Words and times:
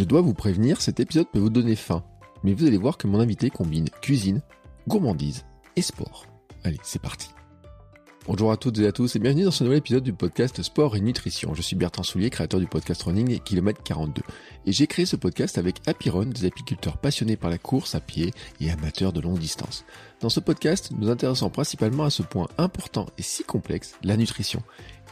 Je 0.00 0.06
dois 0.06 0.22
vous 0.22 0.32
prévenir, 0.32 0.80
cet 0.80 0.98
épisode 0.98 1.28
peut 1.30 1.38
vous 1.38 1.50
donner 1.50 1.76
faim. 1.76 2.02
Mais 2.42 2.54
vous 2.54 2.64
allez 2.64 2.78
voir 2.78 2.96
que 2.96 3.06
mon 3.06 3.20
invité 3.20 3.50
combine 3.50 3.90
cuisine, 4.00 4.40
gourmandise 4.88 5.44
et 5.76 5.82
sport. 5.82 6.24
Allez, 6.64 6.78
c'est 6.82 7.02
parti. 7.02 7.28
Bonjour 8.26 8.50
à 8.50 8.56
toutes 8.56 8.78
et 8.78 8.86
à 8.86 8.92
tous 8.92 9.16
et 9.16 9.18
bienvenue 9.18 9.44
dans 9.44 9.50
ce 9.50 9.62
nouvel 9.62 9.80
épisode 9.80 10.02
du 10.02 10.14
podcast 10.14 10.62
Sport 10.62 10.96
et 10.96 11.02
Nutrition. 11.02 11.54
Je 11.54 11.60
suis 11.60 11.76
Bertrand 11.76 12.02
Soulier, 12.02 12.30
créateur 12.30 12.60
du 12.60 12.66
podcast 12.66 13.02
Running 13.02 13.40
Kilomètre 13.40 13.82
42. 13.82 14.22
Et 14.64 14.72
j'ai 14.72 14.86
créé 14.86 15.04
ce 15.04 15.16
podcast 15.16 15.58
avec 15.58 15.86
Apiron, 15.86 16.24
des 16.24 16.46
apiculteurs 16.46 16.96
passionnés 16.96 17.36
par 17.36 17.50
la 17.50 17.58
course 17.58 17.94
à 17.94 18.00
pied 18.00 18.32
et 18.58 18.70
amateurs 18.70 19.12
de 19.12 19.20
longue 19.20 19.38
distance. 19.38 19.84
Dans 20.20 20.30
ce 20.30 20.40
podcast, 20.40 20.92
nous 20.92 21.00
nous 21.00 21.10
intéressons 21.10 21.50
principalement 21.50 22.04
à 22.04 22.10
ce 22.10 22.22
point 22.22 22.48
important 22.56 23.06
et 23.18 23.22
si 23.22 23.44
complexe, 23.44 23.96
la 24.02 24.16
nutrition 24.16 24.62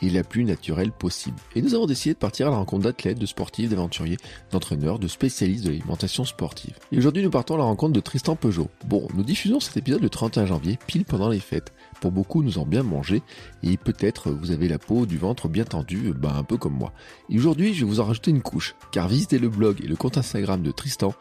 et 0.03 0.11
la 0.11 0.25
plus 0.25 0.45
naturelle 0.45 0.93
possible. 0.93 1.37
Et 1.55 1.63
nous 1.63 1.75
avons 1.75 1.87
décidé 1.87 2.15
de 2.15 2.19
partir 2.19 2.49
à 2.49 2.51
la 2.51 2.57
rencontre 2.57 2.85
d'athlètes, 2.85 3.19
de 3.19 3.27
sportifs, 3.27 3.71
d'aventuriers, 3.71 4.19
d'entraîneurs, 4.51 4.99
de 4.99 5.09
spécialistes 5.09 5.65
de 5.65 5.71
l'alimentation 5.71 6.25
sportive. 6.25 6.79
Et 6.93 6.99
aujourd'hui, 6.99 7.23
nous 7.23 7.31
partons 7.31 7.55
à 7.55 7.59
la 7.59 7.65
rencontre 7.65 7.93
de 7.93 8.01
Tristan 8.01 8.37
Peugeot. 8.37 8.69
Bon, 8.87 9.09
nous 9.15 9.23
diffusons 9.23 9.61
cet 9.61 9.77
épisode 9.77 10.03
le 10.03 10.11
31 10.11 10.47
janvier, 10.47 10.79
pile 10.87 11.05
pendant 11.05 11.29
les 11.29 11.41
fêtes. 11.41 11.73
Pour 12.01 12.13
beaucoup, 12.13 12.43
nous 12.43 12.59
en 12.59 12.67
bien 12.67 12.83
mangé, 12.83 13.23
et 13.63 13.77
peut-être 13.77 14.31
vous 14.31 14.51
avez 14.51 14.69
la 14.69 14.79
peau 14.79 15.07
du 15.07 15.19
ventre 15.19 15.49
bien 15.49 15.65
tendue, 15.65 16.13
bah 16.15 16.35
un 16.37 16.45
peu 16.45 16.57
comme 16.57 16.75
moi. 16.75 16.93
Et 17.29 17.39
aujourd'hui, 17.39 17.75
je 17.75 17.85
vais 17.85 17.91
vous 17.91 18.01
en 18.01 18.05
rajouter 18.05 18.31
une 18.31 18.43
couche, 18.43 18.77
car 18.93 19.09
visiter 19.09 19.39
le 19.39 19.49
blog 19.49 19.81
et 19.83 19.89
le 19.89 19.97
compte 19.97 20.19
Instagram 20.19 20.63
de 20.63 20.71
Tristan, 20.71 21.15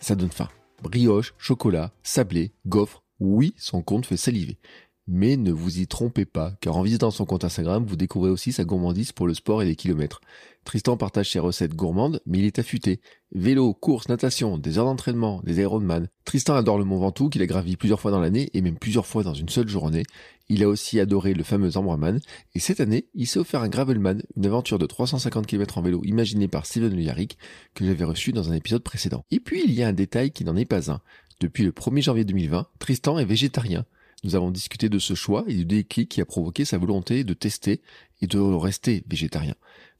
ça 0.00 0.14
donne 0.14 0.30
faim. 0.30 0.48
Brioche, 0.82 1.34
chocolat, 1.38 1.92
sablé, 2.02 2.52
gaufre, 2.66 3.02
oui, 3.20 3.54
son 3.56 3.82
compte 3.82 4.06
fait 4.06 4.16
saliver. 4.16 4.58
Mais 5.06 5.36
ne 5.36 5.52
vous 5.52 5.80
y 5.80 5.86
trompez 5.86 6.24
pas, 6.24 6.54
car 6.62 6.76
en 6.76 6.82
visitant 6.82 7.10
son 7.10 7.26
compte 7.26 7.44
Instagram, 7.44 7.84
vous 7.86 7.96
découvrez 7.96 8.30
aussi 8.30 8.52
sa 8.52 8.64
gourmandise 8.64 9.12
pour 9.12 9.26
le 9.26 9.34
sport 9.34 9.62
et 9.62 9.66
les 9.66 9.76
kilomètres. 9.76 10.22
Tristan 10.64 10.96
partage 10.96 11.30
ses 11.30 11.40
recettes 11.40 11.74
gourmandes, 11.74 12.22
mais 12.24 12.38
il 12.38 12.46
est 12.46 12.58
affûté. 12.58 13.00
Vélo, 13.32 13.74
course, 13.74 14.08
natation, 14.08 14.56
des 14.56 14.78
heures 14.78 14.86
d'entraînement, 14.86 15.42
des 15.44 15.60
Ironman. 15.60 16.08
Tristan 16.24 16.54
adore 16.54 16.78
le 16.78 16.84
Mont 16.84 16.98
Ventoux 16.98 17.28
qu'il 17.28 17.42
a 17.42 17.46
gravi 17.46 17.76
plusieurs 17.76 18.00
fois 18.00 18.12
dans 18.12 18.20
l'année 18.20 18.48
et 18.54 18.62
même 18.62 18.78
plusieurs 18.78 19.04
fois 19.04 19.22
dans 19.22 19.34
une 19.34 19.50
seule 19.50 19.68
journée. 19.68 20.04
Il 20.48 20.62
a 20.62 20.68
aussi 20.68 20.98
adoré 21.00 21.34
le 21.34 21.42
fameux 21.42 21.76
Ambraman 21.76 22.18
et 22.54 22.60
cette 22.60 22.80
année, 22.80 23.08
il 23.14 23.26
s'est 23.26 23.38
offert 23.38 23.60
un 23.60 23.68
Gravelman, 23.68 24.22
une 24.36 24.46
aventure 24.46 24.78
de 24.78 24.86
350 24.86 25.46
km 25.46 25.76
en 25.76 25.82
vélo 25.82 26.00
imaginée 26.04 26.48
par 26.48 26.64
Steven 26.64 26.96
Le 26.96 27.26
que 27.74 27.84
j'avais 27.84 28.04
reçu 28.04 28.32
dans 28.32 28.50
un 28.50 28.54
épisode 28.54 28.82
précédent. 28.82 29.26
Et 29.30 29.40
puis 29.40 29.62
il 29.66 29.72
y 29.74 29.82
a 29.82 29.88
un 29.88 29.92
détail 29.92 30.30
qui 30.30 30.44
n'en 30.44 30.56
est 30.56 30.64
pas 30.64 30.90
un. 30.90 31.00
Depuis 31.40 31.64
le 31.64 31.72
1er 31.72 32.02
janvier 32.02 32.24
2020, 32.24 32.68
Tristan 32.78 33.18
est 33.18 33.24
végétarien. 33.26 33.84
Nous 34.24 34.34
avons 34.34 34.50
discuté 34.50 34.88
de 34.88 34.98
ce 34.98 35.14
choix 35.14 35.44
et 35.46 35.54
du 35.54 35.66
déclic 35.66 36.08
qui 36.08 36.22
a 36.22 36.24
provoqué 36.24 36.64
sa 36.64 36.78
volonté 36.78 37.24
de 37.24 37.34
tester 37.34 37.82
et 38.22 38.26
de 38.26 38.38
rester 38.38 39.04
végétarien. 39.06 39.54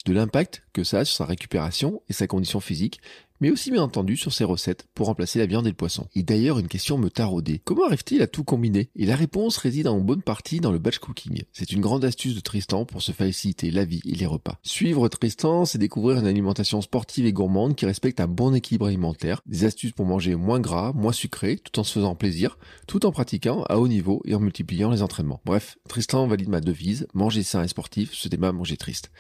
De 0.07 0.15
l'impact 0.15 0.63
que 0.73 0.83
ça 0.83 1.01
a 1.01 1.05
sur 1.05 1.17
sa 1.17 1.27
récupération 1.27 2.03
et 2.09 2.15
sa 2.15 2.27
condition 2.27 2.61
physique, 2.61 3.01
mais 3.45 3.51
aussi 3.51 3.71
bien 3.71 3.83
entendu 3.83 4.17
sur 4.17 4.33
ses 4.33 4.45
recettes 4.45 4.87
pour 4.95 5.07
remplacer 5.07 5.39
la 5.39 5.45
viande 5.45 5.67
et 5.67 5.71
le 5.71 5.77
poisson. 5.77 6.09
Et 6.15 6.23
d'ailleurs, 6.23 6.59
une 6.59 6.67
question 6.67 6.97
me 6.97 7.11
taraudait. 7.11 7.61
Comment 7.63 7.85
arrive-t-il 7.85 8.23
à 8.23 8.27
tout 8.27 8.43
combiner? 8.43 8.89
Et 8.97 9.05
la 9.05 9.17
réponse 9.17 9.59
réside 9.59 9.87
en 9.87 10.01
bonne 10.01 10.23
partie 10.23 10.61
dans 10.61 10.73
le 10.73 10.79
batch 10.79 10.99
cooking. 10.99 11.43
C'est 11.53 11.71
une 11.71 11.83
grande 11.83 12.07
astuce 12.07 12.35
de 12.35 12.41
Tristan 12.41 12.87
pour 12.87 13.03
se 13.03 13.13
faciliter 13.13 13.71
la 13.71 13.85
vie 13.85 14.01
et 14.07 14.15
les 14.15 14.25
repas. 14.25 14.59
Suivre 14.63 15.09
Tristan, 15.09 15.67
c'est 15.67 15.77
découvrir 15.77 16.19
une 16.19 16.27
alimentation 16.27 16.81
sportive 16.81 17.27
et 17.27 17.35
gourmande 17.35 17.77
qui 17.77 17.85
respecte 17.85 18.19
un 18.19 18.29
bon 18.29 18.55
équilibre 18.55 18.87
alimentaire, 18.87 19.43
des 19.45 19.67
astuces 19.67 19.93
pour 19.93 20.07
manger 20.07 20.37
moins 20.37 20.59
gras, 20.59 20.95
moins 20.95 21.13
sucré, 21.13 21.59
tout 21.59 21.79
en 21.79 21.85
se 21.85 21.93
faisant 21.93 22.15
plaisir, 22.15 22.57
tout 22.87 23.05
en 23.05 23.13
pratiquant 23.13 23.65
à 23.65 23.77
haut 23.77 23.89
niveau 23.89 24.23
et 24.25 24.35
en 24.35 24.41
multipliant 24.41 24.91
les 24.91 25.03
entraînements. 25.03 25.43
Bref, 25.45 25.77
Tristan 25.87 26.27
valide 26.27 26.49
ma 26.49 26.63
devise, 26.63 27.07
manger 27.13 27.43
sain 27.43 27.63
et 27.63 27.69
sportif, 27.69 28.15
ce 28.15 28.31
débat 28.31 28.53
manger 28.53 28.79
triste. 28.79 29.11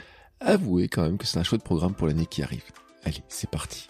Avouez 0.40 0.88
quand 0.88 1.02
même 1.02 1.18
que 1.18 1.26
c'est 1.26 1.38
un 1.38 1.44
chouette 1.44 1.62
programme 1.62 1.92
pour 1.92 2.06
l'année 2.06 2.24
qui 2.24 2.42
arrive. 2.42 2.64
Allez, 3.04 3.22
c'est 3.28 3.50
parti. 3.50 3.86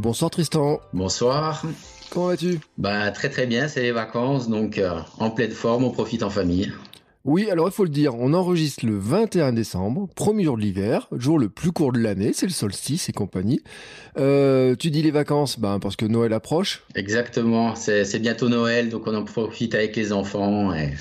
Bonsoir 0.00 0.30
Tristan. 0.30 0.80
Bonsoir. 0.94 1.62
Comment 2.08 2.28
vas-tu? 2.28 2.58
Bah 2.78 3.10
très 3.10 3.28
très 3.28 3.44
bien, 3.44 3.68
c'est 3.68 3.82
les 3.82 3.92
vacances, 3.92 4.48
donc 4.48 4.78
euh, 4.78 4.98
en 5.18 5.30
pleine 5.30 5.50
forme, 5.50 5.84
on 5.84 5.90
profite 5.90 6.22
en 6.22 6.30
famille. 6.30 6.72
Oui, 7.26 7.50
alors 7.50 7.68
il 7.68 7.72
faut 7.72 7.84
le 7.84 7.90
dire, 7.90 8.14
on 8.14 8.32
enregistre 8.32 8.86
le 8.86 8.96
21 8.96 9.52
décembre, 9.52 10.08
premier 10.14 10.44
jour 10.44 10.56
de 10.56 10.62
l'hiver, 10.62 11.06
jour 11.12 11.38
le 11.38 11.50
plus 11.50 11.70
court 11.70 11.92
de 11.92 11.98
l'année, 11.98 12.30
c'est 12.32 12.46
le 12.46 12.52
solstice 12.52 13.10
et 13.10 13.12
compagnie. 13.12 13.60
Euh, 14.16 14.74
tu 14.74 14.90
dis 14.90 15.02
les 15.02 15.10
vacances, 15.10 15.60
ben 15.60 15.80
parce 15.80 15.96
que 15.96 16.06
Noël 16.06 16.32
approche. 16.32 16.82
Exactement, 16.94 17.74
c'est 17.74 18.18
bientôt 18.20 18.48
Noël, 18.48 18.88
donc 18.88 19.06
on 19.06 19.14
en 19.14 19.24
profite 19.24 19.74
avec 19.74 19.96
les 19.96 20.12
enfants 20.12 20.74
et, 20.74 20.94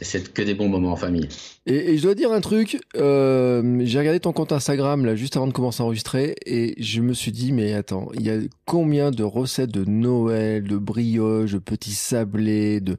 c'est 0.00 0.32
que 0.32 0.42
des 0.42 0.54
bons 0.54 0.68
moments 0.68 0.92
en 0.92 0.96
famille. 0.96 1.28
Et, 1.66 1.96
je 1.96 2.02
dois 2.02 2.16
dire 2.16 2.32
un 2.32 2.40
truc, 2.40 2.80
euh, 2.96 3.80
j'ai 3.84 4.00
regardé 4.00 4.18
ton 4.18 4.32
compte 4.32 4.50
Instagram 4.50 5.04
là 5.06 5.14
juste 5.14 5.36
avant 5.36 5.46
de 5.46 5.52
commencer 5.52 5.80
à 5.82 5.84
enregistrer 5.84 6.34
et 6.44 6.74
je 6.82 7.00
me 7.00 7.14
suis 7.14 7.30
dit 7.30 7.52
mais 7.52 7.72
attends, 7.72 8.08
il 8.14 8.22
y 8.22 8.30
a 8.30 8.38
combien 8.64 9.12
de 9.12 9.22
recettes 9.22 9.70
de 9.70 9.84
Noël, 9.84 10.64
de 10.64 10.76
brioches, 10.76 11.52
de 11.52 11.58
petits 11.58 11.94
sablés, 11.94 12.80
de 12.80 12.96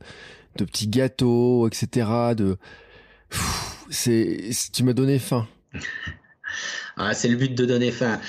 de 0.58 0.66
petits 0.66 0.88
gâteaux, 0.88 1.68
etc. 1.68 2.08
De, 2.36 2.58
c'est, 3.90 4.50
tu 4.72 4.84
m'as 4.84 4.94
donné 4.94 5.20
faim. 5.20 5.48
ah, 6.98 7.14
c'est 7.14 7.28
le 7.28 7.36
but 7.36 7.56
de 7.56 7.66
donner 7.66 7.92
faim. 7.92 8.20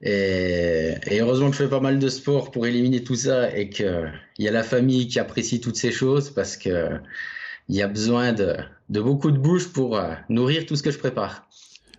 Et, 0.00 0.94
heureusement 1.10 1.50
que 1.50 1.56
je 1.56 1.62
fais 1.62 1.68
pas 1.68 1.80
mal 1.80 1.98
de 1.98 2.08
sport 2.08 2.50
pour 2.50 2.66
éliminer 2.66 3.02
tout 3.02 3.16
ça 3.16 3.54
et 3.56 3.68
qu'il 3.68 4.12
y 4.38 4.48
a 4.48 4.52
la 4.52 4.62
famille 4.62 5.08
qui 5.08 5.18
apprécie 5.18 5.60
toutes 5.60 5.76
ces 5.76 5.90
choses 5.90 6.30
parce 6.30 6.56
que 6.56 7.00
il 7.68 7.76
y 7.76 7.82
a 7.82 7.88
besoin 7.88 8.32
de, 8.32 8.56
beaucoup 8.88 9.30
de 9.30 9.38
bouche 9.38 9.68
pour 9.68 9.98
euh, 9.98 10.14
nourrir 10.30 10.64
tout 10.64 10.74
ce 10.74 10.82
que 10.82 10.90
je 10.90 10.98
prépare. 10.98 11.46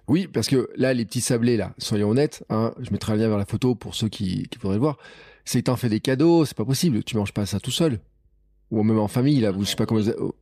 Oui, 0.07 0.27
parce 0.27 0.47
que 0.47 0.69
là, 0.75 0.95
les 0.95 1.05
petits 1.05 1.21
sablés, 1.21 1.57
là, 1.57 1.75
soyons 1.77 2.09
honnêtes, 2.09 2.43
hein, 2.49 2.73
je 2.79 2.89
mettrai 2.89 3.13
un 3.13 3.15
lien 3.17 3.27
vers 3.27 3.37
la 3.37 3.45
photo 3.45 3.75
pour 3.75 3.93
ceux 3.93 4.09
qui, 4.09 4.47
qui 4.49 4.57
voudraient 4.57 4.77
le 4.77 4.81
voir. 4.81 4.97
C'est 5.45 5.59
que 5.59 5.65
t'en 5.65 5.75
fais 5.75 5.89
des 5.89 5.99
cadeaux, 5.99 6.45
c'est 6.45 6.57
pas 6.57 6.65
possible. 6.65 7.03
Tu 7.03 7.15
manges 7.15 7.33
pas 7.33 7.45
ça 7.45 7.59
tout 7.59 7.69
seul. 7.69 7.99
Ou 8.71 8.83
même 8.83 8.99
en 8.99 9.07
famille, 9.07 9.39
là, 9.39 9.51
vous, 9.51 9.63
je 9.63 9.69
sais 9.69 9.75
pas 9.75 9.85
comment 9.85 10.01
oh. 10.19 10.35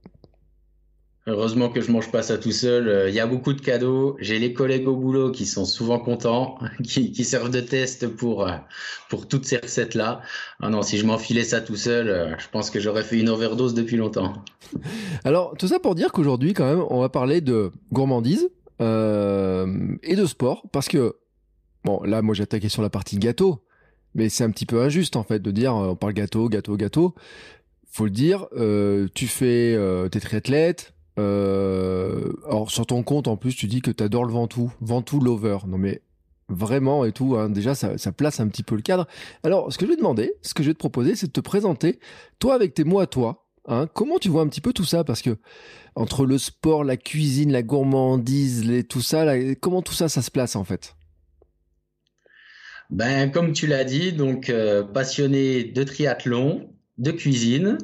Heureusement 1.30 1.68
que 1.68 1.82
je 1.82 1.92
mange 1.92 2.10
pas 2.10 2.24
ça 2.24 2.38
tout 2.38 2.54
seul. 2.54 2.88
Euh, 2.88 3.10
il 3.10 3.16
y 3.16 3.20
a 3.20 3.28
beaucoup 3.28 3.52
de 3.52 3.60
cadeaux. 3.60 4.16
J'ai 4.22 4.40
les 4.40 4.54
collègues 4.54 4.88
au 4.88 4.96
boulot 4.96 5.30
qui 5.30 5.46
sont 5.46 5.66
souvent 5.66 6.00
contents, 6.00 6.58
qui, 6.84 7.26
servent 7.26 7.52
de 7.52 7.60
test 7.60 8.08
pour, 8.08 8.48
euh, 8.48 8.54
pour 9.10 9.28
toutes 9.28 9.44
ces 9.44 9.58
recettes-là. 9.58 10.22
Ah 10.62 10.70
non, 10.70 10.84
si 10.84 10.98
je 10.98 11.06
m'enfilais 11.06 11.44
ça 11.44 11.60
tout 11.60 11.76
seul, 11.76 12.08
euh, 12.08 12.34
je 12.38 12.48
pense 12.50 12.70
que 12.70 12.80
j'aurais 12.80 13.04
fait 13.04 13.20
une 13.20 13.28
overdose 13.28 13.74
depuis 13.74 13.98
longtemps. 13.98 14.42
Alors, 15.26 15.54
tout 15.60 15.68
ça 15.68 15.80
pour 15.80 15.96
dire 15.96 16.14
qu'aujourd'hui, 16.14 16.54
quand 16.54 16.66
même, 16.66 16.86
on 16.90 17.02
va 17.02 17.10
parler 17.10 17.42
de 17.42 17.72
gourmandise 17.92 18.50
et 18.80 20.16
de 20.16 20.26
sport. 20.26 20.64
Parce 20.72 20.88
que, 20.88 21.18
bon, 21.84 22.02
là, 22.04 22.22
moi, 22.22 22.36
j'ai 22.36 22.44
attaqué 22.44 22.70
sur 22.70 22.82
la 22.82 22.90
partie 22.90 23.18
gâteau. 23.18 23.64
Mais 24.16 24.30
c'est 24.30 24.46
un 24.46 24.50
petit 24.50 24.66
peu 24.66 24.82
injuste, 24.82 25.18
en 25.18 25.24
fait, 25.24 25.40
de 25.40 25.52
dire, 25.52 25.76
on 25.76 25.96
parle 25.96 26.14
gâteau, 26.14 26.48
gâteau, 26.48 26.78
gâteau 26.78 27.14
faut 27.98 28.06
le 28.06 28.12
dire, 28.12 28.46
euh, 28.56 29.08
tu 29.16 29.26
fais 29.26 29.74
euh, 29.74 30.08
tes 30.08 30.20
triathlètes. 30.20 30.94
Euh, 31.18 32.32
alors 32.46 32.70
sur 32.70 32.86
ton 32.86 33.02
compte 33.02 33.28
en 33.28 33.38
plus, 33.38 33.56
tu 33.56 33.66
dis 33.66 33.82
que 33.82 33.90
tu 33.90 34.04
adores 34.04 34.26
le 34.26 34.32
Ventoux, 34.32 34.72
Ventoux 34.82 35.20
lover. 35.20 35.58
Non 35.66 35.80
mais 35.80 36.04
vraiment 36.48 37.06
et 37.06 37.12
tout. 37.12 37.36
Hein, 37.38 37.50
déjà, 37.50 37.74
ça, 37.74 38.12
place 38.12 38.40
un 38.40 38.50
petit 38.50 38.62
peu 38.62 38.76
le 38.76 38.84
cadre. 38.84 39.08
Alors, 39.42 39.74
ce 39.74 39.80
que 39.80 39.88
je 39.88 39.92
vais 39.92 39.98
demander, 39.98 40.34
ce 40.44 40.54
que 40.54 40.62
je 40.62 40.70
vais 40.70 40.76
te 40.76 40.80
proposer, 40.80 41.16
c'est 41.16 41.26
de 41.26 41.32
te 41.32 41.40
présenter, 41.40 42.00
toi 42.38 42.54
avec 42.54 42.76
tes 42.76 42.84
mots 42.84 43.00
à 43.00 43.08
toi. 43.08 43.48
Hein, 43.68 43.88
comment 43.92 44.20
tu 44.20 44.30
vois 44.30 44.44
un 44.44 44.48
petit 44.48 44.62
peu 44.62 44.74
tout 44.74 44.86
ça? 44.86 45.04
Parce 45.04 45.24
que 45.24 45.36
entre 45.96 46.28
le 46.28 46.38
sport, 46.38 46.84
la 46.84 46.98
cuisine, 46.98 47.52
la 47.52 47.64
gourmandise, 47.64 48.64
les, 48.64 48.84
tout 48.84 49.02
ça, 49.02 49.26
comment 49.60 49.82
tout 49.82 49.94
ça, 49.94 50.08
ça 50.08 50.22
se 50.22 50.30
place 50.30 50.56
en 50.56 50.64
fait? 50.64 50.96
Ben, 52.92 53.32
comme 53.32 53.54
tu 53.54 53.66
l'as 53.66 53.84
dit, 53.84 54.14
donc 54.14 54.54
passionné 54.94 55.64
de 55.64 55.84
triathlon, 55.84 56.70
de 56.98 57.12
cuisine 57.12 57.78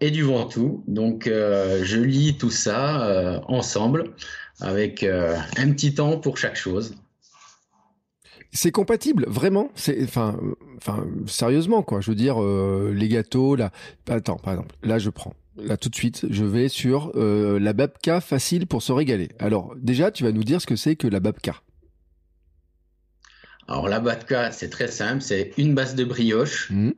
et 0.00 0.10
du 0.10 0.22
Ventoux. 0.22 0.82
Donc, 0.86 1.26
euh, 1.26 1.82
je 1.84 2.00
lis 2.00 2.36
tout 2.36 2.50
ça 2.50 3.06
euh, 3.06 3.40
ensemble 3.46 4.14
avec 4.60 5.02
euh, 5.02 5.36
un 5.56 5.70
petit 5.72 5.94
temps 5.94 6.18
pour 6.18 6.38
chaque 6.38 6.56
chose. 6.56 6.94
C'est 8.52 8.72
compatible, 8.72 9.26
vraiment? 9.28 9.70
C'est, 9.76 10.02
enfin, 10.02 10.38
enfin, 10.78 11.06
sérieusement 11.26 11.82
quoi. 11.82 12.00
Je 12.00 12.10
veux 12.10 12.16
dire, 12.16 12.40
les 12.40 13.06
gâteaux, 13.06 13.54
là. 13.54 13.70
Attends, 14.08 14.38
par 14.38 14.54
exemple, 14.54 14.74
là, 14.82 14.98
je 14.98 15.08
prends. 15.08 15.34
Là, 15.56 15.76
tout 15.76 15.88
de 15.88 15.94
suite, 15.94 16.26
je 16.28 16.44
vais 16.44 16.68
sur 16.68 17.12
la 17.14 17.72
babka 17.72 18.20
facile 18.20 18.66
pour 18.66 18.82
se 18.82 18.90
régaler. 18.90 19.28
Alors, 19.38 19.72
déjà, 19.76 20.10
tu 20.10 20.24
vas 20.24 20.32
nous 20.32 20.42
dire 20.42 20.60
ce 20.60 20.66
que 20.66 20.74
c'est 20.74 20.96
que 20.96 21.06
la 21.06 21.20
babka. 21.20 21.62
Alors, 23.68 23.88
la 23.88 24.00
babka, 24.00 24.50
c'est 24.50 24.70
très 24.70 24.88
simple. 24.88 25.22
C'est 25.22 25.52
une 25.56 25.76
base 25.76 25.94
de 25.94 26.02
brioche. 26.02 26.72
Mmh 26.72 26.90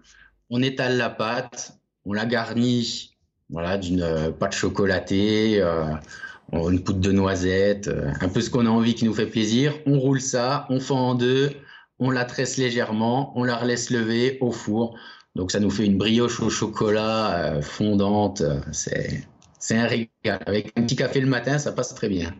on 0.52 0.62
étale 0.62 0.98
la 0.98 1.08
pâte, 1.08 1.78
on 2.04 2.12
la 2.12 2.26
garnit 2.26 3.16
voilà, 3.48 3.78
d'une 3.78 4.02
euh, 4.02 4.30
pâte 4.30 4.54
chocolatée, 4.54 5.60
euh, 5.60 5.84
une 6.52 6.84
poudre 6.84 7.00
de 7.00 7.10
noisette, 7.10 7.88
euh, 7.88 8.12
un 8.20 8.28
peu 8.28 8.40
ce 8.42 8.50
qu'on 8.50 8.66
a 8.66 8.68
envie 8.68 8.94
qui 8.94 9.06
nous 9.06 9.14
fait 9.14 9.26
plaisir. 9.26 9.74
On 9.86 9.98
roule 9.98 10.20
ça, 10.20 10.66
on 10.68 10.78
fend 10.78 11.10
en 11.10 11.14
deux, 11.14 11.52
on 11.98 12.10
la 12.10 12.26
tresse 12.26 12.58
légèrement, 12.58 13.32
on 13.34 13.44
la 13.44 13.64
laisse 13.64 13.90
lever 13.90 14.38
au 14.40 14.52
four. 14.52 14.96
Donc 15.34 15.50
ça 15.50 15.58
nous 15.58 15.70
fait 15.70 15.86
une 15.86 15.96
brioche 15.96 16.40
au 16.40 16.50
chocolat 16.50 17.60
fondante. 17.62 18.42
C'est, 18.72 19.24
c'est 19.58 19.76
un 19.76 19.86
régal. 19.86 20.42
Avec 20.44 20.72
un 20.76 20.82
petit 20.82 20.96
café 20.96 21.20
le 21.20 21.26
matin, 21.26 21.58
ça 21.58 21.72
passe 21.72 21.94
très 21.94 22.10
bien. 22.10 22.34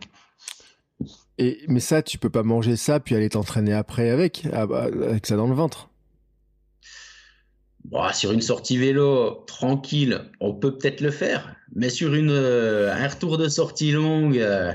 Et, 1.38 1.60
mais 1.68 1.80
ça, 1.80 2.02
tu 2.02 2.18
peux 2.18 2.28
pas 2.28 2.42
manger 2.42 2.76
ça 2.76 3.00
puis 3.00 3.14
aller 3.14 3.30
t'entraîner 3.30 3.72
après 3.72 4.10
avec, 4.10 4.46
ah 4.52 4.66
bah, 4.66 4.88
avec 5.08 5.26
ça 5.26 5.36
dans 5.36 5.46
le 5.46 5.54
ventre. 5.54 5.88
Bon, 7.84 8.00
sur 8.12 8.32
une 8.32 8.40
sortie 8.40 8.78
vélo 8.78 9.44
tranquille, 9.46 10.22
on 10.40 10.54
peut 10.54 10.78
peut-être 10.78 11.00
le 11.00 11.10
faire, 11.10 11.54
mais 11.74 11.90
sur 11.90 12.14
une, 12.14 12.30
euh, 12.30 12.94
un 12.94 13.08
retour 13.08 13.38
de 13.38 13.48
sortie 13.48 13.90
longue, 13.90 14.38
euh, 14.38 14.72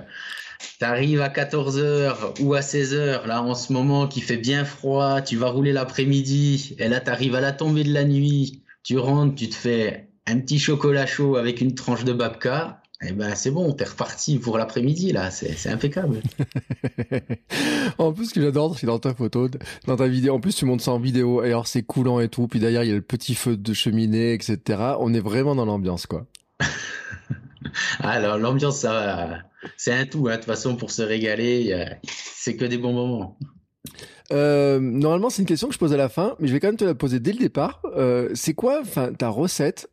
à 0.82 1.30
14h 1.30 2.42
ou 2.42 2.54
à 2.54 2.60
16h, 2.60 3.26
là 3.26 3.42
en 3.42 3.56
ce 3.56 3.72
moment 3.74 4.08
qui 4.08 4.22
fait 4.22 4.38
bien 4.38 4.66
froid, 4.66 5.22
tu 5.22 5.38
vas 5.38 5.50
rouler 5.50 5.72
l'après-midi, 5.72 6.76
et 6.80 6.88
là 6.88 7.00
tu 7.00 7.10
arrives 7.10 7.36
à 7.36 7.42
la 7.42 7.54
tombée 7.54 7.84
de 7.84 7.94
la 7.94 8.04
nuit, 8.04 8.64
tu 8.84 8.98
rentres, 8.98 9.36
tu 9.36 9.50
te 9.50 9.56
fais 9.56 10.10
un 10.28 10.40
petit 10.40 10.60
chocolat 10.60 11.06
chaud 11.06 11.38
avec 11.38 11.62
une 11.62 11.76
tranche 11.76 12.04
de 12.04 12.14
babka, 12.14 12.82
eh 13.04 13.12
ben 13.12 13.36
c'est 13.36 13.52
bon, 13.52 13.74
t'es 13.74 13.84
reparti 13.84 14.40
pour 14.40 14.58
l'après-midi 14.58 15.12
là, 15.12 15.30
c'est 15.30 15.70
impeccable. 15.70 16.22
en 18.00 18.12
plus, 18.12 18.30
ce 18.30 18.34
que 18.34 18.42
j'adore, 18.42 18.78
c'est 18.78 18.88
dans 18.88 18.98
ta 18.98 19.14
photo, 19.14 19.48
dans 19.86 19.96
ta 19.96 20.08
vidéo. 20.08 20.34
En 20.34 20.40
plus, 20.40 20.56
tu 20.56 20.66
montes 20.66 20.82
ça 20.82 20.92
en 20.92 21.00
vidéo, 21.00 21.44
et 21.44 21.48
alors 21.48 21.68
c'est 21.68 21.84
coulant 21.84 22.20
et 22.20 22.28
tout. 22.28 22.48
Puis 22.48 22.60
derrière, 22.60 22.84
il 22.84 22.90
y 22.90 22.92
a 22.92 22.96
le 22.96 23.02
petit 23.02 23.36
feu 23.36 23.56
de 23.56 23.74
cheminée, 23.74 24.34
etc. 24.34 24.96
On 25.00 25.14
est 25.14 25.20
vraiment 25.20 25.54
dans 25.54 25.66
l'ambiance, 25.66 26.08
quoi. 26.08 26.26
alors 28.00 28.40
l'ambiance, 28.40 28.80
ça, 28.80 29.44
c'est 29.78 29.94
un 29.94 30.06
tout. 30.08 30.28
Hein. 30.28 30.32
De 30.32 30.36
toute 30.38 30.46
façon, 30.46 30.76
pour 30.76 30.90
se 30.90 31.04
régaler, 31.04 31.86
c'est 32.08 32.56
que 32.56 32.66
des 32.66 32.80
bons 32.80 32.94
moments. 32.94 33.38
Euh, 34.32 34.80
normalement, 34.80 35.30
c'est 35.30 35.42
une 35.42 35.48
question 35.48 35.68
que 35.68 35.74
je 35.74 35.80
pose 35.80 35.94
à 35.94 35.98
la 35.98 36.10
fin, 36.10 36.36
mais 36.40 36.48
je 36.48 36.54
vais 36.54 36.60
quand 36.60 36.68
même 36.68 36.78
te 36.78 36.86
la 36.86 36.96
poser 36.96 37.20
dès 37.20 37.32
le 37.32 37.40
départ. 37.40 37.82
Euh, 37.96 38.30
c'est 38.34 38.54
quoi, 38.54 38.80
enfin, 38.82 39.14
ta 39.14 39.30
recette 39.30 39.90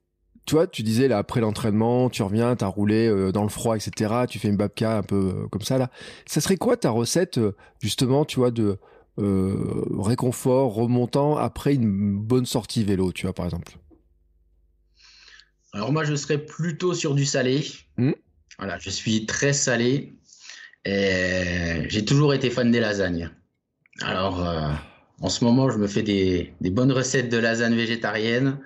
tu 0.47 0.55
vois, 0.55 0.67
tu 0.67 0.83
disais 0.83 1.09
là 1.09 1.19
après 1.19 1.41
l'entraînement, 1.41 2.11
tu 2.11 2.23
reviens, 2.23 2.55
t'as 2.55 2.67
roulé 2.67 3.09
euh, 3.09 3.33
dans 3.33 3.45
le 3.45 3.49
froid, 3.49 3.77
etc. 3.77 4.27
Tu 4.29 4.39
fais 4.39 4.49
une 4.49 4.57
babka 4.57 4.99
un 4.99 5.03
peu 5.03 5.17
euh, 5.45 5.49
comme 5.49 5.63
ça 5.63 5.79
là. 5.79 5.91
Ça 6.27 6.41
serait 6.41 6.57
quoi 6.57 6.77
ta 6.77 6.91
recette 6.91 7.39
euh, 7.39 7.57
justement, 7.81 8.25
tu 8.25 8.41
vois, 8.41 8.51
de 8.51 8.79
réconfort 9.17 10.75
remontant 10.75 11.37
après 11.37 11.75
une 11.75 12.19
bonne 12.19 12.47
sortie 12.47 12.83
vélo, 12.83 13.13
tu 13.13 13.27
vois 13.27 13.33
par 13.33 13.45
exemple? 13.45 13.79
Alors 15.73 15.93
moi, 15.93 16.03
je 16.03 16.17
serais 16.17 16.39
plutôt 16.39 16.95
sur 16.95 17.15
du 17.15 17.25
salé. 17.25 17.65
Mmh. 17.97 18.11
Voilà, 18.59 18.77
je 18.79 18.91
suis 18.91 19.25
très 19.25 19.53
salé 19.53 20.19
et 20.85 21.85
j'ai 21.89 22.05
toujours 22.05 22.35
été 22.35 22.51
fan 22.51 22.73
des 22.73 22.81
lasagnes. 22.81 23.31
Alors 24.03 24.45
en 25.21 25.29
ce 25.29 25.45
moment, 25.45 25.71
je 25.71 25.79
me 25.79 25.87
fais 25.87 26.03
des, 26.03 26.53
des 26.61 26.71
bonnes 26.71 26.91
recettes 26.91 27.29
de 27.29 27.39
lasagne 27.39 27.77
végétarienne 27.77 28.59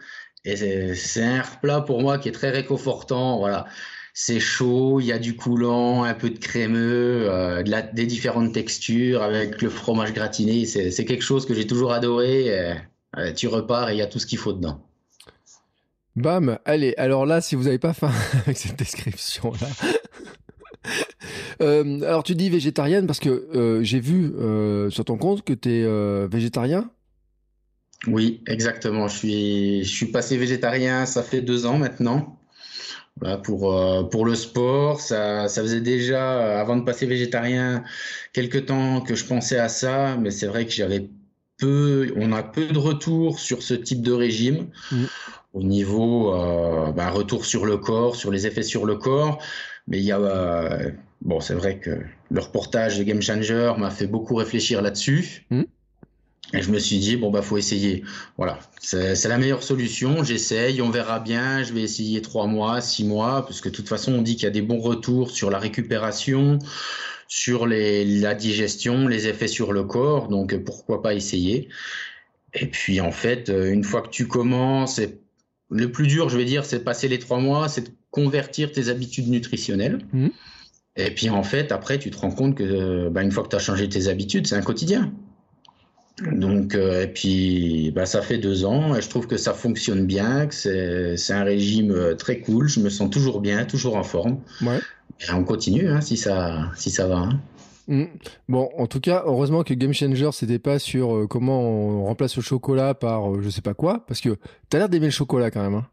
et 0.44 0.94
c'est 0.94 1.23
un 1.23 1.43
plat 1.61 1.81
pour 1.81 2.00
moi 2.00 2.19
qui 2.19 2.29
est 2.29 2.32
très 2.32 2.50
réconfortant. 2.50 3.38
Voilà. 3.38 3.67
C'est 4.14 4.40
chaud, 4.40 4.99
il 5.00 5.06
y 5.06 5.12
a 5.12 5.19
du 5.19 5.37
coulant, 5.37 6.02
un 6.02 6.14
peu 6.14 6.31
de 6.31 6.38
crémeux, 6.38 7.29
euh, 7.31 7.62
des 7.93 8.06
différentes 8.06 8.52
textures 8.52 9.23
avec 9.23 9.62
le 9.62 9.69
fromage 9.69 10.12
gratiné. 10.12 10.64
C'est 10.67 11.05
quelque 11.05 11.23
chose 11.23 11.46
que 11.46 11.55
j'ai 11.55 11.67
toujours 11.67 11.93
adoré. 11.93 12.46
Euh, 13.17 13.32
tu 13.32 13.46
repars 13.46 13.90
et 13.90 13.94
il 13.94 13.99
y 13.99 14.02
a 14.02 14.06
tout 14.06 14.19
ce 14.19 14.26
qu'il 14.26 14.38
faut 14.38 14.52
dedans. 14.52 14.81
Bam, 16.17 16.58
allez, 16.64 16.94
alors 16.96 17.26
là, 17.26 17.40
si 17.40 17.55
vous 17.55 17.64
n'avez 17.64 17.79
pas 17.79 17.93
faim 17.93 18.11
avec 18.44 18.56
cette 18.58 18.79
description-là. 18.79 19.69
Euh, 21.61 22.00
alors 22.02 22.23
tu 22.23 22.35
dis 22.35 22.49
végétarienne 22.49 23.06
parce 23.06 23.19
que 23.19 23.81
j'ai 23.82 24.00
vu 24.00 24.32
sur 24.90 25.05
ton 25.05 25.19
compte 25.19 25.44
que 25.44 25.52
tu 25.52 25.70
es 25.70 26.26
végétarien 26.29 26.88
oui, 28.06 28.43
exactement. 28.47 29.09
Je 29.09 29.17
suis, 29.17 29.85
je 29.85 29.91
suis 29.91 30.06
passé 30.06 30.37
végétarien, 30.37 31.05
ça 31.06 31.23
fait 31.23 31.41
deux 31.41 31.67
ans 31.67 31.79
maintenant. 31.79 32.39
pour, 33.43 33.75
euh, 33.75 34.05
pour 34.05 34.25
le 34.25 34.35
sport, 34.35 35.00
ça, 35.00 35.49
ça 35.49 35.62
faisait 35.62 35.81
déjà, 35.81 36.39
euh, 36.39 36.61
avant 36.61 36.77
de 36.77 36.83
passer 36.85 37.06
végétarien, 37.06 37.83
quelques 38.33 38.67
temps 38.67 39.00
que 39.00 39.15
je 39.17 39.25
pensais 39.25 39.59
à 39.59 39.69
ça, 39.69 40.17
mais 40.17 40.31
c'est 40.31 40.47
vrai 40.47 40.65
que 40.67 40.73
j'avais 40.73 41.09
peu, 41.59 42.12
on 42.17 42.33
a 42.33 42.43
peu 42.43 42.67
de 42.67 42.79
retours 42.79 43.41
sur 43.41 43.62
ce 43.62 43.75
type 43.75 44.03
de 44.03 44.12
régime. 44.12 44.69
Mmh. 44.93 45.05
Au 45.55 45.62
niveau, 45.62 46.35
euh, 46.35 46.93
bah, 46.93 47.11
retour 47.11 47.45
sur 47.45 47.67
le 47.67 47.79
corps, 47.79 48.15
sur 48.17 48.31
les 48.31 48.47
effets 48.47 48.62
sur 48.62 48.87
le 48.87 48.97
corps. 48.97 49.43
Mais 49.89 49.99
il 49.99 50.05
y 50.05 50.12
a, 50.12 50.19
euh, 50.19 50.91
bon, 51.23 51.41
c'est 51.41 51.55
vrai 51.55 51.79
que 51.79 51.99
le 52.31 52.41
reportage 52.41 52.99
de 52.99 53.03
Game 53.03 53.23
Changer 53.23 53.73
m'a 53.79 53.91
fait 53.91 54.06
beaucoup 54.06 54.37
réfléchir 54.37 54.83
là-dessus. 54.83 55.47
Mmh. 55.50 55.62
Et 56.55 56.62
je 56.62 56.71
me 56.71 56.79
suis 56.79 56.99
dit, 56.99 57.17
bon, 57.17 57.31
bah, 57.31 57.43
faut 57.43 57.59
essayer. 57.59 58.05
Voilà. 58.39 58.59
C'est 58.81 59.29
la 59.29 59.37
meilleure 59.37 59.62
solution. 59.62 60.25
J'essaye, 60.25 60.81
on 60.81 60.89
verra 60.89 61.21
bien. 61.21 61.62
Je 61.62 61.75
vais 61.75 61.83
essayer 61.83 62.23
trois 62.23 62.47
mois, 62.47 62.81
six 62.81 63.05
mois, 63.05 63.45
parce 63.45 63.61
que 63.61 63.69
de 63.69 63.75
toute 63.75 63.89
façon, 63.89 64.15
on 64.15 64.23
dit 64.23 64.35
qu'il 64.35 64.45
y 64.45 64.47
a 64.47 64.50
des 64.50 64.62
bons 64.62 64.81
retours 64.81 65.31
sur 65.31 65.50
la 65.50 65.59
récupération, 65.59 66.59
sur 67.27 67.67
les, 67.67 68.05
la 68.05 68.35
digestion, 68.35 69.09
les 69.09 69.27
effets 69.27 69.47
sur 69.47 69.75
le 69.75 69.85
corps. 69.85 70.29
Donc, 70.29 70.56
pourquoi 70.65 71.03
pas 71.03 71.12
essayer? 71.15 71.69
Et 72.55 72.67
puis, 72.67 73.03
en 73.03 73.12
fait, 73.12 73.50
une 73.50 73.85
fois 73.85 74.00
que 74.00 74.09
tu 74.09 74.27
commences, 74.27 75.00
le 75.71 75.93
plus 75.93 76.06
dur, 76.06 76.31
je 76.31 76.39
vais 76.39 76.47
dire, 76.47 76.65
c'est 76.65 76.79
de 76.79 76.85
passer 76.85 77.09
les 77.09 77.19
trois 77.19 77.41
mois, 77.41 77.69
c'est 77.69 77.83
de 77.83 77.91
convertir 78.11 78.73
tes 78.73 78.89
habitudes 78.89 79.29
nutritionnelles. 79.29 79.99
Mmh. 80.15 80.29
Et 80.97 81.11
puis, 81.11 81.29
en 81.29 81.43
fait, 81.43 81.73
après, 81.73 81.99
tu 81.99 82.11
te 82.11 82.17
rends 82.17 82.31
compte 82.31 82.55
que, 82.55 83.11
bah, 83.11 83.23
une 83.23 83.33
fois 83.33 83.43
que 83.45 83.50
tu 83.50 83.56
as 83.56 83.59
changé 83.59 83.87
tes 83.87 84.09
habitudes, 84.09 84.47
c'est 84.47 84.56
un 84.56 84.62
quotidien. 84.62 85.12
Donc, 86.32 86.75
euh, 86.75 87.05
et 87.05 87.06
puis, 87.06 87.93
bah, 87.94 88.06
ça 88.06 88.23
fait 88.23 88.38
deux 88.38 88.65
ans 88.65 88.94
et 88.97 89.03
je 89.03 89.09
trouve 89.09 89.26
que 89.26 89.37
ça 89.37 89.55
fonctionne 89.55 90.06
bien, 90.06 90.47
que 90.47 90.55
c'est 90.55 91.32
un 91.32 91.44
régime 91.44 91.93
euh, 91.93 92.15
très 92.15 92.41
cool. 92.41 92.69
Je 92.69 92.81
me 92.81 92.88
sens 92.88 93.11
toujours 93.11 93.41
bien, 93.41 93.65
toujours 93.65 93.97
en 93.97 94.03
forme. 94.03 94.38
Ouais. 94.62 94.81
Et 95.20 95.32
on 95.32 95.44
continue 95.44 95.88
hein, 95.88 96.00
si, 96.00 96.17
ça, 96.17 96.70
si 96.76 96.91
ça 96.91 97.06
va. 97.06 97.19
Hein. 97.19 97.41
Mmh. 97.88 98.05
Bon, 98.49 98.69
en 98.76 98.87
tout 98.87 99.00
cas, 99.00 99.23
heureusement 99.26 99.62
que 99.62 99.75
Game 99.75 99.94
Changer, 99.94 100.31
c'était 100.32 100.59
pas 100.59 100.79
sur 100.79 101.15
euh, 101.15 101.26
comment 101.26 101.62
on 101.62 102.05
remplace 102.05 102.37
le 102.37 102.43
chocolat 102.43 102.94
par 102.94 103.41
je 103.41 103.49
sais 103.49 103.62
pas 103.62 103.75
quoi, 103.75 104.05
parce 104.06 104.21
que 104.21 104.37
tu 104.71 104.76
as 104.76 104.79
l'air 104.79 104.88
d'aimer 104.88 105.06
le 105.06 105.12
chocolat 105.12 105.50
quand 105.50 105.62
même. 105.62 105.75
Hein. 105.75 105.87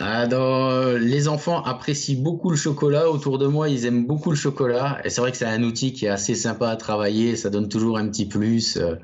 Les 0.00 1.28
enfants 1.28 1.62
apprécient 1.62 2.20
beaucoup 2.22 2.50
le 2.50 2.56
chocolat. 2.56 3.10
Autour 3.10 3.38
de 3.38 3.46
moi, 3.46 3.68
ils 3.68 3.86
aiment 3.86 4.06
beaucoup 4.06 4.30
le 4.30 4.36
chocolat. 4.36 5.00
Et 5.04 5.10
c'est 5.10 5.20
vrai 5.20 5.30
que 5.30 5.36
c'est 5.36 5.46
un 5.46 5.62
outil 5.62 5.92
qui 5.92 6.06
est 6.06 6.10
assez 6.10 6.34
sympa 6.34 6.68
à 6.68 6.76
travailler. 6.76 7.36
Ça 7.36 7.50
donne 7.50 7.68
toujours 7.68 7.98
un 7.98 8.08
petit 8.08 8.26
plus. 8.26 8.76
Euh, 8.76 8.94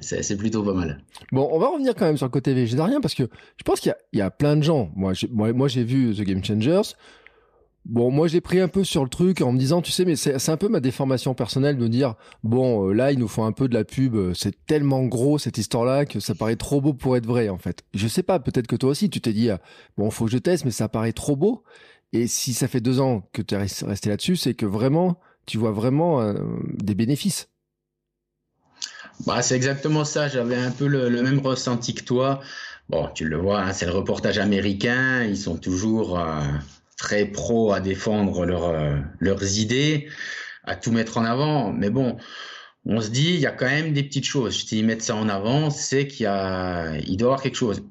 c'est 0.00 0.36
plutôt 0.36 0.62
pas 0.62 0.74
mal. 0.74 1.00
Bon, 1.32 1.48
on 1.52 1.58
va 1.58 1.68
revenir 1.68 1.94
quand 1.94 2.06
même 2.06 2.16
sur 2.16 2.26
le 2.26 2.30
côté 2.30 2.54
végétarien 2.54 3.00
parce 3.00 3.14
que 3.14 3.24
je 3.56 3.62
pense 3.64 3.80
qu'il 3.80 3.94
y, 4.12 4.20
a 4.20 4.30
plein 4.30 4.56
de 4.56 4.62
gens. 4.62 4.90
Moi, 4.96 5.12
moi, 5.32 5.68
j'ai 5.68 5.84
vu 5.84 6.14
The 6.14 6.22
Game 6.22 6.42
Changers. 6.42 6.94
Bon, 7.88 8.10
moi 8.10 8.26
j'ai 8.26 8.40
pris 8.40 8.58
un 8.58 8.66
peu 8.66 8.82
sur 8.82 9.04
le 9.04 9.08
truc 9.08 9.40
en 9.40 9.52
me 9.52 9.58
disant, 9.58 9.80
tu 9.80 9.92
sais, 9.92 10.04
mais 10.04 10.16
c'est 10.16 10.48
un 10.48 10.56
peu 10.56 10.68
ma 10.68 10.80
déformation 10.80 11.34
personnelle 11.34 11.78
de 11.78 11.86
dire, 11.86 12.16
bon, 12.42 12.88
euh, 12.88 12.92
là 12.92 13.12
ils 13.12 13.18
nous 13.18 13.28
font 13.28 13.44
un 13.44 13.52
peu 13.52 13.68
de 13.68 13.74
la 13.74 13.84
pub, 13.84 14.16
euh, 14.16 14.34
c'est 14.34 14.66
tellement 14.66 15.04
gros 15.04 15.38
cette 15.38 15.56
histoire-là 15.56 16.04
que 16.04 16.18
ça 16.18 16.34
paraît 16.34 16.56
trop 16.56 16.80
beau 16.80 16.94
pour 16.94 17.16
être 17.16 17.26
vrai 17.26 17.48
en 17.48 17.58
fait. 17.58 17.84
Je 17.94 18.08
sais 18.08 18.24
pas, 18.24 18.40
peut-être 18.40 18.66
que 18.66 18.74
toi 18.74 18.90
aussi 18.90 19.08
tu 19.08 19.20
t'es 19.20 19.32
dit, 19.32 19.50
ah, 19.50 19.60
bon, 19.96 20.10
faut 20.10 20.24
que 20.24 20.32
je 20.32 20.38
teste, 20.38 20.64
mais 20.64 20.72
ça 20.72 20.88
paraît 20.88 21.12
trop 21.12 21.36
beau. 21.36 21.62
Et 22.12 22.26
si 22.26 22.54
ça 22.54 22.66
fait 22.66 22.80
deux 22.80 22.98
ans 22.98 23.28
que 23.32 23.40
tu 23.40 23.54
es 23.54 23.58
resté 23.58 24.08
là-dessus, 24.08 24.34
c'est 24.34 24.54
que 24.54 24.66
vraiment, 24.66 25.20
tu 25.46 25.56
vois 25.56 25.70
vraiment 25.70 26.20
euh, 26.20 26.34
des 26.82 26.96
bénéfices. 26.96 27.50
Bah, 29.26 29.42
c'est 29.42 29.54
exactement 29.54 30.04
ça. 30.04 30.26
J'avais 30.26 30.56
un 30.56 30.72
peu 30.72 30.88
le, 30.88 31.08
même 31.22 31.38
ressenti 31.38 31.94
que 31.94 32.02
toi. 32.02 32.40
Bon, 32.88 33.08
tu 33.14 33.28
le 33.28 33.36
vois, 33.36 33.60
hein, 33.60 33.72
c'est 33.72 33.86
le 33.86 33.92
reportage 33.92 34.38
américain. 34.38 35.22
Ils 35.22 35.38
sont 35.38 35.56
toujours 35.56 36.18
très 36.96 37.26
pro 37.26 37.72
à 37.72 37.80
défendre 37.80 38.40
euh, 38.40 38.98
leurs 39.20 39.58
idées, 39.58 40.08
à 40.64 40.76
tout 40.76 40.92
mettre 40.92 41.18
en 41.18 41.24
avant. 41.24 41.72
Mais 41.72 41.90
bon, 41.90 42.16
on 42.86 43.00
se 43.00 43.10
dit, 43.10 43.34
il 43.34 43.40
y 43.40 43.46
a 43.46 43.52
quand 43.52 43.66
même 43.66 43.92
des 43.92 44.02
petites 44.02 44.24
choses. 44.24 44.64
S'ils 44.64 44.84
mettent 44.84 45.02
ça 45.02 45.14
en 45.14 45.28
avant, 45.28 45.70
c'est 45.70 46.06
qu'il 46.06 46.24
y 46.24 46.26
a, 46.26 46.96
il 46.98 47.16
doit 47.16 47.26
y 47.26 47.28
avoir 47.28 47.42
quelque 47.42 47.56
chose. 47.56 47.82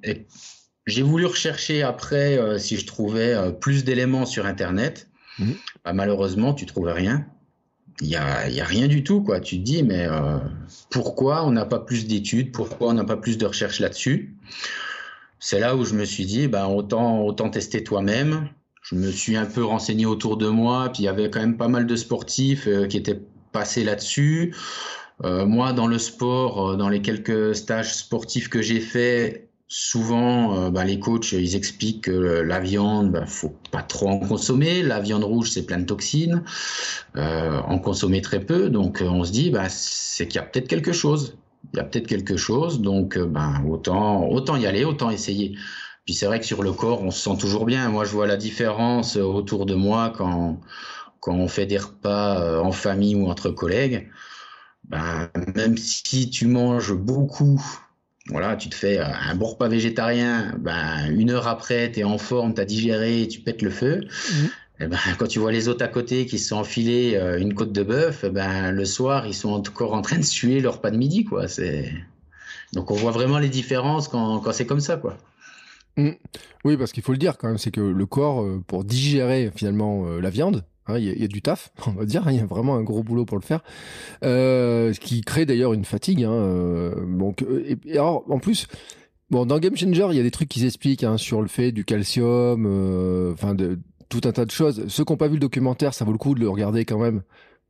j'ai 0.87 1.01
voulu 1.01 1.25
rechercher 1.25 1.83
après 1.83 2.37
euh, 2.37 2.57
si 2.57 2.77
je 2.77 2.85
trouvais 2.85 3.33
euh, 3.33 3.51
plus 3.51 3.83
d'éléments 3.83 4.25
sur 4.25 4.45
Internet. 4.45 5.09
Mmh. 5.37 5.51
Bah, 5.83 5.93
malheureusement, 5.93 6.53
tu 6.53 6.65
trouves 6.65 6.87
rien. 6.87 7.25
Il 8.01 8.07
y 8.07 8.17
a, 8.17 8.49
y 8.49 8.59
a, 8.59 8.65
rien 8.65 8.87
du 8.87 9.03
tout, 9.03 9.21
quoi. 9.21 9.39
Tu 9.39 9.57
te 9.57 9.63
dis, 9.63 9.81
mais 9.81 10.05
pourquoi 10.89 11.45
on 11.45 11.51
n'a 11.51 11.65
pas 11.65 11.79
plus 11.79 12.07
d'études? 12.07 12.51
Pourquoi 12.51 12.89
on 12.89 12.93
n'a 12.93 13.05
pas 13.05 13.15
plus 13.15 13.37
de 13.37 13.45
recherches 13.45 13.79
là-dessus? 13.79 14.35
C'est 15.39 15.59
là 15.59 15.77
où 15.77 15.85
je 15.85 15.93
me 15.93 16.03
suis 16.03 16.25
dit, 16.25 16.49
bah, 16.49 16.67
autant, 16.67 17.21
autant 17.21 17.49
tester 17.49 17.85
toi-même 17.85 18.49
je 18.89 18.95
me 18.95 19.09
suis 19.09 19.35
un 19.35 19.45
peu 19.45 19.63
renseigné 19.63 20.05
autour 20.05 20.37
de 20.37 20.47
moi, 20.47 20.89
puis 20.93 21.03
il 21.03 21.05
y 21.05 21.09
avait 21.09 21.29
quand 21.31 21.39
même 21.39 21.57
pas 21.57 21.67
mal 21.67 21.87
de 21.87 21.95
sportifs 21.95 22.67
euh, 22.67 22.85
qui 22.85 22.97
étaient 22.97 23.19
passés 23.51 23.83
là-dessus. 23.83 24.53
Euh, 25.23 25.45
moi, 25.45 25.73
dans 25.73 25.87
le 25.87 25.97
sport, 25.97 26.71
euh, 26.71 26.75
dans 26.75 26.89
les 26.89 27.01
quelques 27.01 27.55
stages 27.55 27.95
sportifs 27.95 28.47
que 28.47 28.61
j'ai 28.61 28.79
faits, 28.79 29.49
souvent, 29.67 30.69
bah, 30.69 30.85
les 30.85 30.99
coachs, 30.99 31.31
ils 31.31 31.55
expliquent 31.55 32.03
que 32.03 32.11
la 32.11 32.59
viande, 32.59 33.11
bah, 33.11 33.25
faut 33.25 33.55
pas 33.71 33.81
trop 33.81 34.07
en 34.07 34.19
consommer. 34.19 34.83
La 34.83 34.99
viande 34.99 35.23
rouge, 35.23 35.49
c'est 35.49 35.65
plein 35.65 35.79
de 35.79 35.85
toxines. 35.85 36.43
en 37.15 37.79
consommer 37.79 38.21
très 38.21 38.39
peu. 38.39 38.69
Donc, 38.69 39.03
on 39.03 39.23
se 39.23 39.31
dit, 39.31 39.49
bah, 39.49 39.67
c'est 39.69 40.27
qu'il 40.27 40.35
y 40.39 40.43
a 40.43 40.45
peut-être 40.45 40.67
quelque 40.67 40.91
chose. 40.91 41.35
Il 41.73 41.77
y 41.77 41.79
a 41.79 41.83
peut-être 41.83 42.05
quelque 42.05 42.37
chose. 42.37 42.79
Donc, 42.79 43.17
ben, 43.17 43.65
autant, 43.67 44.29
autant 44.29 44.55
y 44.55 44.67
aller, 44.67 44.85
autant 44.85 45.09
essayer. 45.09 45.57
Puis 46.05 46.13
c'est 46.13 46.27
vrai 46.27 46.39
que 46.39 46.45
sur 46.45 46.61
le 46.63 46.71
corps, 46.71 47.01
on 47.01 47.11
se 47.11 47.19
sent 47.19 47.37
toujours 47.39 47.65
bien. 47.65 47.89
Moi, 47.89 48.05
je 48.05 48.11
vois 48.11 48.27
la 48.27 48.37
différence 48.37 49.17
autour 49.17 49.65
de 49.65 49.75
moi 49.75 50.13
quand 50.15 50.61
quand 51.19 51.33
on 51.33 51.47
fait 51.47 51.65
des 51.65 51.79
repas 51.79 52.61
en 52.61 52.71
famille 52.71 53.15
ou 53.15 53.27
entre 53.27 53.49
collègues, 53.49 54.09
ben, 54.83 55.27
même 55.55 55.75
si 55.75 56.29
tu 56.29 56.45
manges 56.45 56.93
beaucoup, 56.93 57.59
voilà, 58.27 58.55
tu 58.55 58.69
te 58.69 58.75
fais 58.75 58.99
un 58.99 59.33
bon 59.33 59.47
repas 59.47 59.67
végétarien, 59.67 60.53
ben, 60.59 61.09
une 61.09 61.31
heure 61.31 61.47
après, 61.47 61.91
tu 61.91 62.01
es 62.01 62.03
en 62.03 62.19
forme, 62.19 62.53
tu 62.53 62.61
as 62.61 62.65
digéré, 62.65 63.27
tu 63.27 63.39
pètes 63.39 63.63
le 63.63 63.71
feu. 63.71 64.01
Mmh. 64.01 64.45
Eh 64.81 64.87
ben, 64.87 64.99
quand 65.17 65.25
tu 65.25 65.39
vois 65.39 65.51
les 65.51 65.67
autres 65.67 65.83
à 65.83 65.87
côté 65.87 66.27
qui 66.27 66.37
se 66.37 66.49
sont 66.49 66.57
enfilés 66.57 67.19
une 67.39 67.55
côte 67.55 67.71
de 67.71 67.81
bœuf, 67.81 68.23
eh 68.23 68.29
ben, 68.29 68.71
le 68.71 68.85
soir, 68.85 69.25
ils 69.25 69.33
sont 69.33 69.53
encore 69.53 69.95
en 69.95 70.03
train 70.03 70.17
de 70.17 70.23
suer 70.23 70.59
leur 70.59 70.75
repas 70.75 70.91
de 70.91 70.97
midi. 70.97 71.25
Quoi. 71.25 71.45
Donc 72.73 72.91
on 72.91 72.95
voit 72.95 73.11
vraiment 73.11 73.39
les 73.39 73.49
différences 73.49 74.09
quand, 74.09 74.41
quand 74.41 74.51
c'est 74.51 74.67
comme 74.67 74.81
ça. 74.81 74.97
quoi. 74.97 75.17
Mmh. 75.97 76.09
Oui, 76.65 76.77
parce 76.77 76.91
qu'il 76.91 77.03
faut 77.03 77.13
le 77.13 77.17
dire 77.17 77.37
quand 77.37 77.47
même, 77.47 77.57
c'est 77.57 77.71
que 77.71 77.81
le 77.81 78.05
corps, 78.05 78.41
euh, 78.41 78.61
pour 78.67 78.83
digérer 78.83 79.51
finalement 79.55 80.05
euh, 80.07 80.19
la 80.19 80.29
viande, 80.29 80.65
hein, 80.87 80.97
il 80.97 81.21
y, 81.21 81.23
a 81.23 81.27
du 81.27 81.41
taf, 81.41 81.71
on 81.87 81.91
va 81.91 82.05
dire, 82.05 82.23
il 82.29 82.35
y 82.35 82.39
a 82.39 82.45
vraiment 82.45 82.75
un 82.75 82.83
gros 82.83 83.03
boulot 83.03 83.25
pour 83.25 83.37
le 83.37 83.43
faire, 83.43 83.63
euh, 84.23 84.91
ce 84.93 84.99
qui 84.99 85.21
crée 85.21 85.45
d'ailleurs 85.45 85.73
une 85.73 85.85
fatigue. 85.85 86.23
Hein, 86.23 86.91
donc, 87.07 87.45
alors, 87.89 88.25
en 88.29 88.39
plus, 88.39 88.67
bon, 89.29 89.45
dans 89.45 89.59
Game 89.59 89.77
Changer, 89.77 90.07
il 90.11 90.17
y 90.17 90.19
a 90.19 90.23
des 90.23 90.31
trucs 90.31 90.49
qui 90.49 90.59
s'expliquent 90.59 91.03
hein, 91.03 91.17
sur 91.17 91.41
le 91.41 91.47
fait 91.47 91.71
du 91.71 91.85
calcium, 91.85 92.65
enfin, 93.33 93.55
de 93.55 93.79
tout 94.09 94.21
un 94.25 94.31
tas 94.31 94.45
de 94.45 94.51
choses. 94.51 94.87
Ceux 94.87 95.05
qui 95.05 95.13
n'ont 95.13 95.17
pas 95.17 95.27
vu 95.27 95.35
le 95.35 95.39
documentaire, 95.39 95.93
ça 95.93 96.03
vaut 96.03 96.11
le 96.11 96.17
coup 96.17 96.35
de 96.35 96.41
le 96.41 96.49
regarder 96.49 96.83
quand 96.85 96.99
même. 96.99 97.21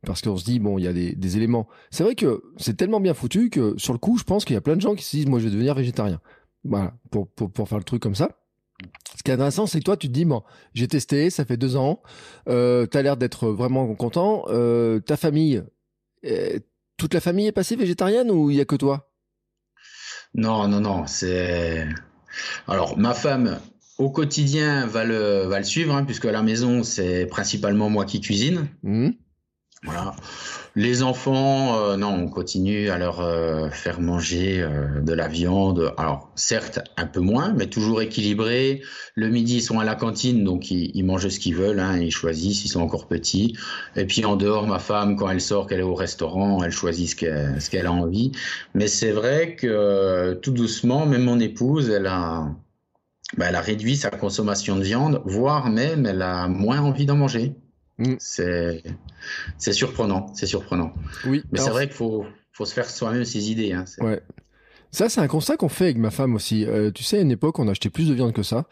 Parce 0.04 0.20
qu'on 0.20 0.36
se 0.36 0.44
dit, 0.44 0.58
bon, 0.58 0.78
il 0.78 0.84
y 0.84 0.88
a 0.88 0.92
des, 0.92 1.14
des 1.14 1.36
éléments. 1.36 1.66
C'est 1.90 2.04
vrai 2.04 2.14
que 2.14 2.42
c'est 2.58 2.76
tellement 2.76 3.00
bien 3.00 3.14
foutu 3.14 3.50
que 3.50 3.74
sur 3.78 3.92
le 3.92 3.98
coup, 3.98 4.18
je 4.18 4.24
pense 4.24 4.44
qu'il 4.44 4.54
y 4.54 4.56
a 4.56 4.60
plein 4.60 4.76
de 4.76 4.80
gens 4.80 4.94
qui 4.94 5.04
se 5.04 5.16
disent, 5.16 5.26
moi, 5.26 5.38
je 5.38 5.44
vais 5.44 5.50
devenir 5.50 5.74
végétarien. 5.74 6.20
Voilà, 6.68 6.94
pour, 7.10 7.28
pour, 7.28 7.50
pour 7.50 7.68
faire 7.68 7.78
le 7.78 7.84
truc 7.84 8.02
comme 8.02 8.14
ça. 8.14 8.30
Ce 9.16 9.22
qui 9.22 9.30
est 9.30 9.34
intéressant, 9.34 9.66
c'est 9.66 9.78
que 9.78 9.84
toi, 9.84 9.96
tu 9.96 10.08
te 10.08 10.12
dis, 10.12 10.24
bon, 10.24 10.42
j'ai 10.74 10.86
testé, 10.86 11.30
ça 11.30 11.44
fait 11.44 11.56
deux 11.56 11.76
ans, 11.76 12.02
euh, 12.48 12.86
tu 12.86 12.98
as 12.98 13.02
l'air 13.02 13.16
d'être 13.16 13.48
vraiment 13.48 13.94
content. 13.94 14.44
Euh, 14.48 15.00
ta 15.00 15.16
famille, 15.16 15.62
euh, 16.26 16.58
toute 16.98 17.14
la 17.14 17.20
famille 17.20 17.46
est 17.46 17.52
passée 17.52 17.76
végétarienne 17.76 18.30
ou 18.30 18.50
il 18.50 18.56
y 18.56 18.60
a 18.60 18.66
que 18.66 18.76
toi? 18.76 19.10
Non, 20.34 20.68
non, 20.68 20.80
non, 20.80 21.06
c'est... 21.06 21.88
Alors, 22.66 22.98
ma 22.98 23.14
femme, 23.14 23.58
au 23.96 24.10
quotidien, 24.10 24.86
va 24.86 25.04
le, 25.04 25.46
va 25.46 25.58
le 25.58 25.64
suivre, 25.64 25.94
hein, 25.94 26.04
puisque 26.04 26.26
à 26.26 26.32
la 26.32 26.42
maison, 26.42 26.82
c'est 26.82 27.24
principalement 27.26 27.88
moi 27.88 28.04
qui 28.04 28.20
cuisine. 28.20 28.68
Mmh. 28.82 29.10
Voilà. 29.86 30.14
Les 30.74 31.02
enfants, 31.02 31.78
euh, 31.78 31.96
non, 31.96 32.08
on 32.08 32.28
continue 32.28 32.90
à 32.90 32.98
leur 32.98 33.20
euh, 33.20 33.70
faire 33.70 34.00
manger 34.00 34.60
euh, 34.60 35.00
de 35.00 35.12
la 35.14 35.28
viande. 35.28 35.94
Alors, 35.96 36.30
certes, 36.34 36.80
un 36.98 37.06
peu 37.06 37.20
moins, 37.20 37.54
mais 37.54 37.68
toujours 37.68 38.02
équilibré. 38.02 38.82
Le 39.14 39.30
midi, 39.30 39.56
ils 39.56 39.62
sont 39.62 39.78
à 39.78 39.84
la 39.84 39.94
cantine, 39.94 40.44
donc 40.44 40.70
ils, 40.70 41.02
mangent 41.02 41.28
ce 41.28 41.40
qu'ils 41.40 41.54
veulent. 41.54 41.80
Hein, 41.80 41.98
ils 41.98 42.10
choisissent, 42.10 42.64
ils 42.64 42.68
sont 42.68 42.82
encore 42.82 43.06
petits. 43.06 43.56
Et 43.96 44.04
puis 44.04 44.24
en 44.24 44.36
dehors, 44.36 44.66
ma 44.66 44.78
femme, 44.78 45.16
quand 45.16 45.30
elle 45.30 45.40
sort, 45.40 45.66
qu'elle 45.66 45.80
est 45.80 45.82
au 45.82 45.94
restaurant, 45.94 46.62
elle 46.62 46.72
choisit 46.72 47.08
ce 47.08 47.16
qu'elle, 47.16 47.60
ce 47.60 47.76
a 47.76 47.90
envie. 47.90 48.32
Mais 48.74 48.88
c'est 48.88 49.12
vrai 49.12 49.56
que 49.56 50.34
tout 50.42 50.52
doucement, 50.52 51.06
même 51.06 51.22
mon 51.22 51.40
épouse, 51.40 51.88
elle 51.88 52.06
a, 52.06 52.48
bah, 53.38 53.46
elle 53.48 53.54
a 53.56 53.60
réduit 53.60 53.96
sa 53.96 54.10
consommation 54.10 54.76
de 54.76 54.82
viande, 54.82 55.22
voire 55.24 55.70
même 55.70 56.06
elle 56.06 56.22
a 56.22 56.48
moins 56.48 56.80
envie 56.80 57.06
d'en 57.06 57.16
manger. 57.16 57.54
Mm. 57.98 58.14
C'est 58.18 58.82
c'est 59.58 59.72
surprenant, 59.72 60.32
c'est 60.34 60.46
surprenant. 60.46 60.92
Oui. 61.26 61.42
Mais 61.52 61.58
c'est 61.58 61.70
vrai 61.70 61.86
qu'il 61.86 61.96
faut 61.96 62.24
faut 62.52 62.64
se 62.64 62.74
faire 62.74 62.88
soi-même 62.88 63.24
ses 63.24 63.50
idées. 63.50 63.72
Hein, 63.72 63.84
ouais. 64.00 64.22
Ça, 64.90 65.08
c'est 65.08 65.20
un 65.20 65.28
constat 65.28 65.56
qu'on 65.56 65.68
fait 65.68 65.84
avec 65.84 65.98
ma 65.98 66.10
femme 66.10 66.34
aussi. 66.34 66.64
Euh, 66.64 66.90
tu 66.90 67.02
sais, 67.02 67.18
à 67.18 67.20
une 67.20 67.30
époque, 67.30 67.58
on 67.58 67.68
achetait 67.68 67.90
plus 67.90 68.08
de 68.08 68.14
viande 68.14 68.32
que 68.32 68.42
ça. 68.42 68.66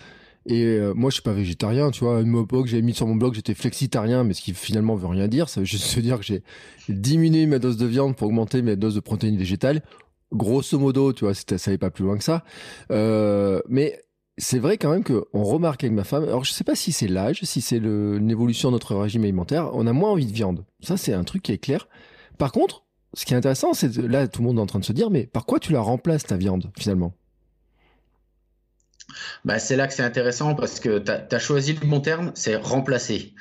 Et 0.47 0.65
euh, 0.65 0.93
moi, 0.95 1.11
je 1.11 1.15
suis 1.15 1.23
pas 1.23 1.33
végétarien, 1.33 1.91
tu 1.91 2.05
vois. 2.05 2.19
À 2.19 2.21
une 2.21 2.39
époque, 2.39 2.67
j'avais 2.67 2.83
mis 2.83 2.95
sur 2.95 3.07
mon 3.07 3.17
blog, 3.17 3.35
j'étais 3.35 3.55
flexitarien, 3.55 4.25
mais 4.25 4.35
ce 4.35 4.43
qui 4.43 4.53
finalement 4.53 4.95
veut 4.95 5.07
rien 5.07 5.29
dire. 5.29 5.49
Ça 5.49 5.61
veut 5.61 5.67
juste 5.67 5.85
se 5.95 6.01
dire 6.01 6.19
que 6.19 6.25
j'ai 6.25 6.43
diminué 6.89 7.47
ma 7.47 7.59
dose 7.59 7.77
de 7.77 7.87
viande 7.87 8.17
pour 8.17 8.29
augmenter 8.29 8.63
ma 8.63 8.77
dose 8.77 8.95
de 8.95 9.01
protéines 9.01 9.37
végétales. 9.37 9.83
Grosso 10.33 10.79
modo, 10.79 11.13
tu 11.13 11.25
vois, 11.25 11.35
ça 11.35 11.45
n'allait 11.67 11.79
pas 11.79 11.91
plus 11.91 12.05
loin 12.05 12.19
que 12.19 12.25
ça. 12.25 12.43
Euh, 12.91 13.61
mais 13.69 14.01
c'est 14.37 14.59
vrai 14.59 14.79
quand 14.79 14.91
même 14.91 15.05
qu'on 15.05 15.45
remarque 15.45 15.85
avec 15.85 15.95
ma 15.95 16.05
femme, 16.05 16.25
alors 16.25 16.45
je 16.45 16.53
sais 16.53 16.65
pas 16.65 16.75
si 16.75 16.93
c'est 16.93 17.07
l'âge, 17.07 17.41
si 17.45 17.61
c'est 17.61 17.79
l'évolution 17.79 18.71
de 18.71 18.75
notre 18.75 18.97
régime 18.97 19.23
alimentaire, 19.23 19.71
on 19.75 19.87
a 19.87 19.93
moins 19.93 20.11
envie 20.11 20.27
de 20.27 20.33
viande. 20.33 20.65
Ça, 20.81 20.97
c'est 20.97 21.13
un 21.13 21.25
truc 21.25 21.43
qui 21.43 21.53
est 21.53 21.59
clair. 21.59 21.89
Par 22.37 22.51
contre, 22.51 22.85
ce 23.15 23.25
qui 23.25 23.35
est 23.35 23.37
intéressant, 23.37 23.75
c'est 23.75 23.97
là, 23.97 24.27
tout 24.27 24.43
le 24.43 24.49
monde 24.49 24.59
est 24.59 24.63
en 24.63 24.67
train 24.67 24.81
de 24.81 24.85
se 24.85 24.93
dire, 24.93 25.11
mais 25.11 25.27
par 25.27 25.47
quoi 25.47 25.61
tu 25.61 25.73
la 25.73 25.81
remplaces 25.81 26.25
ta 26.25 26.37
viande 26.37 26.73
finalement? 26.77 27.15
Bah, 29.45 29.59
C'est 29.59 29.77
là 29.77 29.87
que 29.87 29.95
c'est 29.95 30.03
intéressant 30.03 30.55
parce 30.55 30.81
que 30.81 30.99
tu 30.99 31.11
as, 31.11 31.39
choisi 31.39 31.75
le 31.75 31.87
bon 31.87 32.01
terme, 32.01 32.33
c'est 32.35 32.57
remplacer. 32.57 33.35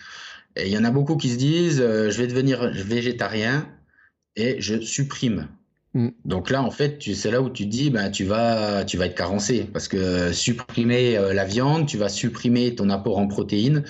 Et 0.56 0.68
il 0.68 0.72
y 0.72 0.78
en 0.78 0.84
a 0.84 0.92
beaucoup 0.92 1.18
qui 1.18 1.30
se 1.30 1.38
disent, 1.38 1.82
euh, 1.82 2.12
je 2.12 2.22
vais 2.22 2.28
devenir 2.28 2.70
végétarien 2.72 3.68
et 4.36 4.62
je 4.62 4.80
supprime. 4.80 5.48
Mm. 5.94 6.10
Donc 6.26 6.50
là, 6.50 6.64
en 6.64 6.72
fait, 6.72 7.02
c'est 7.14 7.32
là 7.32 7.42
où 7.42 7.50
tu 7.50 7.66
dis, 7.66 7.90
ben, 7.90 8.10
tu 8.10 8.24
vas, 8.24 8.84
tu 8.86 8.98
vas 8.98 9.06
être 9.06 9.16
carencé 9.16 9.68
parce 9.72 9.88
que 9.88 10.32
supprimer 10.32 11.18
euh, 11.18 11.34
la 11.34 11.46
viande, 11.46 11.86
tu 11.86 11.98
vas 11.98 12.10
supprimer 12.10 12.76
ton 12.76 12.90
apport 12.90 13.18
en 13.18 13.28
protéines, 13.28 13.84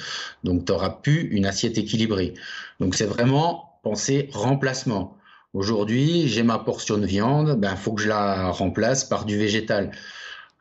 donc 0.44 0.66
tu 0.66 0.72
n'auras 0.72 0.90
plus 0.90 1.30
une 1.32 1.46
assiette 1.46 1.78
équilibrée. 1.78 2.34
Donc 2.80 2.96
c'est 2.96 3.06
vraiment 3.06 3.80
penser 3.84 4.30
remplacement. 4.34 5.18
Aujourd'hui, 5.54 6.28
j'ai 6.28 6.44
ma 6.44 6.58
portion 6.58 6.98
de 6.98 7.06
viande, 7.06 7.60
ben 7.60 7.76
faut 7.76 7.94
que 7.94 8.02
je 8.02 8.10
la 8.10 8.50
remplace 8.50 9.04
par 9.04 9.26
du 9.26 9.38
végétal. 9.38 9.92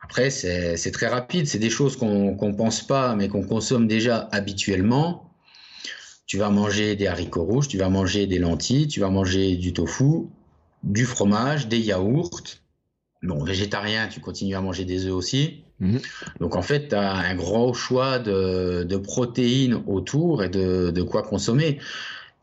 Après, 0.03 0.29
c'est 0.29 0.91
très 0.91 1.07
rapide, 1.07 1.47
c'est 1.47 1.59
des 1.59 1.69
choses 1.69 1.95
qu'on 1.95 2.35
ne 2.35 2.55
pense 2.55 2.81
pas, 2.85 3.15
mais 3.15 3.29
qu'on 3.29 3.43
consomme 3.43 3.87
déjà 3.87 4.27
habituellement. 4.31 5.31
Tu 6.27 6.37
vas 6.37 6.49
manger 6.49 6.95
des 6.95 7.07
haricots 7.07 7.43
rouges, 7.43 7.67
tu 7.67 7.77
vas 7.77 7.89
manger 7.89 8.27
des 8.27 8.37
lentilles, 8.37 8.87
tu 8.87 8.99
vas 8.99 9.09
manger 9.09 9.55
du 9.55 9.73
tofu, 9.73 10.27
du 10.83 11.05
fromage, 11.05 11.67
des 11.67 11.79
yaourts. 11.79 12.41
Bon, 13.23 13.43
végétarien, 13.43 14.07
tu 14.07 14.19
continues 14.19 14.55
à 14.55 14.61
manger 14.61 14.83
des 14.83 15.05
œufs 15.05 15.13
aussi. 15.13 15.63
Mhm. 15.79 15.99
Donc 16.39 16.55
en 16.55 16.61
fait, 16.61 16.89
tu 16.89 16.95
as 16.95 17.13
un 17.13 17.35
gros 17.35 17.73
choix 17.73 18.19
de, 18.19 18.97
protéines 18.97 19.81
autour 19.87 20.43
et 20.43 20.49
de, 20.49 21.01
quoi 21.01 21.23
consommer. 21.23 21.79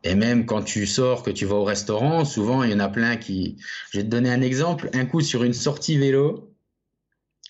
Et 0.03 0.15
même 0.15 0.47
quand 0.47 0.63
tu 0.63 0.87
sors, 0.87 1.21
que 1.21 1.29
tu 1.29 1.45
vas 1.45 1.55
au 1.55 1.63
restaurant, 1.63 2.25
souvent 2.25 2.63
il 2.63 2.71
y 2.71 2.73
en 2.73 2.79
a 2.79 2.89
plein 2.89 3.17
qui... 3.17 3.57
Je 3.91 3.99
vais 3.99 4.03
te 4.03 4.09
donner 4.09 4.31
un 4.31 4.41
exemple. 4.41 4.89
Un 4.93 5.05
coup 5.05 5.21
sur 5.21 5.43
une 5.43 5.53
sortie 5.53 5.97
vélo, 5.97 6.50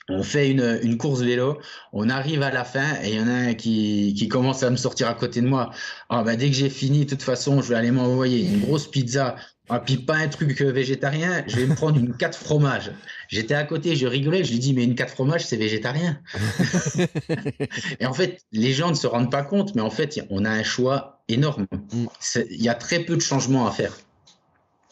on 0.10 0.24
fait 0.24 0.50
une, 0.50 0.98
course 0.98 1.22
vélo, 1.22 1.60
on 1.94 2.10
arrive 2.10 2.42
à 2.42 2.52
la 2.52 2.64
fin 2.64 3.02
et 3.04 3.10
il 3.10 3.16
y 3.16 3.20
en 3.20 3.28
a 3.28 3.34
un 3.34 3.54
qui, 3.54 4.28
commence 4.30 4.64
à 4.64 4.70
me 4.70 4.76
sortir 4.76 5.08
à 5.08 5.14
côté 5.14 5.42
de 5.42 5.48
moi. 5.48 5.72
Ah 6.10 6.24
bah 6.24 6.36
dès 6.36 6.50
que 6.50 6.56
j'ai 6.56 6.70
fini, 6.70 7.06
de 7.06 7.10
toute 7.10 7.24
façon, 7.24 7.62
je 7.62 7.70
vais 7.70 7.76
aller 7.76 7.92
m'envoyer 7.92 8.46
une 8.46 8.62
grosse 8.62 8.88
pizza 8.88 9.36
ah, 9.74 9.80
puis 9.80 9.96
pas 9.96 10.18
un 10.18 10.28
truc 10.28 10.62
végétarien, 10.62 11.46
je 11.48 11.56
vais 11.56 11.66
me 11.66 11.76
prendre 11.76 11.98
une 11.98 12.14
4 12.14 12.38
fromages. 12.38 12.92
J'étais 13.30 13.54
à 13.54 13.64
côté, 13.64 13.96
je 13.96 14.06
rigolais, 14.06 14.44
je 14.44 14.52
lui 14.52 14.60
dis, 14.60 14.74
mais 14.74 14.84
une 14.84 14.96
4 14.96 15.14
fromages, 15.14 15.46
c'est 15.46 15.56
végétarien. 15.56 16.20
et 18.02 18.06
en 18.06 18.12
fait, 18.14 18.42
les 18.52 18.74
gens 18.74 18.90
ne 18.90 18.96
se 18.96 19.08
rendent 19.08 19.32
pas 19.32 19.44
compte, 19.44 19.74
mais 19.74 19.82
en 19.82 19.90
fait, 19.90 20.20
on 20.30 20.44
a 20.44 20.50
un 20.50 20.64
choix 20.64 21.24
énorme. 21.30 21.68
Mm. 21.94 22.06
Il 22.50 22.62
y 22.62 22.68
a 22.68 22.74
très 22.74 23.00
peu 23.00 23.16
de 23.16 23.22
changements 23.22 23.66
à 23.66 23.72
faire. 23.72 23.98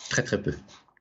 Très, 0.10 0.24
très 0.24 0.42
peu. 0.42 0.54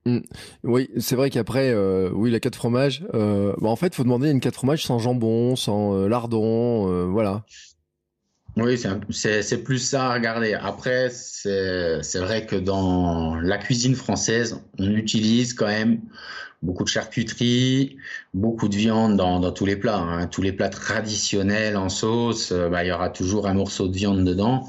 Mm. 0.09 0.23
Oui, 0.65 0.89
c'est 0.99 1.17
vrai 1.17 1.31
qu'après, 1.31 1.71
euh, 1.71 2.11
oui, 2.13 2.31
la 2.31 2.41
4 2.41 2.57
fromages, 2.57 3.05
euh, 3.15 3.55
bah, 3.61 3.69
en 3.69 3.77
fait, 3.77 3.95
faut 3.95 4.05
demander 4.05 4.31
une 4.31 4.41
4 4.41 4.55
fromages 4.55 4.85
sans 4.85 4.99
jambon, 4.99 5.57
sans 5.57 5.95
euh, 5.95 6.09
lardon, 6.09 7.09
voilà. 7.11 7.45
Oui, 8.57 8.77
c'est 9.11 9.63
plus 9.63 9.79
ça 9.79 10.11
à 10.11 10.15
regarder. 10.15 10.55
Après, 10.55 11.11
c'est 11.11 12.19
vrai 12.19 12.45
que 12.47 12.57
dans 12.57 13.37
la 13.37 13.57
cuisine 13.57 13.95
française, 13.95 14.61
on 14.79 14.91
utilise 14.91 15.55
quand 15.55 15.69
même 15.69 16.01
beaucoup 16.63 16.83
de 16.83 16.89
charcuterie, 16.89 17.99
beaucoup 18.35 18.69
de 18.69 18.75
viande 18.75 19.17
dans, 19.17 19.53
tous 19.53 19.65
les 19.65 19.77
plats. 19.77 19.99
Hein. 19.99 20.27
Tous 20.27 20.43
les 20.43 20.53
plats 20.53 20.71
traditionnels 20.71 21.77
en 21.77 21.89
sauce, 21.89 22.53
bah, 22.53 22.83
il 22.83 22.89
y 22.89 22.93
aura 22.93 23.11
toujours 23.11 23.47
un 23.47 23.55
morceau 23.55 23.87
de 23.87 23.95
viande 23.95 24.25
dedans. 24.25 24.69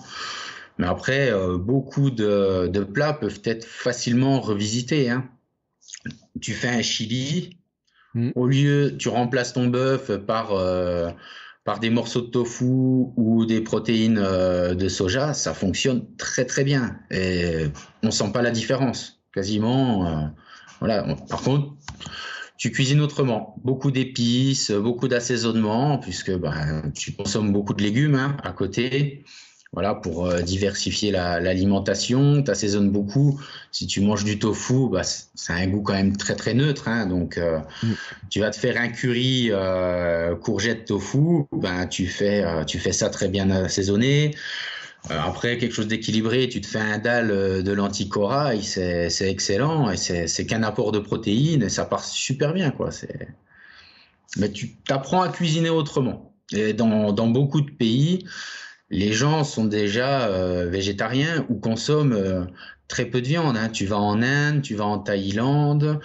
Mais 0.79 0.87
après, 0.87 1.29
euh, 1.29 1.57
beaucoup 1.57 2.09
de, 2.09 2.83
plats 2.83 3.13
peuvent 3.13 3.41
être 3.43 3.65
facilement 3.65 4.39
revisités. 4.39 5.09
Hein. 5.09 5.29
Tu 6.41 6.53
fais 6.53 6.69
un 6.69 6.81
chili, 6.81 7.57
mmh. 8.13 8.31
au 8.35 8.47
lieu, 8.47 8.95
tu 8.97 9.09
remplaces 9.09 9.53
ton 9.53 9.67
bœuf 9.67 10.17
par... 10.25 10.53
Euh, 10.53 11.11
par 11.65 11.79
des 11.79 11.91
morceaux 11.91 12.21
de 12.21 12.27
tofu 12.27 12.63
ou 12.65 13.45
des 13.45 13.61
protéines 13.61 14.17
euh, 14.17 14.73
de 14.73 14.87
soja, 14.87 15.35
ça 15.35 15.53
fonctionne 15.53 16.07
très 16.15 16.45
très 16.45 16.63
bien 16.63 16.97
et 17.11 17.67
on 18.01 18.09
sent 18.09 18.31
pas 18.33 18.41
la 18.41 18.49
différence 18.49 19.21
quasiment. 19.33 20.31
Voilà. 20.79 21.05
Par 21.29 21.41
contre, 21.41 21.75
tu 22.57 22.71
cuisines 22.71 23.01
autrement, 23.01 23.55
beaucoup 23.63 23.91
d'épices, 23.91 24.71
beaucoup 24.71 25.07
d'assaisonnement 25.07 25.99
puisque 25.99 26.35
bah, 26.35 26.81
tu 26.95 27.11
consommes 27.11 27.51
beaucoup 27.51 27.75
de 27.75 27.83
légumes 27.83 28.15
hein, 28.15 28.37
à 28.41 28.51
côté 28.51 29.25
voilà, 29.71 29.93
pour 29.93 30.25
euh, 30.25 30.41
diversifier 30.41 31.11
l'alimentation. 31.11 32.41
tu 32.41 32.49
assaisonnes 32.49 32.89
beaucoup. 32.89 33.39
Si 33.71 33.85
tu 33.85 34.01
manges 34.01 34.23
du 34.23 34.39
tofu, 34.39 34.89
bah, 34.91 35.03
c'est 35.03 35.53
un 35.53 35.67
goût 35.67 35.83
quand 35.83 35.93
même 35.93 36.17
très 36.17 36.35
très 36.35 36.55
neutre. 36.55 36.87
Hein, 36.87 37.05
donc, 37.05 37.37
euh, 37.37 37.59
mm. 37.83 37.93
tu 38.31 38.39
vas 38.39 38.49
te 38.49 38.57
faire 38.57 38.77
un 38.77 38.87
curry 38.89 39.49
euh, 39.51 40.35
courgette 40.35 40.85
tofu, 40.85 41.45
ben 41.51 41.85
tu 41.85 42.07
fais 42.07 42.43
tu 42.65 42.79
fais 42.79 42.91
ça 42.91 43.09
très 43.09 43.27
bien 43.27 43.49
assaisonné. 43.51 44.35
après, 45.09 45.57
quelque 45.57 45.73
chose 45.73 45.87
d'équilibré, 45.87 46.49
tu 46.49 46.61
te 46.61 46.67
fais 46.67 46.79
un 46.79 46.97
dalle 46.97 47.63
de 47.63 47.71
lentilles 47.71 48.09
corail, 48.09 48.63
c'est 48.63 49.29
excellent 49.29 49.91
et 49.91 49.97
c'est 49.97 50.45
qu'un 50.47 50.63
apport 50.63 50.91
de 50.91 50.99
protéines 50.99 51.63
et 51.63 51.69
ça 51.69 51.85
part 51.85 52.03
super 52.03 52.53
bien. 52.53 52.71
quoi. 52.71 52.89
Mais 54.37 54.51
tu 54.51 54.75
t'apprends 54.87 55.21
à 55.21 55.29
cuisiner 55.29 55.69
autrement. 55.69 56.33
Et 56.51 56.73
dans, 56.73 57.13
dans, 57.13 57.27
beaucoup 57.27 57.61
de 57.61 57.69
pays, 57.69 58.25
les 58.89 59.13
gens 59.13 59.43
sont 59.43 59.65
déjà 59.65 60.29
végétariens 60.65 61.45
ou 61.49 61.55
consomment 61.55 62.47
très 62.89 63.05
peu 63.05 63.21
de 63.21 63.27
viande. 63.27 63.55
Hein. 63.55 63.69
Tu 63.69 63.85
vas 63.85 63.99
en 63.99 64.21
Inde, 64.21 64.61
tu 64.61 64.75
vas 64.75 64.85
en 64.85 64.99
Thaïlande, 64.99 66.01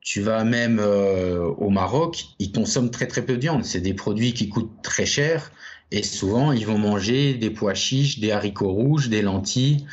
tu 0.00 0.22
vas 0.22 0.42
même 0.44 0.78
euh, 0.80 1.42
au 1.58 1.68
Maroc, 1.68 2.24
ils 2.38 2.50
consomment 2.50 2.90
très 2.90 3.06
très 3.06 3.20
peu 3.20 3.34
de 3.34 3.42
viande. 3.42 3.66
C'est 3.66 3.82
des 3.82 3.92
produits 3.92 4.32
qui 4.32 4.48
coûtent 4.48 4.80
très 4.82 5.04
cher 5.04 5.50
et 5.90 6.02
souvent 6.02 6.52
ils 6.52 6.66
vont 6.66 6.78
manger 6.78 7.34
des 7.34 7.50
pois 7.50 7.74
chiches, 7.74 8.18
des 8.18 8.30
haricots 8.30 8.72
rouges, 8.72 9.10
des 9.10 9.20
lentilles 9.20 9.84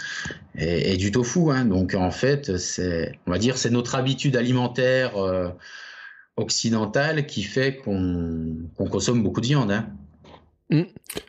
et, 0.57 0.95
du 0.95 1.11
tofu. 1.11 1.51
Hein. 1.51 1.65
Donc 1.65 1.95
en 1.95 2.11
fait, 2.11 2.57
c'est, 2.57 3.19
on 3.27 3.31
va 3.31 3.39
dire, 3.39 3.57
c'est 3.57 3.71
notre 3.71 3.95
habitude 3.95 4.37
alimentaire 4.37 5.17
euh, 5.17 5.49
occidentale 6.37 7.25
qui 7.25 7.43
fait 7.43 7.75
qu'on, 7.75 8.55
consomme 8.77 9.21
beaucoup 9.21 9.41
de 9.41 9.47
viande. 9.47 9.71
Hein. 9.71 9.89
Mmh. 10.69 10.81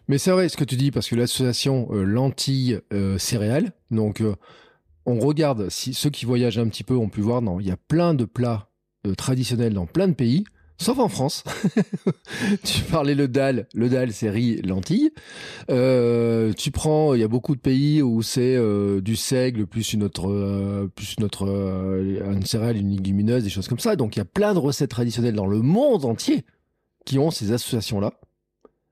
Mais 0.08 0.18
c'est 0.18 0.30
vrai 0.30 0.48
ce 0.48 0.56
que 0.56 0.64
tu 0.64 0.76
dis 0.76 0.90
parce 0.90 1.08
que 1.08 1.14
l'association 1.14 1.88
euh, 1.92 2.04
lentilles 2.04 2.80
céréales, 3.18 3.72
donc 3.90 4.22
on 5.06 5.20
regarde, 5.20 5.68
si 5.70 5.94
ceux 5.94 6.10
qui 6.10 6.26
voyagent 6.26 6.58
un 6.58 6.68
petit 6.68 6.84
peu 6.84 6.94
ont 6.94 7.08
pu 7.08 7.20
voir, 7.20 7.40
non, 7.40 7.60
il 7.60 7.66
y 7.66 7.70
a 7.70 7.76
plein 7.76 8.12
de 8.12 8.24
plats 8.24 8.68
euh, 9.06 9.14
traditionnels 9.14 9.72
dans 9.72 9.86
plein 9.86 10.08
de 10.08 10.14
pays, 10.14 10.44
sauf 10.78 10.98
en 10.98 11.08
France. 11.08 11.44
tu 12.64 12.82
parlais 12.82 13.14
le 13.14 13.28
dalle, 13.28 13.68
le 13.72 13.88
dalle 13.88 14.12
c'est 14.12 14.28
riz, 14.28 14.60
lentilles. 14.62 15.12
Euh, 15.70 16.52
tu 16.54 16.72
prends, 16.72 17.14
il 17.14 17.20
y 17.20 17.24
a 17.24 17.28
beaucoup 17.28 17.54
de 17.54 17.60
pays 17.60 18.02
où 18.02 18.20
c'est 18.22 18.56
euh, 18.56 19.00
du 19.00 19.14
seigle 19.14 19.66
plus 19.66 19.92
une 19.92 20.02
autre, 20.02 20.88
plus 20.96 21.14
une 21.18 21.24
autre, 21.24 21.46
une 21.46 22.44
céréale, 22.44 22.76
une 22.76 22.90
légumineuse, 22.90 23.44
des 23.44 23.50
choses 23.50 23.68
comme 23.68 23.78
ça. 23.78 23.94
Donc 23.94 24.16
il 24.16 24.18
y 24.18 24.22
a 24.22 24.26
plein 24.26 24.54
de 24.54 24.58
recettes 24.58 24.90
traditionnelles 24.90 25.34
dans 25.34 25.46
le 25.46 25.62
monde 25.62 26.04
entier 26.04 26.44
qui 27.04 27.20
ont 27.20 27.30
ces 27.30 27.52
associations-là. 27.52 28.12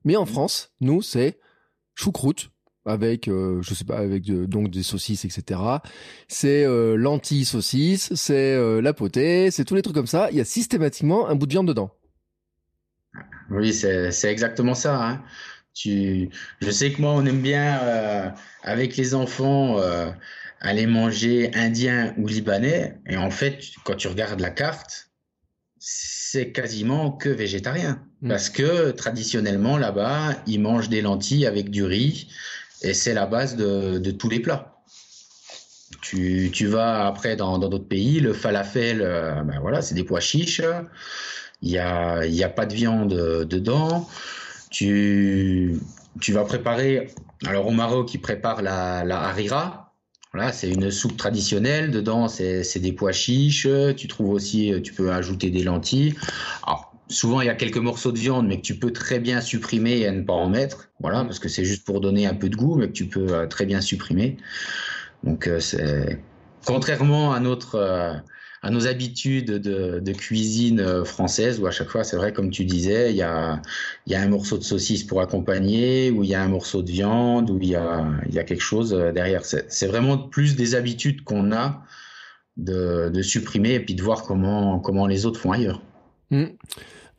Mais 0.04 0.16
en 0.16 0.26
France, 0.26 0.72
nous, 0.80 1.02
c'est 1.02 1.38
choucroute, 1.94 2.50
avec 2.86 3.28
euh, 3.28 3.62
je 3.62 3.74
sais 3.74 3.84
pas 3.84 3.98
avec 3.98 4.24
donc 4.24 4.70
des 4.70 4.82
saucisses 4.82 5.24
etc 5.24 5.60
c'est 6.28 6.64
euh, 6.64 6.96
lentilles 6.96 7.44
saucisses 7.44 8.14
c'est 8.14 8.54
euh, 8.54 8.80
la 8.80 8.92
potée 8.92 9.50
c'est 9.50 9.64
tous 9.64 9.74
les 9.74 9.82
trucs 9.82 9.94
comme 9.94 10.06
ça. 10.06 10.28
Il 10.30 10.36
y 10.36 10.40
a 10.40 10.44
systématiquement 10.44 11.28
un 11.28 11.34
bout 11.34 11.46
de 11.46 11.52
viande 11.52 11.68
dedans. 11.68 11.90
Oui 13.50 13.72
c'est 13.72 14.10
exactement 14.24 14.74
ça 14.74 15.02
hein. 15.02 15.24
tu 15.72 16.30
je 16.60 16.70
sais 16.70 16.92
que 16.92 17.00
moi 17.00 17.12
on 17.12 17.24
aime 17.24 17.40
bien 17.40 17.78
euh, 17.82 18.30
avec 18.62 18.96
les 18.96 19.14
enfants 19.14 19.78
aller 20.60 20.86
manger 20.86 21.50
indien 21.54 22.14
ou 22.18 22.26
libanais. 22.26 22.98
Et 23.06 23.16
en 23.16 23.30
fait 23.30 23.60
quand 23.84 23.96
tu 23.96 24.08
regardes 24.08 24.40
la 24.40 24.50
carte 24.50 25.10
c'est 26.34 26.50
quasiment 26.50 27.12
que 27.12 27.28
végétarien. 27.28 28.00
Mmh. 28.20 28.28
Parce 28.28 28.50
que 28.50 28.90
traditionnellement, 28.90 29.78
là-bas, 29.78 30.32
ils 30.48 30.60
mangent 30.60 30.88
des 30.88 31.00
lentilles 31.00 31.46
avec 31.46 31.70
du 31.70 31.84
riz, 31.84 32.26
et 32.82 32.92
c'est 32.92 33.14
la 33.14 33.26
base 33.26 33.54
de, 33.54 34.10
tous 34.10 34.28
les 34.28 34.40
plats. 34.40 34.82
Tu, 36.02 36.50
vas 36.66 37.06
après 37.06 37.36
dans 37.36 37.58
d'autres 37.58 37.78
pays, 37.88 38.18
le 38.18 38.32
falafel, 38.32 39.00
euh, 39.00 39.42
ben 39.44 39.60
voilà, 39.60 39.80
c'est 39.80 39.94
des 39.94 40.02
pois 40.02 40.18
chiches. 40.18 40.60
Il 41.62 41.68
n'y 41.68 41.78
a, 41.78 42.26
y 42.26 42.42
a 42.42 42.48
pas 42.48 42.66
de 42.66 42.74
viande 42.74 43.14
dedans. 43.48 44.08
Tu, 44.70 45.78
tu 46.20 46.32
vas 46.32 46.44
préparer. 46.44 47.14
Alors 47.46 47.68
au 47.68 47.70
Maroc, 47.70 48.12
ils 48.12 48.20
préparent 48.20 48.62
la, 48.62 49.04
la 49.04 49.20
harira. 49.20 49.83
Voilà, 50.34 50.52
c'est 50.52 50.68
une 50.68 50.90
soupe 50.90 51.16
traditionnelle. 51.16 51.90
Dedans, 51.90 52.28
c'est 52.28 52.78
des 52.78 52.92
pois 52.92 53.12
chiches. 53.12 53.68
Tu 53.96 54.08
trouves 54.08 54.30
aussi, 54.30 54.72
tu 54.82 54.92
peux 54.92 55.12
ajouter 55.12 55.48
des 55.48 55.62
lentilles. 55.62 56.14
Alors, 56.66 56.94
souvent 57.08 57.40
il 57.40 57.46
y 57.46 57.50
a 57.50 57.54
quelques 57.54 57.78
morceaux 57.78 58.12
de 58.12 58.18
viande, 58.18 58.46
mais 58.46 58.56
que 58.56 58.62
tu 58.62 58.74
peux 58.74 58.92
très 58.92 59.18
bien 59.18 59.40
supprimer 59.40 60.00
et 60.00 60.10
ne 60.10 60.22
pas 60.22 60.32
en 60.32 60.48
mettre. 60.48 60.90
Voilà, 61.00 61.22
mm. 61.22 61.26
parce 61.26 61.38
que 61.38 61.48
c'est 61.48 61.64
juste 61.64 61.84
pour 61.84 62.00
donner 62.00 62.26
un 62.26 62.34
peu 62.34 62.48
de 62.48 62.56
goût, 62.56 62.76
mais 62.76 62.88
que 62.88 62.92
tu 62.92 63.06
peux 63.06 63.34
euh, 63.34 63.46
très 63.46 63.66
bien 63.66 63.80
supprimer. 63.80 64.36
Donc 65.22 65.46
euh, 65.46 65.60
c'est 65.60 66.20
contrairement 66.66 67.32
à 67.32 67.40
notre 67.40 67.76
euh, 67.76 68.14
à 68.64 68.70
nos 68.70 68.86
habitudes 68.86 69.50
de, 69.50 70.12
cuisine 70.12 71.04
française, 71.04 71.60
où 71.60 71.66
à 71.66 71.70
chaque 71.70 71.88
fois, 71.88 72.02
c'est 72.02 72.16
vrai, 72.16 72.32
comme 72.32 72.50
tu 72.50 72.64
disais, 72.64 73.10
il 73.10 73.16
y 73.16 73.22
a, 73.22 73.60
y 74.06 74.14
a 74.14 74.22
un 74.22 74.28
morceau 74.28 74.56
de 74.56 74.64
saucisse 74.64 75.04
pour 75.04 75.20
accompagner, 75.20 76.10
ou 76.10 76.24
il 76.24 76.30
y 76.30 76.34
a 76.34 76.42
un 76.42 76.48
morceau 76.48 76.82
de 76.82 76.90
viande, 76.90 77.50
ou 77.50 77.58
il 77.60 77.68
y 77.68 77.76
a, 77.76 78.06
y 78.30 78.38
a 78.38 78.42
quelque 78.42 78.62
chose 78.62 78.92
derrière. 79.14 79.44
C'est 79.44 79.86
vraiment 79.86 80.16
plus 80.16 80.56
des 80.56 80.74
habitudes 80.74 81.24
qu'on 81.24 81.52
a 81.52 81.84
de, 82.56 83.10
de 83.12 83.22
supprimer 83.22 83.74
et 83.74 83.80
puis 83.80 83.94
de 83.94 84.02
voir 84.02 84.22
comment, 84.22 84.80
comment 84.80 85.06
les 85.06 85.26
autres 85.26 85.38
font 85.38 85.52
ailleurs. 85.52 85.82
Mm. 86.30 86.44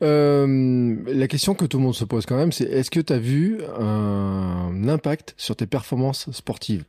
Euh, 0.02 0.96
la 1.06 1.28
question 1.28 1.54
que 1.54 1.64
tout 1.64 1.78
le 1.78 1.84
monde 1.84 1.94
se 1.94 2.04
pose 2.04 2.26
quand 2.26 2.36
même, 2.36 2.50
c'est 2.50 2.64
est-ce 2.64 2.90
que 2.90 3.00
tu 3.00 3.12
as 3.12 3.18
vu 3.18 3.60
un 3.78 4.88
impact 4.88 5.34
sur 5.36 5.54
tes 5.54 5.66
performances 5.66 6.28
sportives? 6.32 6.84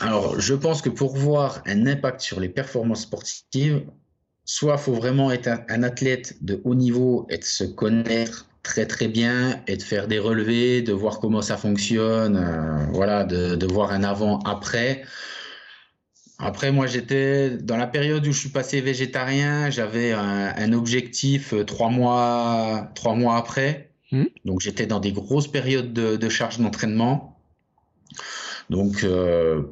Alors, 0.00 0.38
je 0.38 0.54
pense 0.54 0.80
que 0.82 0.88
pour 0.88 1.16
voir 1.16 1.62
un 1.66 1.86
impact 1.86 2.20
sur 2.20 2.38
les 2.40 2.48
performances 2.48 3.02
sportives, 3.02 3.82
soit 4.44 4.74
il 4.74 4.80
faut 4.80 4.92
vraiment 4.92 5.30
être 5.32 5.48
un, 5.68 5.82
athlète 5.82 6.42
de 6.42 6.60
haut 6.64 6.74
niveau 6.74 7.26
et 7.30 7.38
de 7.38 7.44
se 7.44 7.64
connaître 7.64 8.48
très 8.62 8.86
très 8.86 9.08
bien 9.08 9.60
et 9.66 9.76
de 9.76 9.82
faire 9.82 10.08
des 10.08 10.18
relevés, 10.18 10.82
de 10.82 10.92
voir 10.92 11.20
comment 11.20 11.42
ça 11.42 11.56
fonctionne, 11.56 12.36
euh, 12.36 12.86
voilà, 12.92 13.24
de, 13.24 13.56
de, 13.56 13.66
voir 13.66 13.90
un 13.92 14.04
avant-après. 14.04 15.02
Après, 16.38 16.70
moi, 16.70 16.86
j'étais 16.86 17.50
dans 17.50 17.76
la 17.76 17.88
période 17.88 18.24
où 18.26 18.32
je 18.32 18.38
suis 18.38 18.48
passé 18.50 18.80
végétarien, 18.80 19.70
j'avais 19.70 20.12
un, 20.12 20.72
objectif 20.72 21.52
euh, 21.52 21.64
trois 21.64 21.90
mois, 21.90 22.90
trois 22.94 23.14
mois 23.14 23.36
après. 23.36 23.90
Hmm. 24.12 24.26
Donc, 24.44 24.60
j'étais 24.60 24.86
dans 24.86 25.00
des 25.00 25.12
grosses 25.12 25.48
périodes 25.48 25.92
de, 25.92 26.16
de 26.16 26.28
charge 26.28 26.58
d'entraînement. 26.58 27.36
Donc, 28.70 29.02
euh, 29.02 29.62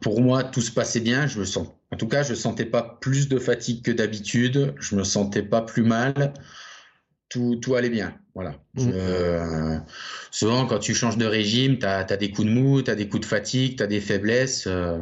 pour 0.00 0.20
moi, 0.20 0.44
tout 0.44 0.60
se 0.60 0.70
passait 0.70 1.00
bien. 1.00 1.26
Je 1.26 1.38
me 1.38 1.44
sens, 1.44 1.68
en 1.92 1.96
tout 1.96 2.08
cas, 2.08 2.22
je 2.22 2.34
sentais 2.34 2.64
pas 2.64 2.98
plus 3.00 3.28
de 3.28 3.38
fatigue 3.38 3.82
que 3.82 3.90
d'habitude. 3.90 4.74
Je 4.78 4.96
me 4.96 5.04
sentais 5.04 5.42
pas 5.42 5.62
plus 5.62 5.82
mal. 5.82 6.34
Tout, 7.28 7.56
tout 7.56 7.74
allait 7.74 7.90
bien. 7.90 8.16
Voilà. 8.34 8.56
Hmm. 8.74 8.90
Euh, 8.92 9.78
souvent, 10.30 10.66
quand 10.66 10.78
tu 10.78 10.94
changes 10.94 11.16
de 11.16 11.24
régime, 11.24 11.78
tu 11.78 11.86
as, 11.86 12.04
des 12.04 12.30
coups 12.30 12.48
de 12.48 12.52
mou, 12.52 12.82
tu 12.82 12.90
as 12.90 12.94
des 12.94 13.08
coups 13.08 13.22
de 13.22 13.26
fatigue, 13.26 13.76
tu 13.76 13.82
as 13.82 13.86
des 13.86 14.00
faiblesses. 14.00 14.66
Euh, 14.66 14.98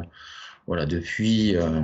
voilà, 0.67 0.85
depuis, 0.85 1.55
euh, 1.55 1.81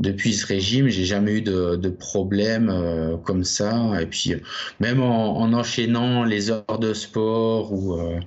depuis 0.00 0.34
ce 0.34 0.46
régime, 0.46 0.88
j'ai 0.88 1.04
jamais 1.04 1.32
eu 1.32 1.42
de, 1.42 1.76
de 1.76 1.88
problème 1.88 2.68
euh, 2.70 3.16
comme 3.16 3.44
ça. 3.44 4.00
Et 4.00 4.06
puis, 4.06 4.34
même 4.80 5.02
en, 5.02 5.38
en, 5.38 5.52
enchaînant 5.52 6.24
les 6.24 6.50
heures 6.50 6.78
de 6.80 6.94
sport 6.94 7.72
ou, 7.72 7.94
euh, 7.94 8.18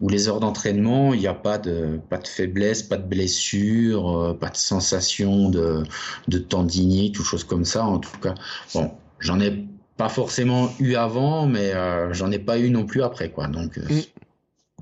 ou 0.00 0.08
les 0.08 0.28
heures 0.28 0.40
d'entraînement, 0.40 1.14
il 1.14 1.20
n'y 1.20 1.26
a 1.26 1.34
pas 1.34 1.58
de, 1.58 2.00
pas 2.10 2.18
de 2.18 2.26
faiblesse, 2.26 2.82
pas 2.82 2.96
de 2.96 3.06
blessure, 3.06 4.36
pas 4.40 4.48
de 4.48 4.56
sensation 4.56 5.48
de, 5.48 5.84
de 6.28 6.38
tendinite 6.38 7.18
ou 7.18 7.24
choses 7.24 7.44
comme 7.44 7.64
ça. 7.64 7.84
En 7.84 7.98
tout 7.98 8.18
cas, 8.18 8.34
bon, 8.74 8.90
j'en 9.20 9.40
ai 9.40 9.64
pas 9.96 10.08
forcément 10.08 10.70
eu 10.80 10.94
avant, 10.94 11.46
mais 11.46 11.72
j'en 12.12 12.32
ai 12.32 12.38
pas 12.38 12.58
eu 12.58 12.70
non 12.70 12.84
plus 12.84 13.02
après, 13.02 13.30
quoi. 13.30 13.46
Donc, 13.46 13.78
mm 13.78 14.00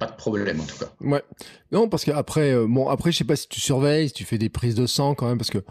pas 0.00 0.06
de 0.06 0.16
problème 0.16 0.60
en 0.60 0.64
tout 0.64 0.78
cas. 0.78 0.90
Ouais. 1.00 1.22
Non, 1.70 1.88
parce 1.88 2.04
qu'après, 2.04 2.52
euh, 2.52 2.66
bon, 2.66 2.88
après, 2.88 3.12
je 3.12 3.18
sais 3.18 3.24
pas 3.24 3.36
si 3.36 3.46
tu 3.48 3.60
surveilles, 3.60 4.08
si 4.08 4.14
tu 4.14 4.24
fais 4.24 4.38
des 4.38 4.48
prises 4.48 4.74
de 4.74 4.86
sang 4.86 5.14
quand 5.14 5.28
même, 5.28 5.38
parce 5.38 5.50
que 5.50 5.62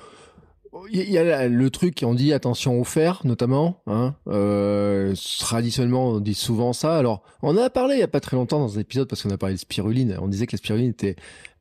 il 0.91 1.10
y 1.10 1.17
a 1.17 1.47
le 1.47 1.69
truc, 1.69 2.03
on 2.03 2.13
dit 2.13 2.34
attention 2.34 2.79
au 2.79 2.84
fer, 2.84 3.21
notamment. 3.23 3.82
Hein, 3.88 4.15
euh, 4.27 5.13
traditionnellement, 5.39 6.10
on 6.10 6.19
dit 6.19 6.34
souvent 6.34 6.73
ça. 6.73 6.97
Alors, 6.97 7.23
on 7.41 7.58
en 7.58 7.62
a 7.62 7.69
parlé 7.69 7.95
il 7.95 7.99
y 7.99 8.03
a 8.03 8.08
pas 8.08 8.19
très 8.19 8.36
longtemps 8.36 8.60
dans 8.60 8.77
un 8.77 8.82
épisode 8.82 9.08
parce 9.08 9.23
qu'on 9.23 9.32
a 9.32 9.38
parlé 9.38 9.55
de 9.55 9.60
spiruline. 9.60 10.17
On 10.21 10.27
disait 10.27 10.47
que 10.47 10.53
la 10.53 10.58
spiruline 10.58 10.89
était 10.89 11.15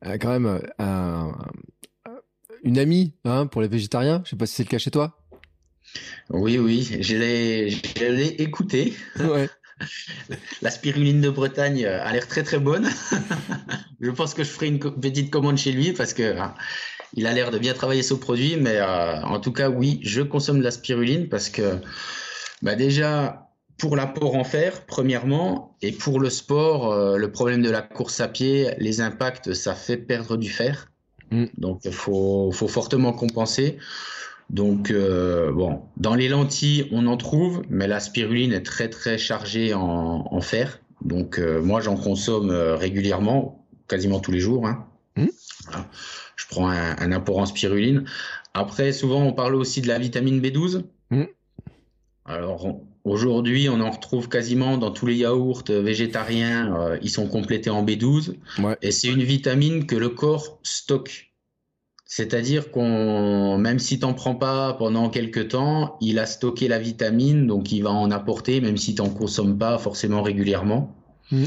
euh, 0.05 0.17
quand 0.19 0.29
même 0.29 0.61
un, 0.79 1.31
une 2.63 2.77
amie 2.77 3.13
hein, 3.25 3.47
pour 3.47 3.61
les 3.61 3.67
végétariens. 3.67 4.21
Je 4.25 4.31
sais 4.31 4.35
pas 4.35 4.45
si 4.45 4.55
c'est 4.55 4.63
le 4.63 4.69
cas 4.69 4.77
chez 4.77 4.91
toi. 4.91 5.17
Oui, 6.29 6.57
oui, 6.59 6.97
je 6.99 7.17
l'ai 7.17 8.41
écouté. 8.41 8.93
Ouais. 9.19 9.49
La 10.61 10.71
spiruline 10.71 11.21
de 11.21 11.29
Bretagne 11.29 11.85
euh, 11.85 12.03
a 12.03 12.11
l'air 12.11 12.27
très 12.27 12.43
très 12.43 12.59
bonne. 12.59 12.89
je 14.01 14.11
pense 14.11 14.33
que 14.33 14.43
je 14.43 14.49
ferai 14.49 14.67
une 14.67 14.79
petite 14.79 15.31
commande 15.31 15.57
chez 15.57 15.71
lui 15.71 15.93
parce 15.93 16.13
que 16.13 16.37
hein, 16.37 16.53
il 17.13 17.27
a 17.27 17.33
l'air 17.33 17.51
de 17.51 17.57
bien 17.57 17.73
travailler 17.73 18.03
ce 18.03 18.13
produit. 18.13 18.57
Mais 18.57 18.77
euh, 18.77 19.21
en 19.23 19.39
tout 19.39 19.51
cas, 19.51 19.69
oui, 19.69 19.99
je 20.03 20.21
consomme 20.21 20.59
de 20.59 20.63
la 20.63 20.71
spiruline 20.71 21.29
parce 21.29 21.49
que 21.49 21.77
bah 22.61 22.75
déjà 22.75 23.45
pour 23.77 23.95
l'apport 23.95 24.35
en 24.35 24.43
fer, 24.43 24.85
premièrement, 24.85 25.77
et 25.81 25.93
pour 25.93 26.19
le 26.19 26.29
sport, 26.29 26.91
euh, 26.91 27.17
le 27.17 27.31
problème 27.31 27.61
de 27.61 27.69
la 27.69 27.81
course 27.81 28.19
à 28.19 28.27
pied, 28.27 28.71
les 28.77 28.99
impacts, 28.99 29.53
ça 29.53 29.73
fait 29.73 29.95
perdre 29.95 30.35
du 30.35 30.49
fer. 30.49 30.91
Mm. 31.31 31.45
Donc 31.57 31.81
il 31.85 31.93
faut, 31.93 32.51
faut 32.51 32.67
fortement 32.67 33.13
compenser. 33.13 33.77
Donc, 34.49 34.89
euh, 34.89 35.53
bon, 35.53 35.83
dans 35.95 36.15
les 36.15 36.27
lentilles, 36.27 36.89
on 36.91 37.05
en 37.05 37.15
trouve, 37.17 37.61
mais 37.69 37.87
la 37.87 37.99
spiruline 37.99 38.51
est 38.51 38.63
très 38.63 38.89
très 38.89 39.17
chargée 39.17 39.73
en, 39.75 40.41
fer. 40.41 40.79
Donc 41.01 41.39
moi 41.39 41.79
j'en 41.79 41.95
consomme 41.95 42.49
régulièrement, 42.49 43.65
quasiment 43.87 44.19
tous 44.19 44.31
les 44.31 44.39
jours. 44.39 44.67
Hein. 44.67 44.85
Mmh. 45.15 45.27
Je 46.39 46.45
prends 46.47 46.69
un, 46.69 47.11
apport 47.11 47.39
en 47.39 47.45
spiruline. 47.45 48.05
Après, 48.53 48.93
souvent 48.93 49.21
on 49.23 49.33
parle 49.33 49.55
aussi 49.55 49.81
de 49.81 49.89
la 49.89 49.99
vitamine 49.99 50.39
B12. 50.39 50.83
Mmh. 51.09 51.23
Alors 52.23 52.79
aujourd'hui, 53.03 53.67
on 53.67 53.81
en 53.81 53.89
retrouve 53.89 54.29
quasiment 54.29 54.77
dans 54.77 54.91
tous 54.91 55.05
les 55.05 55.17
yaourts 55.17 55.63
végétariens. 55.67 56.97
ils 57.01 57.09
sont 57.09 57.27
complétés 57.27 57.69
en 57.69 57.83
B12. 57.83 58.35
Et 58.81 58.91
c'est 58.91 59.09
une 59.09 59.23
vitamine 59.23 59.85
que 59.85 59.97
le 59.97 60.07
corps 60.07 60.59
stocke. 60.63 61.33
C'est-à-dire 62.05 62.71
qu'on, 62.71 63.57
même 63.57 63.77
si 63.77 63.99
t'en 63.99 64.13
prends 64.13 64.35
pas 64.35 64.73
pendant 64.75 65.09
quelques 65.09 65.49
temps, 65.49 65.97
il 65.99 66.19
a 66.19 66.25
stocké 66.25 66.69
la 66.69 66.79
vitamine, 66.79 67.47
donc 67.47 67.73
il 67.73 67.83
va 67.83 67.91
en 67.91 68.11
apporter, 68.11 68.61
même 68.61 68.77
si 68.77 68.95
t'en 68.95 69.09
consommes 69.09 69.57
pas 69.57 69.77
forcément 69.77 70.23
régulièrement. 70.23 70.95
Mm. 71.31 71.43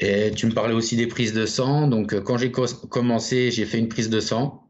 Et 0.00 0.32
tu 0.32 0.46
me 0.46 0.52
parlais 0.52 0.74
aussi 0.74 0.96
des 0.96 1.06
prises 1.06 1.32
de 1.32 1.46
sang. 1.46 1.86
Donc, 1.88 2.18
quand 2.22 2.36
j'ai 2.36 2.50
commencé, 2.50 3.50
j'ai 3.50 3.64
fait 3.64 3.78
une 3.78 3.88
prise 3.88 4.10
de 4.10 4.20
sang 4.20 4.68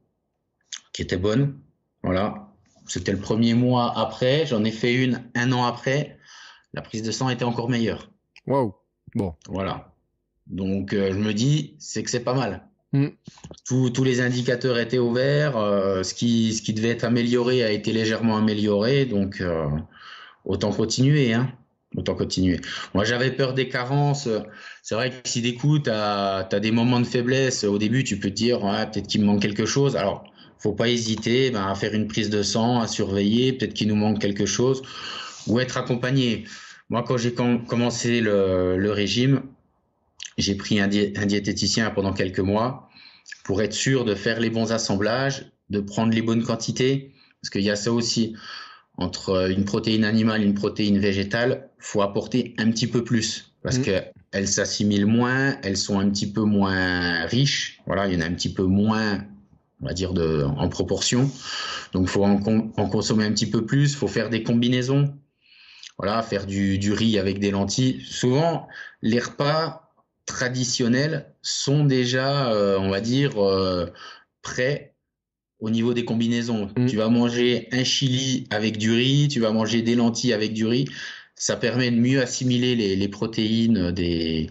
qui 0.93 1.03
était 1.03 1.17
bonne. 1.17 1.59
Voilà. 2.03 2.53
C'était 2.87 3.13
le 3.13 3.19
premier 3.19 3.55
mois 3.55 3.99
après. 3.99 4.47
J'en 4.47 4.65
ai 4.65 4.71
fait 4.71 4.95
une 4.95 5.23
un 5.35 5.53
an 5.53 5.65
après. 5.65 6.19
La 6.73 6.83
prise 6.83 7.03
de 7.03 7.11
sang 7.11 7.29
était 7.31 7.45
encore 7.45 7.71
meilleure. 7.71 8.11
Waouh. 8.47 8.75
Bon. 9.15 9.35
Voilà. 9.49 9.95
Donc, 10.47 10.93
euh, 10.93 11.13
je 11.13 11.19
me 11.19 11.33
dis, 11.33 11.77
c'est 11.79 12.03
que 12.03 12.11
c'est 12.11 12.21
pas 12.21 12.35
mal. 12.35 12.69
Mm. 12.93 13.09
Tous, 13.65 14.05
les 14.05 14.21
indicateurs 14.21 14.79
étaient 14.79 14.99
ouverts. 14.99 15.57
Euh, 15.57 16.03
ce, 16.03 16.15
qui, 16.15 16.53
ce 16.53 16.63
qui 16.63 16.75
devait 16.75 16.91
être 16.91 17.05
amélioré 17.05 17.65
a 17.65 17.71
été 17.71 17.93
légèrement 17.93 18.37
amélioré. 18.37 19.07
Donc, 19.07 19.41
euh, 19.41 19.67
autant 20.45 20.73
continuer. 20.73 21.33
Hein. 21.33 21.51
Autant 21.97 22.15
continuer. 22.15 22.61
Moi, 22.93 23.05
j'avais 23.05 23.31
peur 23.31 23.55
des 23.55 23.69
carences. 23.69 24.29
C'est 24.83 24.95
vrai 24.97 25.11
que 25.11 25.29
si 25.29 25.43
des 25.43 25.55
coups, 25.55 25.85
tu 25.85 25.91
as, 25.91 26.49
des 26.61 26.71
moments 26.73 27.01
de 27.01 27.07
faiblesse, 27.07 27.63
au 27.65 27.79
début, 27.79 28.03
tu 28.03 28.19
peux 28.19 28.31
te 28.31 28.35
dire 28.35 28.61
peut-être 28.61 29.07
qu'il 29.07 29.21
me 29.21 29.27
manque 29.27 29.43
quelque 29.43 29.65
chose. 29.65 29.95
Alors, 29.97 30.25
faut 30.59 30.73
pas 30.73 30.89
hésiter 30.89 31.51
ben, 31.51 31.67
à 31.67 31.75
faire 31.75 31.95
une 31.95 32.09
prise 32.09 32.31
de 32.31 32.43
sang, 32.43 32.81
à 32.81 32.89
surveiller. 32.89 33.53
Peut-être 33.53 33.75
qu'il 33.75 33.89
nous 33.89 33.97
manque 33.97 34.19
quelque 34.19 34.47
chose. 34.47 34.83
Ou 35.47 35.61
être 35.61 35.77
accompagné. 35.77 36.45
Moi, 36.89 37.05
quand 37.07 37.17
j'ai 37.17 37.33
commencé 37.33 38.21
le 38.21 38.91
régime, 38.91 39.43
j'ai 40.39 40.55
pris 40.55 40.81
un, 40.81 40.89
diététicien 40.89 41.91
pendant 41.91 42.13
quelques 42.13 42.41
mois 42.41 42.89
pour 43.45 43.63
être 43.63 43.73
sûr 43.73 44.05
de 44.05 44.15
faire 44.15 44.41
les 44.41 44.51
bons 44.51 44.73
assemblages, 44.73 45.47
de 45.71 45.81
prendre 45.81 46.13
les 46.13 46.23
bonnes 46.23 46.43
quantités, 46.43 47.13
parce 47.41 47.51
qu'il 47.51 47.63
y 47.63 47.71
a 47.71 47.77
ça 47.77 47.93
aussi. 47.93 48.35
Entre 48.97 49.51
une 49.51 49.65
protéine 49.65 50.05
animale 50.05 50.43
et 50.43 50.45
une 50.45 50.55
protéine 50.55 50.99
végétale, 50.99 51.69
faut 51.79 52.03
apporter 52.03 52.55
un 52.59 52.71
petit 52.71 52.87
peu 52.87 53.03
plus 53.03 53.53
parce 53.63 53.79
mmh. 53.79 53.83
qu'elles 53.83 54.49
s'assimilent 54.49 55.07
moins, 55.07 55.57
elles 55.63 55.79
sont 55.79 55.99
un 55.99 56.09
petit 56.11 56.31
peu 56.31 56.43
moins 56.43 57.25
riches. 57.27 57.81
Voilà, 57.87 58.07
il 58.07 58.15
y 58.15 58.17
en 58.17 58.21
a 58.21 58.27
un 58.27 58.35
petit 58.35 58.53
peu 58.53 58.65
moins, 58.65 59.25
on 59.81 59.87
va 59.87 59.95
dire 59.95 60.13
de, 60.13 60.45
en 60.45 60.69
proportion. 60.69 61.31
Donc, 61.93 62.09
faut 62.09 62.25
en, 62.25 62.41
en 62.77 62.89
consommer 62.89 63.25
un 63.25 63.33
petit 63.33 63.49
peu 63.49 63.65
plus. 63.65 63.97
Faut 63.97 64.07
faire 64.07 64.31
des 64.31 64.43
combinaisons. 64.43 65.15
Voilà, 65.99 66.23
faire 66.23 66.47
du, 66.47 66.79
du 66.79 66.93
riz 66.93 67.19
avec 67.19 67.39
des 67.39 67.51
lentilles. 67.51 68.03
Souvent, 68.03 68.69
les 69.01 69.19
repas 69.19 69.93
traditionnels 70.27 71.33
sont 71.43 71.85
déjà, 71.85 72.53
euh, 72.53 72.79
on 72.79 72.91
va 72.91 73.01
dire, 73.01 73.43
euh, 73.43 73.87
prêts 74.43 74.94
au 75.61 75.71
niveau 75.71 75.95
des 75.95 76.05
combinaisons. 76.05 76.71
Mm. 76.77 76.87
Tu 76.87 76.97
vas 76.97 77.09
manger 77.09 77.69
un 77.73 77.85
chili 77.85 78.47
avec 78.51 78.79
du 78.79 78.93
riz, 78.93 79.29
tu 79.29 79.41
vas 79.41 79.53
manger 79.53 79.83
des 79.83 79.95
lentilles 79.95 80.33
avec 80.33 80.53
du 80.53 80.67
riz. 80.67 80.87
Ça 81.37 81.57
permet 81.57 81.91
de 81.91 81.97
mieux 81.97 82.21
assimiler 82.23 82.77
les, 82.77 83.09
protéines 83.09 83.91
des, 83.91 84.51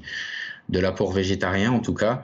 de 0.70 0.80
l'apport 0.80 1.14
végétarien, 1.14 1.72
en 1.72 1.80
tout 1.80 1.94
cas. 1.94 2.24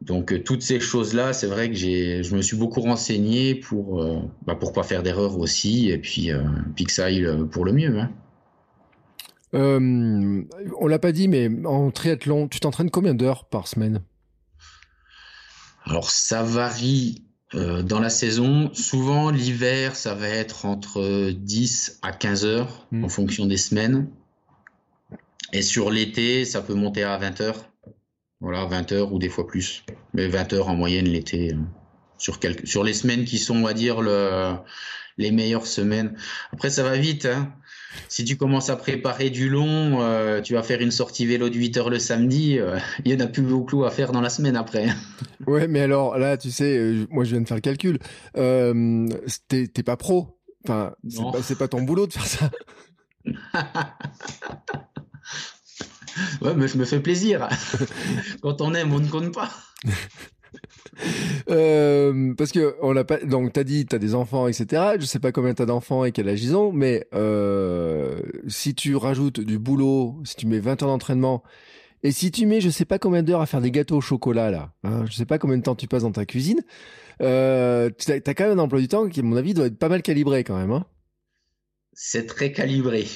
Donc 0.00 0.32
euh, 0.32 0.42
toutes 0.42 0.62
ces 0.62 0.78
choses-là, 0.78 1.32
c'est 1.32 1.46
vrai 1.46 1.70
que 1.70 1.74
j'ai, 1.74 2.22
je 2.22 2.36
me 2.36 2.42
suis 2.42 2.56
beaucoup 2.56 2.82
renseigné 2.82 3.54
pour, 3.54 4.04
bah, 4.46 4.54
pour 4.54 4.72
pas 4.72 4.82
faire 4.82 5.02
d'erreur 5.02 5.38
aussi, 5.38 5.90
et 5.90 5.98
puis, 5.98 6.30
puis 6.76 6.84
que 6.84 6.92
ça 6.92 7.06
aille 7.06 7.26
pour 7.50 7.64
le 7.64 7.72
mieux. 7.72 7.98
Hein. 7.98 8.10
Euh, 9.54 10.42
on 10.80 10.86
l'a 10.86 10.98
pas 10.98 11.12
dit, 11.12 11.28
mais 11.28 11.50
en 11.64 11.90
triathlon, 11.90 12.48
tu 12.48 12.60
t'entraînes 12.60 12.90
combien 12.90 13.14
d'heures 13.14 13.46
par 13.46 13.68
semaine? 13.68 14.02
Alors 15.84 16.10
ça 16.10 16.42
varie 16.42 17.22
euh, 17.54 17.82
dans 17.82 18.00
la 18.00 18.10
saison. 18.10 18.70
Souvent 18.74 19.30
l'hiver, 19.30 19.94
ça 19.94 20.14
va 20.14 20.28
être 20.28 20.66
entre 20.66 21.30
10 21.30 22.00
à 22.02 22.12
15 22.12 22.44
heures 22.44 22.86
hmm. 22.90 23.04
en 23.04 23.08
fonction 23.08 23.46
des 23.46 23.56
semaines. 23.56 24.08
Et 25.52 25.62
sur 25.62 25.90
l'été, 25.90 26.44
ça 26.44 26.60
peut 26.60 26.74
monter 26.74 27.04
à 27.04 27.16
20 27.16 27.40
heures. 27.40 27.68
Voilà, 28.40 28.64
20 28.64 28.92
heures 28.92 29.12
ou 29.12 29.18
des 29.18 29.28
fois 29.28 29.46
plus. 29.46 29.84
Mais 30.12 30.26
20 30.28 30.52
heures 30.54 30.68
en 30.68 30.74
moyenne 30.74 31.06
l'été. 31.06 31.52
Euh, 31.52 31.58
sur, 32.18 32.40
quelques... 32.40 32.66
sur 32.66 32.82
les 32.82 32.92
semaines 32.92 33.24
qui 33.24 33.38
sont, 33.38 33.56
on 33.56 33.62
va 33.62 33.74
dire, 33.74 34.00
le... 34.00 34.56
les 35.16 35.30
meilleures 35.30 35.66
semaines. 35.66 36.16
Après, 36.52 36.70
ça 36.70 36.82
va 36.82 36.96
vite. 36.96 37.26
Hein 37.26 37.52
si 38.08 38.24
tu 38.24 38.36
commences 38.36 38.70
à 38.70 38.76
préparer 38.76 39.30
du 39.30 39.48
long, 39.48 40.00
euh, 40.00 40.40
tu 40.40 40.54
vas 40.54 40.62
faire 40.62 40.80
une 40.80 40.90
sortie 40.90 41.26
vélo 41.26 41.48
de 41.48 41.54
8 41.54 41.76
heures 41.76 41.90
le 41.90 41.98
samedi, 41.98 42.58
euh, 42.58 42.78
il 43.04 43.12
y 43.12 43.16
en 43.16 43.20
a 43.20 43.26
plus 43.26 43.42
beaucoup 43.42 43.84
à 43.84 43.90
faire 43.90 44.12
dans 44.12 44.20
la 44.20 44.30
semaine 44.30 44.56
après. 44.56 44.88
ouais, 45.46 45.68
mais 45.68 45.80
alors 45.80 46.18
là, 46.18 46.36
tu 46.36 46.50
sais, 46.50 46.76
euh, 46.76 47.06
moi 47.10 47.24
je 47.24 47.30
viens 47.30 47.40
de 47.40 47.48
faire 47.48 47.56
le 47.56 47.60
calcul. 47.60 47.98
T'es 49.48 49.82
pas 49.84 49.96
pro. 49.96 50.38
Enfin, 50.64 50.94
c'est 51.42 51.58
pas, 51.58 51.68
ton 51.68 51.82
boulot 51.82 52.08
de 52.08 52.12
faire 52.12 52.26
ça. 52.26 52.50
ouais, 56.42 56.54
mais 56.56 56.66
je 56.66 56.76
me 56.76 56.84
fais 56.84 56.98
plaisir. 57.00 57.48
Quand 58.42 58.60
on 58.60 58.74
aime, 58.74 58.92
on 58.92 58.98
ne 58.98 59.08
compte 59.08 59.32
pas. 59.32 59.50
Euh, 61.48 62.34
parce 62.34 62.50
que 62.50 62.74
on 62.80 62.92
l'a 62.92 63.04
pas. 63.04 63.18
Donc 63.18 63.52
t'as 63.52 63.62
dit 63.62 63.86
t'as 63.86 63.98
des 63.98 64.14
enfants, 64.14 64.48
etc. 64.48 64.94
Je 64.98 65.04
sais 65.04 65.20
pas 65.20 65.30
combien 65.30 65.54
t'as 65.54 65.66
d'enfants 65.66 66.04
et 66.04 66.10
quel 66.10 66.28
âge 66.28 66.42
ils 66.42 66.56
ont, 66.56 66.72
mais 66.72 67.06
euh, 67.14 68.20
si 68.48 68.74
tu 68.74 68.96
rajoutes 68.96 69.40
du 69.40 69.58
boulot, 69.58 70.16
si 70.24 70.34
tu 70.36 70.46
mets 70.46 70.58
20 70.58 70.82
heures 70.82 70.88
d'entraînement 70.88 71.44
et 72.02 72.10
si 72.10 72.30
tu 72.30 72.46
mets 72.46 72.60
je 72.60 72.70
sais 72.70 72.84
pas 72.84 72.98
combien 72.98 73.22
d'heures 73.22 73.42
à 73.42 73.46
faire 73.46 73.60
des 73.60 73.70
gâteaux 73.70 73.98
au 73.98 74.00
chocolat 74.00 74.50
là, 74.50 74.72
hein, 74.82 75.04
je 75.08 75.14
sais 75.14 75.26
pas 75.26 75.38
combien 75.38 75.58
de 75.58 75.62
temps 75.62 75.76
tu 75.76 75.86
passes 75.86 76.02
dans 76.02 76.12
ta 76.12 76.26
cuisine, 76.26 76.62
euh, 77.22 77.90
t'as 77.90 78.14
as 78.14 78.34
quand 78.34 78.48
même 78.48 78.58
un 78.58 78.62
emploi 78.62 78.80
du 78.80 78.88
temps 78.88 79.08
qui 79.08 79.20
à 79.20 79.22
mon 79.22 79.36
avis 79.36 79.54
doit 79.54 79.66
être 79.66 79.78
pas 79.78 79.88
mal 79.88 80.02
calibré 80.02 80.42
quand 80.42 80.58
même. 80.58 80.72
Hein 80.72 80.86
C'est 81.92 82.26
très 82.26 82.52
calibré 82.52 83.06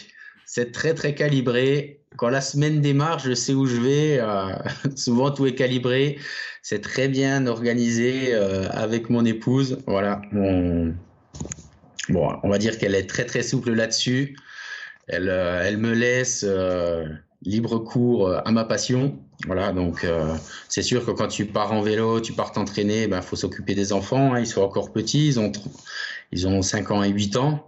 c'est 0.52 0.72
très 0.72 0.94
très 0.94 1.14
calibré. 1.14 2.02
Quand 2.16 2.28
la 2.28 2.40
semaine 2.40 2.80
démarre, 2.80 3.20
je 3.20 3.34
sais 3.34 3.54
où 3.54 3.66
je 3.66 3.76
vais. 3.76 4.18
Euh, 4.18 4.52
souvent 4.96 5.30
tout 5.30 5.46
est 5.46 5.54
calibré. 5.54 6.18
C'est 6.62 6.80
très 6.80 7.08
bien 7.08 7.46
organisé 7.46 8.34
euh, 8.34 8.68
avec 8.70 9.10
mon 9.10 9.24
épouse. 9.24 9.78
Voilà. 9.86 10.20
Bon, 10.32 10.94
on 12.42 12.48
va 12.48 12.58
dire 12.58 12.78
qu'elle 12.78 12.94
est 12.94 13.08
très 13.08 13.24
très 13.24 13.42
souple 13.42 13.72
là-dessus. 13.72 14.36
Elle, 15.06 15.28
euh, 15.28 15.62
elle 15.64 15.78
me 15.78 15.92
laisse 15.92 16.44
libre 17.42 17.78
cours 17.78 18.30
à 18.30 18.50
ma 18.52 18.64
passion. 18.64 19.18
Voilà, 19.46 19.72
donc 19.72 20.06
c'est 20.68 20.82
sûr 20.82 21.06
que 21.06 21.12
quand 21.12 21.28
tu 21.28 21.46
pars 21.46 21.72
en 21.72 21.80
vélo, 21.80 22.20
tu 22.20 22.34
pars 22.34 22.52
t'entraîner, 22.52 23.06
ben 23.06 23.22
faut 23.22 23.36
s'occuper 23.36 23.74
des 23.74 23.94
enfants. 23.94 24.34
Hein. 24.34 24.40
ils 24.40 24.46
sont 24.46 24.60
encore 24.60 24.92
petits, 24.92 25.28
ils 25.28 25.40
ont 25.40 25.50
ils 26.32 26.46
ont 26.46 26.62
5 26.62 26.90
ans 26.90 27.02
et 27.02 27.08
8 27.10 27.36
ans. 27.36 27.66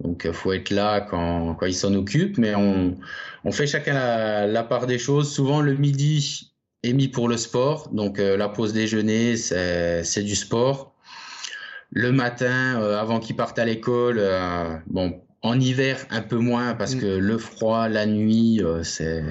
Donc, 0.00 0.22
il 0.24 0.32
faut 0.32 0.52
être 0.52 0.70
là 0.70 1.00
quand, 1.00 1.54
quand 1.54 1.66
ils 1.66 1.74
s'en 1.74 1.94
occupent. 1.94 2.38
Mais 2.38 2.54
on, 2.54 2.96
on 3.44 3.52
fait 3.52 3.66
chacun 3.66 3.94
la, 3.94 4.46
la, 4.46 4.62
part 4.62 4.86
des 4.86 4.98
choses. 4.98 5.32
Souvent, 5.32 5.60
le 5.60 5.74
midi 5.74 6.52
est 6.82 6.92
mis 6.92 7.08
pour 7.08 7.28
le 7.28 7.36
sport. 7.36 7.88
Donc, 7.92 8.18
euh, 8.18 8.36
la 8.36 8.48
pause 8.48 8.72
déjeuner, 8.72 9.36
c'est 9.36 10.22
du 10.22 10.36
sport. 10.36 10.94
Le 11.90 12.12
matin, 12.12 12.80
euh, 12.80 12.98
avant 12.98 13.18
qu'ils 13.18 13.36
partent 13.36 13.58
à 13.58 13.64
l'école, 13.64 14.18
euh, 14.18 14.76
bon, 14.86 15.20
en 15.42 15.58
hiver, 15.58 16.06
un 16.10 16.20
peu 16.20 16.36
moins 16.36 16.74
parce 16.74 16.94
mm. 16.94 17.00
que 17.00 17.06
le 17.06 17.38
froid, 17.38 17.88
la 17.88 18.06
nuit, 18.06 18.60
c'est 18.82 19.22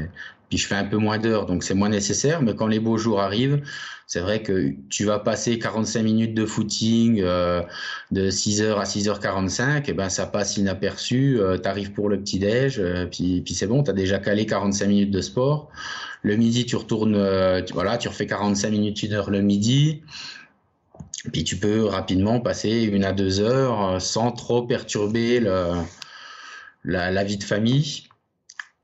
puis 0.50 0.58
je 0.58 0.68
fais 0.68 0.76
un 0.76 0.86
peu 0.86 0.98
moins 0.98 1.18
d'heures, 1.18 1.46
donc 1.46 1.64
c'est 1.64 1.74
moins 1.74 1.90
nécessaire. 1.90 2.42
Mais 2.42 2.56
quand 2.56 2.68
les 2.68 2.80
beaux 2.80 2.98
jours 2.98 3.22
arrivent, 3.22 3.62
c'est 4.06 4.22
vrai 4.22 4.42
que 4.42 4.74
tu 4.90 5.04
vas 5.04 5.20
passer 5.20 5.60
45 5.60 6.02
minutes 6.02 6.34
de 6.34 6.46
footing 6.46 7.20
euh, 7.22 7.62
de 8.12 8.30
6h 8.30 8.76
à 8.76 8.84
6h45, 8.84 9.90
et 9.90 9.94
ben 9.94 10.08
ça 10.08 10.26
passe 10.26 10.56
inaperçu. 10.56 11.40
Euh, 11.40 11.58
tu 11.58 11.68
arrives 11.68 11.92
pour 11.92 12.08
le 12.08 12.20
petit 12.20 12.40
déj, 12.40 12.80
euh, 12.80 13.06
puis, 13.06 13.44
c'est 13.54 13.68
bon, 13.68 13.84
tu 13.84 13.92
as 13.92 13.94
déjà 13.94 14.20
calé 14.20 14.46
45 14.46 14.88
minutes 14.88 15.12
de 15.12 15.22
sport. 15.22 15.70
Le 16.24 16.38
midi, 16.38 16.66
tu 16.66 16.78
retournes, 16.78 17.64
tu, 17.66 17.74
voilà, 17.74 17.98
tu 17.98 18.08
refais 18.08 18.26
45 18.26 18.70
minutes, 18.72 19.04
une 19.04 19.14
heure 19.14 19.30
le 19.30 19.42
midi. 19.42 20.02
Puis 21.32 21.44
tu 21.44 21.58
peux 21.58 21.84
rapidement 21.86 22.40
passer 22.40 22.84
une 22.84 23.04
à 23.04 23.12
deux 23.12 23.40
heures 23.40 24.02
sans 24.02 24.32
trop 24.32 24.64
perturber 24.64 25.40
le, 25.40 25.74
la, 26.84 27.12
la 27.12 27.24
vie 27.24 27.38
de 27.38 27.44
famille. 27.44 28.07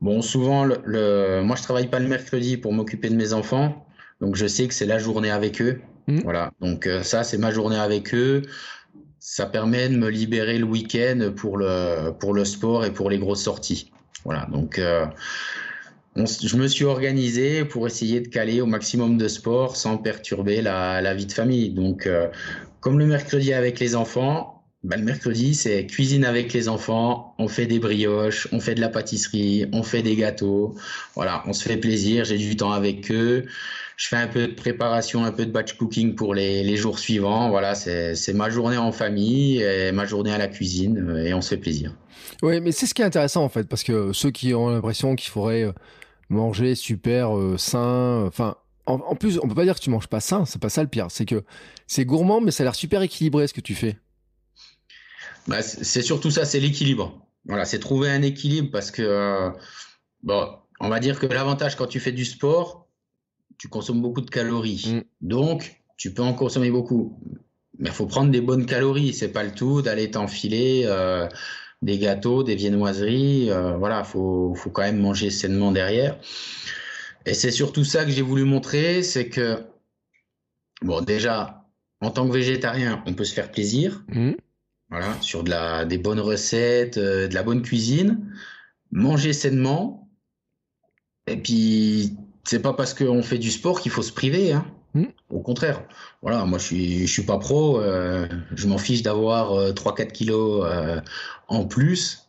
Bon, 0.04 0.22
souvent, 0.22 0.66
le, 0.66 1.42
moi, 1.44 1.56
je 1.56 1.64
travaille 1.64 1.88
pas 1.88 2.00
le 2.00 2.10
mercredi 2.10 2.58
pour 2.58 2.74
m'occuper 2.74 3.10
de 3.10 3.16
mes 3.16 3.32
enfants, 3.32 3.88
donc 4.20 4.36
je 4.36 4.46
sais 4.46 4.68
que 4.68 4.74
c'est 4.74 4.86
la 4.86 5.00
journée 5.00 5.32
avec 5.32 5.62
eux. 5.62 5.80
Mmh. 6.08 6.20
Voilà, 6.24 6.52
donc 6.60 6.88
euh, 6.88 7.04
ça, 7.04 7.24
c'est 7.24 7.38
ma 7.38 7.52
journée 7.52 7.80
avec 7.80 8.14
eux. 8.14 8.42
Ça 9.20 9.46
permet 9.46 9.88
de 9.88 9.96
me 9.96 10.10
libérer 10.10 10.58
le 10.58 10.66
week-end 10.66 11.32
pour 11.34 11.56
le 11.58 12.12
pour 12.20 12.34
le 12.34 12.44
sport 12.44 12.84
et 12.84 12.92
pour 12.92 13.10
les 13.10 13.18
grosses 13.18 13.44
sorties. 13.44 13.94
Voilà, 14.26 14.46
donc 14.52 14.78
euh, 14.78 15.06
je 16.18 16.58
me 16.58 16.68
suis 16.68 16.84
organisé 16.84 17.64
pour 17.64 17.88
essayer 17.88 18.20
de 18.20 18.28
caler 18.28 18.60
au 18.60 18.66
maximum 18.66 19.18
de 19.18 19.30
sport 19.30 19.78
sans 19.78 19.98
perturber 19.98 20.62
la, 20.62 21.14
vie 21.14 21.28
de 21.28 21.32
famille. 21.32 21.70
Donc, 21.70 22.08
euh, 22.08 22.28
comme 22.82 23.00
le 23.00 23.06
mercredi 23.06 23.54
avec 23.54 23.80
les 23.80 23.96
enfants, 23.96 24.53
ben, 24.84 25.00
le 25.00 25.06
mercredi, 25.06 25.56
c'est 25.56 25.86
cuisine 25.88 26.26
avec 26.26 26.52
les 26.52 26.68
enfants, 26.68 27.36
on 27.38 27.48
fait 27.48 27.68
des 27.68 27.80
brioches, 27.80 28.48
on 28.52 28.60
fait 28.60 28.76
de 28.76 28.82
la 28.82 28.90
pâtisserie, 28.90 29.66
on 29.72 29.82
fait 29.82 30.02
des 30.02 30.16
gâteaux. 30.16 30.76
Voilà, 31.16 31.44
on 31.48 31.54
se 31.54 31.64
fait 31.64 31.78
plaisir, 31.78 32.26
j'ai 32.26 32.38
du 32.38 32.58
temps 32.58 32.72
avec 32.72 33.10
eux. 33.12 33.46
Je 33.96 34.08
fais 34.08 34.18
un 34.18 34.28
peu 34.28 34.48
de 34.48 34.54
préparation, 34.54 35.24
un 35.24 35.32
peu 35.32 35.46
de 35.46 35.52
batch 35.52 35.74
cooking 35.74 36.16
pour 36.16 36.34
les, 36.34 36.64
les 36.64 36.76
jours 36.76 37.00
suivants. 37.00 37.50
Voilà, 37.50 37.76
c'est 37.76 38.34
ma 38.34 38.50
journée 38.50 38.78
en 38.78 38.92
famille 38.92 39.62
et 39.62 39.92
ma 39.94 40.06
journée 40.06 40.34
à 40.34 40.38
la 40.38 40.48
cuisine 40.48 41.24
et 41.26 41.34
on 41.34 41.42
se 41.42 41.50
fait 41.50 41.58
plaisir. 41.58 41.96
Oui, 42.42 42.60
mais 42.60 42.72
c'est 42.74 42.86
ce 42.86 42.94
qui 42.94 43.02
est 43.02 43.06
intéressant 43.06 43.44
en 43.44 43.50
fait, 43.50 43.68
parce 43.70 43.84
que 43.84 44.12
ceux 44.12 44.32
qui 44.32 44.54
ont 44.54 44.70
l'impression 44.70 45.16
qu'il 45.16 45.30
faudrait 45.30 45.64
euh, 45.64 45.72
manger 46.30 46.76
super 46.76 47.38
euh, 47.38 47.58
sain. 47.58 48.26
Enfin, 48.28 48.56
en, 48.86 49.16
plus, 49.16 49.40
on 49.42 49.48
peut 49.48 49.56
pas 49.56 49.64
dire 49.64 49.76
que 49.76 49.80
tu 49.80 49.90
manges 49.90 50.08
pas 50.08 50.20
sain, 50.20 50.44
c'est 50.46 50.62
pas 50.62 50.68
ça 50.68 50.82
le 50.82 50.90
pire. 50.90 51.08
C'est 51.10 51.26
que 51.26 51.44
c'est 51.88 52.04
gourmand, 52.04 52.42
mais 52.42 52.52
ça 52.52 52.64
a 52.64 52.66
l'air 52.66 52.76
super 52.76 53.02
équilibré 53.02 53.48
ce 53.48 53.54
que 53.54 53.62
tu 53.62 53.76
fais. 53.76 53.98
Bah, 55.48 55.62
c'est 55.62 56.02
surtout 56.02 56.32
ça, 56.32 56.46
c'est 56.46 56.60
l'équilibre. 56.60 57.20
Voilà, 57.46 57.66
c'est 57.66 57.80
trouver 57.80 58.10
un 58.10 58.22
équilibre 58.22 58.70
parce 58.72 58.92
que, 58.92 59.02
euh, 59.02 59.50
bon, 60.22 60.48
on 60.80 60.90
va 60.90 61.00
dire 61.00 61.20
que 61.20 61.26
l'avantage 61.26 61.76
quand 61.76 61.88
tu 61.88 62.00
fais 62.00 62.12
du 62.12 62.26
sport, 62.26 62.88
tu 63.58 63.68
consommes 63.68 64.02
beaucoup 64.02 64.22
de 64.22 64.30
calories. 64.30 64.86
Mm. 64.88 65.02
Donc, 65.22 65.82
tu 65.98 66.14
peux 66.14 66.24
en 66.24 66.34
consommer 66.34 66.72
beaucoup. 66.72 67.20
Mais 67.80 67.90
il 67.90 67.96
faut 67.96 68.06
prendre 68.06 68.32
des 68.32 68.42
bonnes 68.42 68.66
calories. 68.66 69.14
C'est 69.14 69.32
pas 69.32 69.44
le 69.44 69.52
tout 69.52 69.82
d'aller 69.82 70.12
t'enfiler 70.12 70.84
euh, 70.86 71.28
des 71.82 71.98
gâteaux, 71.98 72.44
des 72.44 72.56
viennoiseries. 72.56 73.52
Euh, 73.52 73.76
voilà, 73.78 74.04
faut, 74.04 74.54
faut 74.56 74.70
quand 74.70 74.84
même 74.84 75.00
manger 75.00 75.30
sainement 75.30 75.72
derrière. 75.72 76.18
Et 77.26 77.34
c'est 77.34 77.52
surtout 77.52 77.84
ça 77.84 78.06
que 78.06 78.12
j'ai 78.12 78.22
voulu 78.22 78.44
montrer, 78.44 79.02
c'est 79.02 79.30
que, 79.30 79.64
bon, 80.82 81.02
déjà, 81.02 81.66
en 82.02 82.12
tant 82.12 82.28
que 82.28 82.34
végétarien, 82.34 83.02
on 83.06 83.14
peut 83.14 83.24
se 83.24 83.34
faire 83.34 83.50
plaisir. 83.50 84.04
Mmh. 84.10 84.32
Voilà, 84.94 85.20
sur 85.22 85.44
de 85.44 85.50
la, 85.50 85.86
des 85.86 85.98
bonnes 85.98 86.20
recettes, 86.20 86.98
euh, 86.98 87.28
de 87.28 87.34
la 87.34 87.42
bonne 87.42 87.64
cuisine. 87.64 88.32
Manger 88.92 89.34
sainement. 89.34 90.08
Et 91.26 91.36
puis, 91.36 92.16
c'est 92.44 92.62
pas 92.62 92.74
parce 92.74 92.94
qu'on 92.94 93.24
fait 93.24 93.40
du 93.40 93.50
sport 93.50 93.82
qu'il 93.82 93.92
faut 93.92 94.04
se 94.04 94.12
priver. 94.12 94.54
Hein. 94.54 94.66
Hmm. 94.94 95.06
Au 95.32 95.40
contraire, 95.40 95.82
voilà, 96.22 96.46
moi 96.46 96.60
je 96.60 96.66
suis, 96.66 97.08
je 97.08 97.12
suis 97.12 97.24
pas 97.24 97.40
pro, 97.40 97.82
euh, 97.82 98.28
je 98.56 98.68
m'en 98.68 98.78
fiche 98.78 99.02
d'avoir 99.02 99.74
3-4 99.74 100.02
euh, 100.02 100.06
kilos 100.06 100.66
euh, 100.66 101.02
en 101.48 101.66
plus. 101.66 102.28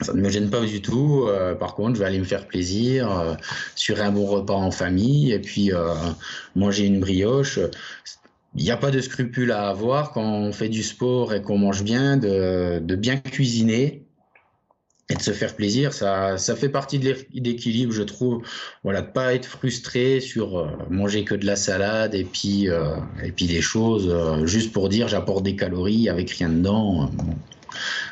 Ça 0.00 0.12
ne 0.12 0.20
me 0.20 0.28
gêne 0.28 0.50
pas 0.50 0.60
du 0.60 0.82
tout. 0.82 1.26
par 1.58 1.74
contre, 1.74 1.94
je 1.94 2.00
vais 2.00 2.04
aller 2.04 2.18
me 2.18 2.24
faire 2.24 2.46
plaisir 2.46 3.38
sur 3.76 4.02
un 4.02 4.10
bon 4.10 4.26
repas 4.26 4.52
en 4.52 4.70
famille 4.70 5.32
et 5.32 5.38
puis 5.38 5.70
manger 6.54 6.84
une 6.84 7.00
brioche. 7.00 7.58
Il 8.56 8.64
n'y 8.64 8.70
a 8.70 8.76
pas 8.76 8.90
de 8.90 9.00
scrupule 9.00 9.52
à 9.52 9.68
avoir 9.68 10.12
quand 10.12 10.24
on 10.24 10.52
fait 10.52 10.68
du 10.68 10.82
sport 10.82 11.34
et 11.34 11.42
qu'on 11.42 11.58
mange 11.58 11.82
bien, 11.82 12.16
de, 12.16 12.80
de 12.80 12.96
bien 12.96 13.18
cuisiner 13.18 14.06
et 15.08 15.14
de 15.14 15.22
se 15.22 15.30
faire 15.30 15.54
plaisir, 15.54 15.92
ça, 15.92 16.36
ça 16.36 16.56
fait 16.56 16.68
partie 16.68 16.98
de 16.98 17.14
l'équilibre, 17.34 17.92
je 17.92 18.02
trouve. 18.02 18.42
Voilà, 18.82 19.02
de 19.02 19.06
pas 19.06 19.34
être 19.34 19.46
frustré 19.46 20.20
sur 20.20 20.58
euh, 20.58 20.66
manger 20.90 21.24
que 21.24 21.34
de 21.36 21.46
la 21.46 21.54
salade 21.54 22.14
et 22.14 22.24
puis 22.24 22.68
euh, 22.68 22.96
et 23.22 23.30
puis 23.30 23.46
des 23.46 23.60
choses 23.60 24.08
euh, 24.10 24.46
juste 24.46 24.72
pour 24.72 24.88
dire 24.88 25.06
j'apporte 25.06 25.44
des 25.44 25.54
calories 25.54 26.08
avec 26.08 26.30
rien 26.30 26.48
dedans. 26.48 27.10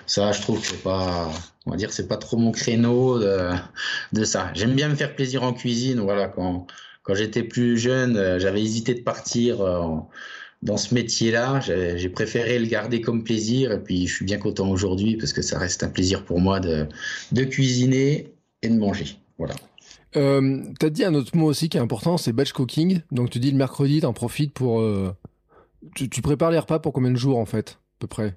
Ça, 0.06 0.30
je 0.32 0.40
trouve 0.42 0.60
que 0.60 0.66
c'est 0.66 0.82
pas, 0.82 1.32
on 1.66 1.70
va 1.70 1.76
dire, 1.76 1.92
c'est 1.92 2.06
pas 2.06 2.18
trop 2.18 2.36
mon 2.36 2.52
créneau 2.52 3.18
de, 3.18 3.50
de 4.12 4.24
ça. 4.24 4.50
J'aime 4.54 4.74
bien 4.74 4.88
me 4.88 4.94
faire 4.94 5.16
plaisir 5.16 5.42
en 5.42 5.52
cuisine. 5.52 6.00
Voilà, 6.00 6.28
quand 6.28 6.66
quand 7.04 7.14
j'étais 7.14 7.44
plus 7.44 7.78
jeune, 7.78 8.38
j'avais 8.38 8.60
hésité 8.60 8.94
de 8.94 9.02
partir 9.02 9.62
dans 10.64 10.78
ce 10.78 10.94
métier-là, 10.94 11.60
j'ai 11.60 12.08
préféré 12.08 12.58
le 12.58 12.66
garder 12.66 13.02
comme 13.02 13.22
plaisir. 13.22 13.70
Et 13.70 13.82
puis, 13.82 14.06
je 14.06 14.14
suis 14.14 14.24
bien 14.24 14.38
content 14.38 14.68
aujourd'hui 14.70 15.16
parce 15.16 15.32
que 15.34 15.42
ça 15.42 15.58
reste 15.58 15.84
un 15.84 15.90
plaisir 15.90 16.24
pour 16.24 16.40
moi 16.40 16.58
de, 16.58 16.88
de 17.32 17.44
cuisiner 17.44 18.32
et 18.62 18.68
de 18.68 18.78
manger. 18.78 19.18
Voilà. 19.36 19.54
Euh, 20.16 20.62
tu 20.80 20.86
as 20.86 20.90
dit 20.90 21.04
un 21.04 21.14
autre 21.14 21.36
mot 21.36 21.46
aussi 21.46 21.68
qui 21.68 21.76
est 21.76 21.80
important, 21.80 22.16
c'est 22.16 22.32
batch 22.32 22.52
cooking. 22.52 23.02
Donc, 23.12 23.28
tu 23.30 23.38
dis 23.38 23.50
le 23.50 23.58
mercredi, 23.58 24.00
tu 24.00 24.06
en 24.06 24.14
profites 24.14 24.54
pour. 24.54 24.80
Euh, 24.80 25.14
tu, 25.94 26.08
prépares 26.22 26.50
les 26.50 26.58
repas 26.58 26.78
pour 26.78 26.94
combien 26.94 27.10
de 27.10 27.16
jours 27.16 27.36
en 27.36 27.44
fait, 27.44 27.72
à 27.72 27.98
peu 27.98 28.06
près? 28.06 28.34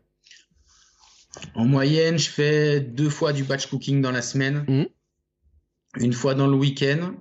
En 1.55 1.65
moyenne, 1.65 2.17
je 2.17 2.29
fais 2.29 2.81
deux 2.81 3.09
fois 3.09 3.31
du 3.31 3.43
batch 3.43 3.67
cooking 3.67 4.01
dans 4.01 4.11
la 4.11 4.21
semaine. 4.21 4.65
Mmh. 4.67 4.83
Une 6.03 6.13
fois 6.13 6.35
dans 6.35 6.47
le 6.47 6.57
week-end 6.57 7.13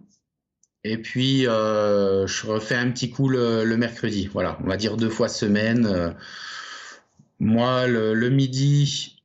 et 0.89 0.99
puis, 0.99 1.49
euh, 1.49 2.27
je 2.27 2.47
refais 2.47 2.77
un 2.77 2.91
petit 2.91 3.11
coup 3.11 3.29
le, 3.29 3.65
mercredi. 3.77 4.29
Voilà, 4.33 4.57
on 4.63 4.69
va 4.69 4.77
dire 4.77 4.97
deux 4.97 5.09
fois 5.09 5.29
semaine. 5.29 5.87
Euh, 5.87 6.11
moi, 7.41 7.89
le, 7.89 8.31
midi, 8.31 9.21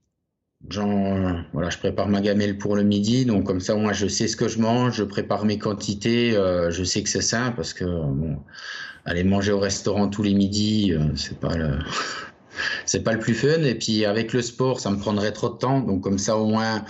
voilà, 0.69 1.69
je 1.69 1.78
prépare 1.78 2.08
ma 2.08 2.19
gamelle 2.19 2.58
pour 2.58 2.76
le 2.76 2.84
midi. 2.84 3.26
Donc, 3.26 3.45
comme 3.45 3.60
ça, 3.60 3.76
moi, 3.76 3.93
je 3.93 4.08
sais 4.08 4.28
ce 4.28 4.36
que 4.36 4.47
je 4.47 4.60
mange, 4.60 4.95
je 4.95 5.04
prépare 5.04 5.45
mes 5.45 5.60
quantités. 5.60 6.36
Euh, 6.36 6.71
je 6.71 6.84
sais 6.84 7.04
que 7.04 7.10
c'est 7.10 7.21
sain 7.21 7.52
parce 7.52 7.74
que, 7.74 7.86
aller 9.06 9.24
manger 9.24 9.52
au 9.52 9.60
restaurant 9.60 10.08
tous 10.08 10.24
les 10.24 10.34
midis, 10.34 10.93
c'est 11.15 11.39
pas 11.39 11.56
le. 11.56 11.78
c'est 12.86 13.04
pas 13.04 13.13
le 13.13 13.19
plus 13.19 13.36
fun. 13.36 13.62
Et 13.62 13.76
puis, 13.76 14.06
avec 14.06 14.34
le 14.34 14.41
sport, 14.41 14.80
ça 14.80 14.89
me 14.89 14.97
prendrait 14.97 15.32
trop 15.32 15.50
de 15.50 15.58
temps. 15.58 15.80
Donc, 15.82 16.02
comme 16.02 16.17
ça, 16.17 16.38
au 16.38 16.47
moins, 16.47 16.84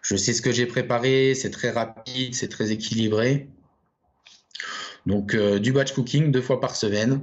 je 0.00 0.14
sais 0.14 0.32
ce 0.32 0.42
que 0.42 0.52
j'ai 0.52 0.66
préparé. 0.66 1.34
C'est 1.34 1.50
très 1.50 1.70
rapide, 1.70 2.36
c'est 2.36 2.48
très 2.48 2.70
équilibré. 2.70 3.48
Donc 5.06 5.34
euh, 5.34 5.58
du 5.58 5.72
batch 5.72 5.92
cooking 5.92 6.30
deux 6.30 6.42
fois 6.42 6.60
par 6.60 6.76
semaine. 6.76 7.20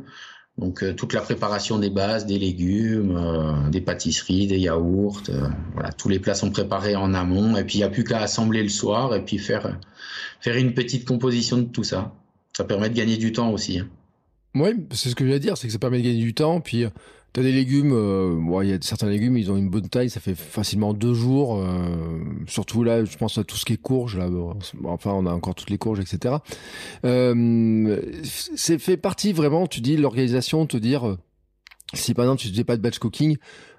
Donc 0.58 0.84
euh, 0.84 0.94
toute 0.94 1.14
la 1.14 1.22
préparation 1.22 1.80
des 1.80 1.90
bases, 1.90 2.26
des 2.26 2.38
légumes, 2.38 3.16
euh, 3.16 3.70
des 3.70 3.82
pâtisseries, 3.82 4.48
des 4.48 4.60
yaourts, 4.60 5.24
voilà, 5.74 5.92
tous 5.94 6.10
les 6.10 6.20
plats 6.20 6.36
sont 6.36 6.52
préparés 6.52 6.96
en 6.96 7.14
amont 7.14 7.56
et 7.56 7.64
puis 7.64 7.76
il 7.76 7.80
n'y 7.80 7.86
a 7.86 7.90
plus 7.90 8.04
qu'à 8.04 8.22
assembler 8.22 8.62
le 8.62 8.70
soir 8.70 9.16
et 9.16 9.24
puis 9.24 9.38
faire 9.38 9.80
faire 10.42 10.58
une 10.58 10.74
petite 10.74 11.08
composition 11.08 11.60
de 11.60 11.64
tout 11.64 11.84
ça. 11.84 12.14
Ça 12.56 12.66
permet 12.66 12.90
de 12.90 12.96
gagner 12.96 13.18
du 13.18 13.32
temps 13.32 13.52
aussi. 13.52 13.80
Hein. 13.80 13.88
Oui, 14.56 14.72
c'est 14.92 15.10
ce 15.10 15.16
que 15.16 15.24
je 15.24 15.30
voulais 15.30 15.40
dire, 15.40 15.58
c'est 15.58 15.68
que 15.68 15.74
ça 15.74 15.80
permet 15.80 16.00
de 16.00 16.04
gagner 16.04 16.24
du 16.24 16.34
temps 16.34 16.60
puis 16.60 16.86
T'as 17.32 17.44
des 17.44 17.52
légumes, 17.52 17.94
euh, 17.94 18.64
il 18.64 18.70
y 18.70 18.74
a 18.74 18.78
certains 18.82 19.08
légumes, 19.10 19.38
ils 19.38 19.52
ont 19.52 19.58
une 19.58 19.70
bonne 19.70 19.88
taille, 19.88 20.10
ça 20.10 20.20
fait 20.20 20.36
facilement 20.36 20.94
deux 20.94 21.14
jours. 21.14 21.58
Euh, 21.58 22.20
surtout 22.48 22.84
là, 22.84 23.06
je 23.06 23.18
pense 23.18 23.38
à 23.38 23.44
tout 23.44 23.56
ce 23.56 23.66
qui 23.66 23.74
est 23.74 23.78
courge. 23.78 24.18
Là, 24.18 24.30
enfin, 24.86 25.12
on 25.12 25.26
a 25.26 25.32
encore 25.32 25.54
toutes 25.54 25.70
les 25.70 25.78
courges, 25.78 26.00
etc. 26.00 26.36
Euh, 27.06 28.02
c'est 28.24 28.80
fait 28.80 28.98
partie 28.98 29.34
vraiment. 29.34 29.68
Tu 29.68 29.82
dis 29.82 29.96
l'organisation, 29.96 30.66
te 30.66 30.78
dire 30.78 31.18
si 31.94 32.14
par 32.14 32.26
exemple 32.26 32.42
tu 32.42 32.50
faisais 32.50 32.64
pas 32.64 32.78
de 32.78 32.82
batch 32.82 33.00
cooking, 33.00 33.38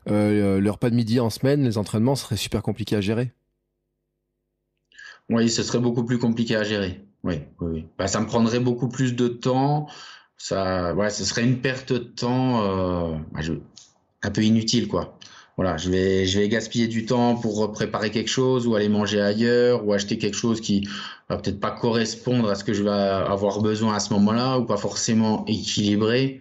euh, 0.08 0.60
le 0.60 0.70
repas 0.70 0.90
de 0.90 0.94
midi 0.94 1.20
en 1.20 1.30
semaine, 1.30 1.62
les 1.62 1.78
entraînements 1.78 2.16
seraient 2.16 2.36
super 2.36 2.62
compliqués 2.62 2.96
à 2.96 3.00
gérer. 3.00 3.32
Oui, 5.28 5.48
ce 5.48 5.62
serait 5.62 5.78
beaucoup 5.78 6.04
plus 6.04 6.18
compliqué 6.18 6.56
à 6.56 6.64
gérer. 6.64 7.04
Oui. 7.22 7.40
Bah, 7.98 8.08
ça 8.08 8.20
me 8.20 8.26
prendrait 8.26 8.60
beaucoup 8.60 8.88
plus 8.88 9.14
de 9.14 9.28
temps 9.28 9.86
ça, 10.40 10.94
ouais, 10.94 11.10
ce 11.10 11.24
serait 11.26 11.44
une 11.44 11.60
perte 11.60 11.92
de 11.92 11.98
temps 11.98 12.62
euh, 12.62 13.14
bah, 13.32 13.40
un 14.22 14.30
peu 14.30 14.42
inutile, 14.42 14.88
quoi. 14.88 15.18
Voilà, 15.56 15.76
je 15.76 15.90
vais, 15.90 16.24
je 16.24 16.38
vais 16.38 16.48
gaspiller 16.48 16.88
du 16.88 17.04
temps 17.04 17.34
pour 17.34 17.70
préparer 17.72 18.10
quelque 18.10 18.30
chose 18.30 18.66
ou 18.66 18.74
aller 18.74 18.88
manger 18.88 19.20
ailleurs 19.20 19.86
ou 19.86 19.92
acheter 19.92 20.16
quelque 20.16 20.36
chose 20.36 20.62
qui 20.62 20.88
va 21.28 21.36
peut-être 21.36 21.60
pas 21.60 21.70
correspondre 21.70 22.48
à 22.48 22.54
ce 22.54 22.64
que 22.64 22.72
je 22.72 22.82
vais 22.82 22.90
avoir 22.90 23.60
besoin 23.60 23.94
à 23.94 24.00
ce 24.00 24.14
moment-là 24.14 24.58
ou 24.58 24.64
pas 24.64 24.78
forcément 24.78 25.44
équilibré. 25.46 26.40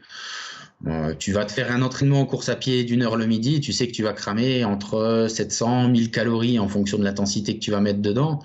Euh, 0.87 1.13
tu 1.19 1.33
vas 1.33 1.43
te 1.43 1.51
faire 1.51 1.69
un 1.69 1.81
entraînement 1.81 2.21
en 2.21 2.25
course 2.25 2.47
à 2.47 2.55
pied 2.55 2.85
d'une 2.85 3.01
heure 3.01 3.17
le 3.17 3.25
midi, 3.25 3.59
tu 3.59 3.73
sais 3.73 3.85
que 3.87 3.91
tu 3.91 4.03
vas 4.03 4.13
cramer 4.13 4.63
entre 4.63 5.27
700, 5.29 5.89
1000 5.89 6.09
calories 6.09 6.57
en 6.57 6.69
fonction 6.69 6.97
de 6.97 7.03
l'intensité 7.03 7.55
que 7.55 7.59
tu 7.59 7.71
vas 7.71 7.81
mettre 7.81 7.99
dedans. 8.01 8.39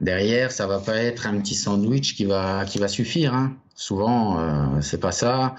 Derrière, 0.00 0.52
ça 0.52 0.68
va 0.68 0.78
pas 0.78 0.98
être 0.98 1.26
un 1.26 1.40
petit 1.40 1.56
sandwich 1.56 2.14
qui 2.14 2.26
va 2.26 2.64
qui 2.64 2.78
va 2.78 2.86
suffire. 2.86 3.34
Hein. 3.34 3.56
Souvent, 3.78 4.40
euh, 4.40 4.80
c'est 4.80 4.98
pas 4.98 5.12
ça. 5.12 5.54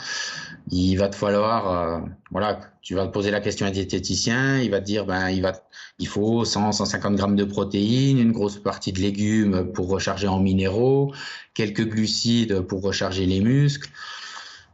Il 0.72 0.98
va 0.98 1.08
te 1.08 1.16
falloir, 1.16 1.72
euh, 1.72 2.00
voilà, 2.32 2.60
tu 2.82 2.94
vas 2.94 3.08
te 3.08 3.14
poser 3.14 3.32
la 3.32 3.40
question 3.40 3.66
à 3.66 3.70
un 3.70 3.72
diététicien, 3.72 4.60
il 4.60 4.70
va 4.72 4.82
te 4.82 4.86
dire, 4.86 5.06
ben, 5.06 5.30
il 5.30 5.42
va, 5.42 5.54
il 6.00 6.08
faut 6.08 6.44
100, 6.44 6.74
150 6.74 7.16
grammes 7.16 7.38
de 7.38 7.46
protéines, 7.46 8.20
une 8.20 8.34
grosse 8.34 8.58
partie 8.58 8.92
de 8.92 9.00
légumes 9.00 9.72
pour 9.72 9.88
recharger 9.88 10.28
en 10.28 10.40
minéraux, 10.40 11.14
quelques 11.54 11.88
glucides 11.88 12.60
pour 12.60 12.82
recharger 12.82 13.26
les 13.26 13.40
muscles. 13.40 13.90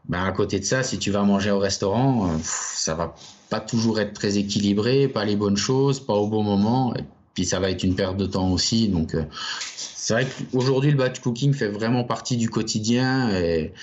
Ben, 0.10 0.24
à 0.24 0.32
côté 0.32 0.60
de 0.60 0.66
ça, 0.66 0.82
si 0.82 0.98
tu 0.98 1.12
vas 1.12 1.22
manger 1.22 1.52
au 1.52 1.60
restaurant, 1.60 2.28
euh, 2.28 2.38
ça 2.42 2.96
va 2.96 3.14
pas 3.52 3.60
toujours 3.60 4.00
être 4.00 4.14
très 4.14 4.40
équilibré, 4.40 5.08
pas 5.08 5.24
les 5.24 5.36
bonnes 5.36 5.56
choses, 5.56 6.00
pas 6.00 6.16
au 6.16 6.28
bon 6.28 6.42
moment 6.42 6.96
puis 7.36 7.46
ça 7.46 7.60
va 7.60 7.70
être 7.70 7.84
une 7.84 7.96
perte 7.96 8.18
de 8.18 8.26
temps 8.26 8.50
aussi. 8.52 8.88
Donc, 8.88 9.14
euh, 9.14 9.26
c'est 10.06 10.14
vrai 10.14 10.28
qu'aujourd'hui, 10.52 10.92
le 10.92 10.98
batch 10.98 11.20
cooking 11.20 11.52
fait 11.56 11.68
vraiment 11.68 12.04
partie 12.04 12.38
du 12.38 12.48
quotidien 12.48 13.36
et, 13.36 13.74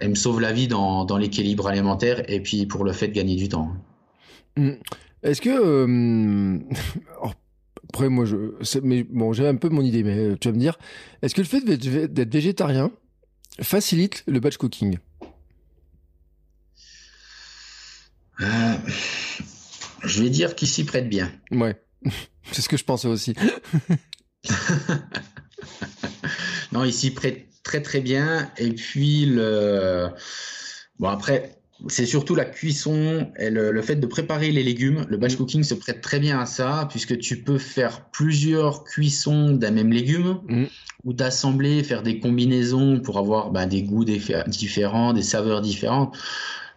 me 0.00 0.14
sauve 0.14 0.40
la 0.40 0.50
vie 0.50 0.66
dans, 0.66 1.04
l'équilibre 1.18 1.66
alimentaire 1.66 2.22
et 2.30 2.40
puis 2.40 2.64
pour 2.64 2.84
le 2.84 2.92
fait 2.92 3.08
de 3.08 3.12
gagner 3.12 3.36
du 3.36 3.50
temps. 3.50 3.74
Mmh. 4.56 4.70
Est-ce 5.22 5.42
que, 5.42 5.50
euh, 5.50 6.58
après, 7.90 8.08
moi, 8.08 8.24
je, 8.24 8.54
mais 8.82 9.02
bon, 9.02 9.34
j'ai 9.34 9.46
un 9.46 9.56
peu 9.56 9.68
mon 9.68 9.82
idée, 9.82 10.02
mais 10.04 10.38
tu 10.38 10.48
vas 10.48 10.54
me 10.54 10.58
dire, 10.58 10.78
est-ce 11.20 11.34
que 11.34 11.42
le 11.42 11.46
fait 11.46 11.60
d'être 11.60 12.32
végétarien 12.32 12.90
facilite 13.60 14.24
le 14.26 14.40
batch 14.40 14.56
cooking? 14.56 14.96
Euh, 18.40 18.74
Je 20.02 20.22
vais 20.22 20.30
dire 20.30 20.54
qu'il 20.54 20.68
s'y 20.68 20.84
prête 20.84 21.10
bien. 21.10 21.30
Ouais, 21.50 21.78
c'est 22.52 22.62
ce 22.62 22.70
que 22.70 22.78
je 22.78 22.84
pensais 22.84 23.08
aussi. 23.08 23.34
non, 26.78 26.84
il 26.84 26.92
s'y 26.92 27.10
prête 27.10 27.46
très 27.62 27.82
très 27.82 28.00
bien. 28.00 28.50
Et 28.56 28.70
puis, 28.70 29.26
le... 29.26 30.08
bon, 30.98 31.08
après, 31.08 31.58
c'est 31.88 32.06
surtout 32.06 32.34
la 32.34 32.44
cuisson 32.44 33.30
et 33.38 33.50
le, 33.50 33.82
fait 33.82 33.96
de 33.96 34.06
préparer 34.06 34.50
les 34.50 34.62
légumes. 34.62 35.04
Le 35.08 35.16
batch 35.16 35.34
mm. 35.34 35.36
cooking 35.36 35.62
se 35.64 35.74
prête 35.74 36.00
très 36.00 36.20
bien 36.20 36.38
à 36.38 36.46
ça, 36.46 36.86
puisque 36.90 37.18
tu 37.18 37.42
peux 37.42 37.58
faire 37.58 38.10
plusieurs 38.10 38.84
cuissons 38.84 39.52
d'un 39.52 39.70
même 39.72 39.92
légume, 39.92 40.40
mm. 40.48 40.64
ou 41.04 41.12
d'assembler, 41.12 41.82
faire 41.82 42.02
des 42.02 42.20
combinaisons 42.20 43.00
pour 43.00 43.18
avoir 43.18 43.50
bah, 43.50 43.66
des 43.66 43.82
goûts 43.82 44.04
différents, 44.04 45.12
des 45.12 45.22
saveurs 45.22 45.60
différentes. 45.60 46.16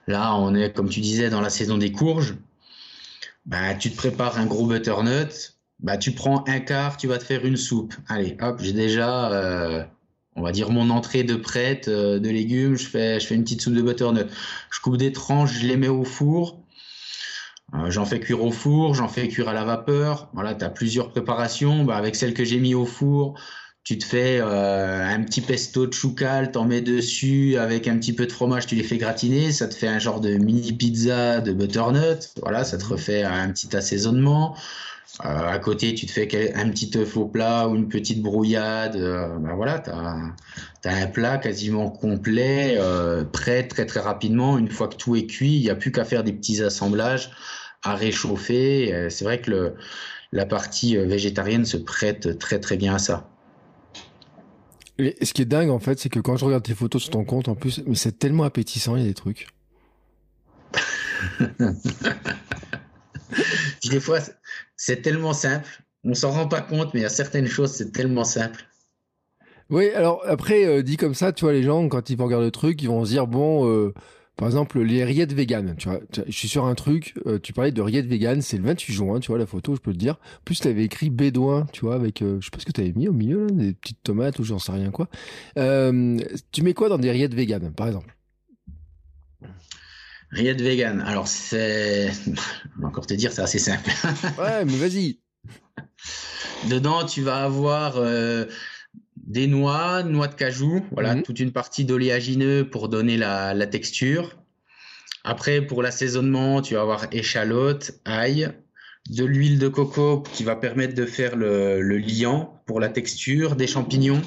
Là, 0.07 0.35
on 0.35 0.55
est, 0.55 0.73
comme 0.73 0.89
tu 0.89 0.99
disais, 0.99 1.29
dans 1.29 1.41
la 1.41 1.49
saison 1.49 1.77
des 1.77 1.91
courges. 1.91 2.35
Bah, 3.45 3.75
tu 3.75 3.91
te 3.91 3.95
prépares 3.95 4.39
un 4.39 4.45
gros 4.45 4.65
butternut. 4.65 5.60
Bah, 5.81 5.97
tu 5.97 6.11
prends 6.11 6.43
un 6.47 6.59
quart, 6.59 6.97
tu 6.97 7.07
vas 7.07 7.17
te 7.17 7.23
faire 7.23 7.45
une 7.45 7.57
soupe. 7.57 7.93
Allez, 8.07 8.37
hop, 8.39 8.59
j'ai 8.61 8.73
déjà 8.73 9.31
euh, 9.31 9.83
on 10.35 10.41
va 10.41 10.51
dire 10.51 10.69
mon 10.69 10.89
entrée 10.89 11.23
de 11.23 11.35
prête 11.35 11.87
euh, 11.87 12.19
de 12.19 12.29
légumes, 12.29 12.75
je 12.75 12.87
fais, 12.87 13.19
je 13.19 13.27
fais 13.27 13.35
une 13.35 13.43
petite 13.43 13.61
soupe 13.61 13.73
de 13.73 13.81
butternut. 13.81 14.27
Je 14.69 14.79
coupe 14.79 14.97
des 14.97 15.11
tranches, 15.11 15.59
je 15.59 15.67
les 15.67 15.77
mets 15.77 15.87
au 15.87 16.03
four. 16.03 16.63
Euh, 17.73 17.89
j'en 17.89 18.05
fais 18.05 18.19
cuire 18.19 18.43
au 18.43 18.51
four, 18.51 18.95
j'en 18.95 19.07
fais 19.07 19.27
cuire 19.27 19.49
à 19.49 19.53
la 19.53 19.63
vapeur. 19.63 20.29
Voilà, 20.33 20.55
tu 20.55 20.63
as 20.63 20.69
plusieurs 20.69 21.09
préparations. 21.09 21.83
Bah, 21.83 21.95
avec 21.95 22.15
celle 22.15 22.33
que 22.33 22.43
j'ai 22.43 22.59
mis 22.59 22.75
au 22.75 22.85
four, 22.85 23.39
tu 23.83 23.97
te 23.97 24.05
fais 24.05 24.39
euh, 24.41 25.05
un 25.05 25.23
petit 25.23 25.41
pesto 25.41 25.87
de 25.87 25.93
choucal, 25.93 26.51
t'en 26.51 26.65
mets 26.65 26.81
dessus 26.81 27.57
avec 27.57 27.87
un 27.87 27.97
petit 27.97 28.13
peu 28.13 28.25
de 28.25 28.31
fromage, 28.31 28.67
tu 28.67 28.75
les 28.75 28.83
fais 28.83 28.97
gratiner. 28.97 29.51
Ça 29.51 29.67
te 29.67 29.73
fait 29.73 29.87
un 29.87 29.99
genre 29.99 30.21
de 30.21 30.35
mini 30.35 30.73
pizza 30.73 31.41
de 31.41 31.51
butternut. 31.53 32.31
Voilà, 32.41 32.63
ça 32.63 32.77
te 32.77 32.85
refait 32.85 33.23
un 33.23 33.49
petit 33.51 33.75
assaisonnement. 33.75 34.55
Euh, 35.19 35.47
à 35.47 35.59
côté, 35.59 35.93
tu 35.93 36.05
te 36.05 36.11
fais 36.11 36.53
un 36.55 36.69
petit 36.69 36.89
œuf 36.95 37.17
au 37.17 37.25
plat 37.25 37.67
ou 37.67 37.75
une 37.75 37.89
petite 37.89 38.21
brouillade. 38.21 38.95
Euh, 38.95 39.37
ben 39.37 39.55
voilà, 39.55 39.79
tu 39.79 39.89
as, 39.89 40.95
un 40.95 41.07
plat 41.07 41.37
quasiment 41.37 41.89
complet, 41.89 42.77
euh, 42.79 43.23
prêt 43.25 43.67
très 43.67 43.85
très 43.85 43.99
rapidement. 43.99 44.57
Une 44.57 44.69
fois 44.69 44.87
que 44.87 44.95
tout 44.95 45.15
est 45.15 45.25
cuit, 45.25 45.57
il 45.57 45.61
n'y 45.61 45.69
a 45.69 45.75
plus 45.75 45.91
qu'à 45.91 46.05
faire 46.05 46.23
des 46.23 46.33
petits 46.33 46.63
assemblages, 46.63 47.31
à 47.83 47.95
réchauffer. 47.95 49.07
C'est 49.09 49.25
vrai 49.25 49.41
que 49.41 49.51
le, 49.51 49.75
la 50.31 50.45
partie 50.45 50.95
végétarienne 50.95 51.65
se 51.65 51.77
prête 51.77 52.39
très 52.39 52.59
très 52.59 52.77
bien 52.77 52.95
à 52.95 52.99
ça. 52.99 53.27
Et 54.97 55.25
ce 55.25 55.33
qui 55.33 55.41
est 55.41 55.45
dingue 55.45 55.71
en 55.71 55.79
fait, 55.79 55.99
c'est 55.99 56.09
que 56.09 56.19
quand 56.19 56.37
je 56.37 56.45
regarde 56.45 56.63
tes 56.63 56.75
photos 56.75 57.01
sur 57.01 57.11
ton 57.11 57.25
compte, 57.25 57.49
en 57.49 57.55
plus, 57.55 57.81
mais 57.85 57.95
c'est 57.95 58.17
tellement 58.17 58.43
appétissant, 58.43 58.95
il 58.95 59.01
y 59.01 59.05
a 59.05 59.07
des 59.07 59.13
trucs. 59.13 59.47
des 63.89 63.99
fois, 63.99 64.19
c'est 64.83 65.03
tellement 65.03 65.33
simple. 65.33 65.83
On 66.03 66.15
s'en 66.15 66.31
rend 66.31 66.47
pas 66.47 66.61
compte, 66.61 66.95
mais 66.95 67.01
il 67.01 67.03
y 67.03 67.05
a 67.05 67.09
certaines 67.09 67.45
choses, 67.45 67.69
c'est 67.69 67.91
tellement 67.91 68.23
simple. 68.23 68.65
Oui, 69.69 69.91
alors 69.91 70.23
après, 70.25 70.65
euh, 70.65 70.81
dit 70.81 70.97
comme 70.97 71.13
ça, 71.13 71.31
tu 71.31 71.45
vois, 71.45 71.53
les 71.53 71.61
gens, 71.61 71.87
quand 71.87 72.09
ils 72.09 72.17
vont 72.17 72.25
regarder 72.25 72.47
le 72.47 72.51
truc, 72.51 72.81
ils 72.81 72.87
vont 72.87 73.05
se 73.05 73.11
dire, 73.11 73.27
bon, 73.27 73.69
euh, 73.69 73.93
par 74.37 74.47
exemple, 74.47 74.81
les 74.81 75.03
rillettes 75.03 75.33
vegan, 75.33 75.75
tu 75.77 75.87
vois, 75.87 75.99
je 76.25 76.31
suis 76.31 76.47
sur 76.47 76.65
un 76.65 76.73
truc, 76.73 77.13
euh, 77.27 77.37
tu 77.37 77.53
parlais 77.53 77.71
de 77.71 77.79
rillettes 77.79 78.07
vegan, 78.07 78.41
c'est 78.41 78.57
le 78.57 78.63
28 78.63 78.91
juin, 78.91 79.19
tu 79.19 79.27
vois, 79.27 79.37
la 79.37 79.45
photo, 79.45 79.75
je 79.75 79.81
peux 79.81 79.93
te 79.93 79.99
dire. 79.99 80.19
Plus, 80.45 80.59
tu 80.59 80.67
avais 80.67 80.83
écrit 80.83 81.11
bédouin, 81.11 81.67
tu 81.71 81.85
vois, 81.85 81.93
avec, 81.93 82.21
je 82.21 82.43
sais 82.43 82.49
pas 82.49 82.57
ce 82.57 82.65
que 82.65 82.71
tu 82.71 82.81
avais 82.81 82.93
mis 82.93 83.07
au 83.07 83.13
milieu, 83.13 83.45
là, 83.45 83.51
des 83.51 83.73
petites 83.73 84.01
tomates 84.01 84.39
ou 84.39 84.43
j'en 84.43 84.57
sais 84.57 84.71
rien 84.71 84.89
quoi. 84.89 85.09
tu 85.55 86.63
mets 86.63 86.73
quoi 86.73 86.89
dans 86.89 86.97
des 86.97 87.11
rillettes 87.11 87.35
vegan, 87.35 87.71
par 87.71 87.85
exemple? 87.85 88.17
Rillettes 90.31 90.61
vegan. 90.61 91.01
Alors, 91.01 91.27
c'est. 91.27 92.11
Je 92.25 92.31
vais 92.79 92.85
encore 92.85 93.05
te 93.05 93.13
dire, 93.13 93.31
c'est 93.31 93.41
assez 93.41 93.59
simple. 93.59 93.89
ouais, 94.39 94.65
mais 94.65 94.77
vas-y. 94.77 95.19
Dedans, 96.69 97.05
tu 97.05 97.21
vas 97.21 97.43
avoir 97.43 97.97
euh, 97.97 98.45
des 99.15 99.47
noix, 99.47 100.03
noix 100.03 100.27
de 100.27 100.35
cajou, 100.35 100.85
voilà, 100.91 101.15
mhm. 101.15 101.23
toute 101.23 101.39
une 101.39 101.51
partie 101.51 101.85
d'oléagineux 101.85 102.69
pour 102.69 102.87
donner 102.87 103.17
la, 103.17 103.53
la, 103.53 103.67
texture. 103.67 104.37
Après, 105.23 105.61
pour 105.61 105.81
l'assaisonnement, 105.81 106.61
tu 106.61 106.75
vas 106.75 106.81
avoir 106.81 107.07
échalote, 107.11 107.99
ail, 108.05 108.51
de 109.09 109.25
l'huile 109.25 109.59
de 109.59 109.67
coco 109.67 110.23
qui 110.33 110.43
va 110.43 110.55
permettre 110.55 110.93
de 110.93 111.05
faire 111.05 111.35
le, 111.35 111.81
le 111.81 111.97
liant 111.97 112.61
pour 112.67 112.79
la 112.79 112.89
texture, 112.89 113.55
des 113.55 113.67
champignons. 113.67 114.21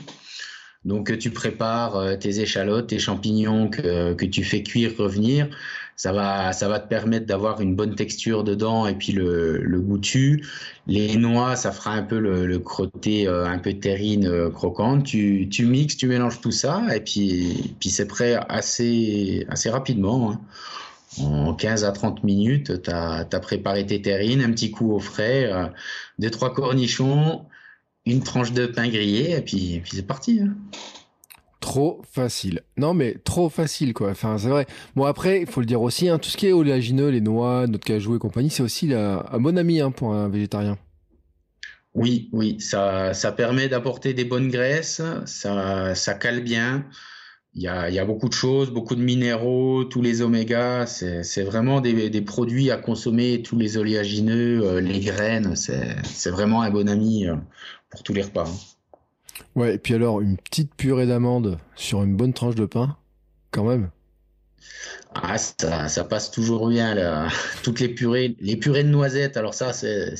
Donc, 0.84 1.16
tu 1.18 1.30
prépares 1.30 1.96
euh, 1.96 2.16
tes 2.16 2.40
échalotes, 2.40 2.88
tes 2.88 2.98
champignons 2.98 3.70
que, 3.70 4.12
que 4.14 4.26
tu 4.26 4.44
fais 4.44 4.62
cuire, 4.62 4.92
revenir 4.98 5.48
ça 5.96 6.12
va, 6.12 6.52
ça 6.52 6.68
va 6.68 6.80
te 6.80 6.88
permettre 6.88 7.26
d'avoir 7.26 7.60
une 7.60 7.76
bonne 7.76 7.94
texture 7.94 8.44
dedans 8.44 8.86
et 8.86 8.94
puis 8.94 9.12
le, 9.12 9.58
le 9.58 9.80
goût 9.80 9.98
tu. 9.98 10.44
Les 10.86 11.16
noix, 11.16 11.56
ça 11.56 11.72
fera 11.72 11.92
un 11.92 12.02
peu 12.02 12.18
le, 12.18 12.46
le 12.46 12.58
crotté, 12.58 13.28
euh, 13.28 13.46
un 13.46 13.58
peu 13.58 13.74
terrine 13.74 14.26
euh, 14.26 14.50
croquante. 14.50 15.04
Tu, 15.04 15.48
tu 15.50 15.66
mixes, 15.66 15.96
tu 15.96 16.08
mélanges 16.08 16.40
tout 16.40 16.50
ça 16.50 16.84
et 16.94 17.00
puis, 17.00 17.74
puis 17.78 17.90
c'est 17.90 18.06
prêt 18.06 18.38
assez, 18.48 19.46
assez 19.48 19.70
rapidement. 19.70 20.32
Hein. 20.32 20.40
En 21.20 21.54
15 21.54 21.84
à 21.84 21.92
30 21.92 22.24
minutes, 22.24 22.82
tu 22.82 22.90
as, 22.90 23.24
préparé 23.40 23.86
tes 23.86 24.02
terrines, 24.02 24.42
un 24.42 24.50
petit 24.50 24.72
coup 24.72 24.92
au 24.92 24.98
frais, 24.98 25.52
euh, 25.52 25.66
deux, 26.18 26.30
trois 26.30 26.52
cornichons, 26.52 27.44
une 28.04 28.22
tranche 28.22 28.52
de 28.52 28.66
pain 28.66 28.88
grillé 28.88 29.36
et 29.36 29.40
puis, 29.40 29.80
puis 29.84 29.92
c'est 29.94 30.06
parti. 30.06 30.40
Hein. 30.42 30.56
Trop 31.64 32.02
facile. 32.12 32.60
Non, 32.76 32.92
mais 32.92 33.14
trop 33.24 33.48
facile, 33.48 33.94
quoi. 33.94 34.10
Enfin, 34.10 34.36
c'est 34.36 34.50
vrai. 34.50 34.66
Bon, 34.96 35.04
après, 35.04 35.40
il 35.40 35.46
faut 35.46 35.60
le 35.60 35.66
dire 35.66 35.80
aussi, 35.80 36.10
hein, 36.10 36.18
tout 36.18 36.28
ce 36.28 36.36
qui 36.36 36.46
est 36.46 36.52
oléagineux, 36.52 37.08
les 37.08 37.22
noix, 37.22 37.66
notre 37.66 37.84
cajou 37.84 38.14
et 38.14 38.18
compagnie, 38.18 38.50
c'est 38.50 38.62
aussi 38.62 38.92
un 38.92 39.40
bon 39.40 39.56
ami 39.56 39.80
hein, 39.80 39.90
pour 39.90 40.12
un 40.12 40.28
végétarien. 40.28 40.76
Oui, 41.94 42.28
oui, 42.32 42.60
ça, 42.60 43.14
ça 43.14 43.32
permet 43.32 43.68
d'apporter 43.68 44.12
des 44.12 44.26
bonnes 44.26 44.50
graisses, 44.50 45.00
ça, 45.24 45.94
ça 45.94 46.14
cale 46.14 46.42
bien. 46.44 46.84
Il 47.54 47.62
y 47.62 47.68
a, 47.68 47.88
il 47.88 47.94
y 47.94 47.98
a 47.98 48.04
beaucoup 48.04 48.28
de 48.28 48.34
choses, 48.34 48.70
beaucoup 48.70 48.94
de 48.94 49.02
minéraux, 49.02 49.84
tous 49.84 50.02
les 50.02 50.20
omégas. 50.20 50.84
C'est 51.22 51.44
vraiment 51.44 51.80
des, 51.80 52.10
des, 52.10 52.20
produits 52.20 52.70
à 52.72 52.76
consommer, 52.76 53.40
tous 53.40 53.56
les 53.56 53.78
oléagineux, 53.78 54.60
euh, 54.62 54.80
les 54.82 55.00
graines. 55.00 55.56
C'est 55.56 56.30
vraiment 56.30 56.60
un 56.60 56.70
bon 56.70 56.90
ami 56.90 57.26
euh, 57.26 57.36
pour 57.88 58.02
tous 58.02 58.12
les 58.12 58.22
repas. 58.22 58.44
Hein. 58.46 58.73
Ouais, 59.54 59.74
et 59.74 59.78
puis 59.78 59.94
alors, 59.94 60.20
une 60.20 60.36
petite 60.36 60.74
purée 60.74 61.06
d'amande 61.06 61.58
sur 61.76 62.02
une 62.02 62.16
bonne 62.16 62.32
tranche 62.32 62.54
de 62.54 62.66
pain, 62.66 62.96
quand 63.50 63.64
même. 63.64 63.90
Ah, 65.14 65.38
ça, 65.38 65.88
ça 65.88 66.04
passe 66.04 66.30
toujours 66.30 66.68
bien, 66.68 66.94
là. 66.94 67.28
Toutes 67.62 67.80
les 67.80 67.88
purées, 67.88 68.36
les 68.40 68.56
purées 68.56 68.84
de 68.84 68.88
noisettes, 68.88 69.36
alors 69.36 69.54
ça, 69.54 69.72
c'est, 69.72 70.14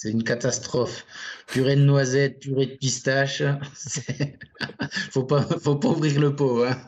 c'est 0.00 0.12
une 0.12 0.22
catastrophe. 0.22 1.04
Purée 1.48 1.74
de 1.74 1.80
noisettes, 1.80 2.38
purée 2.38 2.66
de 2.66 2.76
pistache, 2.76 3.42
faut 5.10 5.24
pas, 5.24 5.42
faut 5.42 5.74
pas 5.74 5.88
ouvrir 5.88 6.20
le 6.20 6.36
pot, 6.36 6.62
hein. 6.62 6.76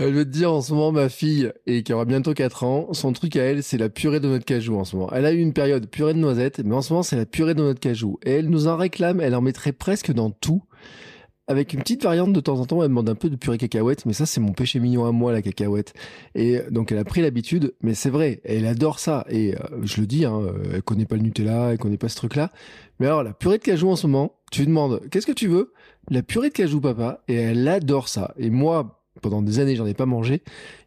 Euh, 0.00 0.08
je 0.08 0.14
veux 0.14 0.24
te 0.24 0.30
dire, 0.30 0.52
en 0.52 0.60
ce 0.60 0.72
moment, 0.72 0.90
ma 0.90 1.08
fille, 1.08 1.52
et 1.66 1.84
qui 1.84 1.92
aura 1.92 2.04
bientôt 2.04 2.34
4 2.34 2.64
ans, 2.64 2.92
son 2.94 3.12
truc 3.12 3.36
à 3.36 3.44
elle, 3.44 3.62
c'est 3.62 3.78
la 3.78 3.88
purée 3.88 4.18
de 4.18 4.26
notre 4.26 4.44
cajou 4.44 4.76
en 4.76 4.84
ce 4.84 4.96
moment. 4.96 5.08
Elle 5.12 5.24
a 5.24 5.30
eu 5.30 5.38
une 5.38 5.52
période 5.52 5.86
purée 5.86 6.14
de 6.14 6.18
noisettes, 6.18 6.58
mais 6.64 6.74
en 6.74 6.82
ce 6.82 6.92
moment, 6.92 7.04
c'est 7.04 7.14
la 7.14 7.26
purée 7.26 7.54
de 7.54 7.62
notre 7.62 7.78
cajou. 7.78 8.18
Et 8.24 8.32
elle 8.32 8.50
nous 8.50 8.66
en 8.66 8.76
réclame, 8.76 9.20
elle 9.20 9.36
en 9.36 9.40
mettrait 9.40 9.70
presque 9.70 10.10
dans 10.10 10.30
tout 10.30 10.64
avec 11.46 11.72
une 11.72 11.80
petite 11.80 12.02
variante 12.02 12.32
de 12.32 12.40
temps 12.40 12.58
en 12.58 12.66
temps, 12.66 12.82
elle 12.82 12.88
demande 12.88 13.08
un 13.08 13.14
peu 13.14 13.28
de 13.28 13.36
purée 13.36 13.58
cacahuète, 13.58 14.06
mais 14.06 14.12
ça 14.12 14.26
c'est 14.26 14.40
mon 14.40 14.52
péché 14.52 14.80
mignon 14.80 15.04
à 15.04 15.12
moi 15.12 15.32
la 15.32 15.42
cacahuète. 15.42 15.92
Et 16.34 16.60
donc 16.70 16.90
elle 16.92 16.98
a 16.98 17.04
pris 17.04 17.20
l'habitude, 17.20 17.74
mais 17.82 17.94
c'est 17.94 18.10
vrai, 18.10 18.40
elle 18.44 18.66
adore 18.66 18.98
ça. 18.98 19.26
Et 19.28 19.54
euh, 19.54 19.58
je 19.82 20.00
le 20.00 20.06
dis, 20.06 20.24
hein, 20.24 20.40
elle 20.72 20.82
connaît 20.82 21.06
pas 21.06 21.16
le 21.16 21.22
Nutella, 21.22 21.72
elle 21.72 21.78
connaît 21.78 21.98
pas 21.98 22.08
ce 22.08 22.16
truc-là. 22.16 22.50
Mais 22.98 23.06
alors 23.06 23.22
la 23.22 23.34
purée 23.34 23.58
de 23.58 23.62
cajou 23.62 23.90
en 23.90 23.96
ce 23.96 24.06
moment, 24.06 24.36
tu 24.50 24.60
lui 24.60 24.68
demandes 24.68 25.00
qu'est-ce 25.10 25.26
que 25.26 25.32
tu 25.32 25.48
veux? 25.48 25.72
La 26.10 26.22
purée 26.22 26.48
de 26.48 26.54
cajou 26.54 26.80
papa, 26.80 27.22
et 27.28 27.34
elle 27.34 27.66
adore 27.68 28.08
ça. 28.08 28.34
Et 28.38 28.50
moi, 28.50 29.02
pendant 29.20 29.42
des 29.42 29.58
années, 29.58 29.76
j'en 29.76 29.86
ai 29.86 29.94
pas 29.94 30.06
mangé. 30.06 30.42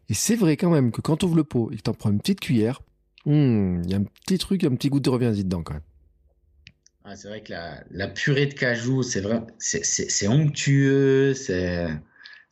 Et 0.08 0.14
c'est 0.14 0.36
vrai 0.36 0.56
quand 0.56 0.70
même 0.70 0.90
que 0.90 1.00
quand 1.00 1.18
tu 1.18 1.26
ouvres 1.26 1.36
le 1.36 1.44
pot 1.44 1.66
que 1.66 1.76
t'en 1.82 1.92
prends 1.92 2.10
une 2.10 2.18
petite 2.18 2.40
cuillère, 2.40 2.80
hmm, 3.26 3.82
il 3.84 3.90
y 3.90 3.94
a 3.94 3.98
un 3.98 4.04
petit 4.04 4.38
truc, 4.38 4.64
un 4.64 4.74
petit 4.74 4.88
goût 4.88 5.00
de 5.00 5.10
revient 5.10 5.32
dedans 5.36 5.62
quand 5.62 5.74
même. 5.74 5.82
Ah, 7.10 7.16
c'est 7.16 7.28
vrai 7.28 7.42
que 7.42 7.54
la, 7.90 8.08
purée 8.08 8.44
de 8.44 8.52
cajou, 8.52 9.02
c'est 9.02 9.22
vrai, 9.22 9.40
c'est 9.58 10.28
onctueux, 10.28 11.32
c'est 11.32 11.88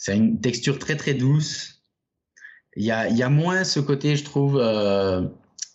une 0.08 0.40
texture 0.40 0.78
très 0.78 0.96
très 0.96 1.12
douce. 1.12 1.82
Il 2.74 2.82
y 2.82 2.90
a, 2.90 3.06
y 3.10 3.22
a 3.22 3.28
moins 3.28 3.64
ce 3.64 3.80
côté, 3.80 4.16
je 4.16 4.24
trouve, 4.24 4.56
euh, 4.58 5.28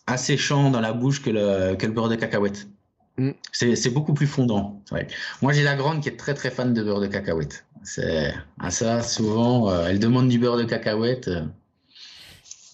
asséchant 0.08 0.72
dans 0.72 0.82
la 0.82 0.94
bouche 0.94 1.22
que 1.22 1.30
le, 1.30 1.76
que 1.76 1.86
le 1.86 1.92
beurre 1.92 2.10
de 2.10 2.16
cacahuète. 2.16 2.68
Mm. 3.18 3.32
C'est 3.52 3.94
beaucoup 3.94 4.16
plus 4.16 4.26
fondant. 4.26 4.82
Moi, 5.44 5.54
j'ai 5.54 5.62
la 5.62 5.76
grande 5.76 6.02
qui 6.02 6.10
est 6.10 6.18
très 6.18 6.34
très 6.34 6.50
fan 6.50 6.74
de 6.74 6.82
beurre 6.82 7.02
de 7.02 7.08
cacahuète. 7.08 7.66
C'est 7.84 8.34
à 8.60 8.72
ça 8.72 9.04
souvent, 9.04 9.70
euh, 9.70 9.90
elle 9.90 10.00
demande 10.00 10.28
du 10.28 10.40
beurre 10.40 10.58
de 10.58 10.64
cacahuète. 10.64 11.28
Euh. 11.28 11.46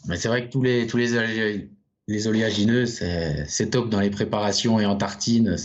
mais 0.07 0.15
c'est 0.15 0.29
vrai 0.29 0.47
que 0.47 0.51
tous 0.53 0.63
les 0.63 0.87
tous 0.87 0.95
les 0.95 1.67
les 2.07 2.27
oléagineux, 2.27 2.85
c'est 2.85 3.69
top 3.69 3.89
dans 3.89 3.99
les 3.99 4.09
préparations 4.09 4.79
et 4.79 4.85
en 4.85 4.95
tartine 4.95 5.55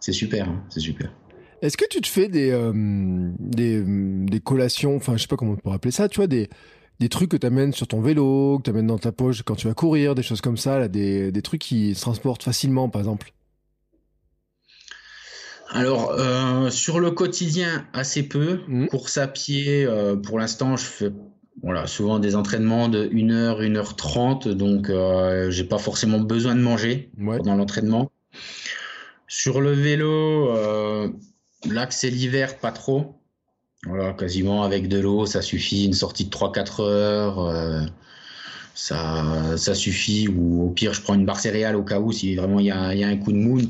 c'est 0.00 0.12
super, 0.12 0.48
hein, 0.48 0.64
c'est 0.70 0.80
super. 0.80 1.12
Est-ce 1.60 1.76
que 1.76 1.84
tu 1.88 2.00
te 2.00 2.08
fais 2.08 2.28
des, 2.28 2.58
des, 3.38 3.82
des, 3.84 4.40
collations, 4.40 4.96
enfin 4.96 5.16
je 5.16 5.22
sais 5.22 5.28
pas 5.28 5.36
comment 5.36 5.52
on 5.52 5.56
peut 5.56 5.70
appeler 5.70 5.92
ça, 5.92 6.08
tu 6.08 6.16
vois, 6.16 6.26
des, 6.26 6.48
des 7.00 7.08
trucs 7.10 7.30
que 7.30 7.36
tu 7.36 7.46
amènes 7.46 7.72
sur 7.72 7.86
ton 7.86 8.00
vélo, 8.00 8.58
que 8.58 8.62
tu 8.62 8.70
amènes 8.70 8.86
dans 8.86 8.98
ta 8.98 9.12
poche 9.12 9.42
quand 9.42 9.56
tu 9.56 9.66
vas 9.66 9.74
courir, 9.74 10.14
des 10.14 10.22
choses 10.22 10.40
comme 10.40 10.56
ça, 10.56 10.78
là, 10.78 10.88
des, 10.88 11.30
des 11.30 11.42
trucs 11.42 11.60
qui 11.60 11.94
se 11.94 12.00
transportent 12.00 12.42
facilement 12.42 12.88
par 12.88 13.00
exemple? 13.00 13.32
Alors, 15.72 16.10
euh, 16.12 16.68
sur 16.70 16.98
le 16.98 17.12
quotidien, 17.12 17.86
assez 17.92 18.24
peu. 18.24 18.60
Mmh. 18.66 18.86
Course 18.88 19.18
à 19.18 19.28
pied, 19.28 19.84
euh, 19.84 20.16
pour 20.16 20.38
l'instant, 20.38 20.76
je 20.76 20.84
fais 20.84 21.10
voilà, 21.62 21.86
souvent 21.86 22.18
des 22.18 22.36
entraînements 22.36 22.88
de 22.88 23.06
1h, 23.08 23.60
1h30, 23.60 24.48
donc 24.50 24.88
euh, 24.88 25.50
j'ai 25.50 25.64
pas 25.64 25.78
forcément 25.78 26.18
besoin 26.18 26.54
de 26.54 26.60
manger 26.60 27.10
pendant 27.18 27.54
l'entraînement. 27.54 28.10
Sur 29.28 29.60
le 29.60 29.72
vélo, 29.72 30.56
euh, 30.56 31.08
là 31.68 31.86
que 31.86 31.94
c'est 31.94 32.10
l'hiver, 32.10 32.58
pas 32.58 32.72
trop. 32.72 33.16
Voilà, 33.86 34.12
quasiment 34.12 34.62
avec 34.62 34.88
de 34.88 34.98
l'eau, 34.98 35.26
ça 35.26 35.42
suffit, 35.42 35.84
une 35.84 35.92
sortie 35.92 36.24
de 36.26 36.30
3-4 36.30 36.82
heures 36.82 37.88
ça, 38.80 39.56
ça 39.56 39.74
suffit. 39.74 40.28
Ou 40.28 40.64
au 40.64 40.70
pire, 40.70 40.94
je 40.94 41.02
prends 41.02 41.14
une 41.14 41.26
barre 41.26 41.40
céréale 41.40 41.76
au 41.76 41.82
cas 41.82 42.00
où 42.00 42.12
si 42.12 42.34
vraiment 42.34 42.60
il 42.60 42.66
y 42.66 42.70
a, 42.70 42.94
y 42.94 43.04
a, 43.04 43.08
un 43.08 43.16
coup 43.16 43.32
de 43.32 43.36
mou. 43.36 43.60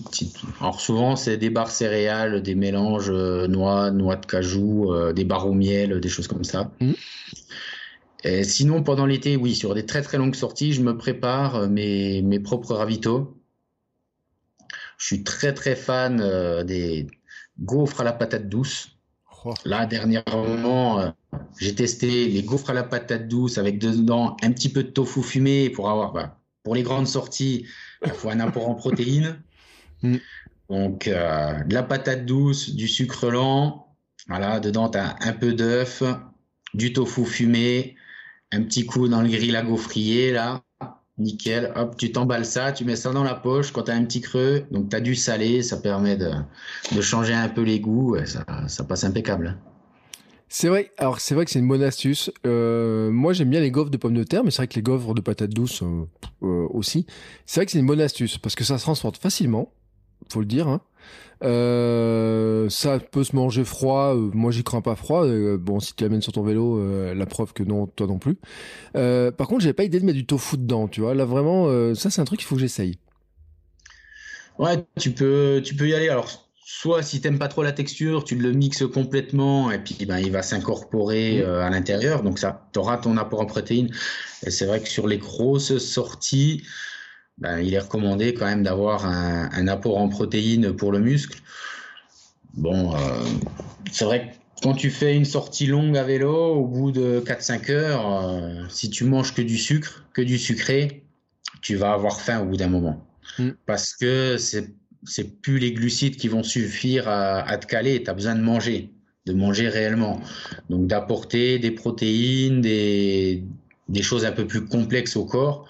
Alors 0.61 0.81
souvent, 0.81 1.17
c'est 1.17 1.37
des 1.37 1.51
barres 1.51 1.71
céréales, 1.71 2.43
des 2.43 2.55
mélanges 2.55 3.11
euh, 3.11 3.47
noix, 3.49 3.91
noix 3.91 4.17
de 4.17 4.27
cajou, 4.27 4.93
euh, 4.93 5.13
des 5.13 5.25
barres 5.25 5.49
au 5.49 5.55
miel, 5.55 6.01
des 6.01 6.09
choses 6.09 6.29
comme 6.29 6.45
ça. 6.45 6.71
Mmh. 6.81 6.93
Et 8.25 8.45
sinon, 8.45 8.83
pendant 8.83 9.07
l'été, 9.07 9.37
oui, 9.37 9.55
sur 9.55 9.75
des 9.75 9.87
très 9.87 10.03
très 10.03 10.19
longues 10.19 10.35
sorties, 10.35 10.73
je 10.73 10.83
me 10.83 10.97
prépare 10.97 11.57
euh, 11.57 11.69
mes, 11.69 12.23
mes 12.23 12.41
propres 12.41 12.75
ravitaux. 12.75 13.37
Je 14.99 15.07
suis 15.07 15.25
très 15.25 15.55
très 15.55 15.77
fan 15.77 16.19
des 16.65 17.07
gaufres 17.59 18.01
à 18.01 18.05
la 18.05 18.13
patate 18.13 18.49
douce. 18.49 19.01
Oh. 19.45 19.55
Là, 19.65 19.87
dernièrement, 19.87 21.01
euh, 21.01 21.11
j'ai 21.59 21.75
testé 21.75 22.29
les 22.29 22.43
gaufres 22.43 22.71
à 22.71 22.75
la 22.75 22.83
patate 22.83 23.27
douce 23.29 23.57
avec 23.57 23.79
dedans 23.79 24.37
un 24.43 24.53
petit 24.53 24.69
peu 24.69 24.83
de 24.83 24.91
tofu 24.91 25.23
fumé 25.23 25.71
pour 25.71 25.89
avoir, 25.89 26.13
bah, 26.13 26.39
pour 26.63 26.75
les 26.75 26.83
grandes 26.83 27.07
sorties, 27.07 27.67
il 28.05 28.13
faut 28.13 28.29
un 28.29 28.41
apport 28.41 28.69
en 28.69 28.75
protéines. 28.75 29.43
Mm. 30.03 30.17
Donc, 30.71 31.09
euh, 31.09 31.63
de 31.65 31.75
la 31.75 31.83
patate 31.83 32.25
douce, 32.25 32.75
du 32.75 32.89
sucre 32.89 33.29
lent. 33.29 33.95
Voilà, 34.29 34.61
dedans, 34.61 34.89
tu 34.89 34.97
as 34.97 35.15
un 35.21 35.35
peu 35.35 35.53
d'œuf, 35.53 36.03
du 36.73 36.95
tofu 36.95 37.27
fumé, 37.27 37.97
un 38.53 38.63
petit 38.63 38.87
coup 38.87 39.09
dans 39.09 39.23
le 39.23 39.29
grill 39.29 39.57
à 39.57 39.63
gaufrier, 39.63 40.33
là. 40.33 40.63
Nickel, 41.19 41.73
hop, 41.77 41.97
tu 41.97 42.13
t'emballes 42.13 42.47
ça, 42.47 42.73
tu 42.73 42.85
mets 42.85 42.97
ça 42.97 43.13
dans 43.13 43.23
la 43.23 43.35
poche 43.35 43.73
quand 43.73 43.83
tu 43.83 43.91
as 43.91 43.95
un 43.95 44.05
petit 44.05 44.23
creux, 44.23 44.65
donc 44.71 44.89
tu 44.89 44.97
as 44.97 45.01
du 45.01 45.15
salé, 45.15 45.63
ça 45.63 45.77
permet 45.77 46.17
de, 46.17 46.33
changer 47.03 47.35
un 47.35 47.49
peu 47.49 47.61
les 47.61 47.79
goûts, 47.79 48.17
ça, 48.25 48.85
passe 48.85 49.05
impeccable. 49.05 49.59
C'est 50.49 50.69
vrai, 50.69 50.91
alors 50.97 51.21
c'est 51.21 51.35
vrai 51.35 51.45
que 51.45 51.51
c'est 51.51 51.61
une 51.61 51.69
bonne 51.69 51.83
astuce. 51.83 52.33
Euh, 52.47 53.11
moi 53.11 53.33
j'aime 53.33 53.51
bien 53.51 53.61
les 53.61 53.71
gaufres 53.71 53.91
de 53.91 53.99
pommes 53.99 54.15
de 54.15 54.25
terre, 54.25 54.43
mais 54.43 54.51
c'est 54.51 54.57
vrai 54.57 54.67
que 54.67 54.75
les 54.75 54.83
gaufres 54.83 55.15
de 55.15 55.21
patates 55.21 55.51
douces 55.51 55.83
euh, 55.83 56.07
euh, 56.43 56.67
aussi. 56.71 57.07
C'est 57.47 57.61
vrai 57.61 57.67
que 57.67 57.73
c'est 57.73 57.79
une 57.79 57.87
bonne 57.87 58.01
astuce 58.01 58.39
parce 58.39 58.57
que 58.57 58.65
ça 58.65 58.79
se 58.79 58.83
transporte 58.83 59.19
facilement, 59.19 59.73
faut 60.33 60.41
le 60.41 60.47
dire. 60.47 60.67
Hein. 60.67 60.81
Euh, 61.43 62.69
ça 62.69 62.99
peut 62.99 63.25
se 63.25 63.35
manger 63.35 63.65
froid. 63.65 64.15
Euh, 64.15 64.31
moi, 64.35 64.51
j'y 64.51 64.63
crains 64.63 64.83
pas 64.83 64.97
froid. 64.97 65.25
Euh, 65.25 65.57
bon, 65.57 65.81
si 65.81 65.95
tu 65.95 66.05
l'amènes 66.05 66.23
sur 66.23 66.33
ton 66.33 66.43
vélo, 66.43 66.81
la 67.15 67.27
preuve 67.27 67.53
que 67.53 67.63
non, 67.63 67.87
toi 67.87 68.07
non 68.07 68.19
plus. 68.19 68.37
par 68.93 69.49
contre, 69.49 69.61
j'avais 69.63 69.75
pas 69.75 69.85
idée 69.85 70.01
de 70.01 70.05
mettre 70.05 70.19
du 70.19 70.27
tofu 70.27 70.57
dedans. 70.57 70.89
Tu 70.89 71.01
vois, 71.01 71.15
là 71.15 71.25
vraiment, 71.25 71.95
ça 71.95 72.11
c'est 72.11 72.21
un 72.21 72.25
truc 72.25 72.41
qu'il 72.41 72.47
faut 72.47 72.57
que 72.57 72.61
j'essaye. 72.61 72.99
Ouais, 74.59 74.85
tu 74.99 75.13
peux, 75.13 75.63
tu 75.65 75.75
peux 75.75 75.89
y 75.89 75.95
aller. 75.95 76.09
Alors, 76.09 76.49
soit 76.65 77.03
si 77.03 77.21
t'aimes 77.21 77.39
pas 77.39 77.49
trop 77.49 77.63
la 77.63 77.73
texture, 77.73 78.25
tu 78.25 78.37
le 78.37 78.53
mixes 78.53 78.87
complètement 78.87 79.71
et 79.71 79.79
puis 79.79 79.97
ben, 80.07 80.19
il 80.19 80.31
va 80.31 80.43
s'incorporer 80.43 81.43
à 81.43 81.71
l'intérieur. 81.71 82.23
Donc 82.23 82.39
ça, 82.39 82.69
tu 82.73 82.79
auras 82.79 82.99
ton 82.99 83.17
apport 83.17 83.41
en 83.41 83.47
protéines. 83.47 83.91
Et 84.45 84.51
c'est 84.51 84.67
vrai 84.67 84.81
que 84.81 84.89
sur 84.89 85.07
les 85.07 85.19
grosses 85.19 85.79
sorties, 85.79 86.63
ben, 87.41 87.59
il 87.61 87.73
est 87.75 87.79
recommandé 87.79 88.35
quand 88.35 88.47
même 88.47 88.63
d'avoir 88.63 89.07
un, 89.07 89.67
apport 89.69 89.99
en 89.99 90.09
protéines 90.09 90.75
pour 90.75 90.93
le 90.93 91.01
muscle. 91.01 91.41
Bon, 92.55 92.95
euh, 92.95 92.99
c'est 93.91 94.05
vrai 94.05 94.29
que 94.29 94.63
quand 94.63 94.75
tu 94.75 94.91
fais 94.91 95.17
une 95.17 95.25
sortie 95.25 95.67
longue 95.67 95.97
à 95.97 96.05
vélo, 96.05 96.55
au 96.55 96.67
bout 96.67 96.93
de 96.93 97.23
4-5 97.25 97.71
heures, 97.71 98.25
euh, 98.25 98.65
si 98.69 98.91
tu 98.91 99.05
manges 99.05 99.35
que 99.35 99.43
du 99.43 99.57
sucre, 99.57 100.05
que 100.13 100.21
du 100.21 100.39
sucré, 100.39 101.05
tu 101.63 101.77
vas 101.77 101.93
avoir 101.93 102.21
faim 102.21 102.41
au 102.41 102.47
bout 102.47 102.57
d'un 102.57 102.69
moment. 102.69 103.05
Mm. 103.39 103.51
Parce 103.67 103.95
que 103.95 104.37
c'est 104.37 104.75
c'est 105.05 105.41
plus 105.41 105.59
les 105.59 105.73
glucides 105.73 106.17
qui 106.17 106.29
vont 106.29 106.43
suffire 106.43 107.09
à, 107.09 107.57
te 107.57 107.67
caler, 107.67 108.03
tu 108.03 108.11
as 108.11 108.15
besoin 108.15 108.35
de 108.35 108.43
manger, 108.43 108.93
de 109.27 109.33
manger 109.33 109.69
réellement. 109.69 110.21
Donc 110.69 110.87
d'apporter 110.89 111.59
des 111.59 111.71
protéines, 111.71 112.61
des, 112.61 113.43
des 113.89 114.03
choses 114.03 114.27
un 114.27 114.33
peu 114.33 114.47
plus 114.47 114.67
complexes 114.67 115.17
au 115.17 115.25
corps 115.25 115.67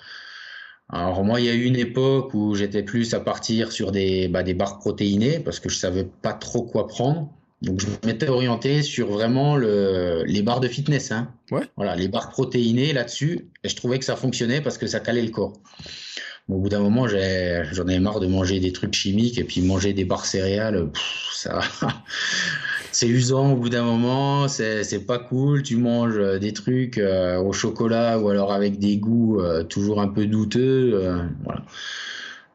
alors 0.92 1.24
moi, 1.24 1.40
il 1.40 1.46
y 1.46 1.48
a 1.48 1.54
eu 1.54 1.64
une 1.64 1.76
époque 1.76 2.34
où 2.34 2.54
j'étais 2.54 2.82
plus 2.82 3.14
à 3.14 3.20
partir 3.20 3.70
sur 3.70 3.92
des, 3.92 4.28
bah, 4.28 4.42
des 4.42 4.54
barres 4.54 4.78
protéinées 4.78 5.38
parce 5.38 5.60
que 5.60 5.68
je 5.68 5.76
savais 5.76 6.04
pas 6.22 6.32
trop 6.32 6.62
quoi 6.62 6.88
prendre. 6.88 7.28
Donc 7.62 7.80
je 7.80 7.86
m'étais 8.06 8.28
orienté 8.28 8.82
sur 8.82 9.08
vraiment 9.08 9.56
le, 9.56 10.24
les 10.26 10.42
barres 10.42 10.60
de 10.60 10.68
fitness. 10.68 11.12
Hein. 11.12 11.32
Ouais. 11.50 11.62
Voilà, 11.76 11.94
les 11.94 12.08
barres 12.08 12.30
protéinées 12.30 12.92
là-dessus. 12.92 13.48
Et 13.62 13.68
je 13.68 13.76
trouvais 13.76 13.98
que 13.98 14.04
ça 14.04 14.16
fonctionnait 14.16 14.60
parce 14.60 14.78
que 14.78 14.86
ça 14.86 14.98
calait 14.98 15.22
le 15.22 15.30
corps. 15.30 15.52
au 16.48 16.58
bout 16.58 16.68
d'un 16.68 16.80
moment, 16.80 17.06
j'en 17.06 17.88
ai, 17.88 17.98
marre 18.00 18.18
de 18.18 18.26
manger 18.26 18.58
des 18.58 18.72
trucs 18.72 18.94
chimiques 18.94 19.38
et 19.38 19.44
puis 19.44 19.60
manger 19.60 19.92
des 19.92 20.04
barres 20.04 20.26
céréales. 20.26 20.90
ça, 21.32 21.60
c'est 22.92 23.08
usant 23.08 23.52
au 23.52 23.56
bout 23.56 23.68
d'un 23.68 23.84
moment, 23.84 24.48
c'est 24.48 25.06
pas 25.06 25.18
cool. 25.18 25.62
Tu 25.62 25.76
manges 25.76 26.18
euh, 26.18 26.38
des 26.38 26.52
trucs 26.52 26.98
euh, 26.98 27.38
au 27.38 27.52
chocolat 27.52 28.18
ou 28.18 28.28
alors 28.28 28.52
avec 28.52 28.78
des 28.78 28.96
goûts 28.96 29.40
euh, 29.40 29.62
toujours 29.64 30.00
un 30.00 30.08
peu 30.08 30.26
douteux. 30.26 31.28
voilà. 31.44 31.64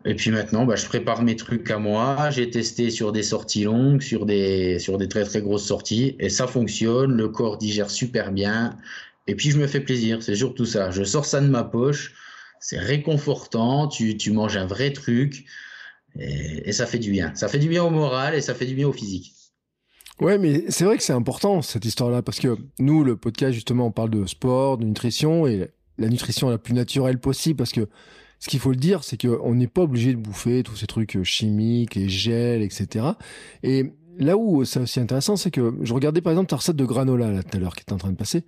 Et 0.06 0.14
puis 0.14 0.30
maintenant, 0.30 0.66
bah, 0.66 0.76
je 0.76 0.86
prépare 0.86 1.24
mes 1.24 1.36
trucs 1.36 1.70
à 1.72 1.80
moi. 1.80 2.30
J'ai 2.30 2.50
testé 2.50 2.92
sur 2.92 3.12
des 3.12 3.24
sorties 3.24 3.64
longues, 3.64 4.02
sur 4.02 4.26
des, 4.26 4.78
sur 4.80 4.98
des 4.98 5.08
très 5.08 5.24
très 5.24 5.42
grosses 5.42 5.66
sorties, 5.66 6.16
et 6.20 6.30
ça 6.30 6.48
fonctionne. 6.48 7.16
Le 7.16 7.30
corps 7.30 7.58
digère 7.58 7.90
super 7.90 8.32
bien. 8.32 8.78
Et 9.28 9.36
puis 9.36 9.50
je 9.52 9.58
me 9.58 9.68
fais 9.68 9.80
plaisir. 9.80 10.22
C'est 10.22 10.36
surtout 10.36 10.66
ça. 10.66 10.92
Je 10.92 11.04
sors 11.04 11.26
ça 11.26 11.42
de 11.42 11.48
ma 11.48 11.64
poche. 11.64 12.14
C'est 12.60 12.80
réconfortant. 12.80 13.88
Tu, 13.88 14.18
tu 14.18 14.32
manges 14.32 14.58
un 14.58 14.68
vrai 14.68 14.94
truc. 14.94 15.46
Et, 16.20 16.70
et 16.70 16.72
ça 16.74 16.86
fait 16.86 17.00
du 17.00 17.12
bien. 17.12 17.34
Ça 17.36 17.48
fait 17.48 17.60
du 17.60 17.70
bien 17.70 17.84
au 17.84 17.90
moral 17.90 18.36
et 18.36 18.42
ça 18.42 18.54
fait 18.54 18.66
du 18.66 18.76
bien 18.76 18.88
au 18.88 18.94
physique. 18.94 19.34
Ouais, 20.22 20.38
mais 20.38 20.64
c'est 20.70 20.86
vrai 20.86 20.98
que 20.98 21.04
c'est 21.04 21.14
important 21.14 21.62
cette 21.62 21.84
histoire-là 21.84 22.22
parce 22.22 22.40
que 22.40 22.58
nous, 22.80 23.04
le 23.04 23.18
podcast 23.18 23.54
justement, 23.54 23.88
on 23.88 23.92
parle 23.92 24.12
de 24.12 24.26
sport, 24.26 24.78
de 24.78 24.86
nutrition 24.86 25.46
et 25.46 25.70
la 25.98 26.08
nutrition 26.08 26.50
la 26.50 26.58
plus 26.58 26.74
naturelle 26.74 27.20
possible 27.20 27.58
parce 27.58 27.74
que 27.74 27.90
ce 28.40 28.50
qu'il 28.50 28.60
faut 28.60 28.70
le 28.70 28.78
dire, 28.78 29.04
c'est 29.04 29.20
qu'on 29.20 29.56
n'est 29.56 29.68
pas 29.68 29.82
obligé 29.82 30.12
de 30.12 30.18
bouffer 30.18 30.64
tous 30.64 30.76
ces 30.76 30.88
trucs 30.88 31.22
chimiques, 31.24 31.96
les 31.96 32.10
gels, 32.10 32.62
etc. 32.62 33.06
Et 33.64 33.94
là 34.20 34.38
où 34.38 34.66
c'est 34.66 34.80
aussi 34.80 35.00
intéressant, 35.00 35.36
c'est 35.36 35.52
que 35.52 35.76
je 35.82 35.94
regardais 35.94 36.22
par 36.22 36.32
exemple 36.32 36.50
ta 36.50 36.56
recette 36.56 36.76
de 36.76 36.86
granola 36.86 37.32
là 37.32 37.44
tout 37.44 37.58
à 37.58 37.60
l'heure 37.60 37.76
qui 37.76 37.84
est 37.88 37.94
en 37.94 37.98
train 37.98 38.12
de 38.12 38.18
passer. 38.18 38.44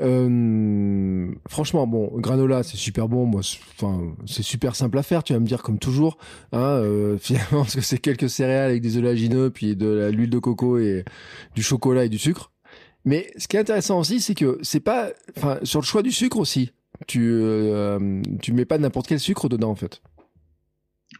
Euh, 0.00 1.30
franchement, 1.48 1.86
bon, 1.86 2.10
granola 2.16 2.62
c'est 2.62 2.76
super 2.76 3.08
bon, 3.08 3.26
moi, 3.26 3.40
enfin 3.76 4.14
c'est 4.26 4.42
super 4.42 4.76
simple 4.76 4.98
à 4.98 5.02
faire. 5.02 5.22
Tu 5.22 5.32
vas 5.32 5.40
me 5.40 5.46
dire 5.46 5.62
comme 5.62 5.78
toujours, 5.78 6.18
hein, 6.52 6.60
euh, 6.60 7.18
finalement 7.20 7.62
parce 7.62 7.74
que 7.74 7.80
c'est 7.80 7.98
quelques 7.98 8.30
céréales 8.30 8.70
avec 8.70 8.82
des 8.82 8.96
oléagineux, 8.96 9.50
puis 9.50 9.76
de 9.76 10.10
l'huile 10.12 10.30
de 10.30 10.38
coco 10.38 10.78
et 10.78 11.04
du 11.54 11.62
chocolat 11.62 12.04
et 12.04 12.08
du 12.08 12.18
sucre. 12.18 12.52
Mais 13.04 13.30
ce 13.36 13.48
qui 13.48 13.56
est 13.56 13.60
intéressant 13.60 13.98
aussi, 13.98 14.20
c'est 14.20 14.34
que 14.34 14.58
c'est 14.62 14.80
pas, 14.80 15.10
enfin 15.36 15.58
sur 15.62 15.80
le 15.80 15.86
choix 15.86 16.02
du 16.02 16.12
sucre 16.12 16.38
aussi, 16.38 16.72
tu 17.06 17.30
euh, 17.32 18.20
tu 18.42 18.52
mets 18.52 18.64
pas 18.64 18.78
n'importe 18.78 19.06
quel 19.06 19.20
sucre 19.20 19.48
dedans 19.48 19.70
en 19.70 19.76
fait. 19.76 20.02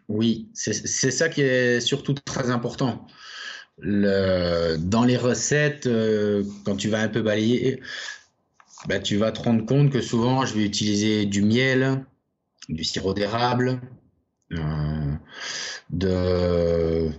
Oui, 0.08 0.48
c'est 0.54 0.72
ça 1.10 1.28
qui 1.28 1.40
est 1.42 1.80
surtout 1.80 2.14
très 2.14 2.50
important 2.50 3.06
le, 3.80 4.76
dans 4.76 5.04
les 5.04 5.16
recettes, 5.16 5.86
euh, 5.86 6.44
quand 6.64 6.76
tu 6.76 6.88
vas 6.88 7.00
un 7.00 7.08
peu 7.08 7.22
balayer, 7.22 7.80
bah, 8.86 8.98
tu 8.98 9.16
vas 9.16 9.32
te 9.32 9.40
rendre 9.40 9.64
compte 9.66 9.90
que 9.90 10.00
souvent 10.00 10.44
je 10.44 10.54
vais 10.54 10.64
utiliser 10.64 11.26
du 11.26 11.42
miel, 11.42 12.04
du 12.68 12.84
sirop 12.84 13.14
d'érable, 13.14 13.80
euh, 14.52 15.12
de 15.90 17.10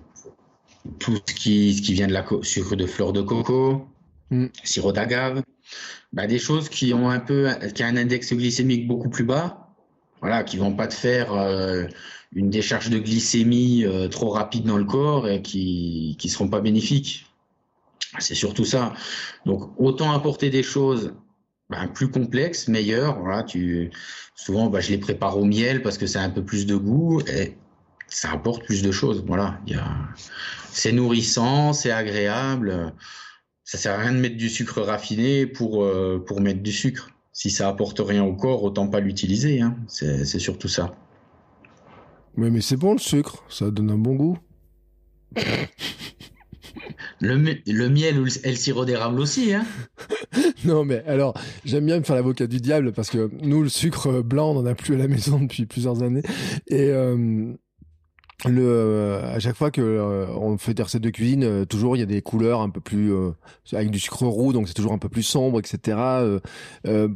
tout 1.00 1.18
ce 1.26 1.34
qui, 1.34 1.76
ce 1.76 1.82
qui 1.82 1.94
vient 1.94 2.08
de 2.08 2.14
la 2.14 2.26
sucre 2.42 2.76
de 2.76 2.86
fleur 2.86 3.14
de 3.14 3.22
coco, 3.22 3.88
mm. 4.32 4.48
sirop 4.64 4.92
d'agave, 4.92 5.44
bah, 6.14 6.28
des 6.28 6.40
choses 6.40 6.70
qui 6.70 6.94
ont 6.94 7.10
un 7.10 7.20
peu, 7.20 7.50
qui 7.74 7.84
a 7.84 7.88
un 7.88 7.98
index 7.98 8.34
glycémique 8.34 8.88
beaucoup 8.88 9.10
plus 9.10 9.26
bas, 9.26 9.76
voilà, 10.22 10.44
qui 10.44 10.58
vont 10.58 10.74
pas 10.76 10.88
te 10.88 10.94
faire 10.94 11.34
euh, 11.34 11.86
une 12.32 12.50
décharge 12.50 12.90
de 12.90 13.00
glycémie 13.00 13.86
euh, 13.86 14.08
trop 14.08 14.30
rapide 14.30 14.66
dans 14.66 14.78
le 14.78 14.86
corps 14.86 15.28
et 15.28 15.42
qui 15.42 16.16
qui 16.20 16.30
seront 16.30 16.48
pas 16.48 16.62
bénéfiques. 16.62 17.26
C'est 18.20 18.36
surtout 18.36 18.66
ça. 18.66 18.94
Donc 19.46 19.72
autant 19.78 20.12
apporter 20.12 20.50
des 20.50 20.64
choses 20.64 21.14
ben, 21.70 21.88
plus 21.88 22.10
complexes, 22.10 22.68
meilleures. 22.68 23.46
Tu 23.46 23.92
souvent 24.36 24.68
bah, 24.68 24.80
je 24.80 24.90
les 24.90 24.98
prépare 24.98 25.38
au 25.38 25.46
miel 25.46 25.82
parce 25.82 25.98
que 25.98 26.08
c'est 26.08 26.20
un 26.20 26.30
peu 26.30 26.44
plus 26.44 26.66
de 26.66 26.76
goût 26.76 27.22
et 27.22 27.56
ça 28.08 28.32
apporte 28.32 28.64
plus 28.66 28.82
de 28.82 28.92
choses. 28.92 29.24
Voilà, 29.28 29.60
a... 29.76 29.98
c'est 30.72 30.92
nourrissant, 30.92 31.74
c'est 31.74 31.92
agréable. 31.92 32.94
Ça 33.64 33.78
sert 33.78 33.94
à 33.94 33.98
rien 34.00 34.14
de 34.14 34.18
mettre 34.18 34.38
du 34.38 34.50
sucre 34.50 34.82
raffiné 34.82 35.46
pour, 35.46 35.84
euh, 35.84 36.24
pour 36.26 36.42
mettre 36.42 36.62
du 36.62 36.72
sucre. 36.72 37.12
Si 37.34 37.52
ça 37.52 37.70
apporte 37.70 38.00
rien 38.00 38.24
au 38.24 38.36
corps, 38.36 38.64
autant 38.64 38.88
pas 38.88 39.00
l'utiliser. 39.00 39.62
Hein. 39.62 39.78
C'est 39.88 40.26
surtout 40.40 40.68
ça. 40.68 40.96
Oui, 42.40 42.50
mais 42.52 42.62
c'est 42.62 42.78
bon 42.78 42.94
le 42.94 43.00
sucre, 43.00 43.44
ça 43.50 43.70
donne 43.70 43.92
un 43.92 43.98
bon 43.98 44.16
goût. 44.16 44.38
Le, 47.22 47.36
miel 47.90 48.18
ou 48.18 48.24
le, 48.24 48.56
sirop 48.56 48.86
d'érable 48.86 49.20
aussi, 49.20 49.54
hein 49.54 49.66
Non, 50.64 50.86
mais 50.86 51.04
alors, 51.06 51.34
j'aime 51.66 51.86
bien 51.86 52.00
me 52.00 52.04
faire 52.06 52.16
l'avocat 52.16 52.48
du 52.48 52.62
diable 52.62 52.94
parce 52.94 53.10
que 53.10 53.30
nous, 53.42 53.62
le 53.62 53.68
sucre 53.68 54.22
blanc, 54.22 54.52
on 54.52 54.62
n'en 54.62 54.66
a 54.66 54.74
plus 54.74 54.96
à 54.96 54.98
la 54.98 55.10
maison 55.10 55.42
depuis 55.42 55.66
plusieurs 55.66 56.02
années. 56.02 56.22
Et 56.68 56.92
euh, 56.92 57.52
le, 58.46 58.62
euh, 58.62 59.36
à 59.36 59.40
chaque 59.40 59.56
fois 59.56 59.72
que 59.72 59.82
euh, 59.82 60.28
on 60.36 60.58
fait 60.58 60.74
des 60.74 60.84
recettes 60.84 61.02
de 61.02 61.10
cuisine, 61.10 61.66
toujours 61.66 61.98
il 61.98 62.00
y 62.00 62.04
a 62.04 62.06
des 62.06 62.22
couleurs 62.22 62.62
un 62.62 62.70
peu 62.70 62.80
plus 62.80 63.12
avec 63.74 63.90
du 63.92 64.00
sucre 64.00 64.24
roux, 64.24 64.54
donc 64.54 64.68
c'est 64.68 64.74
toujours 64.74 64.94
un 64.94 64.98
peu 64.98 65.10
plus 65.10 65.24
sombre, 65.24 65.60
etc. 65.60 65.98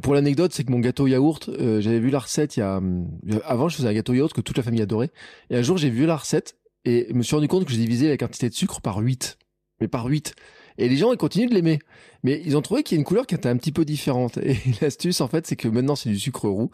pour 0.02 0.14
l'anecdote, 0.14 0.52
c'est 0.52 0.64
que 0.64 0.72
mon 0.72 0.80
gâteau 0.80 1.06
yaourt, 1.06 1.50
j'avais 1.58 2.00
vu 2.00 2.10
la 2.10 2.18
recette 2.18 2.56
il 2.56 2.60
y 2.60 2.62
a 2.62 2.80
avant, 3.44 3.68
je 3.68 3.76
faisais 3.76 3.88
un 3.88 3.94
gâteau 3.94 4.12
yaourt 4.12 4.32
que 4.32 4.40
toute 4.40 4.56
la 4.56 4.62
famille 4.62 4.82
adorait, 4.82 5.10
et 5.50 5.56
un 5.56 5.62
jour 5.62 5.76
j'ai 5.78 5.90
vu 5.90 6.06
la 6.06 6.16
recette 6.16 6.56
et 6.84 7.06
je 7.08 7.14
me 7.14 7.22
suis 7.22 7.34
rendu 7.34 7.48
compte 7.48 7.64
que 7.64 7.72
j'ai 7.72 7.78
divisé 7.78 8.08
la 8.08 8.16
quantité 8.16 8.48
de 8.48 8.54
sucre 8.54 8.80
par 8.80 8.98
8 8.98 9.38
mais 9.80 9.88
par 9.88 10.06
8. 10.06 10.34
Et 10.78 10.88
les 10.88 10.96
gens, 10.96 11.12
ils 11.12 11.18
continuent 11.18 11.48
de 11.48 11.54
l'aimer. 11.54 11.78
Mais 12.24 12.40
ils 12.44 12.56
ont 12.56 12.62
trouvé 12.62 12.82
qu'il 12.82 12.96
y 12.96 12.98
a 12.98 13.00
une 13.00 13.04
couleur 13.04 13.26
qui 13.26 13.34
était 13.34 13.48
un 13.48 13.56
petit 13.56 13.70
peu 13.70 13.84
différente. 13.84 14.38
Et 14.38 14.56
l'astuce, 14.80 15.20
en 15.20 15.28
fait, 15.28 15.46
c'est 15.46 15.56
que 15.56 15.68
maintenant, 15.68 15.94
c'est 15.94 16.08
du 16.08 16.18
sucre 16.18 16.48
roux. 16.48 16.70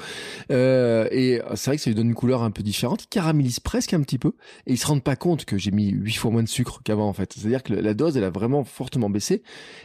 Euh, 0.50 1.08
et 1.10 1.40
c'est 1.54 1.70
vrai 1.70 1.76
que 1.76 1.82
ça 1.82 1.90
lui 1.90 1.96
donne 1.96 2.08
une 2.08 2.14
couleur 2.14 2.42
un 2.42 2.50
peu 2.50 2.62
différente. 2.62 3.02
Il 3.04 3.08
caramélise 3.08 3.60
presque 3.60 3.92
un 3.92 4.00
petit 4.00 4.18
peu. 4.18 4.32
Et 4.66 4.72
ils 4.72 4.78
se 4.78 4.86
rendent 4.86 5.02
pas 5.02 5.16
compte 5.16 5.44
que 5.44 5.58
j'ai 5.58 5.70
mis 5.70 5.90
8 5.90 6.12
fois 6.14 6.30
moins 6.30 6.42
de 6.42 6.48
sucre 6.48 6.80
qu'avant, 6.82 7.08
en 7.08 7.12
fait. 7.12 7.34
C'est-à-dire 7.34 7.62
que 7.62 7.74
la 7.74 7.94
dose, 7.94 8.16
elle 8.16 8.24
a 8.24 8.30
vraiment 8.30 8.64
fortement 8.64 9.10
baissé. 9.10 9.42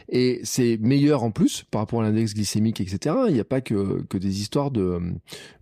Et 0.08 0.40
c'est 0.44 0.78
meilleur 0.80 1.22
en 1.22 1.30
plus 1.30 1.64
par 1.70 1.82
rapport 1.82 2.00
à 2.00 2.04
l'index 2.04 2.32
glycémique, 2.32 2.80
etc. 2.80 3.16
Il 3.28 3.34
n'y 3.34 3.40
a 3.40 3.44
pas 3.44 3.60
que, 3.60 4.02
que 4.08 4.16
des 4.16 4.40
histoires 4.40 4.70
de, 4.70 5.00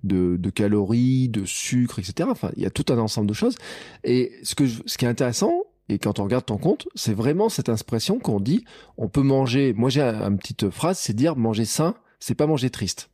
de, 0.04 0.36
de 0.36 0.50
calories, 0.50 1.28
de 1.28 1.44
sucre, 1.44 1.98
etc. 1.98 2.28
Enfin, 2.30 2.52
il 2.56 2.62
y 2.62 2.66
a 2.66 2.70
tout 2.70 2.92
un 2.92 2.98
ensemble 2.98 3.26
de 3.26 3.34
choses. 3.34 3.56
Et 4.04 4.32
ce 4.42 4.54
que 4.54 4.64
ce 4.66 4.98
qui 4.98 5.06
est 5.06 5.08
intéressant, 5.08 5.63
et 5.88 5.98
quand 5.98 6.18
on 6.18 6.24
regarde 6.24 6.46
ton 6.46 6.56
compte, 6.56 6.88
c'est 6.94 7.14
vraiment 7.14 7.48
cette 7.48 7.68
expression 7.68 8.18
qu'on 8.18 8.40
dit, 8.40 8.64
on 8.96 9.08
peut 9.08 9.22
manger, 9.22 9.72
moi 9.74 9.90
j'ai 9.90 10.02
une 10.02 10.38
petite 10.38 10.70
phrase, 10.70 10.98
c'est 10.98 11.12
dire 11.12 11.36
manger 11.36 11.64
sain, 11.64 11.94
c'est 12.20 12.34
pas 12.34 12.46
manger 12.46 12.70
triste. 12.70 13.10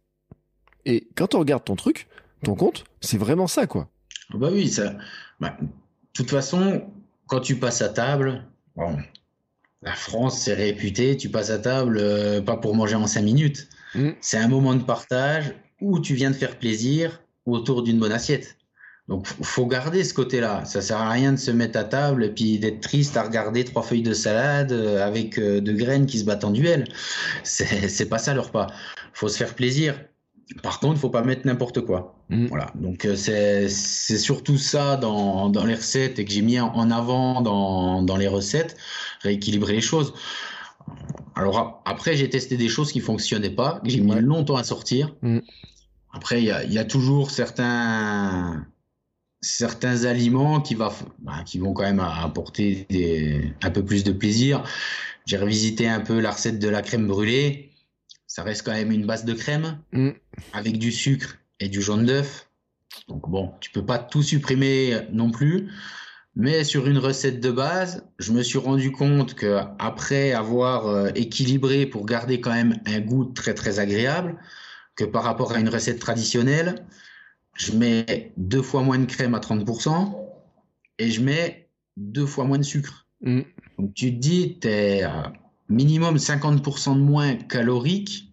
Et 0.85 1.09
quand 1.17 1.35
on 1.35 1.41
regarde 1.41 1.65
ton 1.65 1.77
truc, 1.77 2.09
ton 2.45 2.55
compte, 2.55 2.85
c'est 3.01 3.19
vraiment 3.19 3.47
ça, 3.47 3.67
quoi. 3.67 3.89
Ah 4.33 4.39
bah 4.39 4.49
oui, 4.53 4.69
ça. 4.69 4.95
Bah, 5.41 5.57
de 5.61 5.67
toute 6.13 6.31
façon, 6.31 6.85
quand 7.27 7.41
tu 7.41 7.57
passes 7.57 7.83
à 7.83 7.89
table, 7.89 8.45
bon, 8.77 8.97
la 9.83 9.95
France 9.95 10.39
c'est 10.43 10.55
réputé, 10.55 11.17
tu 11.17 11.29
passes 11.29 11.51
à 11.51 11.59
table 11.59 11.99
euh, 11.99 12.41
pas 12.41 12.57
pour 12.57 12.75
manger 12.75 12.95
en 12.95 13.07
cinq 13.07 13.23
minutes. 13.23 13.69
Mm. 13.95 14.11
C'est 14.21 14.39
un 14.39 14.49
moment 14.49 14.75
de 14.75 14.83
partage 14.83 15.55
où 15.81 15.99
tu 15.99 16.15
viens 16.15 16.31
de 16.31 16.37
faire 16.37 16.59
plaisir 16.59 17.21
autour 17.47 17.83
d'une 17.83 17.99
bonne 17.99 18.13
assiette. 18.13 18.57
Donc, 19.11 19.27
faut 19.27 19.67
garder 19.67 20.05
ce 20.05 20.15
côté-là. 20.15 20.65
Ça 20.65 20.81
sert 20.81 20.99
à 20.99 21.11
rien 21.11 21.33
de 21.33 21.37
se 21.37 21.51
mettre 21.51 21.77
à 21.77 21.83
table 21.83 22.25
et 22.25 22.31
puis 22.31 22.61
d'être 22.61 22.81
triste 22.81 23.17
à 23.17 23.25
regarder 23.25 23.65
trois 23.65 23.83
feuilles 23.83 24.03
de 24.03 24.15
salade 24.15 24.71
euh, 24.71 25.05
avec 25.05 25.37
euh, 25.37 25.61
de 25.61 25.73
graines 25.73 26.07
qui 26.07 26.21
se 26.21 26.25
battent 26.25 26.45
en 26.45 26.53
duel. 26.53 26.85
C'est 27.43 28.09
pas 28.09 28.19
ça 28.19 28.35
le 28.35 28.41
repas. 28.41 28.69
Faut 29.13 29.29
se 29.29 29.37
faire 29.37 29.57
plaisir. 29.57 30.01
Par 30.63 30.79
contre, 30.79 31.01
faut 31.01 31.11
pas 31.11 31.25
mettre 31.25 31.45
n'importe 31.45 31.81
quoi. 31.81 32.15
Mm. 32.29 32.47
Voilà. 32.47 32.67
Donc 32.77 33.05
euh, 33.05 33.17
c'est 33.17 33.69
surtout 34.19 34.59
ça 34.59 34.97
dans, 34.97 35.49
dans, 35.49 35.65
les 35.65 35.75
recettes 35.75 36.19
et 36.19 36.25
que 36.25 36.31
j'ai 36.31 36.43
mis 36.43 36.59
en 36.59 36.91
avant 36.91 37.41
dans, 37.41 38.03
dans 38.03 38.17
les 38.17 38.27
recettes, 38.27 38.77
rééquilibrer 39.23 39.75
les 39.75 39.81
choses. 39.81 40.13
Alors 41.37 41.83
après, 41.85 42.17
j'ai 42.17 42.29
testé 42.29 42.57
des 42.57 42.69
choses 42.69 42.91
qui 42.91 43.01
fonctionnaient 43.01 43.51
pas, 43.51 43.81
que 43.85 43.91
j'ai 43.91 44.01
mis 44.01 44.21
longtemps 44.21 44.57
à 44.57 44.65
sortir. 44.65 45.15
Mm. 45.23 45.39
Après, 46.13 46.41
il 46.41 46.47
y 46.47 46.51
a, 46.51 46.65
y 46.65 46.79
a, 46.79 46.85
toujours 46.85 47.31
certains 47.31 48.67
certains 49.41 50.05
aliments 50.05 50.61
qui, 50.61 50.75
va, 50.75 50.93
bah, 51.21 51.43
qui 51.45 51.59
vont 51.59 51.73
quand 51.73 51.83
même 51.83 52.01
apporter 52.01 52.87
des, 52.91 53.55
un 53.63 53.71
peu 53.71 53.85
plus 53.85 54.05
de 54.05 54.13
plaisir. 54.13 54.65
J'ai 55.27 55.39
revisité 55.39 55.89
un 55.89 56.01
peu 56.01 56.21
la 56.21 56.31
recette 56.31 56.59
de 56.59 56.69
la 56.69 56.83
crème 56.83 57.07
brûlée. 57.07 57.71
Ça 58.27 58.43
reste 58.43 58.65
quand 58.65 58.73
même 58.73 58.93
une 58.93 59.07
base 59.07 59.25
de 59.25 59.35
crème 59.35 59.79
mm. 59.93 60.11
avec 60.53 60.79
du 60.79 60.93
sucre 60.93 61.39
et 61.59 61.69
du 61.69 61.81
jaune 61.83 62.07
d'œuf. 62.07 62.49
Donc 63.09 63.29
bon, 63.29 63.53
tu 63.61 63.71
peux 63.71 63.85
pas 63.85 63.99
tout 63.99 64.23
supprimer 64.23 65.01
non 65.13 65.31
plus. 65.31 65.71
Mais 66.37 66.63
sur 66.63 66.87
une 66.87 66.99
recette 66.99 67.41
de 67.41 67.51
base, 67.51 68.05
je 68.19 68.33
me 68.33 68.43
suis 68.43 68.59
rendu 68.59 68.93
compte 68.93 69.35
que 69.35 69.61
après 69.79 70.33
avoir 70.33 70.87
euh, 70.87 71.11
équilibré 71.15 71.87
pour 71.87 72.07
garder 72.07 72.41
quand 72.41 72.53
même 72.53 72.81
un 72.87 73.01
goût 73.01 73.25
très 73.25 73.53
très 73.53 73.81
agréable, 73.81 74.39
que 74.95 75.05
par 75.05 75.25
rapport 75.25 75.53
à 75.53 75.59
une 75.59 75.69
recette 75.69 75.99
traditionnelle, 75.99 76.87
je 77.61 77.73
mets 77.73 78.33
deux 78.39 78.63
fois 78.63 78.83
moins 78.83 78.99
de 78.99 79.05
crème 79.05 79.35
à 79.35 79.39
30% 79.39 80.17
et 80.99 81.11
je 81.11 81.21
mets 81.21 81.69
deux 81.99 82.25
fois 82.25 82.45
moins 82.45 82.57
de 82.57 82.63
sucre. 82.63 83.07
Mm. 83.21 83.43
Donc 83.79 83.95
tu 83.95 84.15
te 84.15 84.19
dis, 84.19 84.59
tu 84.61 84.69
es 84.69 85.05
minimum 85.69 86.17
50% 86.17 86.95
de 86.95 87.01
moins 87.01 87.37
calorique 87.37 88.33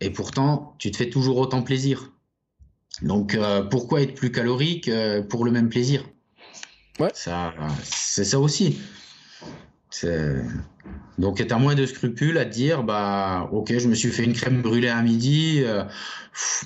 et 0.00 0.10
pourtant 0.10 0.74
tu 0.78 0.90
te 0.90 0.98
fais 0.98 1.08
toujours 1.08 1.38
autant 1.38 1.62
plaisir. 1.62 2.12
Donc 3.00 3.34
euh, 3.34 3.62
pourquoi 3.62 4.02
être 4.02 4.14
plus 4.14 4.30
calorique 4.30 4.88
euh, 4.88 5.22
pour 5.22 5.46
le 5.46 5.50
même 5.50 5.70
plaisir? 5.70 6.04
Ouais. 7.00 7.10
Ça, 7.14 7.54
c'est 7.82 8.24
ça 8.24 8.38
aussi. 8.38 8.78
Donc, 11.18 11.46
tu 11.46 11.52
as 11.52 11.58
moins 11.58 11.74
de 11.74 11.86
scrupules 11.86 12.36
à 12.38 12.44
te 12.44 12.50
dire, 12.50 12.82
bah, 12.82 13.48
ok, 13.52 13.78
je 13.78 13.88
me 13.88 13.94
suis 13.94 14.10
fait 14.10 14.24
une 14.24 14.34
crème 14.34 14.60
brûlée 14.60 14.88
à 14.88 15.00
midi, 15.02 15.62
euh, 15.64 15.84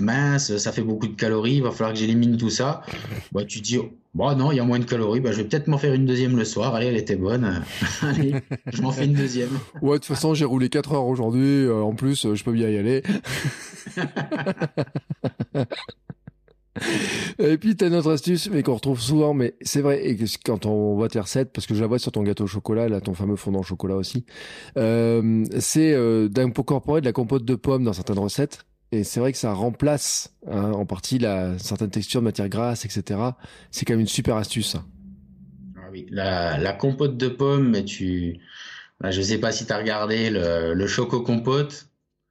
mince, 0.01 0.57
ça 0.57 0.73
fait 0.73 0.83
beaucoup 0.83 1.07
de 1.07 1.15
calories, 1.15 1.57
il 1.57 1.63
va 1.63 1.71
falloir 1.71 1.93
que 1.93 1.99
j'élimine 1.99 2.37
tout 2.37 2.51
ça. 2.51 2.83
Bah, 3.33 3.45
tu 3.45 3.61
te 3.61 3.65
dis, 3.65 3.79
bon, 4.13 4.37
non, 4.37 4.51
il 4.51 4.57
y 4.57 4.61
a 4.61 4.65
moins 4.65 4.81
de 4.81 4.85
calories, 4.85 5.21
bah, 5.21 5.31
je 5.31 5.37
vais 5.39 5.45
peut-être 5.45 5.69
m'en 5.69 5.79
faire 5.79 5.95
une 5.95 6.05
deuxième 6.05 6.37
le 6.37 6.45
soir. 6.45 6.75
Allez, 6.75 6.87
elle 6.87 6.97
était 6.97 7.15
bonne. 7.17 7.63
Allez, 8.03 8.35
je 8.73 8.83
m'en 8.83 8.91
fais 8.91 9.05
une 9.05 9.15
deuxième. 9.15 9.51
Ouais, 9.83 9.97
de 9.97 9.99
toute 9.99 10.07
façon, 10.07 10.35
j'ai 10.35 10.45
roulé 10.45 10.69
4 10.69 10.93
heures 10.93 11.07
aujourd'hui. 11.07 11.65
Euh, 11.65 11.83
en 11.83 11.95
plus, 11.95 12.35
je 12.35 12.45
peux 12.45 12.53
bien 12.53 12.69
y 12.69 12.77
aller. 12.77 13.03
Et 17.39 17.59
puis, 17.59 17.77
tu 17.77 17.85
as 17.85 17.91
notre 17.91 18.13
astuce, 18.13 18.49
mais 18.51 18.63
qu'on 18.63 18.75
retrouve 18.75 19.01
souvent, 19.01 19.35
mais 19.35 19.55
c'est 19.63 19.81
vrai, 19.81 20.07
et 20.07 20.17
quand 20.45 20.67
on 20.67 20.95
voit 20.95 21.09
tes 21.09 21.21
recettes, 21.21 21.53
parce 21.53 21.67
que 21.67 21.75
je 21.75 21.81
la 21.81 21.87
vois 21.87 21.99
sur 21.99 22.13
ton 22.13 22.23
gâteau 22.23 22.45
au 22.45 22.47
chocolat, 22.47 22.89
là, 22.89 23.01
ton 23.01 23.15
fameux 23.15 23.37
fondant 23.37 23.61
au 23.61 23.65
chocolat 23.65 23.97
aussi, 23.97 24.25
euh, 24.77 25.45
c'est 25.59 25.93
euh, 25.93 26.29
d'incorporer 26.29 27.01
de 27.01 27.07
la 27.07 27.13
compote 27.13 27.45
de 27.45 27.55
pommes 27.55 27.85
dans 27.85 27.93
certaines 27.93 28.19
recettes. 28.19 28.65
Et 28.93 29.05
c'est 29.05 29.21
vrai 29.21 29.31
que 29.33 29.39
ça 29.39 29.53
remplace 29.53 30.35
hein, 30.49 30.73
en 30.73 30.85
partie 30.85 31.19
la 31.19 31.57
certaine 31.59 31.91
texture 31.91 32.21
de 32.21 32.25
matière 32.25 32.49
grasse, 32.49 32.85
etc. 32.85 33.21
C'est 33.71 33.85
quand 33.85 33.93
même 33.93 34.01
une 34.01 34.07
super 34.09 34.37
astuce. 34.37 34.77
Ah 35.77 35.89
oui, 35.93 36.07
la, 36.11 36.59
la 36.59 36.73
compote 36.73 37.17
de 37.17 37.29
pommes, 37.29 37.71
mais 37.71 37.85
tu, 37.85 38.41
bah, 39.01 39.13
je 39.13 39.23
sais 39.23 39.39
pas 39.39 39.53
si 39.53 39.65
tu 39.65 39.73
as 39.73 39.79
regardé 39.79 40.31
le, 40.31 40.75
le 40.75 40.87
choco 40.89 41.21
compote. 41.21 41.87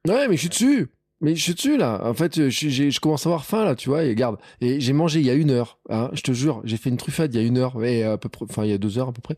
Ouais, 0.06 0.28
mais 0.28 0.36
je 0.36 0.40
suis 0.40 0.48
dessus. 0.50 0.88
Mais 1.22 1.36
je 1.36 1.42
suis 1.42 1.54
dessus 1.54 1.76
là. 1.76 2.00
En 2.04 2.14
fait, 2.14 2.48
je, 2.48 3.00
commence 3.00 3.26
à 3.26 3.28
avoir 3.28 3.44
faim 3.44 3.64
là, 3.64 3.74
tu 3.74 3.90
vois. 3.90 4.04
Et 4.04 4.14
garde. 4.14 4.38
Et 4.62 4.80
j'ai 4.80 4.94
mangé 4.94 5.20
il 5.20 5.26
y 5.26 5.30
a 5.30 5.34
une 5.34 5.50
heure. 5.50 5.78
Hein, 5.90 6.10
je 6.14 6.22
te 6.22 6.32
jure, 6.32 6.62
j'ai 6.64 6.78
fait 6.78 6.88
une 6.88 6.96
truffade 6.96 7.34
il 7.34 7.40
y 7.40 7.44
a 7.44 7.46
une 7.46 7.58
heure, 7.58 7.82
et 7.84 8.04
à 8.04 8.16
peu 8.16 8.28
près, 8.30 8.46
enfin 8.48 8.64
il 8.64 8.70
y 8.70 8.72
a 8.72 8.78
deux 8.78 8.98
heures 8.98 9.08
à 9.08 9.12
peu 9.12 9.20
près, 9.20 9.36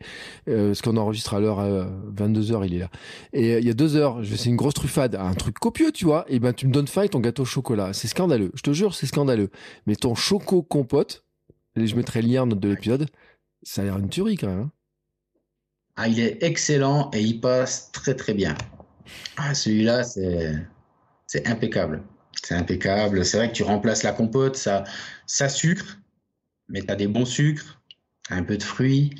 euh, 0.48 0.68
parce 0.68 0.82
qu'on 0.82 0.96
enregistre 0.96 1.34
à 1.34 1.40
l'heure 1.40 1.58
22 2.06 2.52
heures, 2.52 2.64
il 2.64 2.74
est 2.74 2.78
là. 2.78 2.90
Et 3.32 3.54
euh, 3.54 3.60
il 3.60 3.66
y 3.66 3.70
a 3.70 3.74
deux 3.74 3.96
heures, 3.96 4.22
je 4.22 4.34
fais 4.34 4.48
une 4.48 4.56
grosse 4.56 4.74
truffade, 4.74 5.16
un 5.16 5.34
truc 5.34 5.58
copieux, 5.58 5.90
tu 5.90 6.04
vois. 6.04 6.24
Et 6.28 6.38
ben 6.38 6.52
tu 6.52 6.68
me 6.68 6.72
donnes 6.72 6.86
faim 6.86 7.06
ton 7.08 7.20
gâteau 7.20 7.42
au 7.42 7.46
chocolat, 7.46 7.92
c'est 7.92 8.08
scandaleux. 8.08 8.52
Je 8.54 8.62
te 8.62 8.72
jure, 8.72 8.94
c'est 8.94 9.06
scandaleux. 9.06 9.50
Mais 9.86 9.96
ton 9.96 10.14
choco 10.14 10.62
compote, 10.62 11.24
et 11.76 11.86
je 11.86 11.96
mettrai 11.96 12.22
le 12.22 12.28
lien 12.28 12.46
note 12.46 12.60
de 12.60 12.68
l'épisode, 12.68 13.08
ça 13.62 13.82
a 13.82 13.84
l'air 13.86 13.98
une 13.98 14.08
tuerie 14.08 14.36
quand 14.36 14.48
même. 14.48 14.60
Hein. 14.60 14.70
Ah, 15.96 16.08
il 16.08 16.20
est 16.20 16.42
excellent 16.42 17.10
et 17.12 17.20
il 17.20 17.40
passe 17.40 17.90
très 17.92 18.14
très 18.14 18.34
bien. 18.34 18.54
Ah, 19.36 19.54
celui-là, 19.54 20.04
c'est 20.04 20.54
c'est 21.32 21.48
impeccable. 21.48 22.02
C'est 22.42 22.54
impeccable. 22.54 23.24
C'est 23.24 23.38
vrai 23.38 23.48
que 23.48 23.54
tu 23.54 23.62
remplaces 23.62 24.02
la 24.02 24.12
compote, 24.12 24.54
ça, 24.54 24.84
ça 25.26 25.48
sucre, 25.48 25.98
mais 26.68 26.82
tu 26.82 26.92
as 26.92 26.94
des 26.94 27.06
bons 27.06 27.24
sucres, 27.24 27.80
un 28.28 28.42
peu 28.42 28.58
de 28.58 28.62
fruits. 28.62 29.14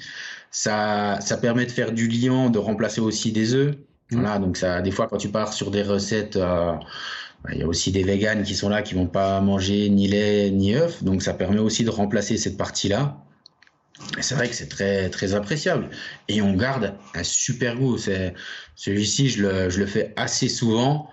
Ça, 0.51 1.19
ça 1.23 1.39
permet 1.39 1.65
de 1.65 1.71
faire 1.71 1.93
du 1.93 2.09
liant, 2.09 2.51
de 2.51 2.59
remplacer 2.59 3.01
aussi 3.01 3.33
des 3.33 3.55
œufs. 3.55 3.77
Mmh. 4.11 4.21
Voilà, 4.21 4.39
donc 4.39 4.59
ça, 4.59 4.83
des 4.83 4.91
fois, 4.91 5.07
quand 5.09 5.17
tu 5.17 5.31
pars 5.31 5.55
sur 5.55 5.71
des 5.71 5.83
recettes, 5.83 6.37
euh, 6.37 6.73
bah, 7.45 7.51
il 7.55 7.61
y 7.61 7.63
a 7.63 7.67
aussi 7.67 7.93
des 7.93 8.03
véganes 8.03 8.43
qui 8.43 8.55
sont 8.55 8.69
là, 8.69 8.83
qui 8.83 8.93
vont 8.93 9.07
pas 9.07 9.41
manger 9.41 9.89
ni 9.89 10.07
lait 10.07 10.51
ni 10.51 10.75
œufs. 10.75 11.03
Donc 11.03 11.23
ça 11.23 11.33
permet 11.33 11.61
aussi 11.61 11.83
de 11.83 11.91
remplacer 11.91 12.37
cette 12.37 12.59
partie-là. 12.59 13.25
C'est 14.21 14.35
vrai 14.35 14.51
que 14.51 14.55
c'est 14.55 14.69
très 14.69 15.09
très 15.09 15.33
appréciable 15.33 15.89
et 16.29 16.43
on 16.43 16.53
garde 16.55 16.95
un 17.15 17.23
super 17.23 17.77
goût. 17.77 17.97
Celui-ci, 18.75 19.31
je 19.31 19.43
le, 19.43 19.71
je 19.71 19.79
le 19.79 19.87
fais 19.87 20.13
assez 20.17 20.51
souvent. 20.51 21.09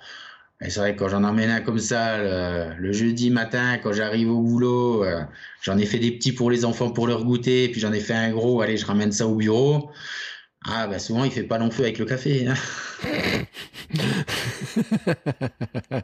Et 0.62 0.70
c'est 0.70 0.82
vrai 0.82 0.96
quand 0.96 1.08
j'en 1.08 1.24
emmène 1.24 1.50
un 1.50 1.62
comme 1.62 1.80
ça 1.80 2.18
le, 2.18 2.92
jeudi 2.92 3.30
matin, 3.30 3.78
quand 3.78 3.94
j'arrive 3.94 4.30
au 4.30 4.42
boulot, 4.42 5.06
euh, 5.06 5.24
j'en 5.62 5.78
ai 5.78 5.86
fait 5.86 6.00
des 6.00 6.12
petits 6.12 6.34
pour 6.34 6.52
les 6.52 6.66
enfants 6.66 6.92
pour 6.92 7.08
leur 7.08 7.24
goûter, 7.24 7.70
puis 7.70 7.80
j'en 7.80 7.94
ai 7.94 8.02
fait 8.02 8.14
un 8.14 8.32
gros. 8.32 8.62
Allez, 8.62 8.76
je 8.76 8.86
ramène 8.86 9.14
ça 9.14 9.28
au 9.28 9.36
bureau. 9.36 9.90
Ah 10.66 10.88
bah 10.88 11.00
souvent 11.00 11.24
il 11.24 11.32
fait 11.32 11.44
pas 11.44 11.58
long 11.58 11.72
feu 11.72 11.84
avec 11.84 12.00
le 12.00 12.06
café. 12.06 12.46
Hein. 12.46 12.56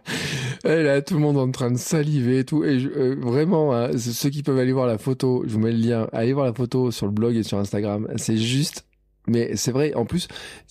et 0.63 0.83
là, 0.83 1.01
tout 1.01 1.15
le 1.15 1.19
monde 1.19 1.37
en 1.37 1.51
train 1.51 1.71
de 1.71 1.77
saliver 1.77 2.39
et 2.39 2.45
tout. 2.45 2.63
Et 2.63 2.81
euh, 2.95 3.17
vraiment, 3.19 3.75
hein, 3.75 3.97
ceux 3.97 4.29
qui 4.29 4.43
peuvent 4.43 4.57
aller 4.57 4.71
voir 4.71 4.87
la 4.87 4.97
photo, 4.97 5.43
je 5.45 5.51
vous 5.51 5.59
mets 5.59 5.73
le 5.73 5.79
lien. 5.79 6.07
Allez 6.13 6.31
voir 6.31 6.45
la 6.45 6.53
photo 6.53 6.89
sur 6.91 7.05
le 7.05 7.11
blog 7.11 7.35
et 7.35 7.43
sur 7.43 7.57
Instagram. 7.57 8.07
C'est 8.15 8.37
juste 8.37 8.85
mais 9.27 9.55
c'est 9.55 9.71
vrai, 9.71 9.93
en 9.95 10.05
plus, 10.05 10.27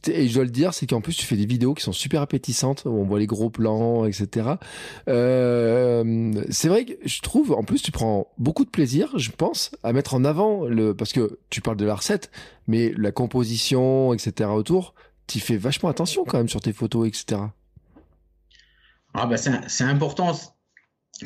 et 0.06 0.28
je 0.28 0.34
dois 0.34 0.44
le 0.44 0.50
dire, 0.50 0.74
c'est 0.74 0.86
qu'en 0.86 1.00
plus 1.00 1.16
tu 1.16 1.26
fais 1.26 1.36
des 1.36 1.46
vidéos 1.46 1.74
qui 1.74 1.82
sont 1.82 1.92
super 1.92 2.22
appétissantes, 2.22 2.84
où 2.84 2.90
on 2.90 3.04
voit 3.04 3.18
les 3.18 3.26
gros 3.26 3.50
plans, 3.50 4.04
etc. 4.04 4.50
Euh, 5.08 6.44
c'est 6.50 6.68
vrai 6.68 6.84
que 6.84 6.92
je 7.04 7.20
trouve, 7.20 7.52
en 7.52 7.64
plus, 7.64 7.82
tu 7.82 7.90
prends 7.90 8.28
beaucoup 8.38 8.64
de 8.64 8.70
plaisir, 8.70 9.18
je 9.18 9.30
pense, 9.30 9.72
à 9.82 9.92
mettre 9.92 10.14
en 10.14 10.24
avant 10.24 10.66
le, 10.66 10.94
parce 10.94 11.12
que 11.12 11.38
tu 11.50 11.60
parles 11.60 11.76
de 11.76 11.84
la 11.84 11.94
recette, 11.94 12.30
mais 12.66 12.92
la 12.96 13.12
composition, 13.12 14.14
etc. 14.14 14.50
autour, 14.50 14.94
tu 15.26 15.40
fais 15.40 15.56
vachement 15.56 15.88
attention 15.88 16.24
quand 16.24 16.38
même 16.38 16.48
sur 16.48 16.60
tes 16.60 16.72
photos, 16.72 17.08
etc. 17.08 17.40
Ah 19.14 19.26
bah 19.26 19.36
c'est 19.36 19.84
important. 19.84 20.38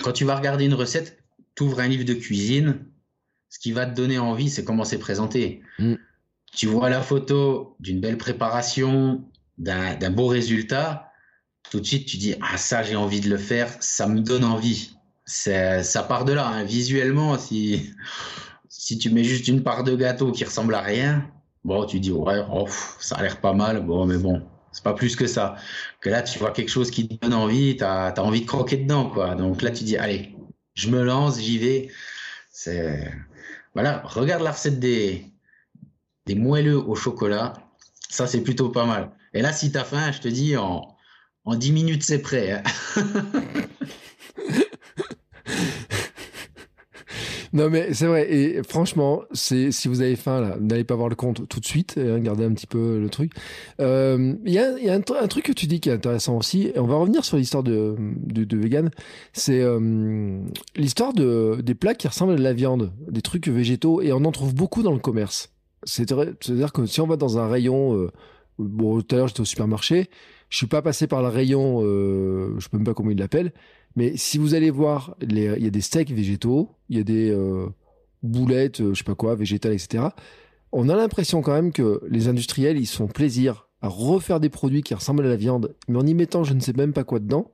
Quand 0.03 0.12
tu 0.12 0.24
vas 0.24 0.37
regarder 0.37 0.66
une 0.66 0.74
recette, 0.74 1.22
tu 1.57 1.62
ouvres 1.64 1.81
un 1.81 1.89
livre 1.89 2.05
de 2.05 2.14
cuisine, 2.14 2.85
ce 3.49 3.59
qui 3.59 3.72
va 3.72 3.87
te 3.87 3.95
donner 3.95 4.18
envie, 4.18 4.51
c'est 4.51 4.62
comment 4.62 4.85
c'est 4.85 4.99
présenté. 4.99 5.62
Mm 5.79 5.95
tu 6.53 6.66
vois 6.66 6.90
la 6.90 7.03
photo 7.03 7.76
d'une 7.80 8.01
belle 8.01 8.18
préparation, 8.18 9.24
d'un 9.59 10.11
beau 10.11 10.26
résultat, 10.26 11.11
tout 11.70 11.80
de 11.80 11.86
suite 11.86 12.07
tu 12.07 12.16
dis 12.16 12.34
ah 12.40 12.57
ça 12.57 12.82
j'ai 12.82 12.96
envie 12.96 13.20
de 13.20 13.28
le 13.28 13.36
faire, 13.36 13.68
ça 13.80 14.07
me 14.07 14.20
donne 14.20 14.44
envie. 14.44 14.94
Ça 15.26 16.03
part 16.09 16.24
de 16.24 16.32
là. 16.32 16.46
Hein. 16.49 16.64
Visuellement, 16.64 17.38
si 17.38 17.92
si 18.68 18.99
tu 18.99 19.11
mets 19.11 19.24
juste 19.24 19.49
une 19.49 19.62
part 19.62 19.84
de 19.84 19.94
gâteau 19.94 20.32
qui 20.32 20.44
ressemble 20.44 20.74
à 20.74 20.80
rien, 20.80 21.30
bon 21.64 21.84
tu 21.84 22.01
dis 22.01 22.12
ouais 22.12 22.42
oh, 22.51 22.66
ça 23.01 23.16
a 23.16 23.22
l'air 23.22 23.40
pas 23.40 23.53
mal, 23.53 23.84
bon 23.84 24.07
mais 24.07 24.16
bon 24.18 24.42
c'est 24.72 24.84
pas 24.84 24.94
plus 24.94 25.16
que 25.16 25.26
ça. 25.26 25.57
Que 26.01 26.09
là 26.11 26.22
tu 26.22 26.38
vois 26.38 26.53
quelque 26.53 26.70
chose 26.70 26.90
qui 26.90 27.09
te 27.09 27.14
donne 27.14 27.34
envie, 27.34 27.76
tu 27.76 27.84
as, 27.84 28.14
envie 28.18 28.42
de 28.42 28.46
croquer 28.46 28.78
dedans 28.78 29.11
quoi. 29.11 29.34
Donc 29.34 29.62
là 29.62 29.70
tu 29.70 29.84
dis 29.84 29.96
allez 29.96 30.34
je 30.74 30.88
me 30.88 31.03
lance, 31.03 31.40
j'y 31.40 31.59
vais. 31.59 31.90
C'est 32.51 33.12
voilà 33.74 34.03
regarde 34.05 34.42
la 34.42 34.53
recette 34.53 34.80
des 34.80 35.26
des 36.29 36.35
moelleux 36.35 36.79
au 36.79 36.95
chocolat. 36.95 37.55
Ça, 38.11 38.26
c'est 38.26 38.43
plutôt 38.43 38.68
pas 38.68 38.85
mal. 38.85 39.11
Et 39.33 39.41
là, 39.41 39.53
si 39.53 39.72
tu 39.72 39.79
as 39.79 39.85
faim, 39.85 40.12
je 40.12 40.20
te 40.20 40.29
dis, 40.29 40.57
en, 40.57 40.95
en 41.45 41.55
10 41.57 41.72
minutes, 41.72 42.03
c'est 42.03 42.20
prêt. 42.20 42.53
Hein. 42.53 42.62
Non 47.55 47.70
mais 47.70 47.95
c'est 47.95 48.07
vrai 48.07 48.31
et 48.31 48.62
franchement 48.62 49.22
c'est 49.33 49.72
si 49.72 49.89
vous 49.89 50.03
avez 50.03 50.16
faim 50.16 50.43
là 50.43 50.59
n'allez 50.61 50.85
pas 50.85 50.95
voir 50.97 51.09
le 51.09 51.14
compte 51.14 51.49
tout 51.49 51.61
de 51.61 51.64
suite 51.64 51.97
et 51.97 52.12
regardez 52.12 52.45
un 52.45 52.53
petit 52.53 52.66
peu 52.66 53.01
le 53.01 53.09
truc. 53.09 53.33
Euh, 53.81 54.35
il 54.45 54.53
y 54.53 54.59
a, 54.59 54.79
y 54.79 54.91
a 54.91 54.95
un, 54.95 55.01
truc 55.01 55.47
que 55.47 55.53
tu 55.53 55.66
dis 55.66 55.81
qui 55.81 55.89
est 55.89 55.95
intéressant 55.95 56.37
aussi 56.37 56.70
et 56.74 56.79
on 56.79 56.87
va 56.87 56.97
revenir 56.97 57.24
sur 57.24 57.39
l'histoire 57.39 57.62
de, 57.62 57.97
de, 57.99 58.45
de 58.45 58.57
vegan. 58.59 58.91
C'est 59.33 59.62
euh, 59.62 60.41
l'histoire 60.76 61.14
de 61.14 61.61
des 61.62 61.74
plats 61.74 61.95
qui 61.95 62.07
ressemblent 62.07 62.35
à 62.35 62.37
de 62.37 62.43
la 62.43 62.53
viande, 62.53 62.93
des 63.09 63.22
trucs 63.22 63.49
végétaux 63.49 64.03
et 64.03 64.12
on 64.12 64.26
en 64.26 64.33
trouve 64.33 64.55
beaucoup 64.55 64.83
dans 64.83 64.93
le 64.93 65.01
commerce. 65.01 65.51
C'est-à-dire 65.85 66.72
que 66.72 66.87
si 66.87 67.01
on 67.01 67.07
va 67.07 67.16
dans 67.16 67.39
un 67.39 67.49
rayon, 67.49 67.97
euh, 67.97 68.11
bon, 68.59 69.01
tout 69.01 69.14
à 69.14 69.18
l'heure 69.18 69.29
j'étais 69.29 69.41
au 69.41 69.47
supermarché, 69.47 70.11
je 70.49 70.57
suis 70.57 70.66
pas 70.66 70.83
passé 70.83 71.07
par 71.07 71.22
le 71.22 71.29
rayon, 71.29 71.81
euh, 71.83 72.55
je 72.59 72.64
sais 72.64 72.70
même 72.72 72.85
pas 72.85 72.95
comment 72.95 73.11
il 73.11 73.18
l'appelle, 73.18 73.53
mais 73.97 74.16
si 74.16 74.39
vous 74.39 74.55
allez 74.55 74.70
voir, 74.70 75.16
il 75.20 75.39
y 75.39 75.66
a 75.66 75.70
des 75.70 75.81
steaks 75.81 76.11
végétaux, 76.11 76.70
il 76.89 76.97
y 76.97 77.01
a 77.01 77.05
des 77.05 77.31
euh, 77.31 77.66
boulettes, 78.22 78.79
je 78.79 78.95
sais 78.95 79.05
pas 79.05 79.14
quoi, 79.14 79.35
végétales, 79.35 79.72
etc. 79.72 80.05
On 80.72 80.89
a 80.89 80.97
l'impression 80.97 81.43
quand 81.43 81.55
même 81.55 81.72
que 81.72 82.01
les 82.09 82.29
industriels, 82.29 82.79
ils 82.79 82.87
se 82.87 82.97
font 82.97 83.09
plaisir 83.09 83.68
à 83.81 83.89
refaire 83.89 84.41
des 84.41 84.49
produits 84.49 84.83
qui 84.83 84.95
ressemblent 84.95 85.24
à 85.24 85.29
la 85.29 85.37
viande, 85.37 85.74
mais 85.89 85.99
en 85.99 86.07
y 86.07 86.14
mettant 86.14 86.45
je 86.45 86.55
ne 86.55 86.61
sais 86.61 86.72
même 86.72 86.93
pas 86.93 87.05
quoi 87.05 87.20
dedans. 87.20 87.53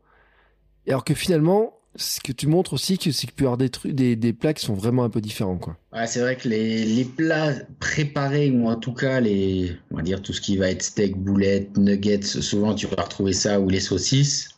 Alors 0.89 1.05
que 1.05 1.15
finalement, 1.15 1.79
ce 1.97 2.21
que 2.21 2.33
tu 2.33 2.47
montres 2.47 2.73
aussi, 2.73 2.99
c'est 3.01 3.27
que 3.27 3.33
peut 3.33 3.45
y 3.45 3.47
avoir 3.47 3.57
des, 3.57 3.71
trucs, 3.71 3.93
des, 3.93 4.17
des, 4.17 4.33
plats 4.33 4.53
qui 4.53 4.65
sont 4.65 4.75
vraiment 4.75 5.05
un 5.05 5.11
peu 5.11 5.21
différents. 5.21 5.59
Quoi. 5.59 5.77
Ouais, 5.93 6.07
c'est 6.07 6.21
vrai 6.21 6.37
que 6.37 6.49
les, 6.49 6.85
les, 6.85 7.05
plats 7.05 7.53
préparés, 7.79 8.51
ou 8.51 8.69
en 8.69 8.77
tout 8.77 8.93
cas, 8.95 9.21
les, 9.21 9.77
on 9.91 9.97
va 9.97 10.03
dire 10.03 10.21
tout 10.21 10.33
ce 10.33 10.41
qui 10.41 10.57
va 10.57 10.71
être 10.71 10.83
steak, 10.83 11.17
boulettes, 11.17 11.77
nuggets, 11.77 12.23
souvent 12.23 12.75
tu 12.75 12.87
vas 12.87 13.03
retrouver 13.03 13.33
ça, 13.33 13.61
ou 13.61 13.69
les 13.69 13.81
saucisses. 13.81 14.51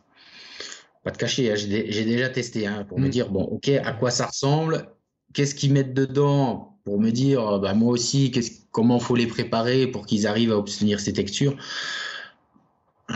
Pas 1.05 1.11
de 1.11 1.19
cacher, 1.19 1.53
hein, 1.53 1.57
j'ai 1.57 2.05
déjà 2.05 2.29
testé 2.29 2.67
hein, 2.67 2.85
pour 2.89 2.99
me 2.99 3.07
mm. 3.07 3.11
dire, 3.11 3.31
bon, 3.31 3.43
ok, 3.43 3.69
à 3.69 3.93
quoi 3.93 4.11
ça 4.11 4.27
ressemble 4.27 4.89
Qu'est-ce 5.35 5.55
qu'ils 5.55 5.73
mettent 5.73 5.95
dedans 5.95 6.79
pour 6.85 6.99
me 6.99 7.11
dire, 7.11 7.59
bah, 7.59 7.75
moi 7.75 7.93
aussi, 7.93 8.33
comment 8.71 8.99
faut 8.99 9.17
les 9.17 9.27
préparer 9.27 9.87
pour 9.87 10.07
qu'ils 10.07 10.27
arrivent 10.27 10.53
à 10.53 10.57
obtenir 10.57 11.01
ces 11.01 11.13
textures 11.13 11.57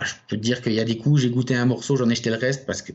je 0.02 0.14
peux 0.28 0.36
te 0.36 0.42
dire 0.42 0.62
qu'il 0.62 0.72
y 0.72 0.80
a 0.80 0.84
des 0.84 0.96
coups, 0.96 1.22
j'ai 1.22 1.30
goûté 1.30 1.54
un 1.54 1.66
morceau, 1.66 1.96
j'en 1.96 2.08
ai 2.08 2.14
jeté 2.14 2.30
le 2.30 2.36
reste 2.36 2.66
parce 2.66 2.82
que 2.82 2.92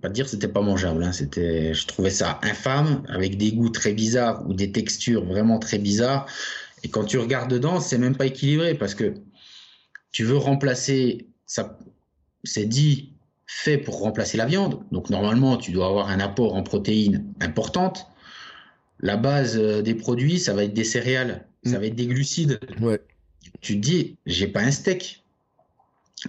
pas 0.00 0.08
dire 0.08 0.24
que 0.24 0.30
c'était 0.30 0.48
pas 0.48 0.60
mangeable. 0.60 1.04
Hein. 1.04 1.12
C'était, 1.12 1.74
je 1.74 1.86
trouvais 1.86 2.10
ça 2.10 2.40
infâme, 2.42 3.02
avec 3.08 3.36
des 3.36 3.52
goûts 3.52 3.70
très 3.70 3.92
bizarres 3.92 4.44
ou 4.46 4.54
des 4.54 4.72
textures 4.72 5.24
vraiment 5.24 5.58
très 5.58 5.78
bizarres. 5.78 6.26
Et 6.82 6.88
quand 6.88 7.04
tu 7.04 7.18
regardes 7.18 7.50
dedans, 7.50 7.80
c'est 7.80 7.98
même 7.98 8.16
pas 8.16 8.26
équilibré 8.26 8.74
parce 8.74 8.94
que 8.94 9.14
tu 10.12 10.24
veux 10.24 10.36
remplacer, 10.36 11.26
ça, 11.46 11.78
c'est 12.44 12.66
dit 12.66 13.14
fait 13.46 13.78
pour 13.78 14.00
remplacer 14.00 14.36
la 14.36 14.46
viande. 14.46 14.80
Donc 14.90 15.10
normalement, 15.10 15.56
tu 15.56 15.72
dois 15.72 15.86
avoir 15.86 16.08
un 16.08 16.20
apport 16.20 16.54
en 16.54 16.62
protéines 16.62 17.32
importante. 17.40 18.06
La 19.00 19.16
base 19.16 19.56
euh, 19.58 19.82
des 19.82 19.94
produits, 19.94 20.38
ça 20.38 20.54
va 20.54 20.64
être 20.64 20.74
des 20.74 20.84
céréales, 20.84 21.46
ça 21.64 21.76
mm. 21.76 21.80
va 21.80 21.86
être 21.86 21.94
des 21.94 22.06
glucides. 22.06 22.60
Ouais. 22.80 23.00
Tu 23.60 23.74
te 23.74 23.80
dis, 23.80 24.16
j'ai 24.26 24.46
pas 24.46 24.60
un 24.60 24.70
steak 24.70 25.23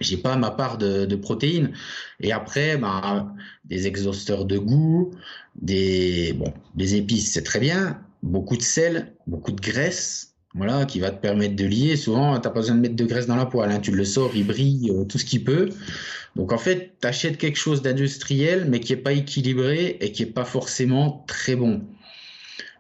j'ai 0.02 0.18
pas 0.18 0.36
ma 0.36 0.52
part 0.52 0.78
de, 0.78 1.16
protéines. 1.16 1.72
Et 2.20 2.32
après, 2.32 2.78
bah, 2.78 3.34
des 3.66 3.88
exhausteurs 3.88 4.46
de 4.46 4.58
goût, 4.58 5.12
des, 5.56 6.34
bon, 6.34 6.54
des 6.76 6.96
épices, 6.96 7.32
c'est 7.32 7.44
très 7.44 7.60
bien. 7.60 8.02
Beaucoup 8.24 8.58
de 8.58 8.62
sel, 8.62 9.14
beaucoup 9.28 9.52
de 9.52 9.62
graisse, 9.62 10.36
voilà, 10.54 10.86
qui 10.86 11.00
va 11.00 11.12
te 11.12 11.22
permettre 11.22 11.56
de 11.56 11.66
lier. 11.66 11.96
Souvent, 11.96 12.40
tu 12.40 12.48
n'as 12.48 12.54
pas 12.54 12.60
besoin 12.62 12.76
de 12.76 12.82
mettre 12.82 12.96
de 12.96 13.06
graisse 13.06 13.28
dans 13.28 13.36
la 13.36 13.46
poêle. 13.46 13.72
Hein. 13.72 13.80
Tu 13.80 13.92
le 13.92 14.06
sors, 14.06 14.36
il 14.36 14.46
brille, 14.46 14.92
euh, 14.92 15.04
tout 15.06 15.18
ce 15.18 15.26
qu'il 15.26 15.44
peut. 15.44 15.70
Donc, 16.36 16.52
en 16.52 16.58
fait, 16.58 16.94
tu 17.02 17.08
achètes 17.08 17.38
quelque 17.38 17.58
chose 17.58 17.82
d'industriel, 17.82 18.66
mais 18.70 18.80
qui 18.80 18.94
n'est 18.94 19.02
pas 19.02 19.14
équilibré 19.14 19.98
et 20.02 20.12
qui 20.12 20.26
n'est 20.26 20.32
pas 20.32 20.46
forcément 20.46 21.24
très 21.28 21.56
bon. 21.56 21.82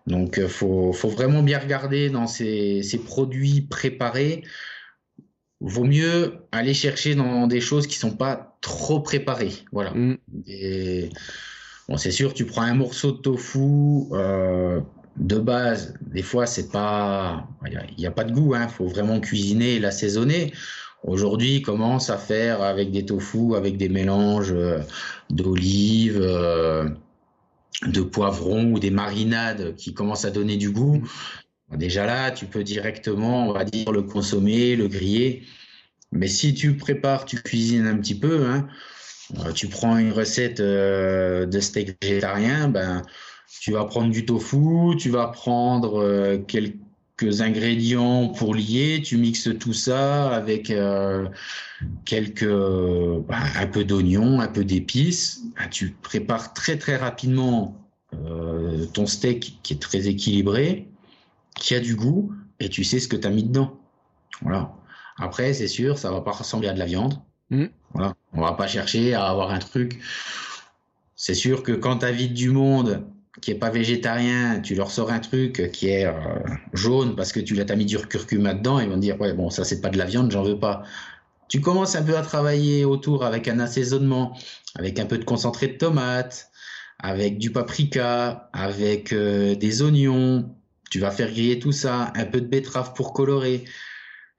Donc, 0.07 0.35
il 0.37 0.43
euh, 0.43 0.47
faut, 0.47 0.93
faut, 0.93 1.09
vraiment 1.09 1.43
bien 1.43 1.59
regarder 1.59 2.09
dans 2.09 2.27
ces, 2.27 2.81
ces 2.83 2.97
produits 2.97 3.61
préparés 3.61 4.43
vaut 5.65 5.83
mieux 5.83 6.35
aller 6.51 6.75
chercher 6.75 7.15
dans 7.15 7.47
des 7.47 7.59
choses 7.59 7.87
qui 7.87 7.97
sont 7.97 8.15
pas 8.15 8.55
trop 8.61 8.99
préparées. 8.99 9.53
Voilà. 9.71 9.91
Mm. 9.91 10.17
bon, 11.89 11.97
c'est 11.97 12.11
sûr, 12.11 12.33
tu 12.33 12.45
prends 12.45 12.61
un 12.61 12.75
morceau 12.75 13.11
de 13.11 13.17
tofu 13.17 14.05
euh, 14.11 14.79
de 15.17 15.37
base. 15.37 15.95
Des 16.01 16.21
fois, 16.21 16.45
c'est 16.45 16.71
pas, 16.71 17.47
il 17.65 17.95
n'y 17.97 18.05
a, 18.05 18.11
pas 18.11 18.23
de 18.23 18.31
goût. 18.31 18.53
Il 18.53 18.61
hein. 18.61 18.67
faut 18.67 18.87
vraiment 18.87 19.19
cuisiner 19.19 19.75
et 19.75 19.79
l'assaisonner. 19.79 20.53
Aujourd'hui, 21.03 21.63
commence 21.63 22.11
à 22.11 22.17
faire 22.17 22.61
avec 22.61 22.91
des 22.91 23.05
tofu, 23.05 23.55
avec 23.55 23.77
des 23.77 23.89
mélanges 23.89 24.53
euh, 24.53 24.79
d'olives, 25.31 26.19
euh, 26.21 26.87
de 27.87 28.01
poivrons 28.01 28.71
ou 28.71 28.79
des 28.79 28.91
marinades 28.91 29.75
qui 29.75 29.95
commencent 29.95 30.25
à 30.25 30.31
donner 30.31 30.57
du 30.57 30.69
goût. 30.69 31.01
Déjà 31.71 32.05
là, 32.05 32.31
tu 32.31 32.45
peux 32.45 32.63
directement, 32.63 33.49
on 33.49 33.53
va 33.53 33.63
dire, 33.65 33.91
le 33.91 34.03
consommer, 34.03 34.75
le 34.75 34.87
griller. 34.87 35.43
Mais 36.11 36.27
si 36.27 36.53
tu 36.53 36.77
prépares, 36.77 37.25
tu 37.25 37.37
cuisines 37.41 37.87
un 37.87 37.97
petit 37.97 38.17
peu, 38.17 38.45
hein, 38.45 38.67
euh, 39.39 39.51
tu 39.51 39.67
prends 39.67 39.97
une 39.97 40.11
recette 40.11 40.59
euh, 40.59 41.45
de 41.45 41.59
steak 41.59 41.97
végétarien, 42.01 42.69
ben, 42.69 43.01
tu 43.61 43.71
vas 43.71 43.85
prendre 43.85 44.11
du 44.11 44.25
tofu, 44.25 44.95
tu 44.97 45.09
vas 45.09 45.27
prendre 45.27 45.99
euh, 45.99 46.37
quelques 46.37 47.41
ingrédients 47.41 48.29
pour 48.29 48.53
lier, 48.53 49.01
tu 49.03 49.17
mixes 49.17 49.49
tout 49.59 49.73
ça 49.73 50.29
avec 50.33 50.71
quelques, 52.05 52.45
ben, 52.45 53.43
un 53.55 53.67
peu 53.67 53.83
d'oignon, 53.83 54.39
un 54.39 54.47
peu 54.47 54.63
d'épices. 54.63 55.41
Ben, 55.57 55.67
tu 55.69 55.91
prépares 56.01 56.53
très 56.53 56.77
très 56.77 56.95
rapidement 56.95 57.81
ton 58.93 59.07
steak 59.07 59.59
qui 59.61 59.73
est 59.73 59.81
très 59.81 60.07
équilibré 60.07 60.87
qui 61.55 61.75
a 61.75 61.79
du 61.79 61.95
goût 61.95 62.33
et 62.59 62.69
tu 62.69 62.83
sais 62.83 62.99
ce 62.99 63.07
que 63.07 63.15
tu 63.15 63.27
as 63.27 63.31
mis 63.31 63.43
dedans. 63.43 63.79
Voilà. 64.41 64.73
Après, 65.17 65.53
c'est 65.53 65.67
sûr, 65.67 65.97
ça 65.97 66.11
va 66.11 66.21
pas 66.21 66.31
ressembler 66.31 66.67
à 66.67 66.73
de 66.73 66.79
la 66.79 66.85
viande. 66.85 67.19
Mm. 67.49 67.65
Voilà. 67.93 68.13
On 68.33 68.41
va 68.41 68.53
pas 68.53 68.67
chercher 68.67 69.13
à 69.13 69.25
avoir 69.25 69.51
un 69.51 69.59
truc. 69.59 69.99
C'est 71.15 71.33
sûr 71.33 71.63
que 71.63 71.71
quand 71.71 71.99
tu 71.99 72.05
invites 72.05 72.33
du 72.33 72.49
monde 72.49 73.05
qui 73.41 73.51
est 73.51 73.55
pas 73.55 73.69
végétarien, 73.69 74.59
tu 74.61 74.75
leur 74.75 74.91
sors 74.91 75.11
un 75.11 75.19
truc 75.19 75.71
qui 75.71 75.87
est 75.87 76.05
euh, 76.05 76.13
jaune 76.73 77.15
parce 77.15 77.31
que 77.31 77.39
tu 77.39 77.53
l'as 77.53 77.75
mis 77.75 77.85
du 77.85 77.97
curcuma 77.97 78.53
dedans, 78.53 78.79
ils 78.79 78.89
vont 78.89 78.97
dire 78.97 79.19
ouais 79.19 79.33
bon 79.33 79.49
ça 79.49 79.65
c'est 79.65 79.81
pas 79.81 79.89
de 79.89 79.97
la 79.97 80.05
viande, 80.05 80.31
j'en 80.31 80.43
veux 80.43 80.59
pas. 80.59 80.83
Tu 81.47 81.61
commences 81.61 81.95
un 81.95 82.03
peu 82.03 82.17
à 82.17 82.21
travailler 82.21 82.85
autour 82.85 83.23
avec 83.23 83.47
un 83.47 83.59
assaisonnement, 83.59 84.37
avec 84.75 84.99
un 84.99 85.05
peu 85.05 85.17
de 85.17 85.23
concentré 85.23 85.67
de 85.67 85.77
tomate, 85.77 86.49
avec 86.99 87.37
du 87.37 87.51
paprika, 87.51 88.49
avec 88.53 89.13
euh, 89.13 89.55
des 89.55 89.81
oignons. 89.81 90.54
Tu 90.89 90.99
vas 90.99 91.11
faire 91.11 91.31
griller 91.31 91.59
tout 91.59 91.71
ça, 91.71 92.13
un 92.15 92.25
peu 92.25 92.41
de 92.41 92.47
betterave 92.47 92.93
pour 92.93 93.13
colorer. 93.13 93.65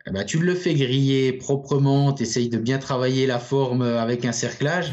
Eh 0.07 0.11
ben, 0.13 0.25
tu 0.25 0.39
le 0.39 0.55
fais 0.55 0.75
griller 0.75 1.33
proprement, 1.33 2.13
tu 2.13 2.23
essayes 2.23 2.49
de 2.49 2.59
bien 2.59 2.79
travailler 2.79 3.27
la 3.27 3.39
forme 3.39 3.83
avec 3.83 4.25
un 4.25 4.33
cerclage. 4.33 4.93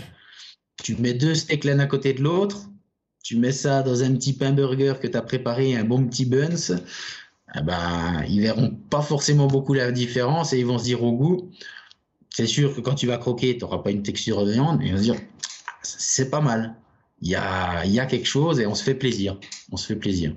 Tu 0.84 0.96
mets 0.96 1.14
deux 1.14 1.36
steaks 1.36 1.64
l'un 1.64 1.80
à 1.80 1.86
côté 1.86 2.14
de 2.14 2.22
l'autre. 2.22 2.70
Tu 3.24 3.38
mets 3.38 3.52
ça 3.52 3.84
dans 3.84 4.04
un 4.04 4.14
petit 4.14 4.34
pain 4.34 4.52
burger 4.52 4.96
que 5.02 5.08
tu 5.08 5.16
as 5.16 5.22
préparé, 5.22 5.76
un 5.76 5.84
bon 5.84 6.06
petit 6.08 6.26
buns. 6.26 6.78
Eh 7.56 7.62
ben, 7.62 8.24
ils 8.28 8.42
verront 8.42 8.72
pas 8.90 9.02
forcément 9.02 9.48
beaucoup 9.48 9.74
la 9.74 9.92
différence 9.92 10.54
et 10.54 10.60
ils 10.60 10.66
vont 10.66 10.80
se 10.80 10.86
dire 10.86 11.04
au 11.04 11.14
goût. 11.14 11.52
C'est 12.30 12.48
sûr 12.48 12.76
que 12.76 12.82
quand 12.82 12.96
tu 12.96 13.06
vas 13.06 13.18
croquer, 13.18 13.56
tu 13.56 13.64
n'auras 13.64 13.78
pas 13.78 13.92
une 13.92 14.02
texture 14.02 14.44
de 14.46 14.52
viande, 14.52 14.82
ils 14.84 14.92
vont 14.92 14.98
se 14.98 15.04
dire 15.04 15.16
c'est 15.84 16.32
pas 16.32 16.42
mal 16.42 16.76
il 17.24 17.30
y 17.30 17.36
a, 17.36 17.86
y 17.86 18.00
a 18.00 18.06
quelque 18.06 18.26
chose 18.26 18.60
et 18.60 18.68
on 18.68 18.76
se 18.76 18.84
fait 18.84 18.96
plaisir. 18.96 19.40
On 19.72 19.78
se 19.78 19.88
fait 19.88 19.96
plaisir. 19.96 20.36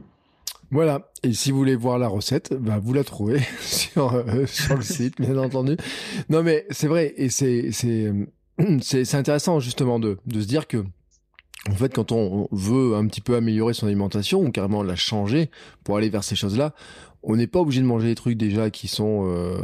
Voilà. 0.70 1.10
Et 1.22 1.32
si 1.32 1.50
vous 1.50 1.58
voulez 1.58 1.76
voir 1.76 1.98
la 1.98 2.08
recette, 2.08 2.54
bah 2.54 2.78
vous 2.82 2.92
la 2.92 3.04
trouvez 3.04 3.40
sur, 3.60 4.14
euh, 4.14 4.46
sur 4.46 4.76
le 4.76 4.82
site, 4.82 5.20
bien 5.20 5.36
entendu. 5.38 5.76
Non, 6.28 6.42
mais 6.42 6.66
c'est 6.70 6.88
vrai. 6.88 7.14
Et 7.16 7.28
c'est, 7.28 7.70
c'est, 7.72 9.04
c'est, 9.04 9.14
intéressant, 9.16 9.60
justement, 9.60 9.98
de, 9.98 10.18
de 10.26 10.40
se 10.40 10.46
dire 10.46 10.66
que, 10.66 10.84
en 11.68 11.74
fait, 11.74 11.94
quand 11.94 12.12
on 12.12 12.48
veut 12.52 12.94
un 12.94 13.06
petit 13.06 13.20
peu 13.20 13.36
améliorer 13.36 13.74
son 13.74 13.86
alimentation 13.86 14.42
ou 14.42 14.50
carrément 14.50 14.82
la 14.82 14.96
changer 14.96 15.50
pour 15.84 15.96
aller 15.96 16.08
vers 16.08 16.24
ces 16.24 16.36
choses-là, 16.36 16.74
on 17.22 17.36
n'est 17.36 17.48
pas 17.48 17.60
obligé 17.60 17.80
de 17.80 17.86
manger 17.86 18.08
des 18.08 18.14
trucs 18.14 18.36
déjà 18.36 18.70
qui 18.70 18.86
sont, 18.86 19.24
euh, 19.26 19.58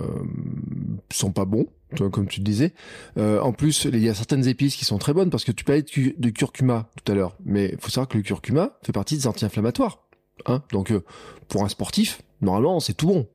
sont 1.11 1.31
pas 1.31 1.45
bons 1.45 1.67
comme 2.11 2.27
tu 2.27 2.41
disais. 2.41 2.73
Euh, 3.19 3.41
en 3.41 3.53
plus, 3.53 3.85
il 3.85 3.99
y 3.99 4.09
a 4.09 4.15
certaines 4.15 4.47
épices 4.49 4.77
qui 4.77 4.85
sont 4.85 4.99
très 4.99 5.13
bonnes 5.13 5.31
parce 5.31 5.45
que 5.45 5.53
tu 5.53 5.65
parlais 5.65 5.83
de, 5.83 6.31
curcuma 6.31 6.89
tout 6.97 7.13
à 7.13 7.15
l'heure, 7.15 7.37
mais 7.45 7.75
faut 7.79 7.91
savoir 7.91 8.09
que 8.09 8.17
le 8.17 8.23
curcuma 8.23 8.79
fait 8.83 8.93
partie 8.93 9.17
des 9.17 9.27
anti-inflammatoires. 9.27 10.03
Hein 10.47 10.63
Donc, 10.73 10.91
euh, 10.91 11.05
pour 11.49 11.65
un 11.65 11.69
sportif, 11.69 12.23
normalement, 12.41 12.81
c'est 12.81 12.95
tout 12.95 13.07
bon. 13.07 13.29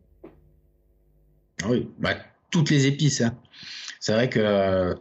Ah 1.64 1.68
oui, 1.70 1.90
bah, 2.00 2.16
toutes 2.52 2.70
les 2.70 2.86
épices. 2.88 3.22
Hein. 3.22 3.36
C'est 4.00 4.14
vrai 4.14 4.30
que 4.30 4.40
euh, 4.40 4.94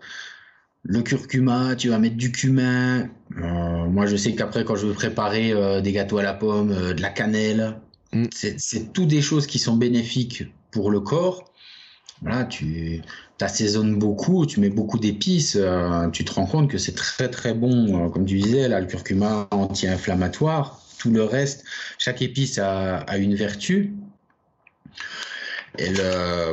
le 0.83 1.03
curcuma, 1.03 1.77
tu 1.77 1.89
vas 1.89 1.99
mettre 1.99 2.17
du 2.17 2.33
cumin. 2.33 3.09
moi, 3.31 4.07
je 4.07 4.17
sais 4.17 4.35
qu'après, 4.35 4.65
quand 4.65 4.77
je 4.77 4.87
veux 4.87 4.95
préparer 4.95 5.83
des 5.83 5.93
gâteaux 5.93 6.19
à 6.19 6.23
la 6.23 6.35
pomme, 6.35 6.95
de 6.95 7.03
la 7.03 7.11
cannelle, 7.11 7.81
mm. 8.13 8.27
c'est 8.31 8.93
tout 8.93 9.07
des 9.07 9.21
choses 9.21 9.47
qui 9.47 9.59
sont 9.59 9.77
bénéfiques 9.77 10.45
pour 10.71 10.91
le 10.91 11.01
corps. 11.01 11.53
Voilà, 12.23 12.45
tu 12.45 13.03
assaisonnes 13.41 13.99
beaucoup, 13.99 14.47
tu 14.47 14.61
mets 14.61 14.71
beaucoup 14.71 14.99
d'épices, 14.99 15.57
euh, 15.61 16.09
tu 16.11 16.25
te 16.25 16.33
rends 16.33 16.47
compte 16.47 16.71
que 16.71 16.79
c'est 16.79 16.95
très 16.95 17.29
très 17.29 17.53
bon, 17.53 18.07
euh, 18.07 18.09
comme 18.09 18.25
tu 18.25 18.39
disais, 18.39 18.69
là, 18.69 18.81
le 18.81 18.87
curcuma 18.87 19.49
anti-inflammatoire, 19.51 20.81
tout 20.99 21.11
le 21.11 21.25
reste, 21.25 21.65
chaque 21.99 22.23
épice 22.23 22.59
a, 22.59 23.05
une 23.17 23.35
vertu. 23.35 23.95
Et 25.79 25.93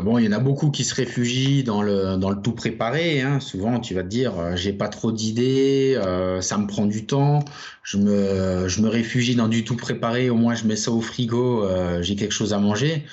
bon, 0.03 0.17
il 0.17 0.25
y 0.25 0.27
en 0.27 0.33
a 0.33 0.39
beaucoup 0.39 0.69
qui 0.69 0.83
se 0.83 0.93
réfugient 0.93 1.63
dans 1.63 1.81
le, 1.81 2.17
le 2.17 2.41
tout 2.41 2.51
préparé. 2.51 3.21
Hein. 3.21 3.39
Souvent, 3.39 3.79
tu 3.79 3.93
vas 3.93 4.03
te 4.03 4.09
dire, 4.09 4.37
euh, 4.37 4.55
j'ai 4.57 4.73
pas 4.73 4.89
trop 4.89 5.13
d'idées, 5.13 5.97
ça 6.41 6.57
me 6.57 6.67
prend 6.67 6.85
du 6.85 7.05
temps. 7.05 7.39
Je 7.83 7.97
me, 7.97 8.87
réfugie 8.87 9.35
dans 9.35 9.47
du 9.47 9.63
tout 9.63 9.77
préparé. 9.77 10.29
Au 10.29 10.35
moins, 10.35 10.55
je 10.55 10.65
mets 10.65 10.75
ça 10.75 10.91
au 10.91 11.01
frigo, 11.01 11.65
j'ai 12.01 12.15
quelque 12.15 12.33
chose 12.33 12.53
à 12.53 12.59
manger. 12.59 13.05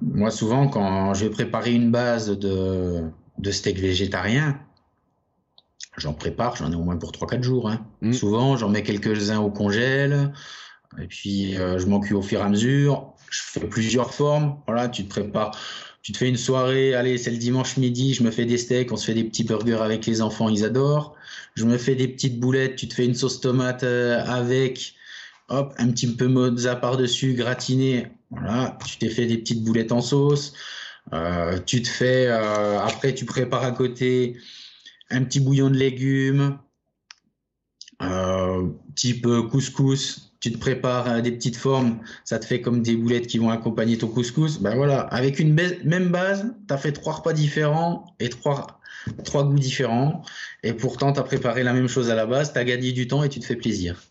Moi, 0.00 0.30
souvent, 0.30 0.68
quand 0.68 1.12
je 1.14 1.24
vais 1.24 1.30
préparer 1.30 1.72
une 1.72 1.90
base 1.90 2.30
de 2.30 3.50
steak 3.50 3.78
végétarien, 3.78 4.58
j'en 5.96 6.12
prépare, 6.14 6.56
j'en 6.56 6.70
ai 6.72 6.74
au 6.74 6.82
moins 6.82 6.96
pour 6.96 7.12
3-4 7.12 7.42
jours. 7.42 7.68
Hein. 7.68 7.86
Mm. 8.02 8.12
Souvent, 8.12 8.56
j'en 8.56 8.68
mets 8.68 8.82
quelques-uns 8.82 9.40
au 9.40 9.50
congèle, 9.50 10.32
et 11.00 11.06
puis 11.06 11.56
euh, 11.56 11.78
je 11.78 11.86
m'en 11.86 12.00
cuis 12.00 12.14
au 12.14 12.22
fur 12.22 12.40
et 12.40 12.42
à 12.42 12.48
mesure. 12.48 13.14
Je 13.30 13.40
fais 13.42 13.66
plusieurs 13.66 14.12
formes. 14.12 14.58
Voilà, 14.66 14.88
tu 14.88 15.04
te 15.04 15.08
prépares, 15.08 15.56
tu 16.02 16.12
te 16.12 16.18
fais 16.18 16.28
une 16.28 16.36
soirée, 16.36 16.94
allez, 16.94 17.18
c'est 17.18 17.30
le 17.30 17.36
dimanche 17.36 17.76
midi, 17.76 18.14
je 18.14 18.22
me 18.22 18.30
fais 18.30 18.44
des 18.44 18.58
steaks, 18.58 18.90
on 18.90 18.96
se 18.96 19.04
fait 19.04 19.14
des 19.14 19.24
petits 19.24 19.44
burgers 19.44 19.82
avec 19.82 20.06
les 20.06 20.22
enfants, 20.22 20.48
ils 20.48 20.64
adorent. 20.64 21.14
Je 21.54 21.64
me 21.64 21.76
fais 21.76 21.94
des 21.94 22.08
petites 22.08 22.40
boulettes, 22.40 22.76
tu 22.76 22.88
te 22.88 22.94
fais 22.94 23.04
une 23.04 23.14
sauce 23.14 23.40
tomate 23.40 23.84
euh, 23.84 24.24
avec, 24.24 24.94
hop, 25.48 25.74
un 25.78 25.90
petit 25.90 26.06
peu 26.06 26.26
mozza 26.26 26.76
par-dessus, 26.76 27.34
gratiné, 27.34 28.08
voilà, 28.30 28.78
tu 28.86 28.98
t'es 28.98 29.10
fait 29.10 29.26
des 29.26 29.38
petites 29.38 29.62
boulettes 29.62 29.92
en 29.92 30.00
sauce. 30.00 30.54
Euh, 31.12 31.58
tu 31.66 31.82
te 31.82 31.88
fais, 31.88 32.26
euh, 32.28 32.80
après, 32.80 33.14
tu 33.14 33.24
prépares 33.24 33.64
à 33.64 33.72
côté 33.72 34.36
un 35.10 35.24
petit 35.24 35.40
bouillon 35.40 35.70
de 35.70 35.76
légumes, 35.76 36.58
euh, 38.02 38.68
type 38.94 39.26
couscous. 39.50 40.26
Tu 40.40 40.50
te 40.50 40.58
prépares 40.58 41.20
des 41.20 41.32
petites 41.32 41.56
formes, 41.56 41.98
ça 42.24 42.38
te 42.38 42.46
fait 42.46 42.62
comme 42.62 42.82
des 42.82 42.96
boulettes 42.96 43.26
qui 43.26 43.36
vont 43.36 43.50
accompagner 43.50 43.98
ton 43.98 44.08
couscous. 44.08 44.58
Ben 44.58 44.74
voilà, 44.74 45.00
avec 45.00 45.38
une 45.38 45.52
même 45.52 46.08
base, 46.08 46.54
tu 46.66 46.72
as 46.72 46.78
fait 46.78 46.92
trois 46.92 47.12
repas 47.14 47.34
différents 47.34 48.06
et 48.20 48.30
trois, 48.30 48.80
trois 49.24 49.44
goûts 49.44 49.58
différents. 49.58 50.22
Et 50.62 50.72
pourtant, 50.72 51.12
tu 51.12 51.20
as 51.20 51.24
préparé 51.24 51.62
la 51.62 51.74
même 51.74 51.88
chose 51.88 52.08
à 52.08 52.14
la 52.14 52.24
base, 52.24 52.54
tu 52.54 52.58
as 52.58 52.64
gagné 52.64 52.92
du 52.92 53.06
temps 53.06 53.22
et 53.22 53.28
tu 53.28 53.38
te 53.38 53.44
fais 53.44 53.56
plaisir. 53.56 54.02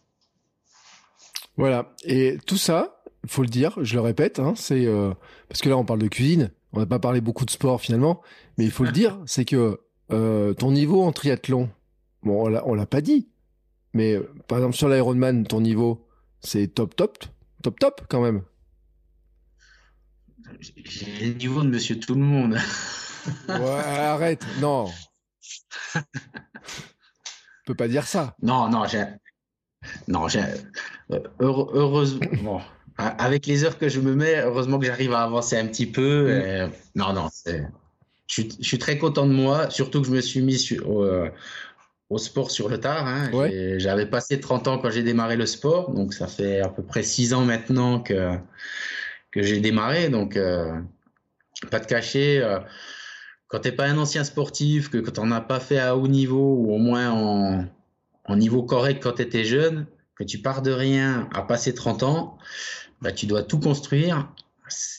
Voilà, 1.58 1.94
et 2.06 2.38
tout 2.46 2.58
ça, 2.58 3.02
faut 3.28 3.42
le 3.42 3.50
dire, 3.50 3.78
je 3.82 3.96
le 3.96 4.02
répète, 4.02 4.40
hein, 4.40 4.54
c'est 4.56 4.86
euh, 4.86 5.14
parce 5.50 5.62
que 5.62 5.68
là 5.68 5.78
on 5.78 5.84
parle 5.84 6.00
de 6.00 6.08
cuisine, 6.08 6.52
on 6.72 6.80
n'a 6.80 6.86
pas 6.86 7.00
parlé 7.00 7.20
beaucoup 7.22 7.44
de 7.44 7.52
sport 7.52 7.82
finalement, 7.82 8.22
mais 8.58 8.64
il 8.64 8.72
faut 8.72 8.86
le 8.86 8.92
dire, 8.94 9.20
c'est 9.26 9.46
que 9.46 9.80
euh, 10.12 10.54
ton 10.54 10.72
niveau 10.72 11.04
en 11.04 11.12
triathlon, 11.12 11.70
bon 12.24 12.52
on 12.66 12.74
l'a 12.74 12.86
pas 12.86 13.02
dit, 13.02 13.30
mais 13.94 14.16
euh, 14.16 14.30
par 14.48 14.58
exemple 14.60 14.76
sur 14.76 14.90
l'Ironman, 14.90 15.46
ton 15.46 15.62
niveau 15.62 16.08
c'est 16.42 16.68
top 16.68 16.96
top 16.96 17.26
top 17.62 17.80
top 17.80 18.02
quand 18.10 18.22
même. 18.22 18.44
J'ai 20.60 21.28
le 21.28 21.34
niveau 21.34 21.62
de 21.62 21.70
Monsieur 21.70 22.00
Tout 22.00 22.16
le 22.16 22.22
Monde. 22.22 22.58
ouais, 23.48 23.56
arrête, 23.58 24.46
non. 24.60 24.90
On 25.96 26.02
peut 27.66 27.76
pas 27.76 27.88
dire 27.88 28.08
ça. 28.08 28.36
Non, 28.42 28.68
non, 28.70 28.86
j'ai, 28.86 29.06
non, 30.08 30.28
j'ai, 30.28 30.44
heureusement. 31.40 32.62
Avec 32.98 33.46
les 33.46 33.64
heures 33.64 33.78
que 33.78 33.88
je 33.88 34.02
me 34.02 34.14
mets, 34.14 34.40
heureusement 34.42 34.78
que 34.78 34.86
j'arrive 34.86 35.14
à 35.14 35.24
avancer 35.24 35.58
un 35.58 35.68
petit 35.68 35.86
peu. 35.86 36.68
Mm. 36.68 36.72
Non, 36.96 37.14
non, 37.14 37.30
je, 38.30 38.44
suis 38.62 38.78
très 38.78 38.98
content 38.98 39.26
de 39.26 39.34
moi, 39.34 39.70
surtout 39.70 40.02
que 40.02 40.08
je 40.08 40.12
me 40.12 40.22
suis 40.22 40.42
mis 40.42 40.56
euh, 40.72 41.30
au, 42.10 42.18
sport 42.18 42.52
sur 42.52 42.70
le 42.70 42.80
tard. 42.80 43.08
Hein. 43.08 43.32
J'avais 43.78 44.06
passé 44.06 44.40
30 44.40 44.68
ans 44.68 44.78
quand 44.78 44.92
j'ai 44.92 45.04
démarré 45.04 45.36
le 45.36 45.48
sport, 45.48 45.92
donc 45.92 46.14
ça 46.14 46.28
fait 46.28 46.60
à 46.60 46.70
peu 46.70 46.84
près 46.84 47.04
6 47.04 47.34
ans 47.34 47.44
maintenant 47.44 48.00
que, 48.00 48.38
que 49.32 49.42
j'ai 49.42 49.60
démarré. 49.60 50.10
Donc, 50.10 50.38
euh, 50.38 50.80
pas 51.72 51.80
de 51.80 51.88
cacher. 51.88 52.40
Euh, 52.42 52.60
quand 53.48 53.60
tu 53.60 53.70
n'es 53.70 53.76
pas 53.76 53.88
un 53.88 53.98
ancien 53.98 54.24
sportif, 54.24 54.90
que 54.90 55.00
quand 55.00 55.24
n'en 55.24 55.32
as 55.32 55.42
pas 55.42 55.60
fait 55.60 55.80
à 55.80 55.98
haut 55.98 56.08
niveau, 56.08 56.56
ou 56.56 56.72
au 56.72 56.78
moins 56.78 57.10
en, 57.10 57.66
en 58.26 58.36
niveau 58.36 58.62
correct 58.62 59.02
quand 59.02 59.14
tu 59.14 59.24
étais 59.24 59.44
jeune, 59.44 59.88
que 60.16 60.24
tu 60.24 60.38
pars 60.38 60.62
de 60.62 60.72
rien 60.72 61.28
à 61.34 61.42
passer 61.42 61.74
30 61.74 62.04
ans, 62.04 62.38
bah, 63.02 63.12
tu 63.12 63.26
dois 63.26 63.42
tout 63.42 63.60
construire. 63.60 64.32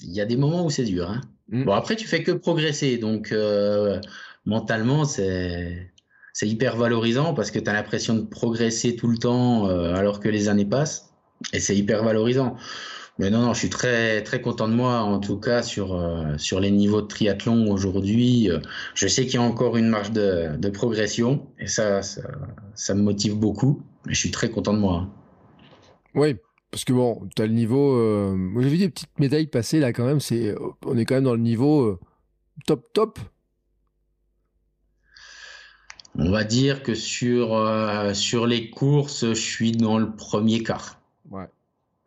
Il 0.00 0.12
y 0.12 0.20
a 0.20 0.24
des 0.24 0.36
moments 0.36 0.64
où 0.64 0.70
c'est 0.70 0.84
dur. 0.84 1.08
Hein. 1.08 1.20
Mm. 1.50 1.64
Bon, 1.64 1.72
après, 1.72 1.96
tu 1.96 2.06
fais 2.06 2.22
que 2.22 2.32
progresser. 2.32 2.98
Donc, 2.98 3.32
euh, 3.32 4.00
mentalement, 4.46 5.04
c'est, 5.04 5.92
c'est 6.32 6.48
hyper 6.48 6.76
valorisant 6.76 7.34
parce 7.34 7.50
que 7.50 7.58
tu 7.58 7.68
as 7.68 7.72
l'impression 7.72 8.14
de 8.14 8.22
progresser 8.22 8.96
tout 8.96 9.08
le 9.08 9.18
temps 9.18 9.68
euh, 9.68 9.94
alors 9.94 10.20
que 10.20 10.28
les 10.28 10.48
années 10.48 10.64
passent. 10.64 11.12
Et 11.52 11.60
c'est 11.60 11.76
hyper 11.76 12.04
valorisant. 12.04 12.56
Mais 13.18 13.28
non, 13.30 13.40
non, 13.40 13.52
je 13.52 13.58
suis 13.58 13.68
très, 13.68 14.22
très 14.22 14.40
content 14.40 14.68
de 14.68 14.74
moi, 14.74 15.00
en 15.00 15.18
tout 15.18 15.38
cas, 15.38 15.62
sur, 15.62 15.94
euh, 15.94 16.38
sur 16.38 16.58
les 16.58 16.70
niveaux 16.70 17.02
de 17.02 17.06
triathlon 17.06 17.70
aujourd'hui. 17.70 18.48
je 18.94 19.06
sais 19.08 19.26
qu'il 19.26 19.34
y 19.34 19.42
a 19.42 19.42
encore 19.42 19.76
une 19.76 19.88
marge 19.88 20.12
de, 20.12 20.56
de 20.56 20.68
progression 20.70 21.46
et 21.58 21.66
ça, 21.66 22.00
ça, 22.02 22.22
ça, 22.74 22.94
me 22.94 23.02
motive 23.02 23.36
beaucoup. 23.36 23.82
Mais 24.06 24.14
je 24.14 24.20
suis 24.20 24.30
très 24.30 24.50
content 24.50 24.72
de 24.72 24.78
moi. 24.78 25.02
Hein. 25.02 25.10
Oui, 26.14 26.36
parce 26.70 26.84
que 26.84 26.92
bon, 26.92 27.28
tu 27.34 27.42
as 27.42 27.46
le 27.46 27.52
niveau. 27.52 27.96
Euh, 27.96 28.34
moi, 28.34 28.62
j'ai 28.62 28.68
vu 28.68 28.78
des 28.78 28.88
petites 28.88 29.18
médailles 29.18 29.48
passer 29.48 29.80
là 29.80 29.92
quand 29.92 30.04
même. 30.04 30.20
C'est, 30.20 30.54
on 30.86 30.96
est 30.96 31.04
quand 31.04 31.16
même 31.16 31.24
dans 31.24 31.34
le 31.34 31.40
niveau 31.40 31.82
euh, 31.82 31.98
top 32.66 32.92
top. 32.92 33.18
On 36.16 36.30
va 36.30 36.44
dire 36.44 36.82
que 36.82 36.94
sur, 36.94 37.54
euh, 37.54 38.14
sur 38.14 38.46
les 38.46 38.70
courses, 38.70 39.26
je 39.26 39.40
suis 39.40 39.72
dans 39.72 39.98
le 39.98 40.14
premier 40.14 40.62
quart. 40.62 41.00
Ouais. 41.30 41.46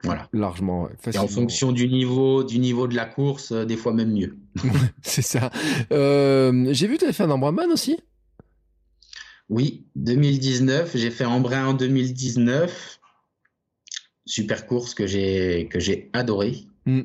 Voilà. 0.03 0.28
Largement. 0.34 0.89
Et 1.11 1.18
en 1.18 1.28
fonction 1.28 1.72
du 1.72 1.88
niveau, 1.88 2.43
du 2.43 2.59
niveau 2.59 2.88
de 2.88 2.95
la 2.95 3.05
course, 3.05 3.53
des 3.53 3.78
fois 3.78 3.93
même 3.93 4.11
mieux. 4.11 4.38
c'est 5.01 5.22
ça. 5.22 5.49
j'ai 5.89 6.88
vu 6.88 6.95
que 6.95 6.99
tu 6.99 7.05
avais 7.05 7.14
fait 7.14 7.24
un 7.24 7.30
Embrunman 7.30 7.72
aussi? 7.72 7.97
Oui, 9.47 9.86
2019. 9.95 10.95
J'ai 10.95 11.11
fait 11.11 11.26
Embrun 11.26 11.68
en 11.68 11.74
2019 11.74 12.99
super 14.26 14.65
course 14.67 14.93
que 14.93 15.07
j'ai 15.07 15.67
que 15.69 15.80
j'ai 15.80 16.09
adoré. 16.13 16.65
Mm. 16.86 17.01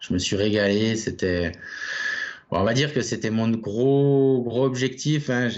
je 0.00 0.12
me 0.12 0.18
suis 0.18 0.36
régalé. 0.36 0.96
C'était 0.96 1.52
on 2.50 2.64
va 2.64 2.74
dire 2.74 2.92
que 2.94 3.02
c'était 3.02 3.30
mon 3.30 3.48
gros, 3.50 4.42
gros 4.42 4.64
objectif. 4.64 5.30
Hein. 5.30 5.48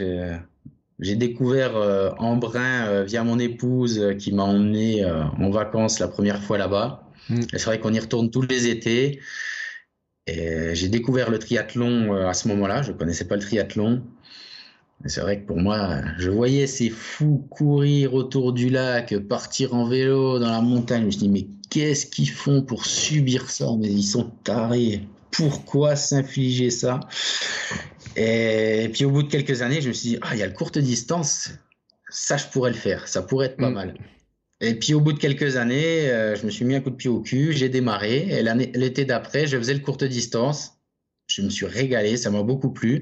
J'ai 0.99 1.15
découvert 1.17 1.77
euh, 1.77 2.11
Embrun 2.19 2.87
euh, 2.87 3.05
via 3.05 3.25
mon 3.25 3.39
épouse 3.39 3.99
euh, 3.99 4.15
qui 4.15 4.33
m'a 4.33 4.43
emmené 4.43 5.05
en 5.05 5.51
vacances 5.51 5.99
la 5.99 6.09
première 6.09 6.43
fois 6.43 6.59
là-bas. 6.59 7.05
Mm. 7.29 7.41
C'est 7.53 7.65
vrai 7.65 7.81
qu'on 7.81 7.93
y 7.93 8.01
retourne 8.01 8.31
tous 8.31 8.43
les 8.43 8.69
étés. 8.69 9.21
Et 10.27 10.75
j'ai 10.75 10.89
découvert 10.89 11.31
le 11.31 11.39
triathlon 11.39 12.13
à 12.15 12.35
ce 12.35 12.47
moment-là. 12.49 12.83
Je 12.83 12.93
connaissais 12.93 13.27
pas 13.27 13.37
le 13.37 13.43
triathlon. 13.43 14.03
C'est 15.07 15.23
vrai 15.23 15.41
que 15.41 15.47
pour 15.47 15.57
moi, 15.57 16.03
je 16.19 16.29
voyais 16.29 16.67
ces 16.67 16.91
fous 16.91 17.47
courir 17.51 18.15
autour 18.15 18.53
du 18.53 18.69
lac, 18.69 19.17
partir 19.29 19.75
en 19.75 19.89
vélo 19.89 20.39
dans 20.39 20.51
la 20.51 20.61
montagne. 20.61 21.03
Je 21.03 21.07
me 21.07 21.11
suis 21.11 21.21
dit, 21.21 21.29
mais 21.29 21.47
qu'est-ce 21.71 22.07
qu'ils 22.07 22.29
font 22.29 22.63
pour 22.63 22.85
subir 22.85 23.51
ça? 23.51 23.67
Mais 23.79 23.89
ils 23.89 24.03
sont 24.03 24.31
tarés. 24.45 25.03
Pourquoi 25.31 25.97
s'infliger 25.97 26.71
ça? 26.71 27.01
Et 28.17 28.91
puis 28.93 29.05
au 29.05 29.11
bout 29.11 29.23
de 29.23 29.29
quelques 29.29 29.63
années, 29.63 29.81
je 29.81 29.89
me 29.89 29.93
suis 29.95 30.11
dit, 30.11 30.19
ah, 30.21 30.35
il 30.35 30.41
y 30.41 30.43
a 30.43 30.47
le 30.47 30.53
courte 30.53 30.79
distance. 30.79 31.51
Ça, 32.11 32.37
je 32.37 32.47
pourrais 32.49 32.71
le 32.71 32.77
faire. 32.77 33.09
Ça 33.09 33.23
pourrait 33.23 33.47
être 33.47 33.57
pas 33.57 33.71
mm. 33.71 33.75
mal. 33.75 33.95
Et 34.61 34.75
puis 34.75 34.93
au 34.93 35.01
bout 35.01 35.15
de 35.15 35.19
quelques 35.19 35.57
années, 35.57 36.11
euh, 36.11 36.37
je 36.37 36.45
me 36.45 36.51
suis 36.51 36.67
mis 36.67 36.75
un 36.75 36.81
coup 36.81 36.91
de 36.91 36.97
pied 36.97 37.09
au 37.09 37.21
cul, 37.21 37.55
j'ai 37.55 37.71
démarré. 37.71 38.27
Et 38.29 38.43
l'été 38.75 39.07
d'après, 39.07 39.47
je 39.47 39.57
faisais 39.57 39.73
le 39.73 39.81
courte 39.81 40.05
distance. 40.05 40.75
Je 41.29 41.43
me 41.43 41.49
suis 41.49 41.65
régalé, 41.65 42.17
ça 42.17 42.31
m'a 42.31 42.43
beaucoup 42.43 42.71
plu. 42.71 43.01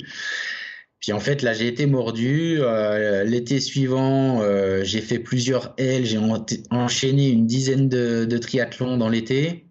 Puis 1.01 1.13
en 1.13 1.21
fait, 1.21 1.43
là, 1.43 1.53
j'ai 1.55 1.69
été 1.69 1.87
mordu. 1.87 2.59
Euh, 2.61 3.23
l'été 3.25 3.61
suivant, 3.61 4.43
euh, 4.43 4.83
j'ai 4.83 5.01
fait 5.01 5.19
plusieurs 5.19 5.75
L. 5.79 6.05
J'ai 6.05 6.19
enchaîné 6.71 7.29
une 7.29 7.47
dizaine 7.47 7.89
de, 7.89 8.39
triathlons 8.39 8.97
dans 8.97 9.09
l'été. 9.09 9.67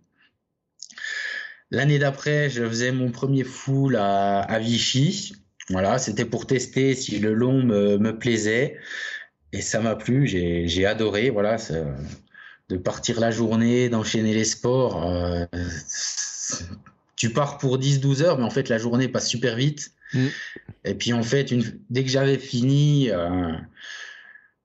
L'année 1.70 2.00
d'après, 2.00 2.50
je 2.50 2.64
faisais 2.64 2.94
mon 2.94 3.12
premier 3.12 3.44
full 3.44 3.98
à, 3.98 4.60
Vichy. 4.60 5.34
Voilà, 5.70 5.98
c'était 5.98 6.24
pour 6.24 6.48
tester 6.48 6.96
si 6.96 7.20
le 7.20 7.34
long 7.34 7.62
me, 7.62 8.12
plaisait. 8.12 8.78
Et 9.52 9.62
ça 9.62 9.82
m'a 9.82 9.96
plu. 9.98 10.28
J'ai 10.28 10.86
adoré. 10.86 11.30
Voilà, 11.30 11.58
de 12.70 12.78
partir 12.78 13.20
la 13.20 13.32
journée, 13.32 13.90
d'enchaîner 13.90 14.34
les 14.34 14.46
sports. 14.46 15.06
Euh, 15.06 15.46
tu 17.18 17.32
pars 17.32 17.58
pour 17.58 17.78
10-12 17.78 18.22
heures, 18.22 18.38
mais 18.38 18.46
en 18.46 18.50
fait, 18.50 18.70
la 18.70 18.78
journée 18.78 19.10
passe 19.10 19.28
super 19.28 19.58
vite. 19.58 19.92
Mm. 20.14 20.28
Et 20.86 20.94
puis 20.94 21.12
en 21.12 21.24
fait, 21.24 21.52
une, 21.52 21.64
dès 21.90 22.04
que 22.04 22.10
j'avais 22.10 22.38
fini, 22.38 23.10
euh, 23.10 23.52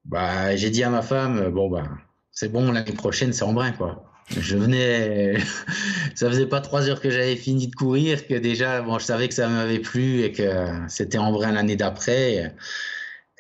bah, 0.05 0.55
j'ai 0.55 0.71
dit 0.71 0.85
à 0.85 0.91
ma 0.91 1.03
femme, 1.03 1.49
bon 1.51 1.69
bah 1.69 1.89
c'est 2.31 2.51
bon, 2.51 2.71
l'année 2.71 2.93
prochaine 2.93 3.33
c'est 3.33 3.43
en 3.43 3.53
brin 3.53 3.73
quoi. 3.73 4.09
Je 4.31 4.57
venais, 4.57 5.35
ça 6.15 6.29
faisait 6.29 6.47
pas 6.47 6.61
trois 6.61 6.89
heures 6.89 7.01
que 7.01 7.11
j'avais 7.11 7.37
fini 7.37 7.67
de 7.67 7.75
courir 7.75 8.27
que 8.27 8.35
déjà, 8.35 8.83
bon, 8.83 8.99
je 8.99 9.05
savais 9.05 9.29
que 9.29 9.35
ça 9.35 9.49
m'avait 9.49 9.81
plu 9.81 10.23
et 10.23 10.33
que 10.33 10.69
c'était 10.89 11.19
en 11.19 11.33
brin 11.33 11.53
l'année 11.53 11.77
d'après. 11.77 12.55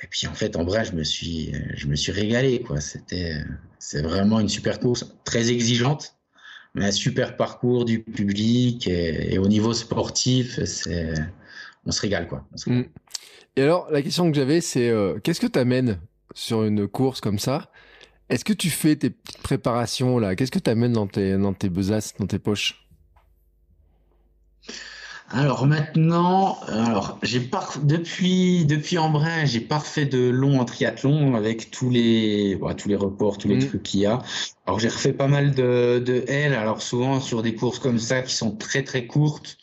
Et 0.02 0.06
puis 0.10 0.26
en 0.26 0.34
fait, 0.34 0.56
en 0.56 0.64
brin, 0.64 0.82
je 0.82 0.92
me 0.92 1.04
suis, 1.04 1.54
je 1.76 1.86
me 1.86 1.94
suis 1.94 2.12
régalé 2.12 2.62
quoi. 2.62 2.80
C'était, 2.80 3.36
c'est 3.78 4.02
vraiment 4.02 4.40
une 4.40 4.48
super 4.48 4.80
course, 4.80 5.14
très 5.24 5.50
exigeante, 5.50 6.16
un 6.75 6.91
super 6.91 7.37
parcours 7.37 7.85
du 7.85 8.03
public 8.03 8.89
et 8.89 9.39
au 9.39 9.49
niveau 9.49 9.73
sportif, 9.73 10.59
on 11.85 11.91
se 11.93 12.01
régale 12.01 12.29
quoi. 12.29 12.47
Mm. 12.66 12.83
Et 13.57 13.62
alors 13.62 13.91
la 13.91 14.03
question 14.03 14.31
que 14.31 14.37
j'avais 14.37 14.61
c'est 14.61 14.89
euh, 14.89 15.18
qu'est-ce 15.23 15.41
que 15.41 15.47
tu 15.47 15.59
amènes 15.59 16.01
sur 16.35 16.64
une 16.64 16.89
course 16.89 17.20
comme 17.20 17.39
ça? 17.39 17.70
Est-ce 18.31 18.45
que 18.45 18.55
tu 18.55 18.70
fais 18.70 18.97
tes 18.97 19.11
petites 19.11 19.43
préparations 19.43 20.18
là? 20.18 20.35
Qu'est-ce 20.35 20.51
que 20.51 20.59
tu 20.59 20.70
amènes 20.70 20.95
dans 20.95 21.07
tes 21.07 21.37
dans 21.37 21.53
tes 21.53 21.68
besaces, 21.68 22.14
dans 22.18 22.27
tes 22.27 22.39
poches? 22.39 22.87
Alors 25.35 25.66
maintenant, 25.66 26.59
alors 26.68 27.18
j'ai 27.22 27.41
depuis 27.83 28.66
depuis 28.66 28.99
Embrun, 28.99 29.47
j'ai 29.47 29.61
pas 29.61 29.78
refait 29.78 30.05
de 30.05 30.28
long 30.28 30.61
en 30.61 30.66
triathlon 30.66 31.35
avec 31.35 31.70
tous 31.70 31.89
les 31.89 32.59
tous 32.76 32.89
les 32.89 32.97
reports, 32.97 33.39
tous 33.39 33.49
les 33.49 33.57
mm. 33.57 33.68
trucs 33.68 33.83
qu'il 33.83 34.01
y 34.01 34.07
a. 34.07 34.20
Alors 34.66 34.78
j'ai 34.78 34.89
refait 34.89 35.14
pas 35.14 35.28
mal 35.28 35.55
de 35.55 36.03
de 36.05 36.24
L. 36.28 36.53
Alors 36.53 36.83
souvent 36.83 37.18
sur 37.18 37.43
des 37.43 37.55
courses 37.55 37.78
comme 37.78 37.99
ça 37.99 38.20
qui 38.20 38.35
sont 38.35 38.55
très 38.55 38.85
très 38.85 39.07
courtes, 39.07 39.57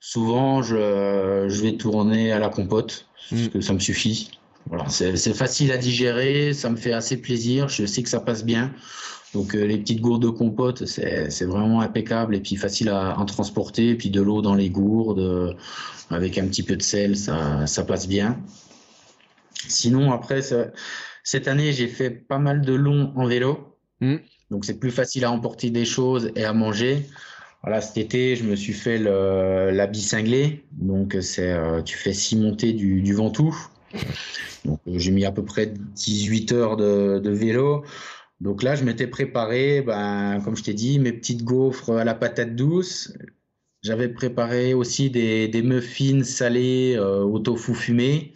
souvent 0.00 0.62
je, 0.62 1.46
je 1.48 1.62
vais 1.62 1.76
tourner 1.76 2.32
à 2.32 2.40
la 2.40 2.48
compote 2.48 3.06
parce 3.30 3.42
mm. 3.42 3.48
que 3.48 3.60
ça 3.60 3.74
me 3.74 3.78
suffit. 3.78 4.32
Voilà, 4.66 4.86
c'est 4.88 5.32
facile 5.32 5.72
à 5.72 5.78
digérer, 5.78 6.52
ça 6.52 6.68
me 6.68 6.76
fait 6.76 6.92
assez 6.92 7.16
plaisir, 7.16 7.68
je 7.68 7.86
sais 7.86 8.02
que 8.02 8.08
ça 8.08 8.20
passe 8.20 8.44
bien. 8.44 8.74
Donc 9.34 9.54
euh, 9.54 9.64
les 9.64 9.78
petites 9.78 10.00
gourdes 10.00 10.22
de 10.22 10.28
compote, 10.28 10.86
c'est 10.86 11.44
vraiment 11.44 11.80
impeccable 11.80 12.34
et 12.34 12.40
puis 12.40 12.56
facile 12.56 12.88
à, 12.88 13.18
en 13.18 13.24
transporter. 13.24 13.90
Et 13.90 13.94
puis 13.94 14.10
de 14.10 14.20
l'eau 14.20 14.42
dans 14.42 14.54
les 14.54 14.70
gourdes 14.70 15.18
euh, 15.18 15.52
avec 16.10 16.38
un 16.38 16.46
petit 16.46 16.62
peu 16.62 16.76
de 16.76 16.82
sel, 16.82 17.16
ça, 17.16 17.66
ça 17.66 17.84
passe 17.84 18.08
bien. 18.08 18.38
Sinon 19.68 20.12
après 20.12 20.40
cette 21.24 21.48
année 21.48 21.72
j'ai 21.72 21.88
fait 21.88 22.10
pas 22.10 22.38
mal 22.38 22.62
de 22.62 22.72
long 22.72 23.12
en 23.16 23.26
vélo, 23.26 23.76
mm. 24.00 24.16
donc 24.50 24.64
c'est 24.64 24.78
plus 24.78 24.92
facile 24.92 25.24
à 25.24 25.32
emporter 25.32 25.70
des 25.70 25.84
choses 25.84 26.30
et 26.36 26.44
à 26.44 26.52
manger. 26.52 27.06
Voilà, 27.62 27.80
cet 27.80 27.98
été, 27.98 28.36
je 28.36 28.44
me 28.44 28.54
suis 28.54 28.72
fait 28.72 28.98
l'habit 28.98 30.00
cinglé. 30.00 30.64
Donc, 30.72 31.16
c'est, 31.20 31.52
euh, 31.52 31.82
tu 31.82 31.96
fais 31.96 32.12
six 32.12 32.36
montées 32.36 32.72
du, 32.72 33.02
du 33.02 33.14
Ventoux. 33.14 33.56
Donc, 34.64 34.80
euh, 34.86 34.92
j'ai 34.96 35.10
mis 35.10 35.24
à 35.24 35.32
peu 35.32 35.44
près 35.44 35.66
18 35.66 36.52
heures 36.52 36.76
de, 36.76 37.18
de 37.18 37.30
vélo. 37.30 37.84
Donc 38.40 38.62
là, 38.62 38.74
je 38.74 38.84
m'étais 38.84 39.06
préparé, 39.06 39.82
ben, 39.82 40.40
comme 40.44 40.56
je 40.56 40.62
t'ai 40.62 40.74
dit, 40.74 40.98
mes 40.98 41.12
petites 41.12 41.42
gaufres 41.42 41.90
à 41.90 42.04
la 42.04 42.14
patate 42.14 42.54
douce. 42.54 43.12
J'avais 43.82 44.08
préparé 44.08 44.74
aussi 44.74 45.10
des, 45.10 45.48
des 45.48 45.62
muffins 45.62 46.22
salés 46.24 46.94
euh, 46.96 47.22
au 47.22 47.38
tofu 47.38 47.74
fumé. 47.74 48.32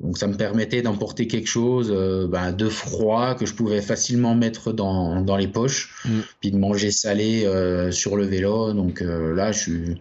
Donc 0.00 0.18
ça 0.18 0.26
me 0.26 0.34
permettait 0.36 0.82
d'emporter 0.82 1.26
quelque 1.26 1.48
chose 1.48 1.90
euh, 1.90 2.26
ben, 2.26 2.52
de 2.52 2.68
froid 2.68 3.34
que 3.34 3.46
je 3.46 3.54
pouvais 3.54 3.80
facilement 3.80 4.34
mettre 4.34 4.72
dans, 4.72 5.22
dans 5.22 5.36
les 5.36 5.48
poches, 5.48 5.94
mm. 6.04 6.20
puis 6.40 6.50
de 6.50 6.58
manger 6.58 6.90
salé 6.90 7.44
euh, 7.46 7.90
sur 7.90 8.16
le 8.16 8.26
vélo. 8.26 8.72
Donc 8.74 9.00
euh, 9.00 9.34
là, 9.34 9.52
je 9.52 9.58
suis 9.58 10.00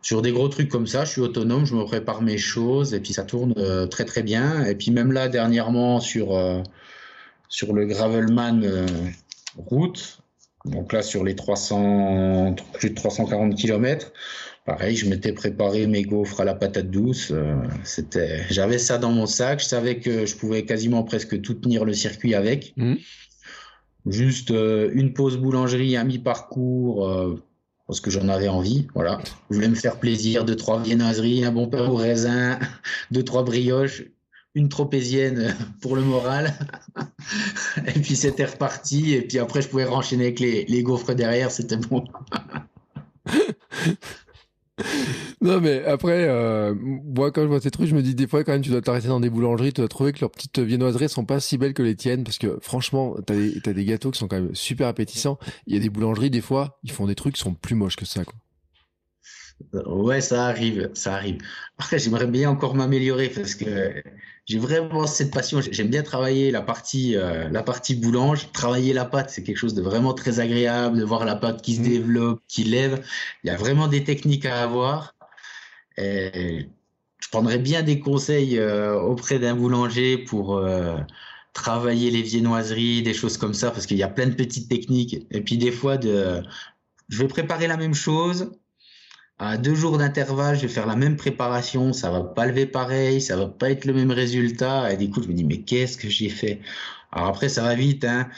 sur 0.00 0.22
des 0.22 0.30
gros 0.30 0.48
trucs 0.48 0.68
comme 0.68 0.86
ça, 0.86 1.04
je 1.04 1.10
suis 1.10 1.20
autonome, 1.20 1.66
je 1.66 1.74
me 1.74 1.84
prépare 1.84 2.22
mes 2.22 2.38
choses 2.38 2.94
et 2.94 3.00
puis 3.00 3.12
ça 3.12 3.24
tourne 3.24 3.54
très 3.88 4.04
très 4.04 4.22
bien. 4.22 4.64
Et 4.64 4.76
puis 4.76 4.92
même 4.92 5.10
là, 5.10 5.26
dernièrement 5.26 5.98
sur 5.98 6.28
sur 7.48 7.72
le 7.72 7.86
Gravelman 7.86 8.86
route, 9.56 10.20
donc 10.64 10.92
là 10.92 11.02
sur 11.02 11.24
les 11.24 11.34
300 11.34 12.54
plus 12.74 12.90
de 12.90 12.94
340 12.94 13.54
km, 13.54 14.12
Pareil, 14.66 14.96
je 14.96 15.08
m'étais 15.08 15.32
préparé 15.32 15.86
mes 15.86 16.02
gaufres 16.02 16.40
à 16.40 16.44
la 16.44 16.54
patate 16.54 16.90
douce. 16.90 17.30
Euh, 17.30 17.54
c'était, 17.84 18.42
j'avais 18.50 18.78
ça 18.78 18.98
dans 18.98 19.12
mon 19.12 19.26
sac. 19.26 19.60
Je 19.60 19.64
savais 19.64 20.00
que 20.00 20.26
je 20.26 20.34
pouvais 20.34 20.64
quasiment 20.64 21.04
presque 21.04 21.40
tout 21.40 21.54
tenir 21.54 21.84
le 21.84 21.94
circuit 21.94 22.34
avec. 22.34 22.74
Mmh. 22.76 22.94
Juste 24.06 24.50
euh, 24.50 24.90
une 24.92 25.12
pause 25.12 25.36
boulangerie 25.36 25.96
à 25.96 26.02
mi-parcours 26.02 27.08
euh, 27.08 27.40
parce 27.86 28.00
que 28.00 28.10
j'en 28.10 28.28
avais 28.28 28.48
envie. 28.48 28.88
Voilà, 28.92 29.20
je 29.50 29.54
voulais 29.54 29.68
me 29.68 29.76
faire 29.76 30.00
plaisir. 30.00 30.44
Deux 30.44 30.56
trois 30.56 30.82
viennoiseries, 30.82 31.44
un 31.44 31.52
bon 31.52 31.68
pain 31.68 31.86
au 31.86 31.94
raisin, 31.94 32.58
deux 33.12 33.22
trois 33.22 33.44
brioches, 33.44 34.02
une 34.56 34.68
tropézienne 34.70 35.54
pour 35.82 35.94
le 35.94 36.02
moral. 36.02 36.54
et 37.86 38.00
puis 38.00 38.16
c'était 38.16 38.46
reparti. 38.46 39.14
Et 39.14 39.22
puis 39.22 39.38
après, 39.38 39.62
je 39.62 39.68
pouvais 39.68 39.84
renchaîner 39.84 40.24
avec 40.24 40.40
les, 40.40 40.64
les 40.64 40.82
gaufres 40.82 41.14
derrière. 41.14 41.50
C'était 41.50 41.76
bon. 41.76 42.02
non, 45.42 45.60
mais 45.60 45.84
après, 45.84 46.26
euh, 46.26 46.74
moi, 46.74 47.30
quand 47.30 47.42
je 47.42 47.48
vois 47.48 47.60
ces 47.60 47.70
trucs, 47.70 47.86
je 47.86 47.94
me 47.94 48.00
dis 48.00 48.14
des 48.14 48.26
fois, 48.26 48.44
quand 48.44 48.52
même, 48.52 48.62
tu 48.62 48.70
dois 48.70 48.80
t'arrêter 48.80 49.08
dans 49.08 49.20
des 49.20 49.28
boulangeries, 49.28 49.74
tu 49.74 49.82
dois 49.82 49.88
trouver 49.88 50.14
que 50.14 50.20
leurs 50.20 50.30
petites 50.30 50.58
viennoiseries 50.58 51.10
sont 51.10 51.26
pas 51.26 51.38
si 51.38 51.58
belles 51.58 51.74
que 51.74 51.82
les 51.82 51.94
tiennes, 51.94 52.24
parce 52.24 52.38
que 52.38 52.58
franchement, 52.62 53.14
t'as 53.26 53.34
des, 53.34 53.60
des 53.60 53.84
gâteaux 53.84 54.10
qui 54.10 54.18
sont 54.18 54.26
quand 54.26 54.40
même 54.40 54.54
super 54.54 54.88
appétissants. 54.88 55.38
Il 55.66 55.74
y 55.74 55.76
a 55.76 55.80
des 55.80 55.90
boulangeries, 55.90 56.30
des 56.30 56.40
fois, 56.40 56.78
ils 56.82 56.92
font 56.92 57.06
des 57.06 57.14
trucs 57.14 57.34
qui 57.34 57.42
sont 57.42 57.52
plus 57.52 57.74
moches 57.74 57.96
que 57.96 58.06
ça. 58.06 58.22
Ouais, 59.72 60.20
ça 60.20 60.46
arrive, 60.46 60.90
ça 60.94 61.14
arrive. 61.14 61.38
Après, 61.78 61.98
j'aimerais 61.98 62.26
bien 62.26 62.50
encore 62.50 62.74
m'améliorer 62.74 63.28
parce 63.30 63.54
que 63.54 64.02
j'ai 64.44 64.58
vraiment 64.58 65.06
cette 65.06 65.32
passion. 65.32 65.60
J'aime 65.60 65.88
bien 65.88 66.02
travailler 66.02 66.50
la 66.50 66.62
partie, 66.62 67.16
euh, 67.16 67.48
la 67.48 67.62
partie 67.62 67.94
boulange. 67.94 68.52
Travailler 68.52 68.92
la 68.92 69.04
pâte, 69.06 69.30
c'est 69.30 69.42
quelque 69.42 69.56
chose 69.56 69.74
de 69.74 69.82
vraiment 69.82 70.14
très 70.14 70.40
agréable, 70.40 70.98
de 70.98 71.04
voir 71.04 71.24
la 71.24 71.36
pâte 71.36 71.62
qui 71.62 71.76
se 71.76 71.80
mmh. 71.80 71.84
développe, 71.84 72.40
qui 72.48 72.64
lève. 72.64 73.02
Il 73.44 73.48
y 73.48 73.50
a 73.50 73.56
vraiment 73.56 73.88
des 73.88 74.04
techniques 74.04 74.46
à 74.46 74.62
avoir. 74.62 75.14
Et 75.96 76.68
je 77.18 77.28
prendrais 77.30 77.58
bien 77.58 77.82
des 77.82 77.98
conseils 77.98 78.58
euh, 78.58 78.94
auprès 79.00 79.38
d'un 79.38 79.56
boulanger 79.56 80.18
pour 80.18 80.58
euh, 80.58 80.98
travailler 81.54 82.10
les 82.10 82.22
viennoiseries, 82.22 83.02
des 83.02 83.14
choses 83.14 83.38
comme 83.38 83.54
ça, 83.54 83.70
parce 83.70 83.86
qu'il 83.86 83.96
y 83.96 84.02
a 84.02 84.08
plein 84.08 84.26
de 84.26 84.34
petites 84.34 84.68
techniques. 84.68 85.26
Et 85.30 85.40
puis 85.40 85.56
des 85.56 85.72
fois, 85.72 85.96
de, 85.96 86.42
je 87.08 87.18
vais 87.18 87.28
préparer 87.28 87.66
la 87.66 87.78
même 87.78 87.94
chose 87.94 88.52
à 89.38 89.56
deux 89.58 89.74
jours 89.74 89.98
d'intervalle, 89.98 90.56
je 90.56 90.62
vais 90.62 90.68
faire 90.68 90.86
la 90.86 90.96
même 90.96 91.16
préparation, 91.16 91.92
ça 91.92 92.10
va 92.10 92.22
pas 92.22 92.46
lever 92.46 92.66
pareil, 92.66 93.20
ça 93.20 93.36
va 93.36 93.46
pas 93.46 93.70
être 93.70 93.84
le 93.84 93.92
même 93.92 94.10
résultat. 94.10 94.92
Et 94.92 94.96
du 94.96 95.10
coup, 95.10 95.22
je 95.22 95.28
me 95.28 95.34
dis, 95.34 95.44
mais 95.44 95.60
qu'est-ce 95.60 95.98
que 95.98 96.08
j'ai 96.08 96.28
fait? 96.30 96.60
Alors 97.12 97.28
après, 97.28 97.48
ça 97.48 97.62
va 97.62 97.74
vite. 97.74 98.04
Hein. 98.04 98.28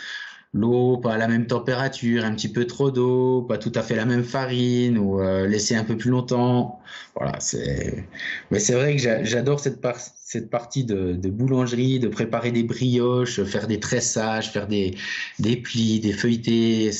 L'eau 0.52 0.96
pas 0.98 1.14
à 1.14 1.18
la 1.18 1.28
même 1.28 1.46
température, 1.46 2.24
un 2.24 2.34
petit 2.34 2.50
peu 2.50 2.66
trop 2.66 2.90
d'eau, 2.90 3.42
pas 3.42 3.58
tout 3.58 3.72
à 3.74 3.82
fait 3.82 3.94
la 3.96 4.06
même 4.06 4.24
farine 4.24 4.98
ou 4.98 5.20
euh, 5.20 5.46
laisser 5.46 5.74
un 5.74 5.84
peu 5.84 5.96
plus 5.96 6.10
longtemps. 6.10 6.80
Voilà, 7.14 7.38
c'est. 7.40 8.06
Mais 8.50 8.58
c'est 8.58 8.74
vrai 8.74 8.96
que 8.96 9.24
j'adore 9.24 9.60
cette, 9.60 9.80
cette 10.14 10.50
partie 10.50 10.84
de, 10.84 11.12
boulangerie, 11.28 11.98
de 12.00 12.08
préparer 12.08 12.52
des 12.52 12.62
brioches, 12.62 13.42
faire 13.44 13.66
des 13.66 13.80
tressages, 13.80 14.50
faire 14.50 14.66
des, 14.68 14.96
des 15.38 15.56
plis, 15.56 16.00
des 16.00 16.12
feuilletés. 16.12 16.90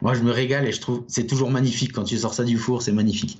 Moi, 0.00 0.14
je 0.14 0.22
me 0.22 0.30
régale 0.30 0.66
et 0.66 0.72
je 0.72 0.80
trouve 0.80 1.04
c'est 1.08 1.26
toujours 1.26 1.50
magnifique 1.50 1.92
quand 1.92 2.04
tu 2.04 2.18
sors 2.18 2.34
ça 2.34 2.44
du 2.44 2.56
four, 2.58 2.82
c'est 2.82 2.92
magnifique. 2.92 3.38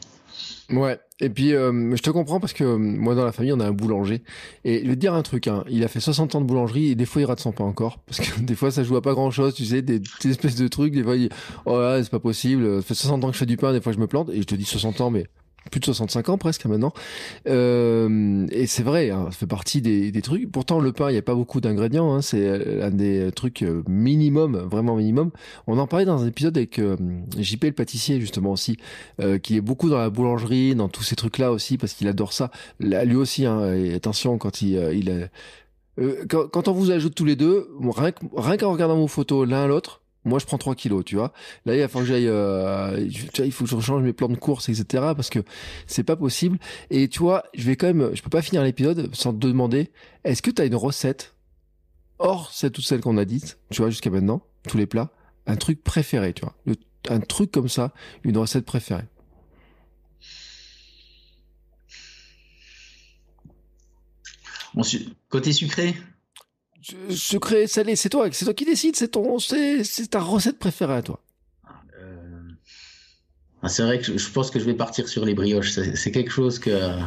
Ouais, 0.73 0.99
et 1.20 1.29
puis 1.29 1.55
euh, 1.55 1.95
je 1.95 2.03
te 2.03 2.11
comprends 2.11 2.41
parce 2.41 2.55
que 2.55 2.64
euh, 2.64 2.79
moi 2.79 3.14
dans 3.14 3.25
la 3.25 3.33
famille 3.33 3.53
on 3.53 3.61
a 3.61 3.66
un 3.66 3.73
boulanger. 3.73 4.23
Et 4.64 4.81
je 4.83 4.89
vais 4.89 4.95
te 4.95 5.01
dire 5.01 5.12
un 5.12 5.23
truc, 5.23 5.47
hein, 5.47 5.64
il 5.68 5.85
a 5.85 5.89
fait 5.89 6.01
60 6.01 6.35
ans 6.35 6.41
de 6.41 6.47
boulangerie 6.47 6.91
et 6.91 6.95
des 6.95 7.05
fois 7.05 7.20
il 7.20 7.27
rate 7.27 7.41
son 7.41 7.53
pain 7.53 7.64
encore. 7.64 7.99
Parce 8.07 8.20
que 8.20 8.41
des 8.43 8.55
fois 8.55 8.70
ça 8.70 8.83
joue 8.83 8.97
à 8.97 9.03
pas 9.03 9.12
grand 9.12 9.31
chose, 9.31 9.55
tu 9.55 9.64
sais, 9.64 9.83
des, 9.83 10.01
espèces 10.25 10.57
de 10.57 10.68
trucs, 10.68 10.95
des 10.95 11.03
fois 11.03 11.16
il 11.16 11.29
oh 11.66 11.79
là 11.79 12.03
c'est 12.03 12.11
pas 12.11 12.20
possible, 12.20 12.83
ça 12.83 12.89
fait 12.89 12.95
60 12.95 13.25
ans 13.25 13.27
que 13.29 13.35
je 13.35 13.39
fais 13.39 13.47
du 13.47 13.57
pain, 13.57 13.73
des 13.73 13.81
fois 13.81 13.93
je 13.93 13.99
me 13.99 14.07
plante 14.07 14.31
et 14.31 14.39
je 14.39 14.47
te 14.47 14.55
dis 14.55 14.64
60 14.64 15.01
ans 15.03 15.11
mais 15.11 15.27
plus 15.73 15.81
de 15.81 15.87
65 15.87 16.29
ans 16.29 16.39
presque 16.39 16.66
maintenant. 16.66 16.93
Euh, 17.49 18.47
et 18.53 18.66
c'est 18.66 18.85
vrai, 18.85 19.11
hein, 19.11 19.27
ça 19.31 19.39
fait 19.39 19.47
partie 19.47 19.81
des, 19.81 20.12
des, 20.12 20.23
trucs. 20.23 20.53
Pourtant, 20.53 20.79
le 20.79 20.93
pain, 20.93 21.09
il 21.09 21.14
n'y 21.14 21.18
a 21.18 21.23
pas 21.23 21.35
beaucoup 21.35 21.61
d'ingrédients. 21.61 22.14
Hein, 22.14 22.23
c'est 22.23 22.47
euh, 22.47 22.87
un 22.87 22.91
des 22.91 23.33
trucs 23.33 23.62
euh, 23.62 23.83
minimum, 23.89 24.57
vraiment 24.57 24.95
minimum. 24.95 25.31
On 25.66 25.79
en 25.79 25.87
parlait 25.87 26.05
dans 26.05 26.23
un 26.23 26.27
épisode 26.27 26.57
avec 26.57 26.79
euh, 26.79 26.97
JP 27.39 27.64
le 27.64 27.73
pâtissier 27.73 28.20
justement 28.20 28.53
aussi, 28.53 28.77
euh, 29.20 29.39
qui 29.39 29.57
est 29.57 29.61
beaucoup 29.61 29.89
dans 29.89 29.99
la 29.99 30.11
boulangerie, 30.11 30.75
dans 30.75 30.89
tous 30.89 31.03
ces 31.03 31.16
trucs-là 31.16 31.51
aussi, 31.51 31.79
parce 31.79 31.95
qu'il 31.95 32.07
adore 32.07 32.33
ça. 32.33 32.51
Lui 32.79 33.16
aussi, 33.16 33.47
hein, 33.47 33.61
attention 33.95 34.37
quand 34.37 34.61
il, 34.61 35.31
quand, 36.29 36.49
quand, 36.49 36.68
on 36.68 36.73
vous 36.73 36.91
ajoute 36.91 37.14
tous 37.14 37.25
les 37.25 37.37
deux, 37.37 37.68
rien 38.37 38.57
qu'en 38.57 38.73
regardant 38.73 38.97
vos 38.97 39.09
photos 39.09 39.49
l'un 39.49 39.64
à 39.64 39.66
l'autre, 39.66 40.01
moi, 40.25 40.39
je 40.39 40.47
prends 40.47 40.59
3 40.59 40.75
kilos, 40.75 41.05
tu 41.05 41.16
vois. 41.16 41.33
Là, 41.66 41.75
il 41.75 41.81
va 41.81 41.89
falloir 41.89 42.07
que 42.07 42.12
j'aille, 42.12 42.29
euh, 42.29 43.09
il 43.39 43.53
faut 43.53 43.64
que 43.64 43.70
je 43.70 43.81
change 43.81 44.03
mes 44.03 44.12
plans 44.12 44.29
de 44.29 44.37
course, 44.37 44.68
etc. 44.68 44.85
Parce 45.16 45.31
que 45.31 45.41
c'est 45.87 46.05
pas 46.05 46.16
possible. 46.16 46.59
Et 46.91 47.09
tu 47.09 47.20
vois, 47.20 47.45
je 47.55 47.64
vais 47.64 47.77
quand 47.77 47.89
même, 47.89 48.14
je 48.14 48.23
peux 48.23 48.31
pas 48.31 48.43
finir 48.43 48.62
l'épisode 48.62 49.12
sans 49.14 49.33
te 49.33 49.39
demander, 49.39 49.91
est-ce 50.25 50.43
que 50.43 50.51
tu 50.51 50.62
as 50.62 50.64
une 50.64 50.77
recette 50.77 51.35
hors 52.18 52.53
c'est 52.53 52.70
toutes 52.70 52.85
celles 52.85 53.01
qu'on 53.01 53.18
a 53.18 53.25
dites, 53.25 53.59
tu 53.70 53.83
vois, 53.83 53.91
jusqu'à 53.91 54.11
maintenant, 54.11 54.43
tous 54.68 54.77
les 54.77 54.87
plats, 54.87 55.11
un 55.47 55.57
truc 55.57 55.83
préféré, 55.83 56.33
tu 56.33 56.43
vois, 56.43 56.55
un 57.09 57.20
truc 57.20 57.51
comme 57.51 57.68
ça, 57.68 57.93
une 58.23 58.37
recette 58.39 58.64
préférée? 58.64 59.05
côté 65.29 65.53
sucré? 65.53 65.95
Sucré, 67.11 67.66
salé, 67.68 67.95
c'est 67.95 68.09
toi, 68.09 68.28
c'est 68.33 68.45
toi 68.45 68.55
qui 68.55 68.64
décides, 68.64 68.97
c'est 68.97 69.09
ton, 69.09 69.39
c'est, 69.39 69.85
ta 70.11 70.20
recette 70.20 70.59
préférée 70.59 70.97
à 70.97 71.03
toi. 71.03 71.20
Euh, 71.99 72.41
ah, 73.62 73.68
c'est 73.68 73.85
vrai 73.85 74.01
que 74.01 74.18
je, 74.18 74.30
pense 74.30 74.51
que 74.51 74.59
je 74.59 74.64
vais 74.64 74.74
partir 74.74 75.09
sur 75.09 75.24
les 75.24 75.35
brioches. 75.35 75.70
C'est, 75.70 76.11
quelque 76.11 76.30
chose 76.30 76.59
que. 76.59 76.70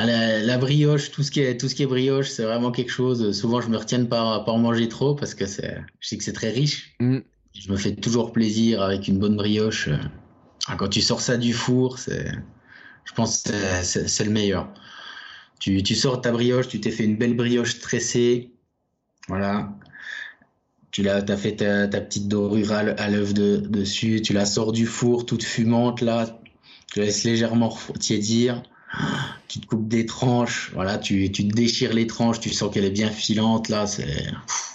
Ah, 0.00 0.06
la, 0.06 0.58
brioche, 0.58 1.10
tout 1.10 1.24
ce 1.24 1.32
qui 1.32 1.40
est, 1.40 1.58
tout 1.58 1.68
ce 1.68 1.74
qui 1.74 1.82
est 1.82 1.86
brioche, 1.86 2.28
c'est 2.28 2.44
vraiment 2.44 2.70
quelque 2.70 2.92
chose. 2.92 3.36
Souvent, 3.36 3.60
je 3.60 3.68
me 3.68 3.76
retiens 3.76 3.98
de 3.98 4.04
pas, 4.04 4.38
pas 4.44 4.52
en 4.52 4.58
manger 4.58 4.88
trop 4.88 5.16
parce 5.16 5.34
que 5.34 5.44
c'est, 5.44 5.76
je 5.98 6.08
sais 6.08 6.16
que 6.16 6.22
c'est 6.22 6.32
très 6.32 6.50
riche. 6.50 6.94
Mm. 7.00 7.18
Je 7.52 7.72
me 7.72 7.76
fais 7.76 7.96
toujours 7.96 8.32
plaisir 8.32 8.80
avec 8.80 9.08
une 9.08 9.18
bonne 9.18 9.34
brioche. 9.34 9.88
Ah, 10.68 10.76
quand 10.76 10.86
tu 10.86 11.00
sors 11.00 11.20
ça 11.20 11.36
du 11.36 11.52
four, 11.52 11.98
c'est, 11.98 12.30
je 13.08 13.14
pense 13.14 13.42
que 13.42 13.52
c'est 13.82 14.24
le 14.24 14.30
meilleur. 14.30 14.68
Tu, 15.58 15.82
tu, 15.82 15.94
sors 15.94 16.20
ta 16.20 16.30
brioche, 16.30 16.68
tu 16.68 16.80
t'es 16.80 16.90
fait 16.90 17.04
une 17.04 17.16
belle 17.16 17.34
brioche 17.34 17.80
tressée. 17.80 18.52
Voilà. 19.28 19.72
Tu 20.90 21.08
as, 21.08 21.16
as 21.16 21.36
fait 21.36 21.56
ta, 21.56 21.88
ta, 21.88 22.00
petite 22.00 22.28
dorure 22.28 22.72
à 22.72 23.08
l'œuf 23.08 23.32
de, 23.32 23.56
dessus. 23.56 24.20
Tu 24.22 24.34
la 24.34 24.44
sors 24.44 24.72
du 24.72 24.86
four 24.86 25.24
toute 25.26 25.42
fumante 25.42 26.02
là. 26.02 26.38
Tu 26.92 27.00
la 27.00 27.06
laisses 27.06 27.24
légèrement 27.24 27.74
tiédir. 27.98 28.62
Tu 29.48 29.60
te 29.60 29.66
coupes 29.66 29.88
des 29.88 30.04
tranches. 30.04 30.70
Voilà, 30.74 30.98
tu, 30.98 31.32
tu 31.32 31.48
te 31.48 31.54
déchires 31.54 31.94
les 31.94 32.06
tranches. 32.06 32.40
Tu 32.40 32.50
sens 32.50 32.72
qu'elle 32.72 32.84
est 32.84 32.90
bien 32.90 33.10
filante 33.10 33.70
là. 33.70 33.86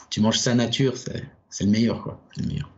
Tu 0.09 0.21
manges 0.21 0.39
sa 0.39 0.55
nature. 0.55 0.95
C'est 0.97 1.63
le 1.63 1.69
meilleur 1.69 2.01
quoi. 2.01 2.19
Le 2.37 2.47
meilleur. 2.47 2.69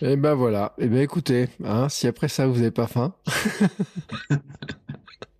Et 0.00 0.12
eh 0.12 0.16
ben 0.16 0.34
voilà. 0.34 0.74
Et 0.78 0.84
eh 0.84 0.88
ben 0.88 1.00
écoutez, 1.00 1.48
hein, 1.64 1.88
si 1.88 2.06
après 2.06 2.28
ça 2.28 2.46
vous 2.46 2.56
n'avez 2.56 2.70
pas 2.70 2.86
faim. 2.86 3.14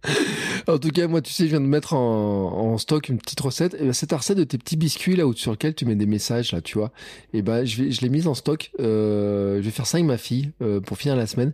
en 0.66 0.78
tout 0.78 0.90
cas, 0.90 1.06
moi, 1.06 1.20
tu 1.22 1.32
sais, 1.32 1.44
je 1.44 1.50
viens 1.50 1.60
de 1.60 1.66
mettre 1.66 1.94
en, 1.94 2.78
stock 2.78 3.08
une 3.08 3.18
petite 3.18 3.40
recette. 3.40 3.74
Et 3.74 3.84
ben, 3.84 3.92
c'est 3.92 4.08
ta 4.08 4.16
recette 4.16 4.38
de 4.38 4.44
tes 4.44 4.58
petits 4.58 4.76
biscuits 4.76 5.16
là, 5.16 5.26
où, 5.26 5.34
sur 5.34 5.52
lequel 5.52 5.74
tu 5.74 5.84
mets 5.84 5.94
des 5.94 6.06
messages 6.06 6.52
là, 6.52 6.60
tu 6.60 6.78
vois. 6.78 6.92
Et 7.32 7.42
ben, 7.42 7.64
je 7.64 7.82
vais, 7.82 7.90
je 7.90 8.00
l'ai 8.00 8.08
mise 8.08 8.26
en 8.26 8.34
stock. 8.34 8.70
Euh, 8.80 9.58
je 9.58 9.62
vais 9.62 9.70
faire 9.70 9.86
ça 9.86 9.98
avec 9.98 10.06
ma 10.06 10.18
fille 10.18 10.50
euh, 10.62 10.80
pour 10.80 10.98
finir 10.98 11.16
la 11.16 11.26
semaine, 11.26 11.52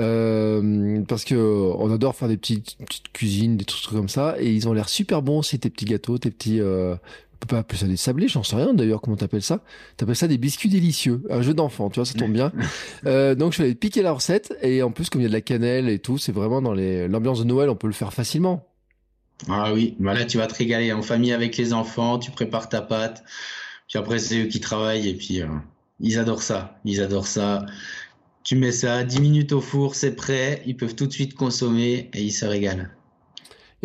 euh, 0.00 1.02
parce 1.08 1.24
que 1.24 1.34
on 1.34 1.90
adore 1.90 2.14
faire 2.16 2.28
des 2.28 2.36
petites, 2.36 2.76
petites 2.78 3.12
cuisines, 3.12 3.56
des 3.56 3.64
trucs 3.64 3.90
comme 3.90 4.08
ça, 4.08 4.36
et 4.38 4.52
ils 4.52 4.68
ont 4.68 4.72
l'air 4.72 4.88
super 4.88 5.22
bons 5.22 5.38
aussi 5.38 5.58
tes 5.58 5.70
petits 5.70 5.84
gâteaux, 5.86 6.18
tes 6.18 6.30
petits 6.30 6.60
peut 7.46 7.56
pas 7.56 7.60
appeler 7.60 7.78
ça 7.78 7.86
des 7.86 7.96
sablés, 7.96 8.28
j'en 8.28 8.42
sais 8.42 8.56
rien 8.56 8.74
d'ailleurs 8.74 9.00
comment 9.00 9.16
t'appelles 9.16 9.42
ça? 9.42 9.62
T'appelles 9.96 10.16
ça 10.16 10.28
des 10.28 10.38
biscuits 10.38 10.68
délicieux, 10.68 11.22
un 11.30 11.42
jeu 11.42 11.54
d'enfant, 11.54 11.90
tu 11.90 12.00
vois, 12.00 12.04
ça 12.04 12.18
tombe 12.18 12.32
bien. 12.32 12.52
euh, 13.06 13.34
donc 13.34 13.52
je 13.52 13.62
vais 13.62 13.74
piquer 13.74 14.02
la 14.02 14.12
recette 14.12 14.56
et 14.62 14.82
en 14.82 14.90
plus 14.90 15.10
comme 15.10 15.20
il 15.20 15.24
y 15.24 15.26
a 15.26 15.28
de 15.28 15.34
la 15.34 15.40
cannelle 15.40 15.88
et 15.88 15.98
tout, 15.98 16.18
c'est 16.18 16.32
vraiment 16.32 16.60
dans 16.60 16.74
l'ambiance 16.74 17.40
de 17.40 17.44
Noël, 17.44 17.70
on 17.70 17.76
peut 17.76 17.86
le 17.86 17.92
faire 17.92 18.12
facilement. 18.12 18.68
Ah 19.48 19.72
oui, 19.72 19.96
bah 19.98 20.14
là 20.14 20.24
tu 20.24 20.38
vas 20.38 20.46
te 20.46 20.54
régaler 20.54 20.92
en 20.92 21.02
famille 21.02 21.32
avec 21.32 21.56
les 21.56 21.72
enfants, 21.72 22.18
tu 22.18 22.30
prépares 22.30 22.68
ta 22.68 22.80
pâte, 22.80 23.24
puis 23.88 23.98
après 23.98 24.18
c'est 24.18 24.44
eux 24.44 24.46
qui 24.46 24.60
travaillent 24.60 25.08
et 25.08 25.14
puis 25.14 25.42
euh, 25.42 25.48
ils 26.00 26.18
adorent 26.18 26.42
ça, 26.42 26.78
ils 26.84 27.00
adorent 27.00 27.26
ça. 27.26 27.66
Tu 28.44 28.54
mets 28.54 28.72
ça 28.72 29.02
10 29.02 29.20
minutes 29.20 29.52
au 29.52 29.60
four, 29.60 29.96
c'est 29.96 30.14
prêt, 30.14 30.62
ils 30.66 30.76
peuvent 30.76 30.94
tout 30.94 31.06
de 31.06 31.12
suite 31.12 31.34
consommer 31.34 32.10
et 32.14 32.22
ils 32.22 32.32
se 32.32 32.46
régalent. 32.46 32.86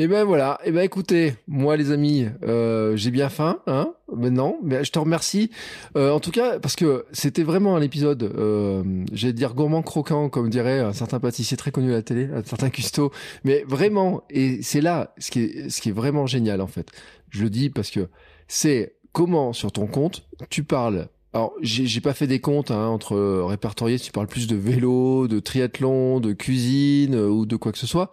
Et 0.02 0.06
eh 0.06 0.08
ben 0.08 0.24
voilà, 0.24 0.58
et 0.64 0.70
eh 0.70 0.72
ben 0.72 0.82
écoutez, 0.82 1.36
moi 1.48 1.78
les 1.78 1.92
amis, 1.92 2.26
euh, 2.42 2.96
j'ai 2.96 3.12
bien 3.12 3.30
faim, 3.30 3.60
hein, 3.68 3.94
maintenant, 4.12 4.58
mais 4.64 4.84
je 4.84 4.92
te 4.92 4.98
remercie. 4.98 5.52
Euh, 5.96 6.10
en 6.10 6.20
tout 6.20 6.32
cas, 6.32 6.58
parce 6.58 6.76
que 6.76 7.06
c'était 7.12 7.44
vraiment 7.44 7.76
un 7.76 7.84
épisode, 7.84 8.24
euh, 8.24 8.82
j'allais 9.14 9.34
dire 9.34 9.54
gourmand 9.54 9.84
croquant, 9.84 10.28
comme 10.30 10.50
dirait 10.50 10.80
un 10.80 10.94
certain 10.94 11.20
pâtissier 11.20 11.56
très 11.56 11.70
connu 11.70 11.92
à 11.92 11.98
la 11.98 12.02
télé, 12.02 12.28
un 12.34 12.44
certain 12.44 12.72
Custo, 12.72 13.12
mais 13.44 13.64
vraiment, 13.68 14.24
et 14.32 14.64
c'est 14.64 14.82
là 14.82 15.14
ce 15.20 15.30
qui 15.30 15.42
est, 15.42 15.70
ce 15.70 15.80
qui 15.82 15.90
est 15.90 15.92
vraiment 15.92 16.26
génial 16.26 16.62
en 16.62 16.68
fait. 16.68 16.90
Je 17.30 17.44
le 17.44 17.52
dis 17.52 17.70
parce 17.70 17.92
que 17.92 18.10
c'est 18.48 18.96
comment 19.12 19.54
sur 19.54 19.72
ton 19.72 19.86
compte 19.86 20.28
tu 20.50 20.64
parles. 20.64 21.10
Alors, 21.34 21.54
j'ai 21.62 22.02
pas 22.02 22.14
fait 22.14 22.28
des 22.28 22.42
comptes 22.42 22.72
hein, 22.72 22.88
entre 22.88 23.18
répertoriés, 23.46 23.98
si 24.00 24.08
tu 24.08 24.12
parles 24.12 24.28
plus 24.28 24.48
de 24.48 24.56
vélo, 24.56 25.30
de 25.30 25.40
triathlon, 25.40 26.20
de 26.20 26.34
cuisine 26.34 27.16
euh, 27.16 27.30
ou 27.30 27.46
de 27.46 27.56
quoi 27.56 27.72
que 27.72 27.78
ce 27.78 27.88
soit 27.88 28.12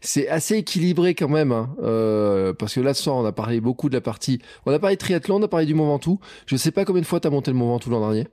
c'est 0.00 0.28
assez 0.28 0.56
équilibré 0.56 1.14
quand 1.14 1.28
même, 1.28 1.52
hein, 1.52 1.74
euh, 1.82 2.52
parce 2.52 2.74
que 2.74 2.80
là 2.80 2.94
ce 2.94 3.02
soir 3.02 3.16
on 3.16 3.24
a 3.24 3.32
parlé 3.32 3.60
beaucoup 3.60 3.88
de 3.88 3.94
la 3.94 4.00
partie, 4.00 4.40
on 4.66 4.72
a 4.72 4.78
parlé 4.78 4.96
de 4.96 5.00
triathlon, 5.00 5.36
on 5.36 5.42
a 5.42 5.48
parlé 5.48 5.66
du 5.66 5.74
Mont 5.74 5.86
Ventoux. 5.86 6.20
Je 6.46 6.56
sais 6.56 6.70
pas 6.70 6.84
combien 6.84 7.02
de 7.02 7.06
fois 7.06 7.20
tu 7.20 7.28
as 7.28 7.30
monté 7.30 7.50
le 7.50 7.56
Mont 7.56 7.68
Ventoux 7.68 7.90
l'an 7.90 8.00
dernier. 8.00 8.28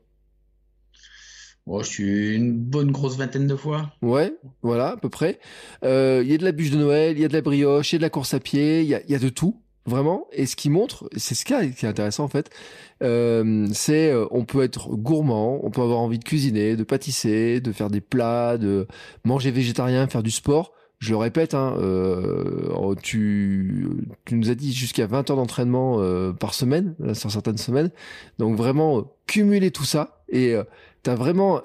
Oh, 1.68 1.82
je 1.82 1.88
suis 1.88 2.36
une 2.36 2.54
bonne 2.54 2.92
grosse 2.92 3.18
vingtaine 3.18 3.48
de 3.48 3.56
fois. 3.56 3.92
Ouais, 4.04 4.36
voilà, 4.62 4.90
à 4.90 4.98
peu 4.98 5.10
près. 5.10 5.40
Euh, 5.84 6.22
il 6.24 6.32
y 6.32 6.36
a 6.36 6.38
de 6.38 6.44
la 6.44 6.52
bûche 6.52 6.70
de 6.70 6.78
Noël, 6.78 7.18
il 7.18 7.22
y 7.22 7.26
a 7.26 7.28
de 7.28 7.34
la 7.34 7.42
brioche, 7.42 7.92
il 7.92 7.96
y 7.96 7.98
a 7.98 8.00
de 8.00 8.04
la 8.04 8.12
course 8.12 8.36
à 8.36 8.40
pied, 8.40 8.82
il 8.82 8.88
y 8.88 8.94
a, 8.94 9.02
y 9.08 9.16
a, 9.16 9.20
de 9.20 9.30
tout, 9.30 9.60
vraiment. 9.88 10.28
Et 10.32 10.46
ce 10.46 10.56
qui 10.56 10.70
montre, 10.70 11.10
c'est 11.18 11.34
ce 11.34 11.44
qui 11.44 11.54
est 11.54 11.84
intéressant 11.86 12.24
en 12.24 12.28
fait, 12.28 12.52
euh, 13.02 13.68
c'est 13.74 14.12
euh, 14.12 14.28
on 14.30 14.46
peut 14.46 14.62
être 14.62 14.90
gourmand, 14.90 15.60
on 15.64 15.72
peut 15.72 15.82
avoir 15.82 15.98
envie 15.98 16.20
de 16.20 16.24
cuisiner, 16.24 16.76
de 16.76 16.84
pâtisser, 16.84 17.62
de 17.62 17.72
faire 17.72 17.90
des 17.90 18.02
plats, 18.02 18.60
de 18.60 18.86
manger 19.24 19.50
végétarien, 19.50 20.08
faire 20.08 20.22
du 20.22 20.32
sport 20.32 20.75
je 21.00 21.12
le 21.12 21.18
répète, 21.18 21.54
hein, 21.54 21.76
euh, 21.80 22.70
oh, 22.74 22.96
tu, 22.96 23.88
tu 24.26 24.36
nous 24.36 24.50
as 24.50 24.56
dit 24.56 24.74
jusqu'à 24.74 25.08
20 25.08 25.30
heures 25.30 25.38
d'entraînement 25.38 25.98
euh, 26.00 26.32
par 26.32 26.54
semaine, 26.54 26.96
sur 27.14 27.32
certaines 27.32 27.58
semaines. 27.58 27.92
Donc 28.40 28.56
vraiment, 28.56 29.00
euh, 29.00 29.02
cumuler 29.28 29.72
tout 29.72 29.84
ça 29.84 30.24
et 30.30 30.56
tu 31.04 31.10
as 31.10 31.16
vraiment 31.16 31.62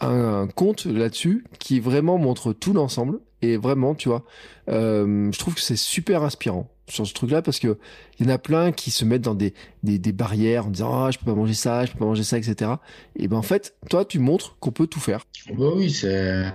un, 0.00 0.46
compte 0.46 0.86
là-dessus 0.86 1.44
qui 1.58 1.80
vraiment 1.80 2.18
montre 2.18 2.52
tout 2.52 2.72
l'ensemble. 2.72 3.20
Et 3.42 3.56
vraiment, 3.56 3.94
tu 3.94 4.08
vois, 4.08 4.24
je 4.68 5.38
trouve 5.38 5.54
que 5.54 5.60
c'est 5.60 5.76
super 5.76 6.22
inspirant 6.22 6.70
sur 6.88 7.06
ce 7.06 7.12
truc-là 7.14 7.42
parce 7.42 7.58
que 7.58 7.78
il 8.18 8.26
y 8.26 8.30
en 8.30 8.32
a 8.32 8.38
plein 8.38 8.72
qui 8.72 8.90
se 8.90 9.04
mettent 9.04 9.22
dans 9.22 9.34
des, 9.34 9.54
des, 9.82 9.98
des 9.98 10.12
barrières 10.12 10.66
en 10.66 10.70
disant 10.70 10.92
ah 10.94 11.10
je 11.10 11.18
peux 11.18 11.26
pas 11.26 11.34
manger 11.34 11.54
ça, 11.54 11.84
je 11.84 11.92
peux 11.92 11.98
pas 11.98 12.04
manger 12.04 12.22
ça, 12.22 12.38
etc. 12.38 12.72
Et 13.16 13.28
ben 13.28 13.36
en 13.36 13.42
fait, 13.42 13.74
toi 13.90 14.04
tu 14.04 14.18
montres 14.18 14.56
qu'on 14.60 14.72
peut 14.72 14.86
tout 14.86 15.00
faire. 15.00 15.24
Bah 15.52 15.70
oui, 15.74 15.90
c'est 15.90 16.46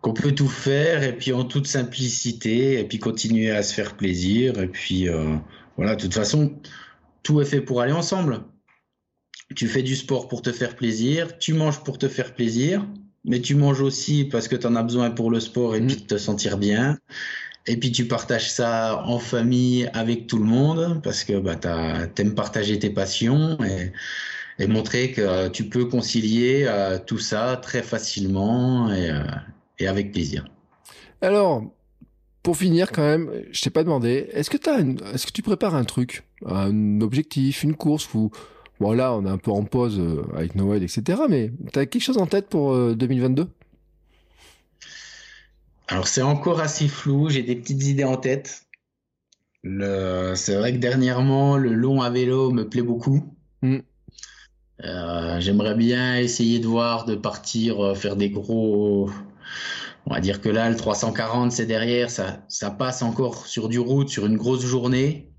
qu'on 0.00 0.14
peut 0.14 0.32
tout 0.32 0.48
faire 0.48 1.02
et 1.02 1.16
puis 1.16 1.32
en 1.32 1.44
toute 1.44 1.66
simplicité 1.66 2.78
et 2.78 2.84
puis 2.84 2.98
continuer 2.98 3.50
à 3.50 3.62
se 3.62 3.74
faire 3.74 3.96
plaisir 3.96 4.58
et 4.58 4.68
puis 4.68 5.08
euh, 5.08 5.36
voilà 5.76 5.96
de 5.96 6.02
toute 6.02 6.14
façon 6.14 6.58
tout 7.22 7.40
est 7.40 7.44
fait 7.44 7.60
pour 7.60 7.80
aller 7.80 7.92
ensemble 7.92 8.40
tu 9.54 9.68
fais 9.68 9.82
du 9.82 9.96
sport 9.96 10.28
pour 10.28 10.42
te 10.42 10.52
faire 10.52 10.74
plaisir 10.76 11.38
tu 11.38 11.52
manges 11.52 11.82
pour 11.84 11.98
te 11.98 12.08
faire 12.08 12.34
plaisir 12.34 12.86
mais 13.24 13.40
tu 13.40 13.54
manges 13.54 13.82
aussi 13.82 14.24
parce 14.24 14.48
que 14.48 14.56
tu 14.56 14.66
en 14.66 14.76
as 14.76 14.82
besoin 14.82 15.10
pour 15.10 15.30
le 15.30 15.40
sport 15.40 15.76
et 15.76 15.80
mmh. 15.80 15.86
puis 15.86 15.96
te 16.06 16.16
sentir 16.16 16.56
bien 16.56 16.98
Et 17.66 17.76
puis 17.76 17.92
tu 17.92 18.08
partages 18.08 18.50
ça 18.50 19.02
en 19.04 19.18
famille 19.18 19.90
avec 19.92 20.26
tout 20.26 20.38
le 20.38 20.44
monde 20.44 21.02
parce 21.02 21.24
que 21.24 21.38
bah, 21.38 21.56
tu 21.56 22.22
aimes 22.22 22.34
partager 22.34 22.78
tes 22.78 22.90
passions 22.90 23.58
et, 23.62 23.92
montrer 24.66 25.12
que 25.12 25.48
tu 25.48 25.68
peux 25.70 25.86
concilier 25.86 26.64
euh, 26.66 26.98
tout 26.98 27.18
ça 27.18 27.58
très 27.62 27.82
facilement 27.82 28.92
et, 28.92 29.10
euh, 29.10 29.22
et, 29.80 29.86
avec 29.86 30.12
plaisir. 30.12 30.44
Alors, 31.22 31.64
pour 32.42 32.56
finir 32.56 32.92
quand 32.92 33.02
même, 33.02 33.30
je 33.50 33.60
t'ai 33.60 33.70
pas 33.70 33.84
demandé, 33.84 34.28
est-ce 34.32 34.50
que, 34.50 34.56
est-ce 35.14 35.26
que 35.26 35.32
tu 35.32 35.42
prépares 35.42 35.74
un 35.74 35.84
truc, 35.84 36.24
un 36.46 37.00
objectif, 37.00 37.62
une 37.62 37.74
course 37.74 38.12
ou 38.14 38.30
bon 38.78 38.92
là 38.92 39.12
on 39.12 39.26
est 39.26 39.30
un 39.30 39.36
peu 39.36 39.50
en 39.50 39.64
pause 39.64 40.00
euh, 40.00 40.22
avec 40.34 40.54
Noël 40.54 40.82
etc. 40.82 41.20
Mais 41.28 41.52
tu 41.70 41.78
as 41.78 41.84
quelque 41.84 42.00
chose 42.00 42.16
en 42.16 42.24
tête 42.24 42.48
pour 42.48 42.74
2022 42.94 43.46
alors 45.90 46.06
c'est 46.06 46.22
encore 46.22 46.60
assez 46.60 46.86
flou, 46.86 47.30
j'ai 47.30 47.42
des 47.42 47.56
petites 47.56 47.84
idées 47.84 48.04
en 48.04 48.16
tête. 48.16 48.66
C'est 49.64 50.54
vrai 50.54 50.72
que 50.72 50.78
dernièrement, 50.78 51.56
le 51.56 51.74
long 51.74 52.00
à 52.00 52.10
vélo 52.10 52.52
me 52.52 52.68
plaît 52.68 52.82
beaucoup. 52.82 53.34
Mm. 53.62 53.78
Euh, 54.84 55.40
j'aimerais 55.40 55.74
bien 55.74 56.16
essayer 56.16 56.60
de 56.60 56.66
voir, 56.66 57.04
de 57.04 57.14
partir, 57.16 57.84
euh, 57.84 57.94
faire 57.94 58.16
des 58.16 58.30
gros... 58.30 59.10
On 60.06 60.14
va 60.14 60.20
dire 60.20 60.40
que 60.40 60.48
là, 60.48 60.70
le 60.70 60.76
340, 60.76 61.52
c'est 61.52 61.66
derrière, 61.66 62.10
ça, 62.10 62.44
ça 62.48 62.70
passe 62.70 63.02
encore 63.02 63.46
sur 63.46 63.68
du 63.68 63.78
route, 63.78 64.08
sur 64.08 64.26
une 64.26 64.36
grosse 64.36 64.64
journée. 64.64 65.30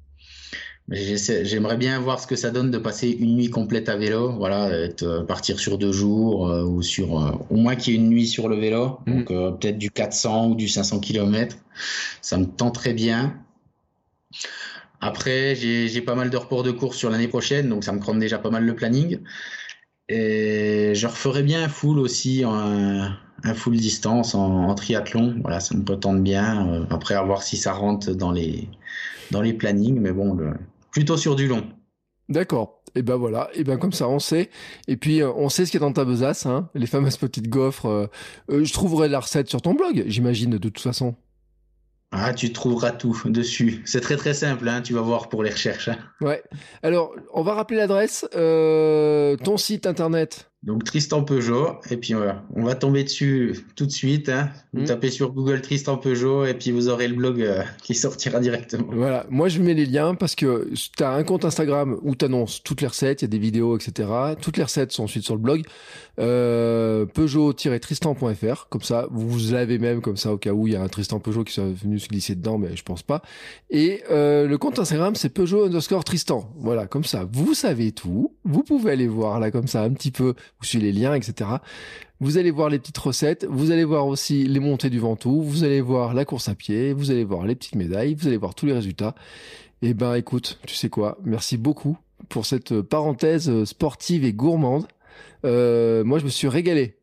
J'aimerais 0.92 1.78
bien 1.78 2.00
voir 2.00 2.20
ce 2.20 2.28
que 2.28 2.36
ça 2.36 2.52
donne 2.52 2.70
de 2.70 2.78
passer 2.78 3.10
une 3.10 3.38
nuit 3.38 3.50
complète 3.50 3.88
à 3.88 3.96
vélo, 3.96 4.34
voilà, 4.34 4.66
euh, 4.68 5.24
partir 5.24 5.58
sur 5.58 5.78
deux 5.78 5.94
jours 5.94 6.50
euh, 6.50 6.64
ou 6.64 6.82
sur 6.82 7.18
euh, 7.18 7.32
au 7.50 7.56
moins 7.56 7.76
qu'il 7.76 7.94
y 7.94 7.96
ait 7.96 8.00
une 8.00 8.10
nuit 8.10 8.28
sur 8.28 8.50
le 8.50 8.58
vélo, 8.58 9.00
mm. 9.06 9.24
donc 9.24 9.28
peut-être 9.60 9.78
du 9.78 9.90
400 9.90 10.50
ou 10.50 10.56
du 10.56 10.68
500 10.68 11.00
km. 11.00 11.56
Ça 12.22 12.38
me 12.38 12.46
tente 12.46 12.76
très 12.76 12.94
bien. 12.94 13.38
Après, 15.00 15.56
j'ai 15.56 16.02
pas 16.02 16.16
mal 16.16 16.30
de 16.30 16.38
reports 16.38 16.64
de 16.64 16.72
course 16.72 16.98
sur 16.98 17.10
l'année 17.10 17.28
prochaine, 17.28 17.70
donc 17.70 17.84
ça 17.84 17.92
me 17.94 18.00
crame 18.00 18.20
déjà 18.20 18.38
pas 18.38 18.52
mal 18.52 18.66
le 18.66 18.76
planning. 18.76 19.20
Et 20.10 20.94
je 20.96 21.08
referais 21.08 21.44
bien 21.44 21.64
un 21.64 21.70
full 21.70 22.00
aussi, 22.00 22.44
un, 22.46 23.18
un 23.44 23.54
full 23.54 23.78
distance 23.78 24.36
en, 24.36 24.74
triathlon. 24.76 25.38
Voilà, 25.42 25.60
ça 25.60 25.76
me 25.76 25.84
tente 25.84 26.22
bien. 26.22 26.86
après, 26.90 27.16
à 27.16 27.24
voir 27.24 27.44
si 27.44 27.58
ça 27.58 27.74
rentre 27.74 28.12
dans 28.12 28.32
les 28.32 28.68
dans 29.32 29.42
les 29.42 29.54
plannings, 29.54 30.00
mais 30.00 30.12
bon, 30.12 30.38
plutôt 30.92 31.16
sur 31.16 31.36
du 31.36 31.48
long. 31.48 31.64
D'accord. 32.30 32.82
Et 32.96 33.04
ben 33.04 33.16
voilà, 33.16 33.50
et 33.54 33.64
ben 33.64 33.78
comme 33.78 33.94
ça 33.94 34.10
on 34.10 34.20
sait. 34.20 34.50
Et 34.88 34.98
puis 34.98 35.22
euh, 35.22 35.32
on 35.36 35.48
sait 35.48 35.66
ce 35.66 35.72
qu'il 35.72 35.80
y 35.80 35.84
a 35.84 35.88
dans 35.88 35.94
ta 35.94 36.04
besace, 36.04 36.46
hein, 36.46 36.70
les 36.76 36.88
fameuses 36.88 37.18
petites 37.18 37.48
gaufres. 37.48 37.86
Euh, 37.86 38.08
euh, 38.50 38.66
je 38.66 38.74
trouverai 38.74 39.08
la 39.08 39.22
recette 39.22 39.50
sur 39.50 39.62
ton 39.62 39.74
blog, 39.74 40.04
j'imagine 40.08 40.50
de 40.50 40.58
toute 40.58 40.80
façon. 40.80 41.16
Ah, 42.12 42.34
tu 42.34 42.52
trouveras 42.52 42.92
tout 42.92 43.18
dessus. 43.26 43.82
C'est 43.86 44.02
très 44.02 44.18
très 44.18 44.34
simple, 44.34 44.68
hein, 44.68 44.82
tu 44.82 44.94
vas 44.94 45.02
voir 45.02 45.30
pour 45.30 45.44
les 45.44 45.50
recherches. 45.50 45.88
Hein. 45.88 45.98
Ouais. 46.20 46.44
Alors, 46.84 47.16
on 47.34 47.42
va 47.42 47.54
rappeler 47.54 47.78
l'adresse. 47.78 48.28
ton 48.32 49.58
site 49.58 49.88
internet. 49.88 50.51
Donc 50.64 50.84
Tristan 50.84 51.24
Peugeot, 51.24 51.80
et 51.90 51.98
puis 51.98 52.14
voilà, 52.14 52.44
on 52.56 52.64
va 52.64 52.76
tomber 52.76 53.04
dessus 53.04 53.66
tout 53.76 53.88
de 53.88 53.92
suite. 53.92 54.30
Hein. 54.30 54.52
Vous 54.74 54.82
hmm. 54.82 54.86
tapez 54.86 55.10
sur 55.10 55.32
Google 55.32 55.60
Tristan 55.62 55.98
Peugeot, 55.98 56.46
et 56.46 56.54
puis 56.54 56.70
vous 56.70 56.88
aurez 56.88 57.08
le 57.08 57.16
blog 57.16 57.42
euh, 57.42 57.64
qui 57.82 57.96
sortira 57.96 58.40
directement. 58.40 58.86
Voilà, 58.92 59.26
moi 59.32 59.50
je 59.50 59.60
mets 59.60 59.74
les 59.74 59.88
liens 59.88 60.14
parce 60.14 60.36
que 60.36 60.70
tu 60.96 61.04
as 61.04 61.14
un 61.14 61.24
compte 61.24 61.46
Instagram 61.46 61.98
où 62.04 62.16
tu 62.16 62.26
annonces 62.26 62.62
toutes 62.62 62.82
les 62.82 62.88
recettes, 62.88 63.24
il 63.24 63.26
y 63.26 63.26
a 63.26 63.30
des 63.30 63.40
vidéos, 63.40 63.76
etc. 63.76 64.08
Toutes 64.40 64.58
les 64.58 64.64
recettes 64.64 64.92
sont 64.92 65.06
ensuite 65.06 65.24
sur 65.24 65.34
le 65.34 65.42
blog. 65.42 65.64
Euh, 66.20 67.08
Peugeot-tristan.fr, 67.08 68.68
comme 68.70 68.84
ça, 68.84 69.08
vous 69.10 69.40
l'avez 69.52 69.80
même 69.80 70.02
comme 70.02 70.18
ça 70.18 70.32
au 70.32 70.38
cas 70.38 70.52
où 70.52 70.68
il 70.68 70.74
y 70.74 70.76
a 70.76 70.82
un 70.84 70.90
Tristan 70.90 71.20
Peugeot 71.20 71.44
qui 71.44 71.54
soit 71.54 71.74
venu 71.74 71.98
se 71.98 72.08
glisser 72.08 72.36
dedans, 72.36 72.60
mais 72.60 72.76
je 72.76 72.84
pense 72.84 73.02
pas. 73.02 73.24
Et 73.72 74.04
euh, 74.12 74.46
le 74.46 74.58
compte 74.60 74.78
Instagram 74.78 75.16
c'est 75.16 75.30
Peugeot 75.30 75.66
underscore 75.66 76.04
Tristan. 76.04 76.54
Voilà, 76.58 76.86
comme 76.86 77.04
ça, 77.04 77.28
vous 77.32 77.56
savez 77.56 77.94
tout. 77.94 78.36
Vous 78.44 78.62
pouvez 78.62 78.92
aller 78.92 79.08
voir 79.08 79.40
là 79.40 79.50
comme 79.50 79.68
ça 79.68 79.82
un 79.82 79.90
petit 79.90 80.12
peu 80.12 80.36
vous 80.60 80.66
suivez 80.66 80.92
les 80.92 81.00
liens, 81.00 81.14
etc. 81.14 81.50
Vous 82.20 82.38
allez 82.38 82.52
voir 82.52 82.70
les 82.70 82.78
petites 82.78 82.98
recettes, 82.98 83.46
vous 83.50 83.72
allez 83.72 83.84
voir 83.84 84.06
aussi 84.06 84.46
les 84.46 84.60
montées 84.60 84.90
du 84.92 85.00
Ventoux, 85.00 85.42
vous 85.42 85.64
allez 85.64 85.82
voir 85.82 86.14
la 86.14 86.24
course 86.24 86.50
à 86.50 86.56
pied, 86.56 86.94
vous 86.94 87.10
allez 87.10 87.24
voir 87.24 87.46
les 87.46 87.56
petites 87.56 87.76
médailles, 87.76 88.14
vous 88.14 88.28
allez 88.28 88.38
voir 88.38 88.54
tous 88.54 88.68
les 88.68 88.74
résultats. 88.74 89.16
Et 89.82 89.90
eh 89.90 89.94
ben 89.96 90.14
écoute, 90.14 90.60
tu 90.68 90.76
sais 90.76 90.90
quoi, 90.90 91.18
merci 91.24 91.58
beaucoup 91.58 91.98
pour 92.30 92.46
cette 92.46 92.82
parenthèse 92.82 93.64
sportive 93.64 94.24
et 94.24 94.34
gourmande. 94.34 94.86
Euh, 95.46 96.04
moi 96.04 96.20
je 96.20 96.26
me 96.26 96.30
suis 96.30 96.48
régalé, 96.48 97.00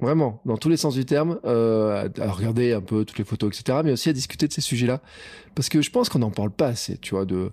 vraiment, 0.00 0.40
dans 0.46 0.56
tous 0.56 0.70
les 0.70 0.78
sens 0.78 0.94
du 0.94 1.04
terme, 1.04 1.38
euh, 1.44 2.08
à 2.18 2.32
regarder 2.32 2.72
un 2.72 2.80
peu 2.80 3.04
toutes 3.04 3.18
les 3.18 3.24
photos, 3.24 3.50
etc., 3.54 3.80
mais 3.84 3.92
aussi 3.92 4.08
à 4.08 4.14
discuter 4.14 4.48
de 4.48 4.52
ces 4.54 4.62
sujets-là, 4.62 5.02
parce 5.54 5.68
que 5.68 5.82
je 5.82 5.90
pense 5.90 6.08
qu'on 6.08 6.20
n'en 6.20 6.30
parle 6.30 6.50
pas 6.50 6.68
assez, 6.68 6.96
tu 6.96 7.14
vois, 7.14 7.26
de 7.26 7.52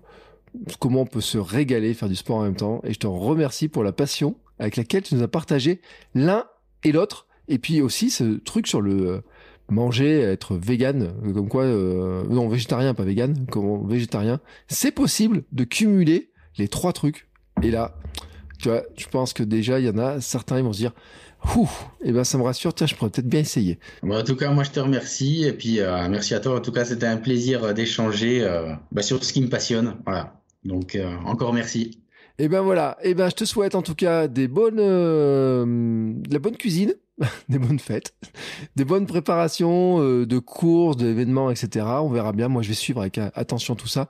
comment 0.80 1.02
on 1.02 1.06
peut 1.06 1.22
se 1.22 1.38
régaler, 1.38 1.94
faire 1.94 2.10
du 2.10 2.16
sport 2.16 2.38
en 2.38 2.44
même 2.44 2.56
temps. 2.56 2.82
Et 2.84 2.94
je 2.94 3.00
te 3.00 3.08
remercie 3.08 3.68
pour 3.68 3.84
la 3.84 3.92
passion 3.92 4.36
avec 4.60 4.76
laquelle 4.76 5.04
tu 5.04 5.16
nous 5.16 5.24
as 5.24 5.28
partagé 5.28 5.82
l'un 6.14 6.46
et 6.84 6.92
l'autre. 6.92 7.28
Et 7.48 7.58
puis 7.58 7.82
aussi 7.82 8.10
ce 8.12 8.38
truc 8.38 8.68
sur 8.68 8.82
le 8.82 9.08
euh, 9.08 9.22
manger, 9.70 10.20
être 10.20 10.56
vegan, 10.56 11.14
euh, 11.26 11.34
comme 11.34 11.50
quoi, 11.50 11.64
euh, 11.64 12.24
non, 12.30 12.48
végétarien, 12.48 12.94
pas 12.94 13.04
vegan, 13.04 13.46
comme 13.48 13.90
végétarien. 13.90 14.40
C'est 14.68 14.92
possible 14.92 15.44
de 15.52 15.64
cumuler 15.64 16.32
les 16.58 16.68
trois 16.68 16.94
trucs. 16.94 17.28
Et 17.64 17.72
là, 17.72 17.96
tu 18.60 18.70
vois, 18.70 18.84
je 18.98 19.08
pense 19.08 19.34
que 19.34 19.44
déjà, 19.44 19.80
il 19.80 19.86
y 19.86 19.90
en 19.90 19.98
a 19.98 20.22
certains, 20.22 20.60
ils 20.60 20.64
vont 20.64 20.74
se 20.74 20.80
dire, 20.80 20.94
Ouh, 21.56 21.70
et 22.04 22.10
eh 22.10 22.12
ben 22.12 22.26
ça 22.26 22.38
me 22.38 22.44
rassure, 22.44 22.74
tiens, 22.74 22.86
je 22.86 22.96
pourrais 22.96 23.10
peut-être 23.10 23.30
bien 23.30 23.40
essayer. 23.40 23.80
en 24.04 24.24
tout 24.24 24.36
cas, 24.36 24.52
moi 24.52 24.66
je 24.66 24.72
te 24.72 24.80
remercie 24.82 25.46
et 25.46 25.54
puis 25.54 25.80
merci 26.10 26.34
à 26.34 26.42
toi. 26.42 26.58
En 26.58 26.60
tout 26.60 26.74
cas, 26.74 26.84
c'était 26.84 27.06
un 27.06 27.16
plaisir 27.16 27.74
d'échanger 27.74 28.46
bah, 28.92 29.02
sur 29.02 29.24
ce 29.24 29.32
qui 29.32 29.40
me 29.40 29.48
passionne. 29.48 29.96
Voilà. 30.06 30.42
Donc 30.66 31.00
encore 31.24 31.54
merci. 31.54 32.02
Et 32.42 32.48
ben 32.48 32.62
voilà, 32.62 32.98
et 33.04 33.16
ben 33.16 33.30
je 33.30 33.36
te 33.36 33.44
souhaite 33.44 33.76
en 33.76 33.82
tout 33.82 33.96
cas 33.96 34.30
des 34.30 34.48
bonnes, 34.48 34.80
euh, 34.80 35.66
de 36.16 36.34
la 36.34 36.40
bonne 36.40 36.56
cuisine, 36.56 36.94
des 37.50 37.60
bonnes 37.60 37.80
fêtes, 37.80 38.14
des 38.78 38.86
bonnes 38.86 39.08
préparations 39.08 40.02
euh, 40.02 40.26
de 40.26 40.40
courses, 40.40 40.96
d'événements, 40.96 41.52
etc. 41.52 41.86
On 42.02 42.08
verra 42.08 42.32
bien. 42.32 42.48
Moi, 42.48 42.62
je 42.62 42.70
vais 42.70 42.76
suivre 42.76 43.02
avec 43.02 43.18
attention 43.18 43.76
tout 43.76 43.90
ça. 43.90 44.08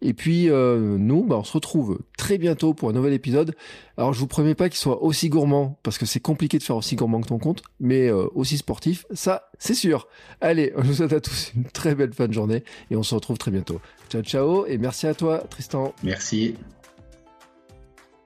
Et 0.00 0.14
puis 0.14 0.48
euh, 0.48 0.96
nous, 0.96 1.24
bah, 1.24 1.38
on 1.38 1.42
se 1.42 1.54
retrouve 1.54 1.98
très 2.16 2.38
bientôt 2.38 2.72
pour 2.72 2.88
un 2.88 2.92
nouvel 2.92 3.14
épisode. 3.14 3.56
Alors, 3.96 4.12
je 4.12 4.20
vous 4.20 4.28
promets 4.28 4.54
pas 4.54 4.68
qu'il 4.68 4.78
soit 4.78 5.02
aussi 5.02 5.28
gourmand 5.28 5.80
parce 5.82 5.98
que 5.98 6.06
c'est 6.06 6.20
compliqué 6.20 6.58
de 6.58 6.62
faire 6.62 6.76
aussi 6.76 6.94
gourmand 6.94 7.20
que 7.20 7.26
ton 7.26 7.38
compte, 7.40 7.64
mais 7.80 8.12
aussi 8.12 8.58
sportif, 8.58 9.06
ça, 9.12 9.50
c'est 9.58 9.74
sûr. 9.74 10.06
Allez, 10.40 10.72
je 10.78 10.86
vous 10.86 10.94
souhaite 10.94 11.12
à 11.12 11.20
tous 11.20 11.50
une 11.56 11.64
très 11.64 11.96
belle 11.96 12.12
fin 12.12 12.28
de 12.28 12.32
journée 12.32 12.62
et 12.92 12.96
on 12.96 13.02
se 13.02 13.16
retrouve 13.16 13.38
très 13.38 13.50
bientôt. 13.50 13.80
Ciao, 14.08 14.22
ciao 14.22 14.66
et 14.66 14.78
merci 14.78 15.08
à 15.08 15.14
toi, 15.14 15.38
Tristan. 15.50 15.92
Merci. 16.04 16.54